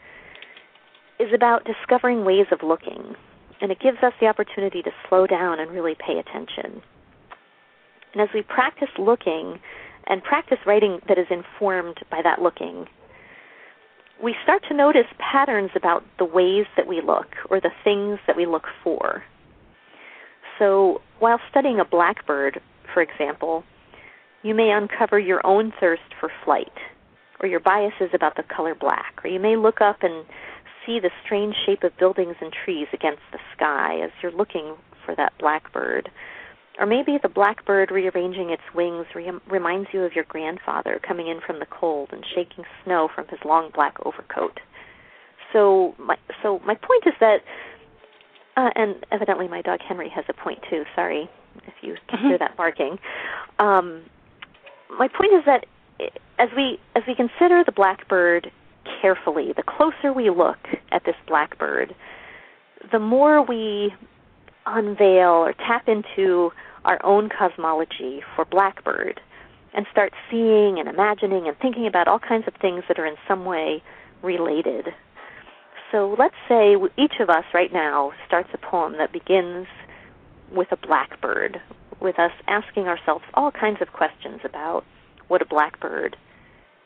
is 1.19 1.33
about 1.35 1.65
discovering 1.65 2.25
ways 2.25 2.47
of 2.53 2.63
looking, 2.63 3.15
and 3.63 3.73
it 3.73 3.81
gives 3.81 3.97
us 4.03 4.13
the 4.21 4.27
opportunity 4.27 4.83
to 4.83 4.91
slow 5.09 5.27
down 5.27 5.59
and 5.59 5.71
really 5.71 5.95
pay 5.95 6.19
attention. 6.19 6.83
And 8.13 8.21
as 8.21 8.29
we 8.35 8.43
practice 8.43 8.91
looking 8.99 9.59
and 10.07 10.23
practice 10.23 10.59
writing 10.67 11.01
that 11.09 11.19
is 11.19 11.27
informed 11.31 11.97
by 12.11 12.21
that 12.23 12.43
looking, 12.43 12.87
we 14.23 14.35
start 14.43 14.63
to 14.69 14.75
notice 14.75 15.07
patterns 15.19 15.71
about 15.75 16.05
the 16.19 16.27
ways 16.27 16.67
that 16.77 16.87
we 16.87 17.01
look 17.01 17.29
or 17.49 17.59
the 17.59 17.71
things 17.83 18.19
that 18.27 18.37
we 18.37 18.45
look 18.45 18.65
for. 18.85 19.25
So, 20.59 21.01
while 21.21 21.41
studying 21.49 21.81
a 21.81 21.87
blackbird, 21.87 22.61
for 22.93 23.01
example, 23.01 23.65
you 24.43 24.55
may 24.55 24.71
uncover 24.71 25.19
your 25.19 25.45
own 25.47 25.73
thirst 25.79 26.15
for 26.19 26.31
flight 26.45 26.73
or 27.41 27.49
your 27.49 27.61
biases 27.61 28.11
about 28.13 28.37
the 28.37 28.43
color 28.43 28.75
black, 28.75 29.15
or 29.25 29.31
you 29.31 29.41
may 29.41 29.57
look 29.57 29.81
up 29.81 30.03
and 30.03 30.25
see 30.85 31.01
the 31.01 31.11
strange 31.25 31.55
shape 31.65 31.83
of 31.83 31.97
buildings 31.99 32.37
and 32.41 32.53
trees 32.53 32.87
against 32.93 33.23
the 33.33 33.39
sky 33.55 33.99
as 34.03 34.11
you're 34.23 34.33
looking 34.33 34.75
for 35.05 35.15
that 35.15 35.33
blackbird. 35.39 36.11
Or 36.79 36.87
maybe 36.87 37.19
the 37.23 37.29
blackbird 37.29 37.91
rearranging 37.91 38.51
its 38.51 38.63
wings 38.75 39.07
re- 39.15 39.31
reminds 39.51 39.89
you 39.93 40.03
of 40.03 40.15
your 40.15 40.25
grandfather 40.25 41.01
coming 41.07 41.29
in 41.29 41.41
from 41.47 41.59
the 41.59 41.67
cold 41.67 42.11
and 42.13 42.25
shaking 42.35 42.65
snow 42.85 43.09
from 43.15 43.27
his 43.29 43.39
long 43.45 43.71
black 43.75 43.97
overcoat. 44.05 44.61
So 45.53 45.95
my 45.99 46.17
so 46.43 46.61
my 46.65 46.75
point 46.75 47.03
is 47.07 47.15
that, 47.21 47.39
uh, 48.57 48.71
and 48.77 49.05
evidently 49.11 49.49
my 49.49 49.63
dog 49.63 49.81
Henry 49.87 50.09
has 50.15 50.25
a 50.29 50.33
point 50.33 50.61
too. 50.71 50.85
Sorry 50.95 51.29
if 51.67 51.75
you 51.83 51.97
can 52.09 52.21
hear 52.21 52.39
that 52.39 52.57
barking. 52.57 52.99
Um, 53.59 54.03
my 54.99 55.09
point 55.09 55.33
is 55.33 55.45
that 55.47 55.67
eh, 56.01 56.09
as 56.39 56.49
we 56.57 56.79
as 56.97 57.03
we 57.07 57.15
consider 57.15 57.63
the 57.65 57.73
blackbird 57.73 58.51
carefully, 59.01 59.53
the 59.57 59.63
closer 59.63 60.13
we 60.13 60.31
look 60.31 60.59
at 60.91 61.05
this 61.05 61.17
blackbird, 61.27 61.95
the 62.93 62.99
more 62.99 63.43
we 63.43 63.93
unveil 64.67 65.31
or 65.31 65.53
tap 65.53 65.89
into 65.89 66.51
our 66.85 67.05
own 67.05 67.29
cosmology 67.29 68.23
for 68.35 68.45
blackbird 68.45 69.21
and 69.75 69.87
start 69.91 70.13
seeing 70.31 70.79
and 70.79 70.89
imagining 70.89 71.47
and 71.47 71.57
thinking 71.59 71.87
about 71.87 72.09
all 72.09 72.19
kinds 72.19 72.47
of 72.47 72.55
things 72.61 72.83
that 72.89 72.99
are 72.99 73.07
in 73.07 73.17
some 73.29 73.45
way 73.45 73.83
related. 74.23 74.89
So 75.93 76.15
let's 76.19 76.35
say 76.49 76.77
each 76.97 77.15
of 77.21 77.31
us 77.31 77.45
right 77.53 77.73
now 77.73 78.13
starts 78.27 78.49
a 78.53 78.59
poem 78.59 78.95
that 78.99 79.13
begins 79.13 79.67
with 80.53 80.69
a 80.73 80.77
blackbird, 80.77 81.61
with 82.01 82.19
us 82.19 82.33
asking 82.47 82.85
ourselves 82.85 83.25
all 83.35 83.51
kinds 83.51 83.79
of 83.81 83.93
questions 83.93 84.41
about 84.45 84.85
what 85.29 85.43
a 85.43 85.45
blackbird 85.45 86.17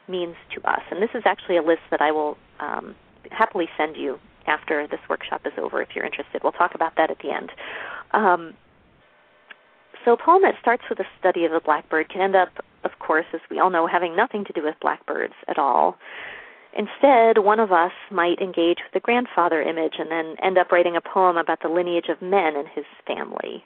means 0.08 0.36
to 0.54 0.70
us. 0.70 0.82
And 0.90 1.02
this 1.02 1.10
is 1.14 1.22
actually 1.24 1.56
a 1.56 1.62
list 1.62 1.82
that 1.90 2.00
I 2.00 2.12
will 2.12 2.36
um, 2.60 2.94
happily 3.30 3.68
send 3.76 3.96
you 3.96 4.18
after 4.46 4.86
this 4.86 5.00
workshop 5.08 5.42
is 5.46 5.52
over 5.58 5.80
if 5.80 5.88
you're 5.94 6.04
interested. 6.04 6.42
We'll 6.42 6.52
talk 6.52 6.74
about 6.74 6.96
that 6.96 7.10
at 7.10 7.18
the 7.22 7.30
end. 7.30 7.50
Um, 8.12 8.54
so 10.04 10.12
a 10.12 10.16
poem 10.16 10.42
that 10.42 10.54
starts 10.60 10.82
with 10.90 11.00
a 11.00 11.06
study 11.18 11.44
of 11.46 11.52
a 11.52 11.60
blackbird 11.60 12.10
can 12.10 12.20
end 12.20 12.36
up, 12.36 12.50
of 12.84 12.90
course, 12.98 13.24
as 13.32 13.40
we 13.50 13.58
all 13.58 13.70
know, 13.70 13.86
having 13.86 14.14
nothing 14.14 14.44
to 14.44 14.52
do 14.52 14.62
with 14.62 14.74
blackbirds 14.80 15.34
at 15.48 15.58
all. 15.58 15.96
Instead, 16.76 17.38
one 17.38 17.60
of 17.60 17.72
us 17.72 17.92
might 18.10 18.38
engage 18.40 18.78
with 18.84 18.92
the 18.92 19.00
grandfather 19.00 19.62
image 19.62 19.94
and 19.98 20.10
then 20.10 20.34
end 20.42 20.58
up 20.58 20.72
writing 20.72 20.96
a 20.96 21.00
poem 21.00 21.36
about 21.36 21.62
the 21.62 21.68
lineage 21.68 22.08
of 22.08 22.20
men 22.20 22.56
in 22.56 22.66
his 22.74 22.84
family. 23.06 23.64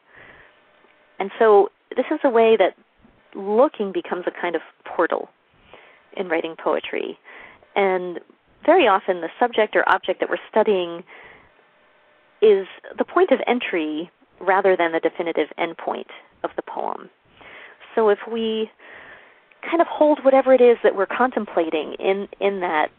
And 1.19 1.31
so 1.39 1.71
this 1.97 2.07
is 2.11 2.21
a 2.25 2.31
way 2.31 2.57
that 2.57 2.75
looking 3.35 3.93
becomes 3.93 4.25
a 4.27 4.41
kind 4.41 4.55
of 4.55 4.63
portal 4.85 5.29
in 6.17 6.29
writing 6.29 6.55
poetry. 6.63 7.19
And 7.77 8.21
very 8.65 8.87
often 8.87 9.21
the 9.21 9.29
subject 9.39 9.77
or 9.77 9.89
object 9.89 10.21
that 10.21 10.29
we're 10.29 10.37
studying 10.51 11.05
is 12.41 12.67
the 12.97 13.05
point 13.05 13.31
of 13.31 13.41
entry 13.47 14.11
rather 14.41 14.77
than 14.77 14.93
the 14.93 15.01
definitive 15.01 15.49
endpoint 15.59 16.07
of 16.45 16.51
the 16.57 16.63
poem. 16.63 17.11
So 17.95 18.09
if 18.09 18.19
we 18.31 18.71
kind 19.63 19.81
of 19.81 19.89
hold 19.89 20.25
whatever 20.25 20.53
it 20.55 20.61
is 20.61 20.79
that 20.85 20.95
we're 20.95 21.07
contemplating 21.07 21.95
in 21.99 22.29
in 22.41 22.61
that 22.61 22.91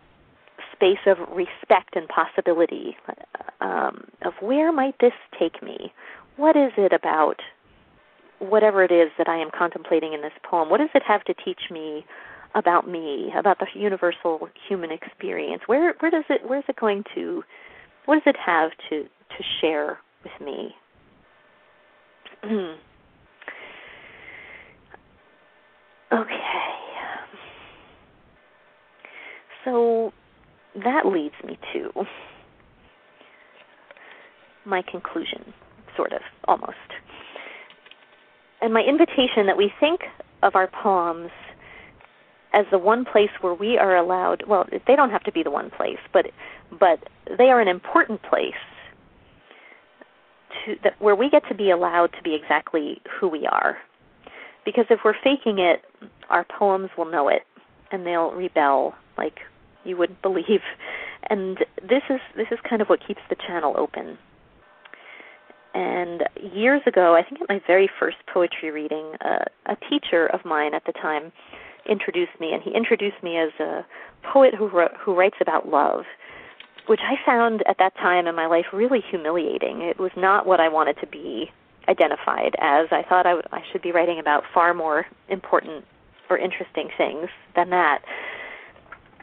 space 0.74 1.00
of 1.08 1.18
respect 1.34 1.96
and 1.96 2.08
possibility 2.08 2.98
um, 3.62 4.06
of 4.24 4.34
where 4.42 4.72
might 4.72 4.96
this 5.00 5.14
take 5.38 5.62
me? 5.64 5.94
What 6.38 6.56
is 6.56 6.72
it 6.78 6.94
about 6.94 7.42
whatever 8.40 8.84
it 8.84 8.92
is 8.92 9.10
that 9.18 9.28
I 9.28 9.38
am 9.38 9.50
contemplating 9.58 10.14
in 10.14 10.22
this 10.22 10.32
poem? 10.50 10.70
What 10.70 10.80
does 10.80 10.90
it 10.94 11.04
have 11.08 11.24
to 11.26 11.34
teach 11.34 11.70
me 11.72 12.06
about 12.56 12.88
me, 12.88 13.32
about 13.38 13.60
the 13.60 13.68
universal 13.74 14.50
human 14.68 14.92
experience? 14.92 15.64
Where 15.68 15.94
where 16.00 16.12
does 16.12 16.26
it 16.30 16.48
where 16.48 16.60
is 16.60 16.66
it 16.68 16.76
going 16.78 17.04
to 17.16 17.44
what 18.06 18.16
does 18.16 18.24
it 18.34 18.38
have 18.44 18.72
to 18.90 19.04
to 19.04 19.44
share 19.62 20.00
with 20.24 20.34
me? 20.46 20.76
okay. 26.14 26.40
So 29.66 30.12
that 30.84 31.06
leads 31.06 31.36
me 31.46 31.60
to 31.74 31.92
my 34.66 34.82
conclusion, 34.90 35.54
sort 35.96 36.14
of, 36.14 36.22
almost. 36.48 36.76
And 38.62 38.74
my 38.74 38.82
invitation 38.82 39.46
that 39.46 39.58
we 39.58 39.72
think 39.80 40.02
of 40.44 40.56
our 40.56 40.68
poems 40.68 41.32
as 42.54 42.66
the 42.72 42.80
one 42.80 43.06
place 43.06 43.30
where 43.42 43.54
we 43.54 43.78
are 43.78 43.96
allowed 43.96 44.44
well 44.48 44.66
they 44.88 44.96
don't 44.96 45.12
have 45.12 45.24
to 45.24 45.32
be 45.32 45.44
the 45.44 45.52
one 45.52 45.70
place 45.70 46.00
but 46.12 46.26
but 46.80 47.00
they 47.38 47.46
are 47.46 47.62
an 47.62 47.68
important 47.68 48.22
place 48.24 48.54
to 50.66 50.76
that 50.84 51.00
where 51.00 51.16
we 51.16 51.30
get 51.30 51.44
to 51.48 51.56
be 51.56 51.70
allowed 51.70 52.08
to 52.14 52.22
be 52.24 52.36
exactly 52.36 53.02
who 53.20 53.28
we 53.28 53.46
are. 53.46 53.78
Because 54.66 54.86
if 54.90 55.00
we're 55.06 55.14
faking 55.24 55.60
it 55.60 55.84
our 56.30 56.46
poems 56.58 56.90
will 56.98 57.10
know 57.10 57.28
it 57.28 57.44
and 57.92 58.06
they'll 58.06 58.32
rebel 58.32 58.94
like 59.18 59.40
you 59.84 59.98
wouldn't 59.98 60.22
believe. 60.22 60.62
And 61.30 61.60
this 61.82 62.04
is 62.10 62.20
this 62.36 62.48
is 62.52 62.60
kind 62.68 62.82
of 62.82 62.88
what 62.88 63.06
keeps 63.06 63.22
the 63.30 63.36
channel 63.36 63.76
open 63.78 64.18
and 65.74 66.24
years 66.54 66.82
ago 66.88 67.16
i 67.16 67.24
think 67.24 67.42
at 67.42 67.50
my 67.50 67.62
very 67.68 67.90
first 68.00 68.18
poetry 68.34 68.72
reading 68.72 69.14
uh, 69.22 69.46
a 69.68 69.76
teacher 69.90 70.28
of 70.28 70.44
mine 70.46 70.74
at 70.74 70.84
the 70.86 70.94
time 70.94 71.32
introduced 71.90 72.40
me, 72.40 72.54
and 72.54 72.62
he 72.64 72.72
introduced 72.72 73.22
me 73.24 73.38
as 73.38 73.52
a 73.60 73.86
poet 74.32 74.54
who 74.56 74.68
wrote, 74.68 74.92
who 75.00 75.16
writes 75.16 75.38
about 75.42 75.68
love, 75.68 76.04
which 76.88 77.00
I 77.04 77.16
found 77.26 77.64
at 77.68 77.78
that 77.80 77.96
time 77.96 78.28
in 78.28 78.36
my 78.36 78.46
life 78.46 78.66
really 78.74 79.02
humiliating. 79.10 79.82
It 79.82 80.00
was 80.00 80.12
not 80.16 80.46
what 80.46 80.60
I 80.60 80.70
wanted 80.70 80.98
to 81.02 81.08
be 81.08 81.52
identified 81.88 82.56
as. 82.60 82.88
I 82.92 83.04
thought 83.08 83.26
I, 83.26 83.36
w- 83.36 83.48
I 83.52 83.62
should 83.72 83.82
be 83.82 83.92
writing 83.92 84.20
about 84.20 84.44
far 84.54 84.74
more 84.74 85.06
important 85.28 85.86
or 86.30 86.38
interesting 86.38 86.90
things 86.98 87.28
than 87.56 87.72
that. 87.72 88.00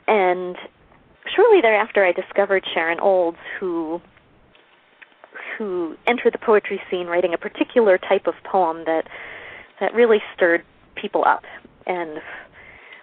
And 0.08 0.56
shortly 1.34 1.60
thereafter, 1.60 2.04
I 2.04 2.12
discovered 2.12 2.64
Sharon 2.72 3.00
Olds, 3.00 3.38
who 3.58 4.00
who 5.56 5.96
entered 6.06 6.32
the 6.32 6.38
poetry 6.38 6.80
scene 6.90 7.06
writing 7.06 7.34
a 7.34 7.38
particular 7.38 7.98
type 7.98 8.26
of 8.26 8.34
poem 8.44 8.84
that 8.86 9.08
that 9.80 9.94
really 9.94 10.18
stirred 10.34 10.64
people 10.94 11.24
up 11.26 11.44
and 11.86 12.20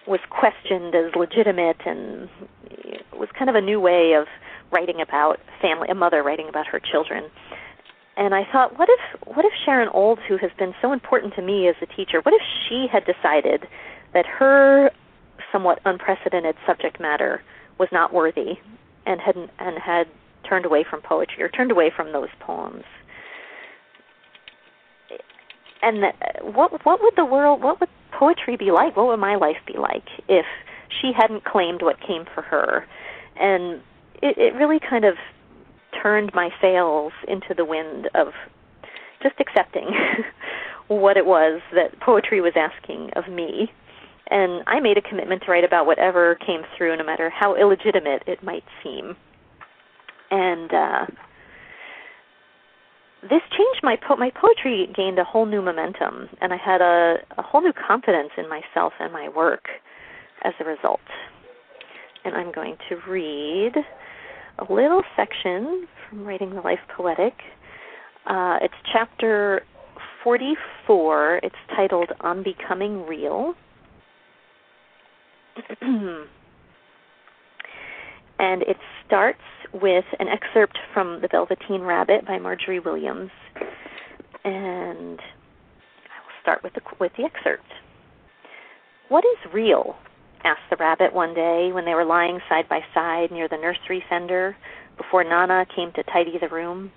was 0.07 0.19
questioned 0.29 0.95
as 0.95 1.15
legitimate 1.15 1.77
and 1.85 2.29
was 3.13 3.29
kind 3.37 3.49
of 3.49 3.55
a 3.55 3.61
new 3.61 3.79
way 3.79 4.13
of 4.13 4.27
writing 4.71 4.99
about 5.01 5.39
family 5.61 5.87
a 5.89 5.95
mother 5.95 6.23
writing 6.23 6.49
about 6.49 6.67
her 6.67 6.79
children. 6.79 7.29
And 8.17 8.35
i 8.35 8.43
thought 8.51 8.77
what 8.77 8.89
if 8.89 9.27
what 9.35 9.45
if 9.45 9.53
sharon 9.65 9.89
olds 9.89 10.21
who 10.27 10.37
has 10.37 10.51
been 10.57 10.73
so 10.81 10.91
important 10.91 11.33
to 11.35 11.41
me 11.41 11.67
as 11.67 11.75
a 11.81 11.85
teacher 11.87 12.21
what 12.21 12.33
if 12.33 12.41
she 12.67 12.87
had 12.91 13.05
decided 13.05 13.67
that 14.13 14.25
her 14.25 14.91
somewhat 15.51 15.79
unprecedented 15.85 16.55
subject 16.65 16.99
matter 16.99 17.41
was 17.79 17.89
not 17.91 18.13
worthy 18.13 18.59
and 19.05 19.19
had 19.19 19.35
and 19.35 19.79
had 19.79 20.07
turned 20.43 20.65
away 20.65 20.85
from 20.87 21.01
poetry 21.01 21.43
or 21.43 21.49
turned 21.49 21.71
away 21.71 21.91
from 21.95 22.11
those 22.11 22.29
poems 22.39 22.83
and 25.83 26.01
the, 26.01 26.11
what 26.41 26.85
what 26.85 27.01
would 27.01 27.13
the 27.15 27.25
world 27.25 27.61
what 27.61 27.79
would 27.79 27.89
poetry 28.17 28.55
be 28.55 28.71
like? 28.71 28.95
What 28.95 29.07
would 29.07 29.19
my 29.19 29.35
life 29.35 29.57
be 29.67 29.77
like 29.77 30.07
if 30.27 30.45
she 31.01 31.11
hadn't 31.15 31.43
claimed 31.43 31.81
what 31.81 31.99
came 31.99 32.25
for 32.33 32.41
her? 32.41 32.85
And 33.35 33.81
it, 34.21 34.37
it 34.37 34.55
really 34.55 34.79
kind 34.79 35.05
of 35.05 35.15
turned 36.01 36.31
my 36.33 36.49
sails 36.61 37.11
into 37.27 37.53
the 37.55 37.65
wind 37.65 38.09
of 38.15 38.27
just 39.21 39.35
accepting 39.39 39.89
what 40.87 41.17
it 41.17 41.25
was 41.25 41.61
that 41.75 41.99
poetry 41.99 42.41
was 42.41 42.53
asking 42.55 43.11
of 43.15 43.27
me. 43.27 43.71
And 44.29 44.63
I 44.67 44.79
made 44.79 44.97
a 44.97 45.01
commitment 45.01 45.43
to 45.43 45.51
write 45.51 45.65
about 45.65 45.85
whatever 45.85 46.35
came 46.35 46.61
through, 46.77 46.95
no 46.95 47.03
matter 47.03 47.29
how 47.29 47.55
illegitimate 47.55 48.23
it 48.25 48.41
might 48.41 48.63
seem. 48.81 49.15
And 50.33 50.73
uh, 50.73 51.05
this 53.21 53.41
changed 53.51 53.81
my 53.83 53.95
po- 53.95 54.15
my 54.15 54.31
poetry 54.31 54.91
gained 54.95 55.19
a 55.19 55.23
whole 55.23 55.45
new 55.45 55.61
momentum, 55.61 56.27
and 56.41 56.51
I 56.51 56.57
had 56.57 56.81
a, 56.81 57.17
a 57.37 57.43
whole 57.43 57.61
new 57.61 57.71
confidence 57.71 58.31
in 58.35 58.49
myself 58.49 58.93
and 58.99 59.13
my 59.13 59.29
work 59.29 59.65
as 60.43 60.53
a 60.59 60.63
result. 60.63 61.05
And 62.25 62.33
I'm 62.33 62.51
going 62.51 62.77
to 62.89 62.95
read 63.07 63.73
a 64.57 64.73
little 64.73 65.03
section 65.15 65.87
from 66.09 66.25
Writing 66.25 66.55
the 66.55 66.61
Life 66.61 66.79
Poetic. 66.97 67.35
Uh, 68.25 68.57
it's 68.63 68.73
chapter 68.91 69.61
44. 70.23 71.41
It's 71.43 71.55
titled 71.75 72.09
On 72.21 72.43
Becoming 72.43 73.05
Real. 73.05 73.53
and 78.39 78.63
it 78.63 78.77
starts 79.05 79.39
with 79.73 80.05
an 80.19 80.27
excerpt 80.27 80.77
from 80.93 81.21
The 81.21 81.27
Velveteen 81.27 81.81
Rabbit 81.81 82.25
by 82.25 82.37
Margery 82.37 82.79
Williams. 82.79 83.31
And 84.43 85.19
I 85.19 86.19
will 86.21 86.37
start 86.41 86.63
with 86.63 86.73
the, 86.73 86.81
with 86.99 87.11
the 87.17 87.23
excerpt. 87.23 87.65
What 89.09 89.23
is 89.25 89.53
real? 89.53 89.95
asked 90.45 90.69
the 90.69 90.75
rabbit 90.75 91.13
one 91.13 91.33
day 91.33 91.71
when 91.71 91.85
they 91.85 91.93
were 91.93 92.03
lying 92.03 92.39
side 92.49 92.67
by 92.67 92.81
side 92.93 93.31
near 93.31 93.47
the 93.47 93.55
nursery 93.55 94.03
fender 94.09 94.57
before 94.97 95.23
Nana 95.23 95.65
came 95.73 95.91
to 95.93 96.03
tidy 96.03 96.37
the 96.39 96.49
room. 96.49 96.91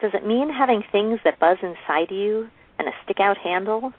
Does 0.00 0.12
it 0.14 0.26
mean 0.26 0.48
having 0.48 0.82
things 0.92 1.18
that 1.24 1.40
buzz 1.40 1.58
inside 1.62 2.10
you 2.10 2.48
and 2.78 2.86
a 2.86 2.92
stick 3.04 3.18
out 3.18 3.36
handle? 3.38 3.92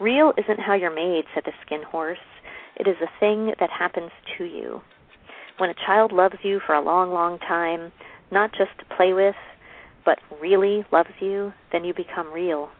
Real 0.00 0.32
isn't 0.38 0.60
how 0.60 0.74
you're 0.74 0.94
made, 0.94 1.24
said 1.34 1.42
the 1.44 1.52
skin 1.64 1.82
horse. 1.82 2.18
It 2.76 2.88
is 2.88 2.96
a 3.02 3.20
thing 3.20 3.52
that 3.60 3.68
happens 3.70 4.10
to 4.38 4.44
you. 4.44 4.80
When 5.60 5.68
a 5.68 5.74
child 5.74 6.10
loves 6.10 6.36
you 6.42 6.58
for 6.66 6.74
a 6.74 6.80
long, 6.80 7.12
long 7.12 7.38
time, 7.38 7.92
not 8.30 8.50
just 8.52 8.70
to 8.78 8.96
play 8.96 9.12
with, 9.12 9.34
but 10.06 10.18
really 10.40 10.86
loves 10.90 11.10
you, 11.20 11.52
then 11.70 11.84
you 11.84 11.92
become 11.92 12.32
real. 12.32 12.70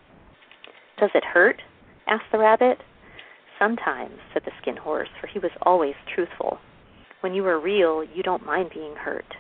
Does 0.99 1.11
it 1.15 1.23
hurt? 1.23 1.61
asked 2.07 2.33
the 2.33 2.39
rabbit. 2.39 2.79
Sometimes, 3.59 4.15
said 4.33 4.45
the 4.47 4.53
skin 4.63 4.79
horse, 4.79 5.11
for 5.21 5.27
he 5.27 5.39
was 5.39 5.51
always 5.61 5.93
truthful. 6.15 6.57
When 7.21 7.35
you 7.35 7.45
are 7.49 7.61
real, 7.61 8.03
you 8.03 8.23
don't 8.23 8.47
mind 8.47 8.71
being 8.73 8.95
hurt. 8.97 9.37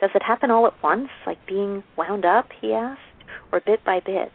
Does 0.00 0.10
it 0.12 0.24
happen 0.24 0.50
all 0.50 0.66
at 0.66 0.82
once, 0.82 1.10
like 1.24 1.46
being 1.46 1.84
wound 1.96 2.24
up? 2.24 2.48
he 2.60 2.72
asked, 2.72 3.00
or 3.52 3.60
bit 3.60 3.84
by 3.84 4.00
bit? 4.04 4.32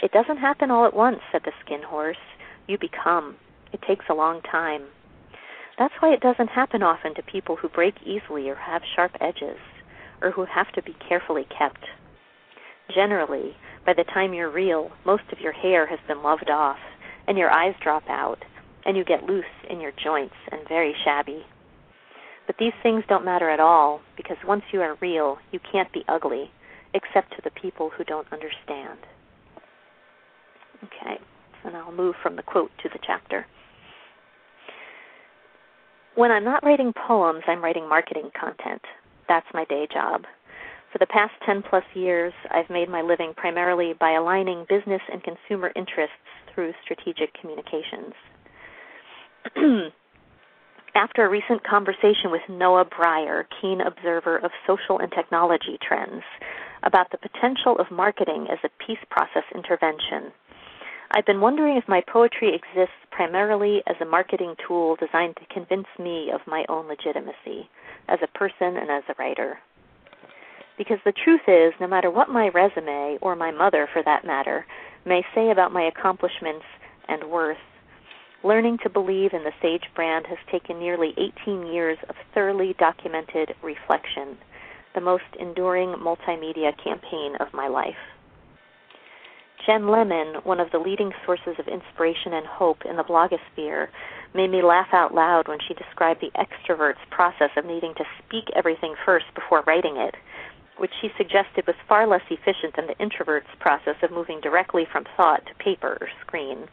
It 0.00 0.12
doesn't 0.12 0.36
happen 0.36 0.70
all 0.70 0.86
at 0.86 0.94
once, 0.94 1.18
said 1.32 1.42
the 1.44 1.50
skin 1.64 1.82
horse. 1.82 2.22
You 2.68 2.78
become. 2.78 3.34
It 3.72 3.82
takes 3.82 4.04
a 4.08 4.14
long 4.14 4.42
time. 4.42 4.82
That's 5.78 5.94
why 6.00 6.12
it 6.12 6.20
doesn't 6.20 6.48
happen 6.48 6.82
often 6.82 7.14
to 7.14 7.22
people 7.22 7.56
who 7.56 7.68
break 7.68 7.94
easily 8.04 8.48
or 8.48 8.56
have 8.56 8.82
sharp 8.96 9.12
edges, 9.20 9.58
or 10.20 10.32
who 10.32 10.44
have 10.44 10.72
to 10.72 10.82
be 10.82 10.96
carefully 11.08 11.46
kept. 11.56 11.84
Generally, 12.92 13.54
by 13.86 13.92
the 13.94 14.04
time 14.04 14.34
you're 14.34 14.50
real, 14.50 14.90
most 15.06 15.22
of 15.30 15.40
your 15.40 15.52
hair 15.52 15.86
has 15.86 16.00
been 16.08 16.22
loved 16.22 16.50
off, 16.50 16.78
and 17.28 17.38
your 17.38 17.50
eyes 17.50 17.74
drop 17.82 18.02
out, 18.08 18.44
and 18.84 18.96
you 18.96 19.04
get 19.04 19.24
loose 19.24 19.44
in 19.70 19.80
your 19.80 19.92
joints 20.02 20.34
and 20.50 20.66
very 20.68 20.94
shabby. 21.04 21.46
But 22.46 22.56
these 22.58 22.72
things 22.82 23.04
don't 23.08 23.24
matter 23.24 23.48
at 23.48 23.60
all, 23.60 24.00
because 24.16 24.38
once 24.46 24.64
you 24.72 24.80
are 24.80 24.96
real, 25.00 25.38
you 25.52 25.60
can't 25.70 25.92
be 25.92 26.04
ugly, 26.08 26.50
except 26.94 27.36
to 27.36 27.42
the 27.44 27.50
people 27.50 27.90
who 27.90 28.04
don't 28.04 28.26
understand. 28.32 28.98
Okay, 30.82 31.20
and 31.64 31.76
I'll 31.76 31.92
move 31.92 32.14
from 32.22 32.36
the 32.36 32.42
quote 32.42 32.70
to 32.82 32.88
the 32.88 32.98
chapter. 33.06 33.46
When 36.18 36.32
I'm 36.32 36.42
not 36.42 36.64
writing 36.64 36.92
poems, 37.06 37.44
I'm 37.46 37.62
writing 37.62 37.88
marketing 37.88 38.32
content. 38.34 38.82
That's 39.28 39.46
my 39.54 39.64
day 39.66 39.86
job. 39.86 40.24
For 40.90 40.98
the 40.98 41.06
past 41.06 41.30
10 41.46 41.62
plus 41.62 41.84
years, 41.94 42.32
I've 42.50 42.68
made 42.68 42.88
my 42.88 43.02
living 43.02 43.34
primarily 43.36 43.92
by 43.92 44.14
aligning 44.14 44.66
business 44.68 45.00
and 45.12 45.22
consumer 45.22 45.70
interests 45.76 46.18
through 46.52 46.72
strategic 46.82 47.32
communications. 47.40 48.14
After 50.96 51.24
a 51.24 51.30
recent 51.30 51.62
conversation 51.62 52.32
with 52.32 52.42
Noah 52.48 52.86
Brier, 52.86 53.46
keen 53.62 53.80
observer 53.80 54.38
of 54.38 54.50
social 54.66 54.98
and 54.98 55.12
technology 55.12 55.78
trends, 55.86 56.24
about 56.82 57.12
the 57.12 57.18
potential 57.18 57.76
of 57.78 57.92
marketing 57.92 58.48
as 58.50 58.58
a 58.64 58.84
peace 58.84 59.04
process 59.08 59.44
intervention, 59.54 60.32
I've 61.10 61.24
been 61.24 61.40
wondering 61.40 61.78
if 61.78 61.88
my 61.88 62.02
poetry 62.06 62.54
exists 62.54 62.94
primarily 63.10 63.82
as 63.86 63.96
a 64.00 64.04
marketing 64.04 64.54
tool 64.66 64.94
designed 64.96 65.36
to 65.36 65.54
convince 65.54 65.86
me 65.98 66.30
of 66.30 66.42
my 66.46 66.66
own 66.68 66.86
legitimacy 66.86 67.70
as 68.08 68.18
a 68.22 68.38
person 68.38 68.76
and 68.76 68.90
as 68.90 69.04
a 69.08 69.14
writer. 69.18 69.58
Because 70.76 70.98
the 71.06 71.12
truth 71.24 71.40
is, 71.48 71.72
no 71.80 71.86
matter 71.86 72.10
what 72.10 72.28
my 72.28 72.48
resume, 72.48 73.16
or 73.22 73.34
my 73.34 73.50
mother 73.50 73.88
for 73.90 74.02
that 74.02 74.26
matter, 74.26 74.66
may 75.06 75.22
say 75.34 75.50
about 75.50 75.72
my 75.72 75.84
accomplishments 75.84 76.66
and 77.08 77.24
worth, 77.24 77.56
learning 78.44 78.76
to 78.82 78.90
believe 78.90 79.32
in 79.32 79.44
the 79.44 79.52
Sage 79.62 79.88
brand 79.94 80.26
has 80.26 80.38
taken 80.52 80.78
nearly 80.78 81.14
18 81.16 81.66
years 81.66 81.98
of 82.10 82.16
thoroughly 82.34 82.74
documented 82.78 83.54
reflection, 83.62 84.36
the 84.94 85.00
most 85.00 85.24
enduring 85.40 85.94
multimedia 85.94 86.76
campaign 86.84 87.34
of 87.40 87.48
my 87.54 87.66
life. 87.66 87.96
Jen 89.68 89.82
Lemen, 89.82 90.44
one 90.44 90.60
of 90.60 90.70
the 90.72 90.78
leading 90.78 91.12
sources 91.26 91.56
of 91.58 91.68
inspiration 91.68 92.32
and 92.32 92.46
hope 92.46 92.86
in 92.88 92.96
the 92.96 93.04
blogosphere, 93.04 93.88
made 94.34 94.50
me 94.50 94.62
laugh 94.62 94.88
out 94.92 95.14
loud 95.14 95.46
when 95.46 95.58
she 95.60 95.74
described 95.74 96.22
the 96.22 96.32
extrovert's 96.40 97.04
process 97.10 97.50
of 97.54 97.66
needing 97.66 97.92
to 97.96 98.04
speak 98.24 98.44
everything 98.56 98.94
first 99.04 99.26
before 99.34 99.62
writing 99.66 99.98
it 99.98 100.14
which 100.78 100.92
she 101.00 101.10
suggested 101.16 101.66
was 101.66 101.76
far 101.88 102.06
less 102.06 102.22
efficient 102.30 102.76
than 102.76 102.86
the 102.86 102.98
introvert's 102.98 103.50
process 103.60 103.96
of 104.02 104.10
moving 104.10 104.40
directly 104.40 104.86
from 104.90 105.04
thought 105.16 105.44
to 105.46 105.54
paper 105.62 105.98
or 106.00 106.08
screen. 106.20 106.68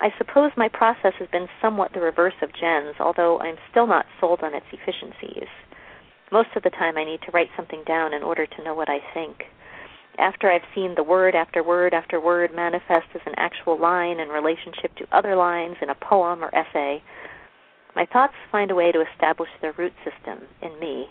I 0.00 0.10
suppose 0.16 0.52
my 0.56 0.68
process 0.68 1.14
has 1.18 1.28
been 1.30 1.48
somewhat 1.60 1.92
the 1.92 2.00
reverse 2.00 2.38
of 2.40 2.54
Jen's, 2.54 2.94
although 3.00 3.40
I'm 3.40 3.56
still 3.70 3.86
not 3.86 4.06
sold 4.20 4.40
on 4.42 4.54
its 4.54 4.66
efficiencies. 4.72 5.48
Most 6.30 6.50
of 6.54 6.62
the 6.62 6.70
time, 6.70 6.96
I 6.96 7.04
need 7.04 7.20
to 7.22 7.32
write 7.32 7.50
something 7.56 7.82
down 7.84 8.14
in 8.14 8.22
order 8.22 8.46
to 8.46 8.64
know 8.64 8.74
what 8.74 8.88
I 8.88 9.00
think. 9.12 9.46
After 10.18 10.50
I've 10.50 10.62
seen 10.74 10.94
the 10.96 11.02
word 11.02 11.34
after 11.34 11.62
word 11.62 11.94
after 11.94 12.20
word 12.20 12.54
manifest 12.54 13.06
as 13.14 13.20
an 13.24 13.34
actual 13.36 13.78
line 13.78 14.18
in 14.20 14.28
relationship 14.28 14.94
to 14.96 15.16
other 15.16 15.36
lines 15.36 15.76
in 15.80 15.90
a 15.90 15.94
poem 15.94 16.42
or 16.42 16.54
essay, 16.54 17.02
my 17.94 18.04
thoughts 18.12 18.34
find 18.50 18.70
a 18.70 18.74
way 18.74 18.92
to 18.92 19.04
establish 19.12 19.50
their 19.60 19.72
root 19.72 19.92
system 20.04 20.46
in 20.60 20.78
me 20.80 21.08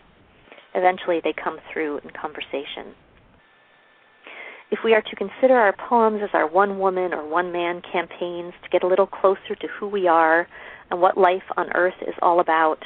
eventually 0.78 1.20
they 1.24 1.34
come 1.34 1.58
through 1.72 1.98
in 1.98 2.10
conversation. 2.12 2.94
If 4.70 4.80
we 4.84 4.94
are 4.94 5.02
to 5.02 5.16
consider 5.16 5.56
our 5.56 5.74
poems 5.74 6.22
as 6.22 6.30
our 6.34 6.48
one 6.48 6.78
woman 6.78 7.14
or 7.14 7.28
one 7.28 7.52
man 7.52 7.82
campaigns 7.82 8.54
to 8.64 8.70
get 8.70 8.84
a 8.84 8.88
little 8.88 9.08
closer 9.08 9.56
to 9.60 9.68
who 9.68 9.88
we 9.88 10.08
are 10.08 10.48
and 10.92 11.02
what 11.02 11.18
life 11.18 11.44
on 11.56 11.72
earth 11.74 11.96
is 12.02 12.14
all 12.22 12.40
about, 12.40 12.84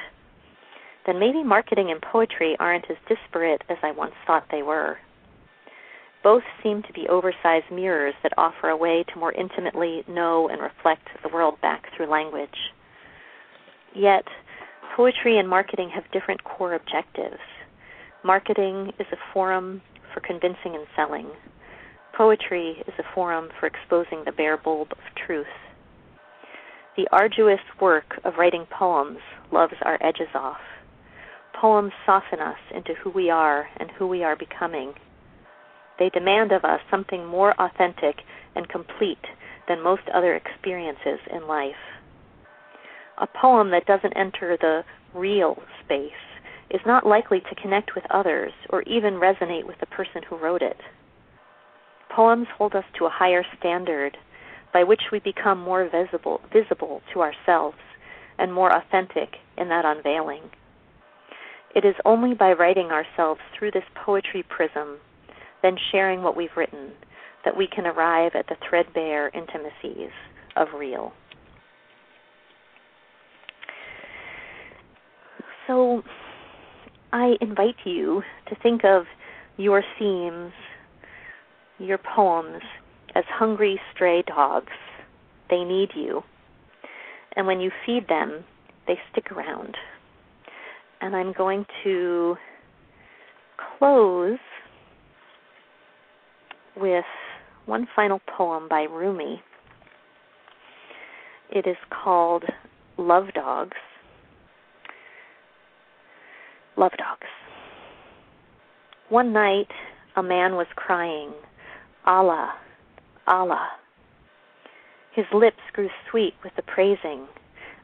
then 1.05 1.19
maybe 1.19 1.43
marketing 1.43 1.89
and 1.91 2.01
poetry 2.01 2.55
aren't 2.59 2.89
as 2.89 2.97
disparate 3.09 3.63
as 3.67 3.77
I 3.81 3.91
once 3.91 4.13
thought 4.27 4.45
they 4.51 4.61
were. 4.61 4.97
Both 6.23 6.43
seem 6.61 6.83
to 6.83 6.93
be 6.93 7.07
oversized 7.07 7.71
mirrors 7.71 8.13
that 8.21 8.33
offer 8.37 8.69
a 8.69 8.77
way 8.77 9.03
to 9.11 9.19
more 9.19 9.31
intimately 9.31 10.03
know 10.07 10.47
and 10.49 10.61
reflect 10.61 11.07
the 11.23 11.29
world 11.29 11.59
back 11.61 11.85
through 11.95 12.11
language. 12.11 12.49
Yet, 13.95 14.25
poetry 14.95 15.39
and 15.39 15.49
marketing 15.49 15.89
have 15.89 16.11
different 16.11 16.43
core 16.43 16.75
objectives. 16.75 17.41
Marketing 18.23 18.91
is 18.99 19.07
a 19.11 19.33
forum 19.33 19.81
for 20.13 20.19
convincing 20.19 20.75
and 20.75 20.85
selling. 20.95 21.27
Poetry 22.15 22.83
is 22.87 22.93
a 22.99 23.15
forum 23.15 23.49
for 23.59 23.65
exposing 23.65 24.23
the 24.23 24.31
bare 24.31 24.57
bulb 24.57 24.91
of 24.91 25.25
truth. 25.25 25.47
The 26.97 27.07
arduous 27.11 27.61
work 27.79 28.19
of 28.25 28.35
writing 28.37 28.67
poems 28.69 29.19
loves 29.51 29.73
our 29.81 29.97
edges 30.01 30.27
off. 30.35 30.59
Poems 31.59 31.93
soften 32.05 32.39
us 32.39 32.59
into 32.75 32.93
who 32.95 33.09
we 33.09 33.29
are 33.29 33.67
and 33.77 33.89
who 33.91 34.07
we 34.07 34.23
are 34.23 34.35
becoming. 34.35 34.93
They 36.01 36.09
demand 36.09 36.51
of 36.51 36.65
us 36.65 36.81
something 36.89 37.27
more 37.27 37.53
authentic 37.61 38.23
and 38.55 38.67
complete 38.67 39.23
than 39.67 39.83
most 39.83 40.01
other 40.11 40.33
experiences 40.33 41.19
in 41.31 41.47
life. 41.47 41.75
A 43.19 43.27
poem 43.27 43.69
that 43.69 43.85
doesn't 43.85 44.17
enter 44.17 44.57
the 44.57 44.83
real 45.13 45.61
space 45.85 46.25
is 46.71 46.81
not 46.87 47.05
likely 47.05 47.39
to 47.41 47.61
connect 47.61 47.93
with 47.93 48.03
others 48.09 48.51
or 48.71 48.81
even 48.87 49.19
resonate 49.19 49.67
with 49.67 49.79
the 49.79 49.85
person 49.85 50.23
who 50.27 50.37
wrote 50.37 50.63
it. 50.63 50.77
Poems 52.09 52.47
hold 52.57 52.73
us 52.73 52.85
to 52.97 53.05
a 53.05 53.11
higher 53.11 53.45
standard 53.59 54.17
by 54.73 54.83
which 54.83 55.11
we 55.11 55.19
become 55.19 55.59
more 55.59 55.87
visible, 55.87 56.41
visible 56.51 57.03
to 57.13 57.21
ourselves 57.21 57.77
and 58.39 58.51
more 58.51 58.75
authentic 58.75 59.35
in 59.55 59.69
that 59.69 59.85
unveiling. 59.85 60.49
It 61.75 61.85
is 61.85 61.95
only 62.05 62.33
by 62.33 62.53
writing 62.53 62.87
ourselves 62.87 63.41
through 63.53 63.69
this 63.69 63.85
poetry 63.93 64.41
prism, 64.41 64.97
then 65.61 65.75
sharing 65.91 66.23
what 66.23 66.35
we've 66.35 66.55
written, 66.55 66.91
that 67.45 67.55
we 67.55 67.67
can 67.67 67.85
arrive 67.85 68.31
at 68.35 68.47
the 68.47 68.55
threadbare 68.67 69.29
intimacies 69.29 70.11
of 70.55 70.67
real. 70.77 71.13
So, 75.67 76.03
I 77.13 77.35
invite 77.41 77.75
you 77.85 78.23
to 78.49 78.55
think 78.61 78.83
of 78.83 79.03
your 79.57 79.83
themes, 79.99 80.53
your 81.77 81.97
poems, 81.97 82.61
as 83.15 83.23
hungry 83.29 83.79
stray 83.93 84.23
dogs. 84.23 84.71
They 85.49 85.63
need 85.63 85.89
you. 85.95 86.23
And 87.35 87.47
when 87.47 87.59
you 87.59 87.71
feed 87.85 88.07
them, 88.07 88.43
they 88.87 88.99
stick 89.11 89.31
around. 89.31 89.75
And 91.01 91.15
I'm 91.15 91.33
going 91.33 91.65
to 91.83 92.35
close 93.77 94.39
with 96.75 97.05
one 97.65 97.87
final 97.95 98.19
poem 98.37 98.67
by 98.69 98.83
Rumi. 98.83 99.41
It 101.49 101.67
is 101.67 101.77
called 101.89 102.43
Love 102.97 103.33
Dogs. 103.33 103.77
Love 106.77 106.93
Dogs. 106.97 107.27
One 109.09 109.33
night, 109.33 109.67
a 110.15 110.23
man 110.23 110.55
was 110.55 110.67
crying, 110.75 111.31
Allah, 112.05 112.53
Allah. 113.27 113.67
His 115.13 115.25
lips 115.33 115.59
grew 115.73 115.89
sweet 116.09 116.33
with 116.43 116.53
the 116.55 116.61
praising 116.61 117.27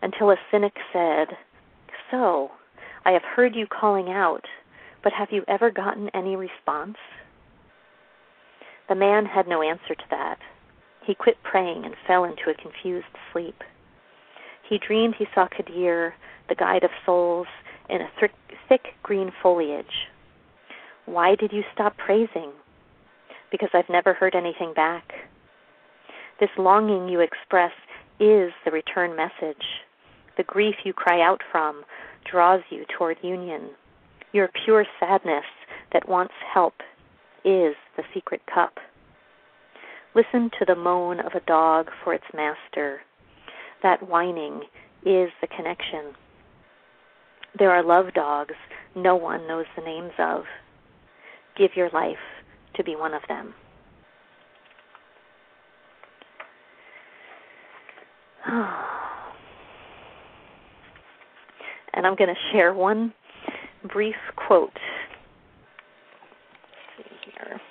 until 0.01 0.31
a 0.31 0.37
cynic 0.49 0.73
said, 0.93 1.27
So, 2.09 2.51
I 3.05 3.11
have 3.11 3.23
heard 3.23 3.55
you 3.55 3.67
calling 3.67 4.09
out, 4.09 4.45
but 5.03 5.11
have 5.13 5.29
you 5.31 5.43
ever 5.47 5.69
gotten 5.69 6.09
any 6.13 6.35
response? 6.35 6.97
The 8.89 8.95
man 8.95 9.25
had 9.25 9.47
no 9.47 9.61
answer 9.61 9.95
to 9.95 10.09
that. 10.11 10.39
He 11.05 11.15
quit 11.15 11.37
praying 11.43 11.85
and 11.85 11.95
fell 12.05 12.23
into 12.23 12.49
a 12.49 12.53
confused 12.53 13.05
sleep. 13.31 13.63
He 14.67 14.77
dreamed 14.77 15.15
he 15.17 15.27
saw 15.33 15.47
Khidr, 15.47 16.11
the 16.49 16.55
guide 16.55 16.83
of 16.83 16.91
souls, 17.05 17.47
in 17.89 18.01
a 18.01 18.09
thick, 18.19 18.31
thick 18.67 18.87
green 19.03 19.31
foliage. 19.41 20.09
Why 21.05 21.35
did 21.35 21.53
you 21.53 21.63
stop 21.73 21.95
praising? 21.97 22.51
Because 23.51 23.69
I've 23.73 23.89
never 23.89 24.13
heard 24.13 24.35
anything 24.35 24.73
back. 24.73 25.13
This 26.39 26.49
longing 26.57 27.07
you 27.07 27.21
express 27.21 27.71
is 28.19 28.51
the 28.65 28.71
return 28.71 29.15
message. 29.15 29.63
The 30.35 30.43
grief 30.43 30.75
you 30.83 30.93
cry 30.93 31.21
out 31.21 31.41
from 31.51 31.83
draws 32.29 32.61
you 32.69 32.85
toward 32.97 33.17
union. 33.23 33.69
Your 34.33 34.49
pure 34.65 34.85
sadness 34.99 35.45
that 35.93 36.09
wants 36.09 36.33
help 36.53 36.73
is 37.47 37.75
the 37.95 38.03
secret 38.13 38.41
cup. 38.53 38.73
Listen 40.13 40.51
to 40.59 40.65
the 40.65 40.75
moan 40.75 41.21
of 41.21 41.31
a 41.33 41.45
dog 41.45 41.87
for 42.03 42.13
its 42.13 42.25
master. 42.33 42.99
That 43.83 44.07
whining 44.07 44.63
is 45.05 45.29
the 45.39 45.47
connection. 45.55 46.13
There 47.57 47.71
are 47.71 47.83
love 47.83 48.13
dogs 48.13 48.55
no 48.95 49.15
one 49.15 49.47
knows 49.47 49.65
the 49.75 49.83
names 49.83 50.11
of. 50.19 50.43
Give 51.57 51.71
your 51.75 51.89
life 51.91 52.17
to 52.75 52.83
be 52.83 52.95
one 52.95 53.13
of 53.13 53.21
them. 53.27 53.53
And 61.93 62.05
I'm 62.05 62.15
going 62.15 62.29
to 62.29 62.51
share 62.51 62.75
one 62.75 63.11
brief 63.91 64.13
quote. 64.35 64.69
Here. 67.33 67.61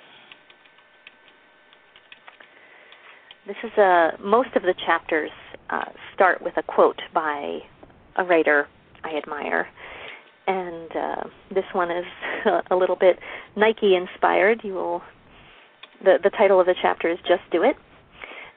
This 3.47 3.55
is 3.63 3.77
a 3.77 4.11
most 4.21 4.49
of 4.55 4.63
the 4.63 4.73
chapters 4.85 5.31
uh, 5.69 5.85
start 6.13 6.41
with 6.41 6.53
a 6.57 6.63
quote 6.63 7.01
by 7.13 7.59
a 8.17 8.23
writer 8.23 8.67
I 9.03 9.15
admire, 9.17 9.67
and 10.47 10.91
uh, 10.95 11.23
this 11.53 11.63
one 11.73 11.89
is 11.91 12.05
a 12.71 12.75
little 12.75 12.95
bit 12.95 13.19
Nike 13.55 13.95
inspired. 13.95 14.61
You 14.63 14.73
will 14.73 15.01
the 16.03 16.17
the 16.21 16.29
title 16.29 16.59
of 16.59 16.65
the 16.65 16.75
chapter 16.81 17.09
is 17.09 17.17
Just 17.27 17.43
Do 17.51 17.63
It, 17.63 17.77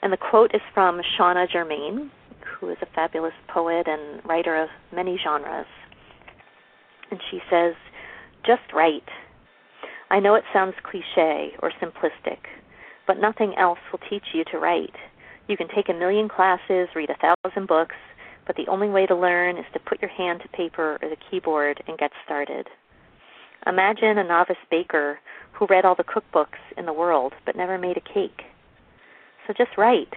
and 0.02 0.12
the 0.12 0.18
quote 0.18 0.54
is 0.54 0.60
from 0.74 1.00
Shanna 1.16 1.46
Germain, 1.46 2.10
who 2.58 2.68
is 2.70 2.76
a 2.82 2.86
fabulous 2.94 3.34
poet 3.48 3.86
and 3.86 4.24
writer 4.24 4.60
of 4.60 4.68
many 4.94 5.18
genres. 5.22 5.66
And 7.10 7.20
she 7.30 7.40
says, 7.50 7.74
Just 8.46 8.72
write. 8.74 9.08
I 10.10 10.18
know 10.18 10.34
it 10.34 10.44
sounds 10.52 10.74
cliche 10.82 11.52
or 11.62 11.72
simplistic, 11.80 12.38
but 13.06 13.20
nothing 13.20 13.54
else 13.56 13.78
will 13.92 14.00
teach 14.10 14.34
you 14.34 14.44
to 14.50 14.58
write. 14.58 14.94
You 15.46 15.56
can 15.56 15.68
take 15.68 15.88
a 15.88 15.94
million 15.94 16.28
classes, 16.28 16.88
read 16.96 17.10
a 17.10 17.36
thousand 17.44 17.68
books, 17.68 17.94
but 18.44 18.56
the 18.56 18.66
only 18.68 18.88
way 18.88 19.06
to 19.06 19.14
learn 19.14 19.56
is 19.56 19.64
to 19.72 19.78
put 19.78 20.02
your 20.02 20.10
hand 20.10 20.40
to 20.42 20.48
paper 20.48 20.98
or 21.00 21.08
the 21.08 21.16
keyboard 21.30 21.82
and 21.86 21.96
get 21.96 22.10
started. 22.24 22.66
Imagine 23.66 24.18
a 24.18 24.24
novice 24.24 24.56
baker 24.70 25.20
who 25.52 25.66
read 25.66 25.84
all 25.84 25.94
the 25.94 26.02
cookbooks 26.02 26.58
in 26.76 26.86
the 26.86 26.92
world 26.92 27.32
but 27.46 27.54
never 27.54 27.78
made 27.78 27.96
a 27.96 28.14
cake. 28.14 28.42
So 29.46 29.52
just 29.56 29.76
write. 29.78 30.14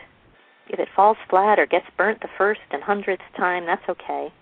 If 0.69 0.79
it 0.79 0.87
falls 0.95 1.17
flat 1.29 1.59
or 1.59 1.67
gets 1.67 1.85
burnt 1.97 2.21
the 2.21 2.29
first 2.37 2.61
and 2.71 2.81
hundredth 2.81 3.21
time, 3.37 3.65
that's 3.65 3.87
okay. 3.89 4.33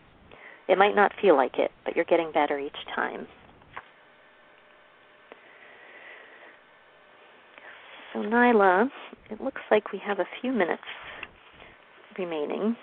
It 0.69 0.77
might 0.77 0.95
not 0.95 1.11
feel 1.21 1.35
like 1.35 1.57
it, 1.57 1.71
but 1.83 1.95
you're 1.95 2.05
getting 2.05 2.31
better 2.31 2.57
each 2.57 2.85
time. 2.95 3.27
So, 8.13 8.19
Nyla, 8.19 8.89
it 9.29 9.41
looks 9.41 9.61
like 9.69 9.91
we 9.91 9.99
have 10.05 10.19
a 10.19 10.25
few 10.41 10.51
minutes 10.51 10.83
remaining. 12.17 12.75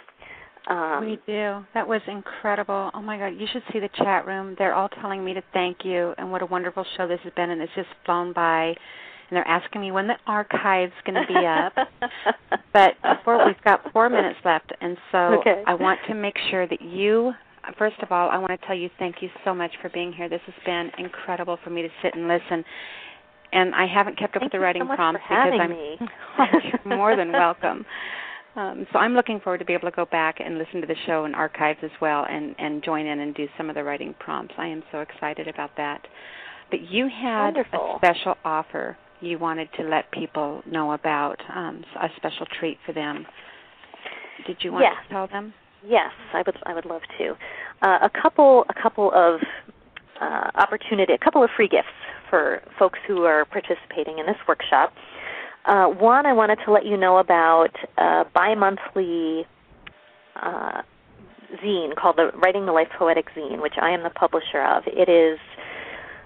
Um, 0.69 1.01
we 1.01 1.19
do. 1.27 1.65
That 1.75 1.87
was 1.87 2.01
incredible. 2.07 2.91
Oh 2.95 3.01
my 3.01 3.19
God, 3.19 3.29
you 3.29 3.47
should 3.53 3.63
see 3.73 3.79
the 3.79 3.89
chat 3.97 4.27
room. 4.27 4.55
They're 4.59 4.75
all 4.75 4.89
telling 4.89 5.25
me 5.25 5.35
to 5.35 5.43
thank 5.53 5.79
you 5.85 6.15
and 6.19 6.31
what 6.31 6.43
a 6.43 6.47
wonderful 6.47 6.85
show 6.97 7.07
this 7.09 7.21
has 7.25 7.33
been, 7.35 7.51
and 7.51 7.61
it's 7.61 7.73
just 7.75 7.89
flown 8.05 8.33
by 8.33 8.75
and 9.31 9.37
they're 9.37 9.49
asking 9.49 9.81
me 9.81 9.93
when 9.93 10.07
the 10.07 10.17
archive's 10.27 10.93
going 11.05 11.15
to 11.15 11.27
be 11.27 11.47
up. 11.47 11.75
but 12.73 12.93
before 13.03 13.45
we've 13.47 13.63
got 13.63 13.81
four 13.93 14.09
minutes 14.09 14.39
left, 14.45 14.73
and 14.81 14.97
so 15.13 15.19
okay. 15.41 15.63
I 15.67 15.75
want 15.75 16.01
to 16.09 16.15
make 16.15 16.37
sure 16.51 16.67
that 16.67 16.81
you. 16.81 17.33
First 17.77 17.97
of 18.03 18.11
all, 18.11 18.31
I 18.31 18.39
want 18.39 18.59
to 18.59 18.67
tell 18.67 18.77
you 18.77 18.89
thank 18.99 19.17
you 19.21 19.29
so 19.45 19.55
much 19.55 19.73
for 19.83 19.91
being 19.91 20.13
here. 20.13 20.29
This 20.29 20.41
has 20.47 20.55
been 20.65 20.91
incredible 20.97 21.59
for 21.63 21.69
me 21.69 21.83
to 21.83 21.89
sit 22.03 22.15
and 22.15 22.27
listen. 22.27 22.65
And 23.53 23.75
I 23.75 23.87
haven't 23.87 24.19
kept 24.19 24.37
up 24.37 24.41
Thank 24.41 24.53
with 24.53 24.61
the 24.61 24.61
writing 24.61 24.83
so 24.89 24.95
prompts 24.95 25.23
because 25.29 25.53
I'm 25.61 25.71
me. 25.71 25.99
more 26.97 27.17
than 27.17 27.33
welcome. 27.33 27.87
Um, 28.57 28.87
so 28.93 28.99
I'm 28.99 29.15
looking 29.15 29.41
forward 29.41 29.59
to 29.59 29.65
be 29.65 29.73
able 29.73 29.91
to 29.91 29.97
go 29.97 30.05
back 30.05 30.41
and 30.45 30.59
listen 30.59 30.81
to 30.81 30.87
the 30.87 30.97
show 31.07 31.25
and 31.25 31.35
archives 31.35 31.79
as 31.83 31.91
well, 32.01 32.27
and 32.29 32.55
and 32.59 32.83
join 32.83 33.07
in 33.07 33.21
and 33.21 33.35
do 33.35 33.47
some 33.57 33.69
of 33.69 33.75
the 33.75 33.85
writing 33.85 34.15
prompts. 34.19 34.55
I 34.59 34.67
am 34.67 34.83
so 34.91 34.99
excited 35.01 35.49
about 35.49 35.71
that. 35.77 36.07
But 36.71 36.91
you 36.91 37.09
had 37.09 37.55
Wonderful. 37.55 37.95
a 37.95 37.99
special 37.99 38.35
offer 38.45 38.97
you 39.21 39.39
wanted 39.39 39.69
to 39.77 39.83
let 39.83 40.11
people 40.13 40.63
know 40.67 40.93
about 40.93 41.37
um, 41.55 41.85
a 42.01 42.09
special 42.17 42.47
treat 42.59 42.79
for 42.87 42.93
them. 42.93 43.27
Did 44.47 44.59
you 44.61 44.73
want 44.73 44.85
yes. 44.85 44.95
to 45.07 45.13
tell 45.13 45.27
them? 45.27 45.53
Yes, 45.85 46.11
I 46.33 46.43
would. 46.45 46.57
I 46.67 46.75
would 46.75 46.85
love 46.85 47.03
to. 47.19 47.37
Uh, 47.83 47.99
a 48.03 48.11
couple, 48.23 48.65
a 48.69 48.83
couple 48.83 49.11
of 49.15 49.41
uh, 50.21 50.51
opportunity, 50.55 51.13
a 51.13 51.19
couple 51.19 51.43
of 51.43 51.51
free 51.57 51.69
gifts 51.69 51.89
for 52.29 52.63
folks 52.79 52.99
who 53.07 53.25
are 53.25 53.45
participating 53.45 54.19
in 54.19 54.27
this 54.27 54.37
workshop. 54.47 54.93
Uh, 55.65 55.87
one, 55.87 56.27
I 56.27 56.33
wanted 56.33 56.59
to 56.65 56.73
let 56.73 56.87
you 56.87 56.97
know 56.97 57.19
about 57.19 57.75
a 57.97 58.25
bi-monthly 58.35 59.47
uh, 60.37 60.83
zine 61.63 61.95
called 61.97 62.17
the 62.17 62.31
Writing 62.35 62.67
the 62.67 62.73
Life 62.73 62.89
Poetic 62.99 63.27
Zine, 63.35 63.61
which 63.61 63.75
I 63.81 63.91
am 63.91 64.03
the 64.03 64.11
publisher 64.11 64.63
of. 64.63 64.85
It 64.87 65.09
is 65.09 65.39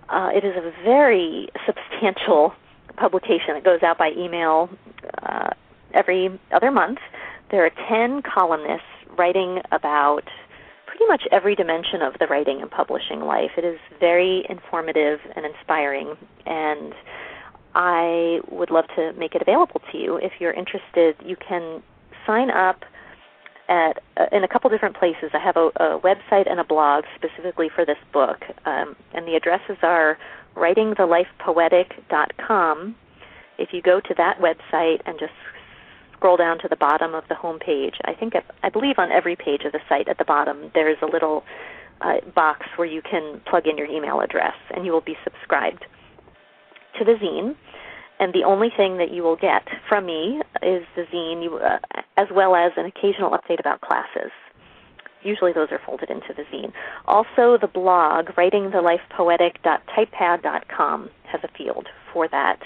uh, 0.09 0.31
it 0.35 0.45
is 0.45 0.55
a 0.57 0.73
very 0.85 1.49
substantial 1.65 2.53
publication 2.97 3.55
that 3.55 3.65
goes 3.65 3.83
out 3.83 3.99
by 3.99 4.11
email 4.16 4.69
uh, 5.23 5.51
every 5.95 6.39
other 6.51 6.70
month. 6.70 6.99
There 7.51 7.65
are 7.65 7.70
10 7.89 8.23
columnists 8.23 8.87
writing 9.16 9.61
about 9.70 10.24
pretty 11.03 11.24
much 11.24 11.33
every 11.33 11.55
dimension 11.55 12.03
of 12.03 12.19
the 12.19 12.27
writing 12.27 12.61
and 12.61 12.70
publishing 12.70 13.20
life. 13.20 13.53
It 13.57 13.65
is 13.65 13.79
very 13.99 14.45
informative 14.49 15.20
and 15.35 15.47
inspiring, 15.47 16.16
and 16.47 16.95
I 17.74 18.41
would 18.51 18.70
love 18.70 18.85
to 18.97 19.12
make 19.15 19.35
it 19.35 19.41
available 19.43 19.81
to 19.91 19.99
you. 19.99 20.16
If 20.16 20.33
you're 20.39 20.53
interested, 20.53 21.16
you 21.24 21.37
can 21.37 21.83
sign 22.27 22.51
up 22.51 22.85
at 23.69 24.03
uh, 24.16 24.27
in 24.33 24.43
a 24.45 24.49
couple 24.49 24.70
different 24.70 24.97
places. 24.97 25.31
I 25.33 25.39
have 25.39 25.57
a, 25.57 25.70
a 25.77 26.01
website 26.01 26.51
and 26.51 26.59
a 26.61 26.65
blog 26.65 27.05
specifically 27.16 27.69
for 27.74 27.85
this 27.85 27.99
book, 28.12 28.45
um, 28.65 28.95
and 29.15 29.27
the 29.27 29.35
addresses 29.35 29.79
are 29.83 30.16
writingthelifepoetic.com. 30.57 32.95
If 33.59 33.73
you 33.73 33.83
go 33.83 34.01
to 34.01 34.15
that 34.16 34.39
website 34.39 35.01
and 35.07 35.19
just 35.19 35.33
scroll 36.23 36.36
down 36.36 36.61
to 36.61 36.69
the 36.69 36.77
bottom 36.77 37.16
of 37.16 37.24
the 37.28 37.35
home 37.35 37.59
page, 37.59 37.97
I 38.05 38.15
think 38.15 38.35
I 38.62 38.69
believe 38.69 38.97
on 38.97 39.11
every 39.11 39.35
page 39.35 39.65
of 39.65 39.73
the 39.73 39.81
site 39.89 40.09
at 40.09 40.19
the 40.19 40.24
bottom 40.24 40.70
there 40.73 40.89
is 40.89 40.99
a 41.03 41.07
little 41.07 41.43
uh, 42.01 42.20
box 42.32 42.65
where 42.77 42.86
you 42.86 43.03
can 43.03 43.40
plug 43.44 43.66
in 43.66 43.77
your 43.77 43.89
email 43.89 44.20
address, 44.20 44.55
and 44.73 44.86
you 44.86 44.93
will 44.93 45.01
be 45.01 45.16
subscribed 45.24 45.85
to 46.97 47.05
the 47.05 47.15
zine. 47.15 47.57
And 48.20 48.32
the 48.32 48.44
only 48.44 48.70
thing 48.77 48.99
that 48.99 49.11
you 49.11 49.24
will 49.24 49.35
get 49.35 49.66
from 49.89 50.07
me 50.07 50.40
is 50.62 50.85
the 50.94 51.07
zine, 51.12 51.43
you, 51.43 51.57
uh, 51.57 51.81
as 52.16 52.28
well 52.32 52.55
as 52.55 52.70
an 52.77 52.86
occasional 52.86 53.32
update 53.32 53.59
about 53.59 53.81
classes. 53.81 54.31
usually 55.24 55.53
those 55.53 55.73
are 55.73 55.81
folded 55.85 56.09
into 56.09 56.32
the 56.36 56.44
zine. 56.55 56.73
Also, 57.07 57.59
the 57.61 57.66
blog, 57.66 58.27
writingthelifepoetic.typepad.com, 58.36 61.11
has 61.24 61.40
a 61.43 61.49
field 61.59 61.89
for 62.12 62.28
that. 62.28 62.62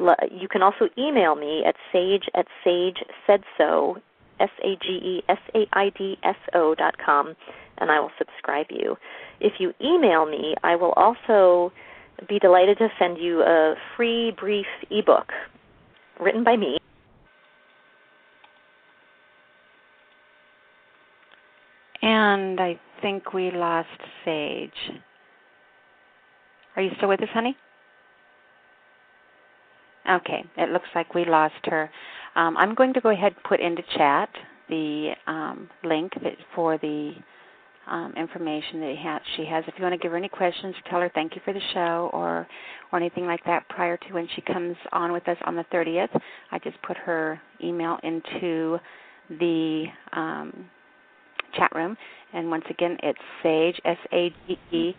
Lo- 0.00 0.14
you 0.30 0.48
can 0.48 0.62
also 0.62 0.88
email 0.98 1.34
me 1.34 1.64
at 1.66 1.74
sage 1.92 2.28
at 2.34 2.46
sagesaidso, 2.64 4.00
S-A-G-E-S-A-I-D-S-O 4.40 4.74
dot 6.74 6.96
com, 7.04 7.34
and 7.78 7.90
I 7.90 7.98
will 8.00 8.12
subscribe 8.18 8.66
you. 8.70 8.96
If 9.40 9.54
you 9.58 9.72
email 9.82 10.26
me, 10.26 10.54
I 10.62 10.76
will 10.76 10.92
also 10.92 11.72
be 12.28 12.38
delighted 12.38 12.78
to 12.78 12.88
send 12.98 13.18
you 13.18 13.42
a 13.42 13.74
free 13.96 14.32
brief 14.38 14.66
ebook 14.90 15.32
written 16.20 16.44
by 16.44 16.56
me. 16.56 16.78
And 22.02 22.60
I 22.60 22.78
think 23.02 23.32
we 23.32 23.50
lost 23.50 23.88
Sage. 24.24 24.70
Are 26.76 26.82
you 26.82 26.90
still 26.96 27.08
with 27.08 27.22
us, 27.22 27.28
honey? 27.32 27.56
Okay, 30.08 30.44
it 30.56 30.70
looks 30.70 30.88
like 30.94 31.14
we 31.14 31.24
lost 31.24 31.54
her. 31.64 31.90
Um, 32.34 32.56
I'm 32.56 32.74
going 32.74 32.94
to 32.94 33.00
go 33.00 33.10
ahead 33.10 33.32
and 33.34 33.44
put 33.44 33.60
into 33.60 33.82
chat 33.96 34.30
the 34.68 35.12
um, 35.26 35.68
link 35.84 36.12
that 36.22 36.34
for 36.54 36.78
the 36.78 37.12
um, 37.86 38.14
information 38.16 38.80
that 38.80 38.94
ha- 38.98 39.20
she 39.36 39.44
has. 39.46 39.64
If 39.66 39.74
you 39.76 39.82
want 39.82 39.94
to 39.94 39.98
give 39.98 40.12
her 40.12 40.18
any 40.18 40.28
questions, 40.28 40.74
tell 40.90 41.00
her 41.00 41.10
thank 41.14 41.34
you 41.34 41.40
for 41.44 41.52
the 41.52 41.60
show 41.74 42.10
or 42.12 42.46
or 42.92 42.98
anything 42.98 43.26
like 43.26 43.44
that 43.44 43.68
prior 43.68 43.96
to 43.96 44.12
when 44.12 44.28
she 44.34 44.40
comes 44.42 44.76
on 44.92 45.12
with 45.12 45.26
us 45.28 45.36
on 45.44 45.56
the 45.56 45.64
30th. 45.72 46.08
I 46.50 46.58
just 46.58 46.80
put 46.82 46.96
her 46.96 47.40
email 47.62 47.98
into 48.02 48.78
the 49.30 49.84
um, 50.12 50.70
chat 51.56 51.70
room, 51.74 51.96
and 52.32 52.50
once 52.50 52.64
again, 52.70 52.96
it's 53.02 53.18
Sage 53.42 53.78
S 53.84 53.98
A 54.12 54.32
D 54.46 54.58
E 54.72 54.96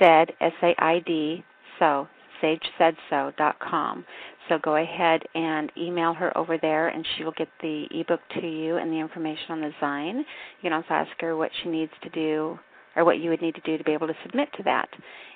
said 0.00 0.30
S 0.40 0.52
A 0.62 0.74
I 0.78 1.00
D 1.00 1.44
so 1.78 2.08
sagesaidso.com. 2.42 4.04
So 4.48 4.58
go 4.62 4.76
ahead 4.76 5.22
and 5.34 5.70
email 5.76 6.14
her 6.14 6.36
over 6.36 6.58
there, 6.58 6.88
and 6.88 7.06
she 7.16 7.24
will 7.24 7.32
get 7.32 7.48
the 7.60 7.86
ebook 7.90 8.20
to 8.40 8.46
you 8.46 8.76
and 8.76 8.90
the 8.90 8.96
information 8.96 9.50
on 9.50 9.60
the 9.60 9.72
zine. 9.80 10.18
You 10.18 10.24
can 10.62 10.72
also 10.72 10.88
ask 10.90 11.10
her 11.20 11.36
what 11.36 11.50
she 11.62 11.68
needs 11.68 11.92
to 12.02 12.08
do 12.10 12.58
or 12.96 13.04
what 13.04 13.18
you 13.18 13.30
would 13.30 13.42
need 13.42 13.54
to 13.54 13.60
do 13.60 13.76
to 13.78 13.84
be 13.84 13.92
able 13.92 14.06
to 14.06 14.16
submit 14.24 14.48
to 14.56 14.62
that. 14.64 14.88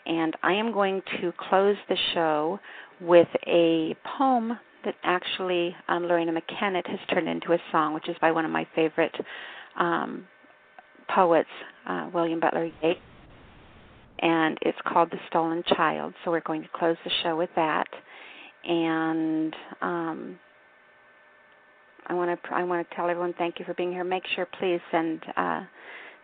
And 0.07 0.35
I 0.43 0.55
am 0.55 0.73
going 0.73 1.03
to 1.21 1.33
close 1.49 1.77
the 1.89 1.97
show 2.15 2.59
with 3.01 3.29
a 3.47 3.95
poem 4.17 4.59
that 4.85 4.95
actually 5.05 5.77
um, 5.89 6.05
Loreena 6.05 6.37
McKennitt 6.37 6.89
has 6.89 6.99
turned 7.11 7.29
into 7.29 7.53
a 7.53 7.59
song, 7.71 7.95
which 7.95 8.09
is 8.09 8.17
by 8.21 8.33
one 8.33 8.45
of 8.45 8.51
my 8.51 8.67
favorite 8.75 9.15
um, 9.79 10.27
poets, 11.15 11.49
uh, 11.87 12.11
William 12.13 12.41
Butler 12.41 12.71
Yeats 12.83 13.01
and 14.23 14.57
it's 14.63 14.79
called 14.87 15.11
The 15.11 15.19
Stolen 15.29 15.63
Child. 15.77 16.15
So 16.25 16.31
we're 16.31 16.41
going 16.41 16.63
to 16.63 16.69
close 16.75 16.97
the 17.05 17.11
show 17.23 17.37
with 17.37 17.51
that. 17.57 17.89
And 18.65 19.55
um, 19.83 20.39
I 22.07 22.15
want 22.15 22.41
to 22.43 22.55
I 22.55 22.63
want 22.63 22.89
to 22.89 22.97
tell 22.97 23.11
everyone 23.11 23.35
thank 23.37 23.59
you 23.59 23.65
for 23.65 23.75
being 23.75 23.93
here. 23.93 24.05
Make 24.05 24.23
sure 24.37 24.47
please 24.59 24.81
send 24.93 25.25
uh, 25.37 25.63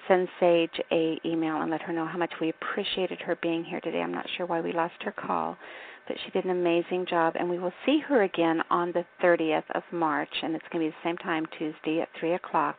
send 0.06 0.28
Sage 0.38 0.80
a 0.92 1.20
email 1.24 1.60
and 1.60 1.70
let 1.70 1.82
her 1.82 1.92
know 1.92 2.06
how 2.06 2.18
much 2.18 2.32
we 2.40 2.50
appreciated 2.50 3.20
her 3.20 3.36
being 3.42 3.64
here 3.64 3.80
today. 3.80 4.00
I'm 4.00 4.14
not 4.14 4.26
sure 4.36 4.46
why 4.46 4.60
we 4.60 4.72
lost 4.72 4.94
her 5.02 5.12
call, 5.12 5.56
but 6.06 6.16
she 6.24 6.30
did 6.30 6.44
an 6.44 6.52
amazing 6.52 7.06
job. 7.10 7.34
And 7.36 7.50
we 7.50 7.58
will 7.58 7.72
see 7.84 7.98
her 8.06 8.22
again 8.22 8.62
on 8.70 8.92
the 8.92 9.04
30th 9.20 9.68
of 9.74 9.82
March, 9.90 10.32
and 10.42 10.54
it's 10.54 10.64
going 10.72 10.84
to 10.84 10.90
be 10.90 10.96
the 11.02 11.08
same 11.08 11.16
time 11.18 11.46
Tuesday 11.58 12.00
at 12.00 12.08
three 12.18 12.34
o'clock 12.34 12.78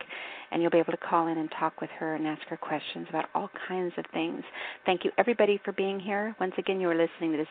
and 0.52 0.62
you'll 0.62 0.72
be 0.72 0.80
able 0.80 0.92
to 0.94 0.98
call 0.98 1.28
in 1.28 1.38
and 1.38 1.50
talk 1.60 1.82
with 1.82 1.90
her 2.00 2.16
and 2.16 2.28
ask 2.28 2.42
her 2.48 2.58
questions 2.58 3.08
about 3.10 3.26
all 3.36 3.50
kinds 3.68 3.94
of 3.98 4.06
things. 4.14 4.44
Thank 4.86 5.04
you, 5.06 5.12
everybody, 5.18 5.60
for 5.64 5.72
being 5.74 6.00
here. 6.00 6.36
Once 6.40 6.54
again, 6.58 6.80
you 6.80 6.90
are 6.90 6.96
listening 6.96 7.32
to 7.32 7.38
this. 7.38 7.48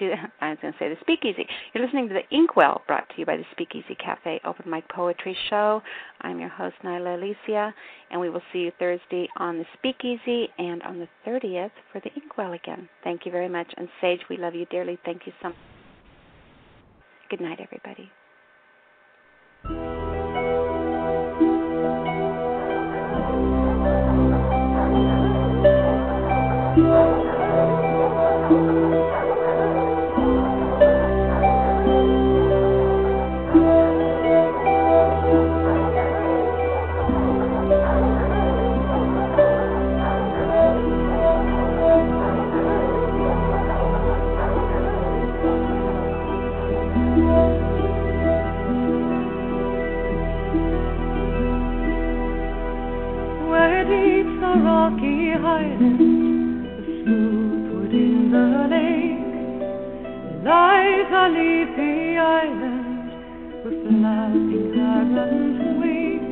To, 0.00 0.12
I 0.40 0.50
was 0.50 0.58
going 0.60 0.72
to 0.72 0.78
say 0.78 0.88
the 0.88 0.96
Speakeasy. 1.00 1.46
You're 1.72 1.84
listening 1.84 2.08
to 2.08 2.14
the 2.14 2.36
Inkwell, 2.36 2.82
brought 2.88 3.08
to 3.10 3.14
you 3.16 3.24
by 3.24 3.36
the 3.36 3.44
Speakeasy 3.52 3.94
Cafe 4.04 4.40
Open 4.44 4.68
Mic 4.68 4.88
Poetry 4.88 5.36
Show. 5.50 5.80
I'm 6.22 6.40
your 6.40 6.48
host, 6.48 6.74
Nyla 6.84 7.16
Alisia, 7.16 7.72
and 8.10 8.20
we 8.20 8.28
will 8.28 8.42
see 8.52 8.60
you 8.60 8.72
Thursday 8.78 9.28
on 9.36 9.58
the 9.58 9.64
Speakeasy 9.74 10.48
and 10.58 10.82
on 10.82 10.98
the 10.98 11.08
30th 11.26 11.70
for 11.92 12.00
the 12.00 12.10
Inkwell 12.20 12.54
again. 12.54 12.88
Thank 13.04 13.24
you 13.24 13.30
very 13.30 13.48
much. 13.48 13.72
And 13.76 13.88
Sage, 14.00 14.20
we 14.28 14.36
love 14.36 14.54
you 14.54 14.66
dearly. 14.66 14.98
Thank 15.04 15.26
you 15.26 15.32
so 15.40 15.48
much. 15.48 15.56
Good 17.30 17.40
night, 17.40 17.60
everybody. 17.60 18.10
A 61.28 61.30
leafy 61.30 62.16
island 62.16 63.10
with 63.64 63.78
the 63.84 63.90
laughing 64.04 64.72
herons 64.74 65.60
wake. 65.80 66.28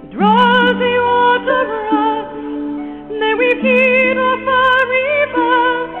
The 0.00 0.06
drowsy 0.16 0.94
water 1.08 1.62
runs, 1.92 3.10
there 3.20 3.36
we 3.36 3.50
feed 3.62 4.18
our 4.18 4.36
furry 4.46 5.10
birds, 5.34 5.98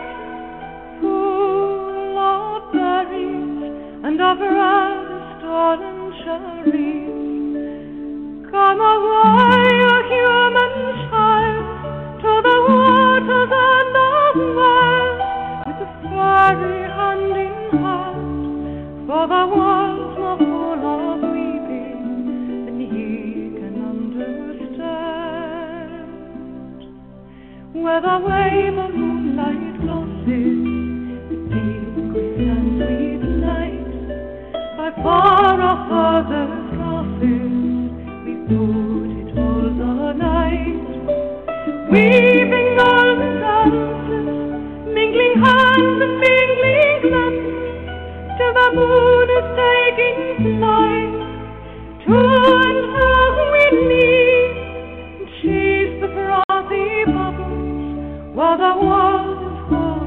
full 1.00 2.18
of 2.18 2.72
berries 2.72 3.62
and 4.06 4.18
of 4.20 4.38
red 4.40 5.06
stolen 5.38 5.98
cherries. 6.24 7.16
Come 8.50 8.80
away, 8.94 9.62
a 9.94 9.98
human 10.10 10.74
child, 11.06 11.66
to 12.22 12.32
the 12.48 12.58
waters 12.66 13.52
and 13.70 13.88
the 13.98 14.10
wild, 14.58 15.18
with 15.66 15.86
a 15.86 15.88
fairy 16.02 16.77
weaving 41.90 42.76
golden 42.76 43.40
dances, 43.40 44.04
mingling 44.94 45.34
hands 45.42 46.02
and 46.02 46.20
mingling 46.20 46.77
moon 48.74 49.28
is 49.38 49.46
taking 49.56 50.18
flight. 50.58 51.14
To 52.04 52.12
and 52.14 52.80
fro 52.92 53.16
and 53.64 53.80
chase 55.42 55.94
the 56.00 56.08
frothy 56.14 56.88
bubbles, 57.06 58.34
while 58.34 58.56
the 58.56 58.72
world 58.84 59.38
is 59.48 59.58
full 59.68 60.02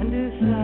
and 0.00 0.10
asleep. 0.26 0.56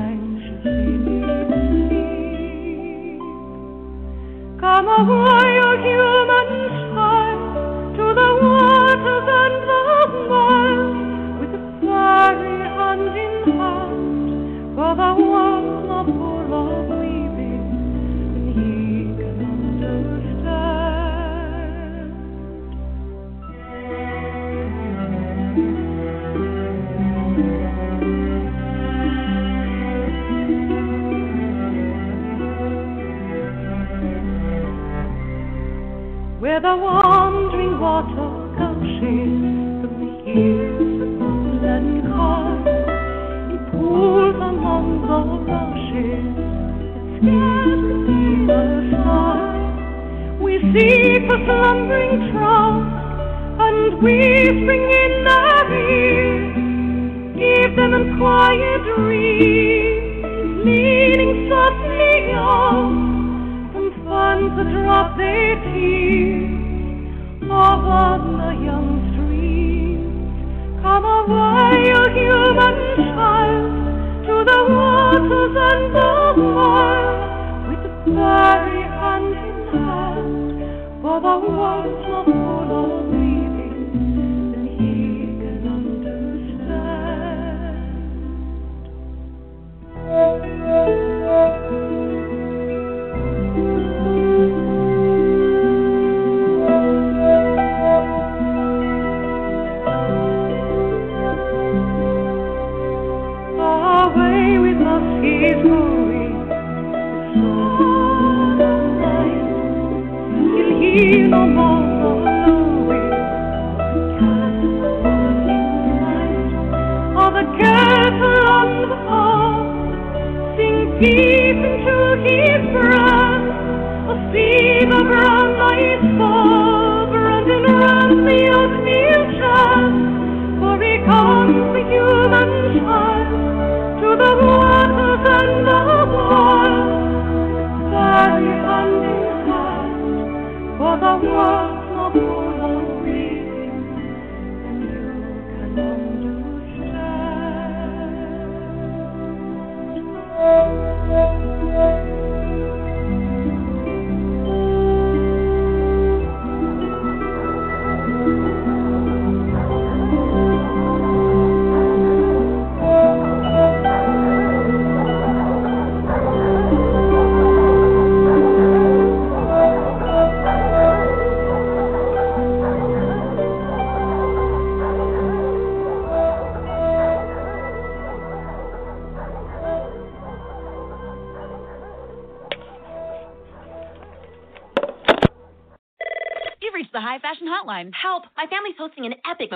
Come 4.61 4.87
away, 4.89 5.49
O 5.65 5.67
human 5.83 6.12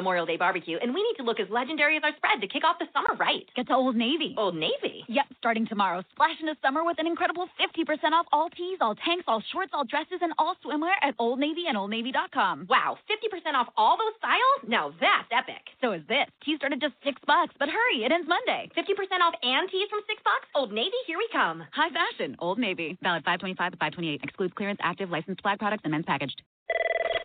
Memorial 0.06 0.24
Day 0.24 0.36
barbecue, 0.36 0.78
and 0.80 0.94
we 0.94 1.02
need 1.02 1.18
to 1.18 1.24
look 1.24 1.40
as 1.40 1.50
legendary 1.50 1.96
as 1.96 2.04
our 2.06 2.14
spread 2.14 2.40
to 2.40 2.46
kick 2.46 2.62
off 2.62 2.78
the 2.78 2.86
summer 2.94 3.18
right. 3.18 3.42
Get 3.56 3.66
to 3.66 3.74
Old 3.74 3.96
Navy. 3.96 4.36
Old 4.38 4.54
Navy? 4.54 5.02
Yep, 5.08 5.26
starting 5.38 5.66
tomorrow. 5.66 6.04
Splash 6.14 6.38
into 6.38 6.54
summer 6.62 6.84
with 6.84 7.00
an 7.00 7.08
incredible 7.08 7.48
50% 7.58 7.75
off 7.78 8.26
all 8.32 8.48
tees, 8.50 8.78
all 8.80 8.94
tanks, 8.94 9.24
all 9.28 9.42
shorts, 9.52 9.70
all 9.74 9.84
dresses, 9.84 10.20
and 10.22 10.32
all 10.38 10.56
swimwear 10.64 10.94
at 11.02 11.14
Old 11.18 11.38
Navy 11.38 11.64
and 11.68 11.76
OldNavy.com. 11.76 12.66
Wow, 12.68 12.96
50% 13.08 13.54
off 13.54 13.68
all 13.76 13.96
those 13.98 14.16
styles? 14.18 14.68
Now 14.68 14.94
that's 15.00 15.28
epic. 15.30 15.62
So 15.80 15.92
is 15.92 16.02
this. 16.08 16.26
Tees 16.44 16.56
started 16.56 16.80
just 16.80 16.94
six 17.04 17.20
bucks, 17.26 17.54
but 17.58 17.68
hurry, 17.68 18.04
it 18.04 18.12
ends 18.12 18.28
Monday. 18.28 18.70
50% 18.76 19.20
off 19.20 19.34
and 19.42 19.68
tees 19.70 19.88
from 19.90 20.00
six 20.06 20.22
bucks? 20.24 20.48
Old 20.54 20.72
Navy, 20.72 20.96
here 21.06 21.18
we 21.18 21.28
come. 21.32 21.64
High 21.72 21.90
fashion, 21.90 22.36
Old 22.38 22.58
Navy. 22.58 22.96
Valid 23.02 23.24
525 23.24 23.72
to 23.72 23.76
528. 23.76 24.20
Excludes 24.22 24.54
clearance, 24.56 24.80
active, 24.82 25.10
licensed 25.10 25.42
flag 25.42 25.58
products, 25.58 25.82
and 25.84 25.92
men's 25.92 26.06
packaged. 26.06 26.42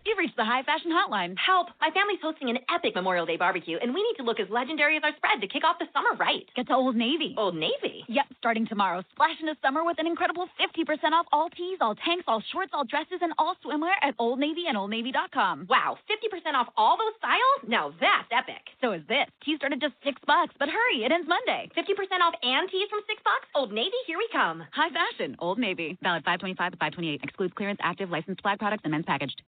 You've 0.05 0.17
reached 0.17 0.35
the 0.35 0.45
high 0.45 0.63
fashion 0.63 0.89
hotline. 0.89 1.35
Help! 1.37 1.67
My 1.79 1.89
family's 1.93 2.17
hosting 2.21 2.49
an 2.49 2.57
epic 2.73 2.95
Memorial 2.95 3.25
Day 3.25 3.37
barbecue, 3.37 3.77
and 3.77 3.93
we 3.93 4.01
need 4.01 4.17
to 4.17 4.23
look 4.23 4.39
as 4.39 4.49
legendary 4.49 4.97
as 4.97 5.03
our 5.03 5.15
spread 5.15 5.41
to 5.41 5.47
kick 5.47 5.63
off 5.63 5.77
the 5.77 5.85
summer 5.93 6.17
right. 6.17 6.43
Get 6.55 6.67
to 6.67 6.73
Old 6.73 6.95
Navy. 6.95 7.35
Old 7.37 7.55
Navy? 7.55 8.03
Yep, 8.07 8.25
starting 8.37 8.65
tomorrow. 8.65 9.03
Splash 9.11 9.39
into 9.39 9.55
summer 9.61 9.85
with 9.85 9.99
an 9.99 10.07
incredible 10.07 10.40
50% 10.59 11.11
off 11.13 11.25
all 11.31 11.49
tees, 11.49 11.77
all 11.81 11.95
tanks, 11.95 12.25
all 12.27 12.41
shorts, 12.51 12.71
all 12.73 12.85
dresses, 12.85 13.19
and 13.21 13.33
all 13.37 13.55
swimwear 13.63 13.93
at 14.01 14.15
Old 14.19 14.39
Navy 14.39 14.65
and 14.67 14.77
OldNavy.com. 14.77 15.67
Wow, 15.69 15.97
50% 16.09 16.53
off 16.53 16.67
all 16.77 16.97
those 16.97 17.15
styles? 17.17 17.67
Now 17.67 17.93
that's 17.99 18.27
epic. 18.31 18.61
So 18.81 18.91
is 18.93 19.01
this. 19.07 19.27
Tees 19.43 19.57
start 19.57 19.73
at 19.73 19.81
just 19.81 19.95
six 20.03 20.19
bucks, 20.25 20.53
but 20.59 20.69
hurry, 20.69 21.03
it 21.03 21.11
ends 21.11 21.27
Monday. 21.27 21.69
50% 21.75 21.85
off 22.21 22.33
and 22.43 22.69
tees 22.69 22.89
from 22.89 23.01
six 23.07 23.21
bucks? 23.23 23.47
Old 23.55 23.71
Navy, 23.71 23.97
here 24.07 24.17
we 24.17 24.27
come. 24.31 24.63
High 24.71 24.89
fashion, 24.89 25.35
Old 25.39 25.59
Navy. 25.59 25.97
Valid 26.01 26.23
525 26.23 26.71
to 26.71 26.77
528. 26.77 27.21
Excludes 27.23 27.53
clearance, 27.55 27.79
active, 27.83 28.09
licensed 28.09 28.41
flag 28.41 28.59
products, 28.59 28.81
and 28.83 28.91
men's 28.91 29.05
packaged. 29.05 29.41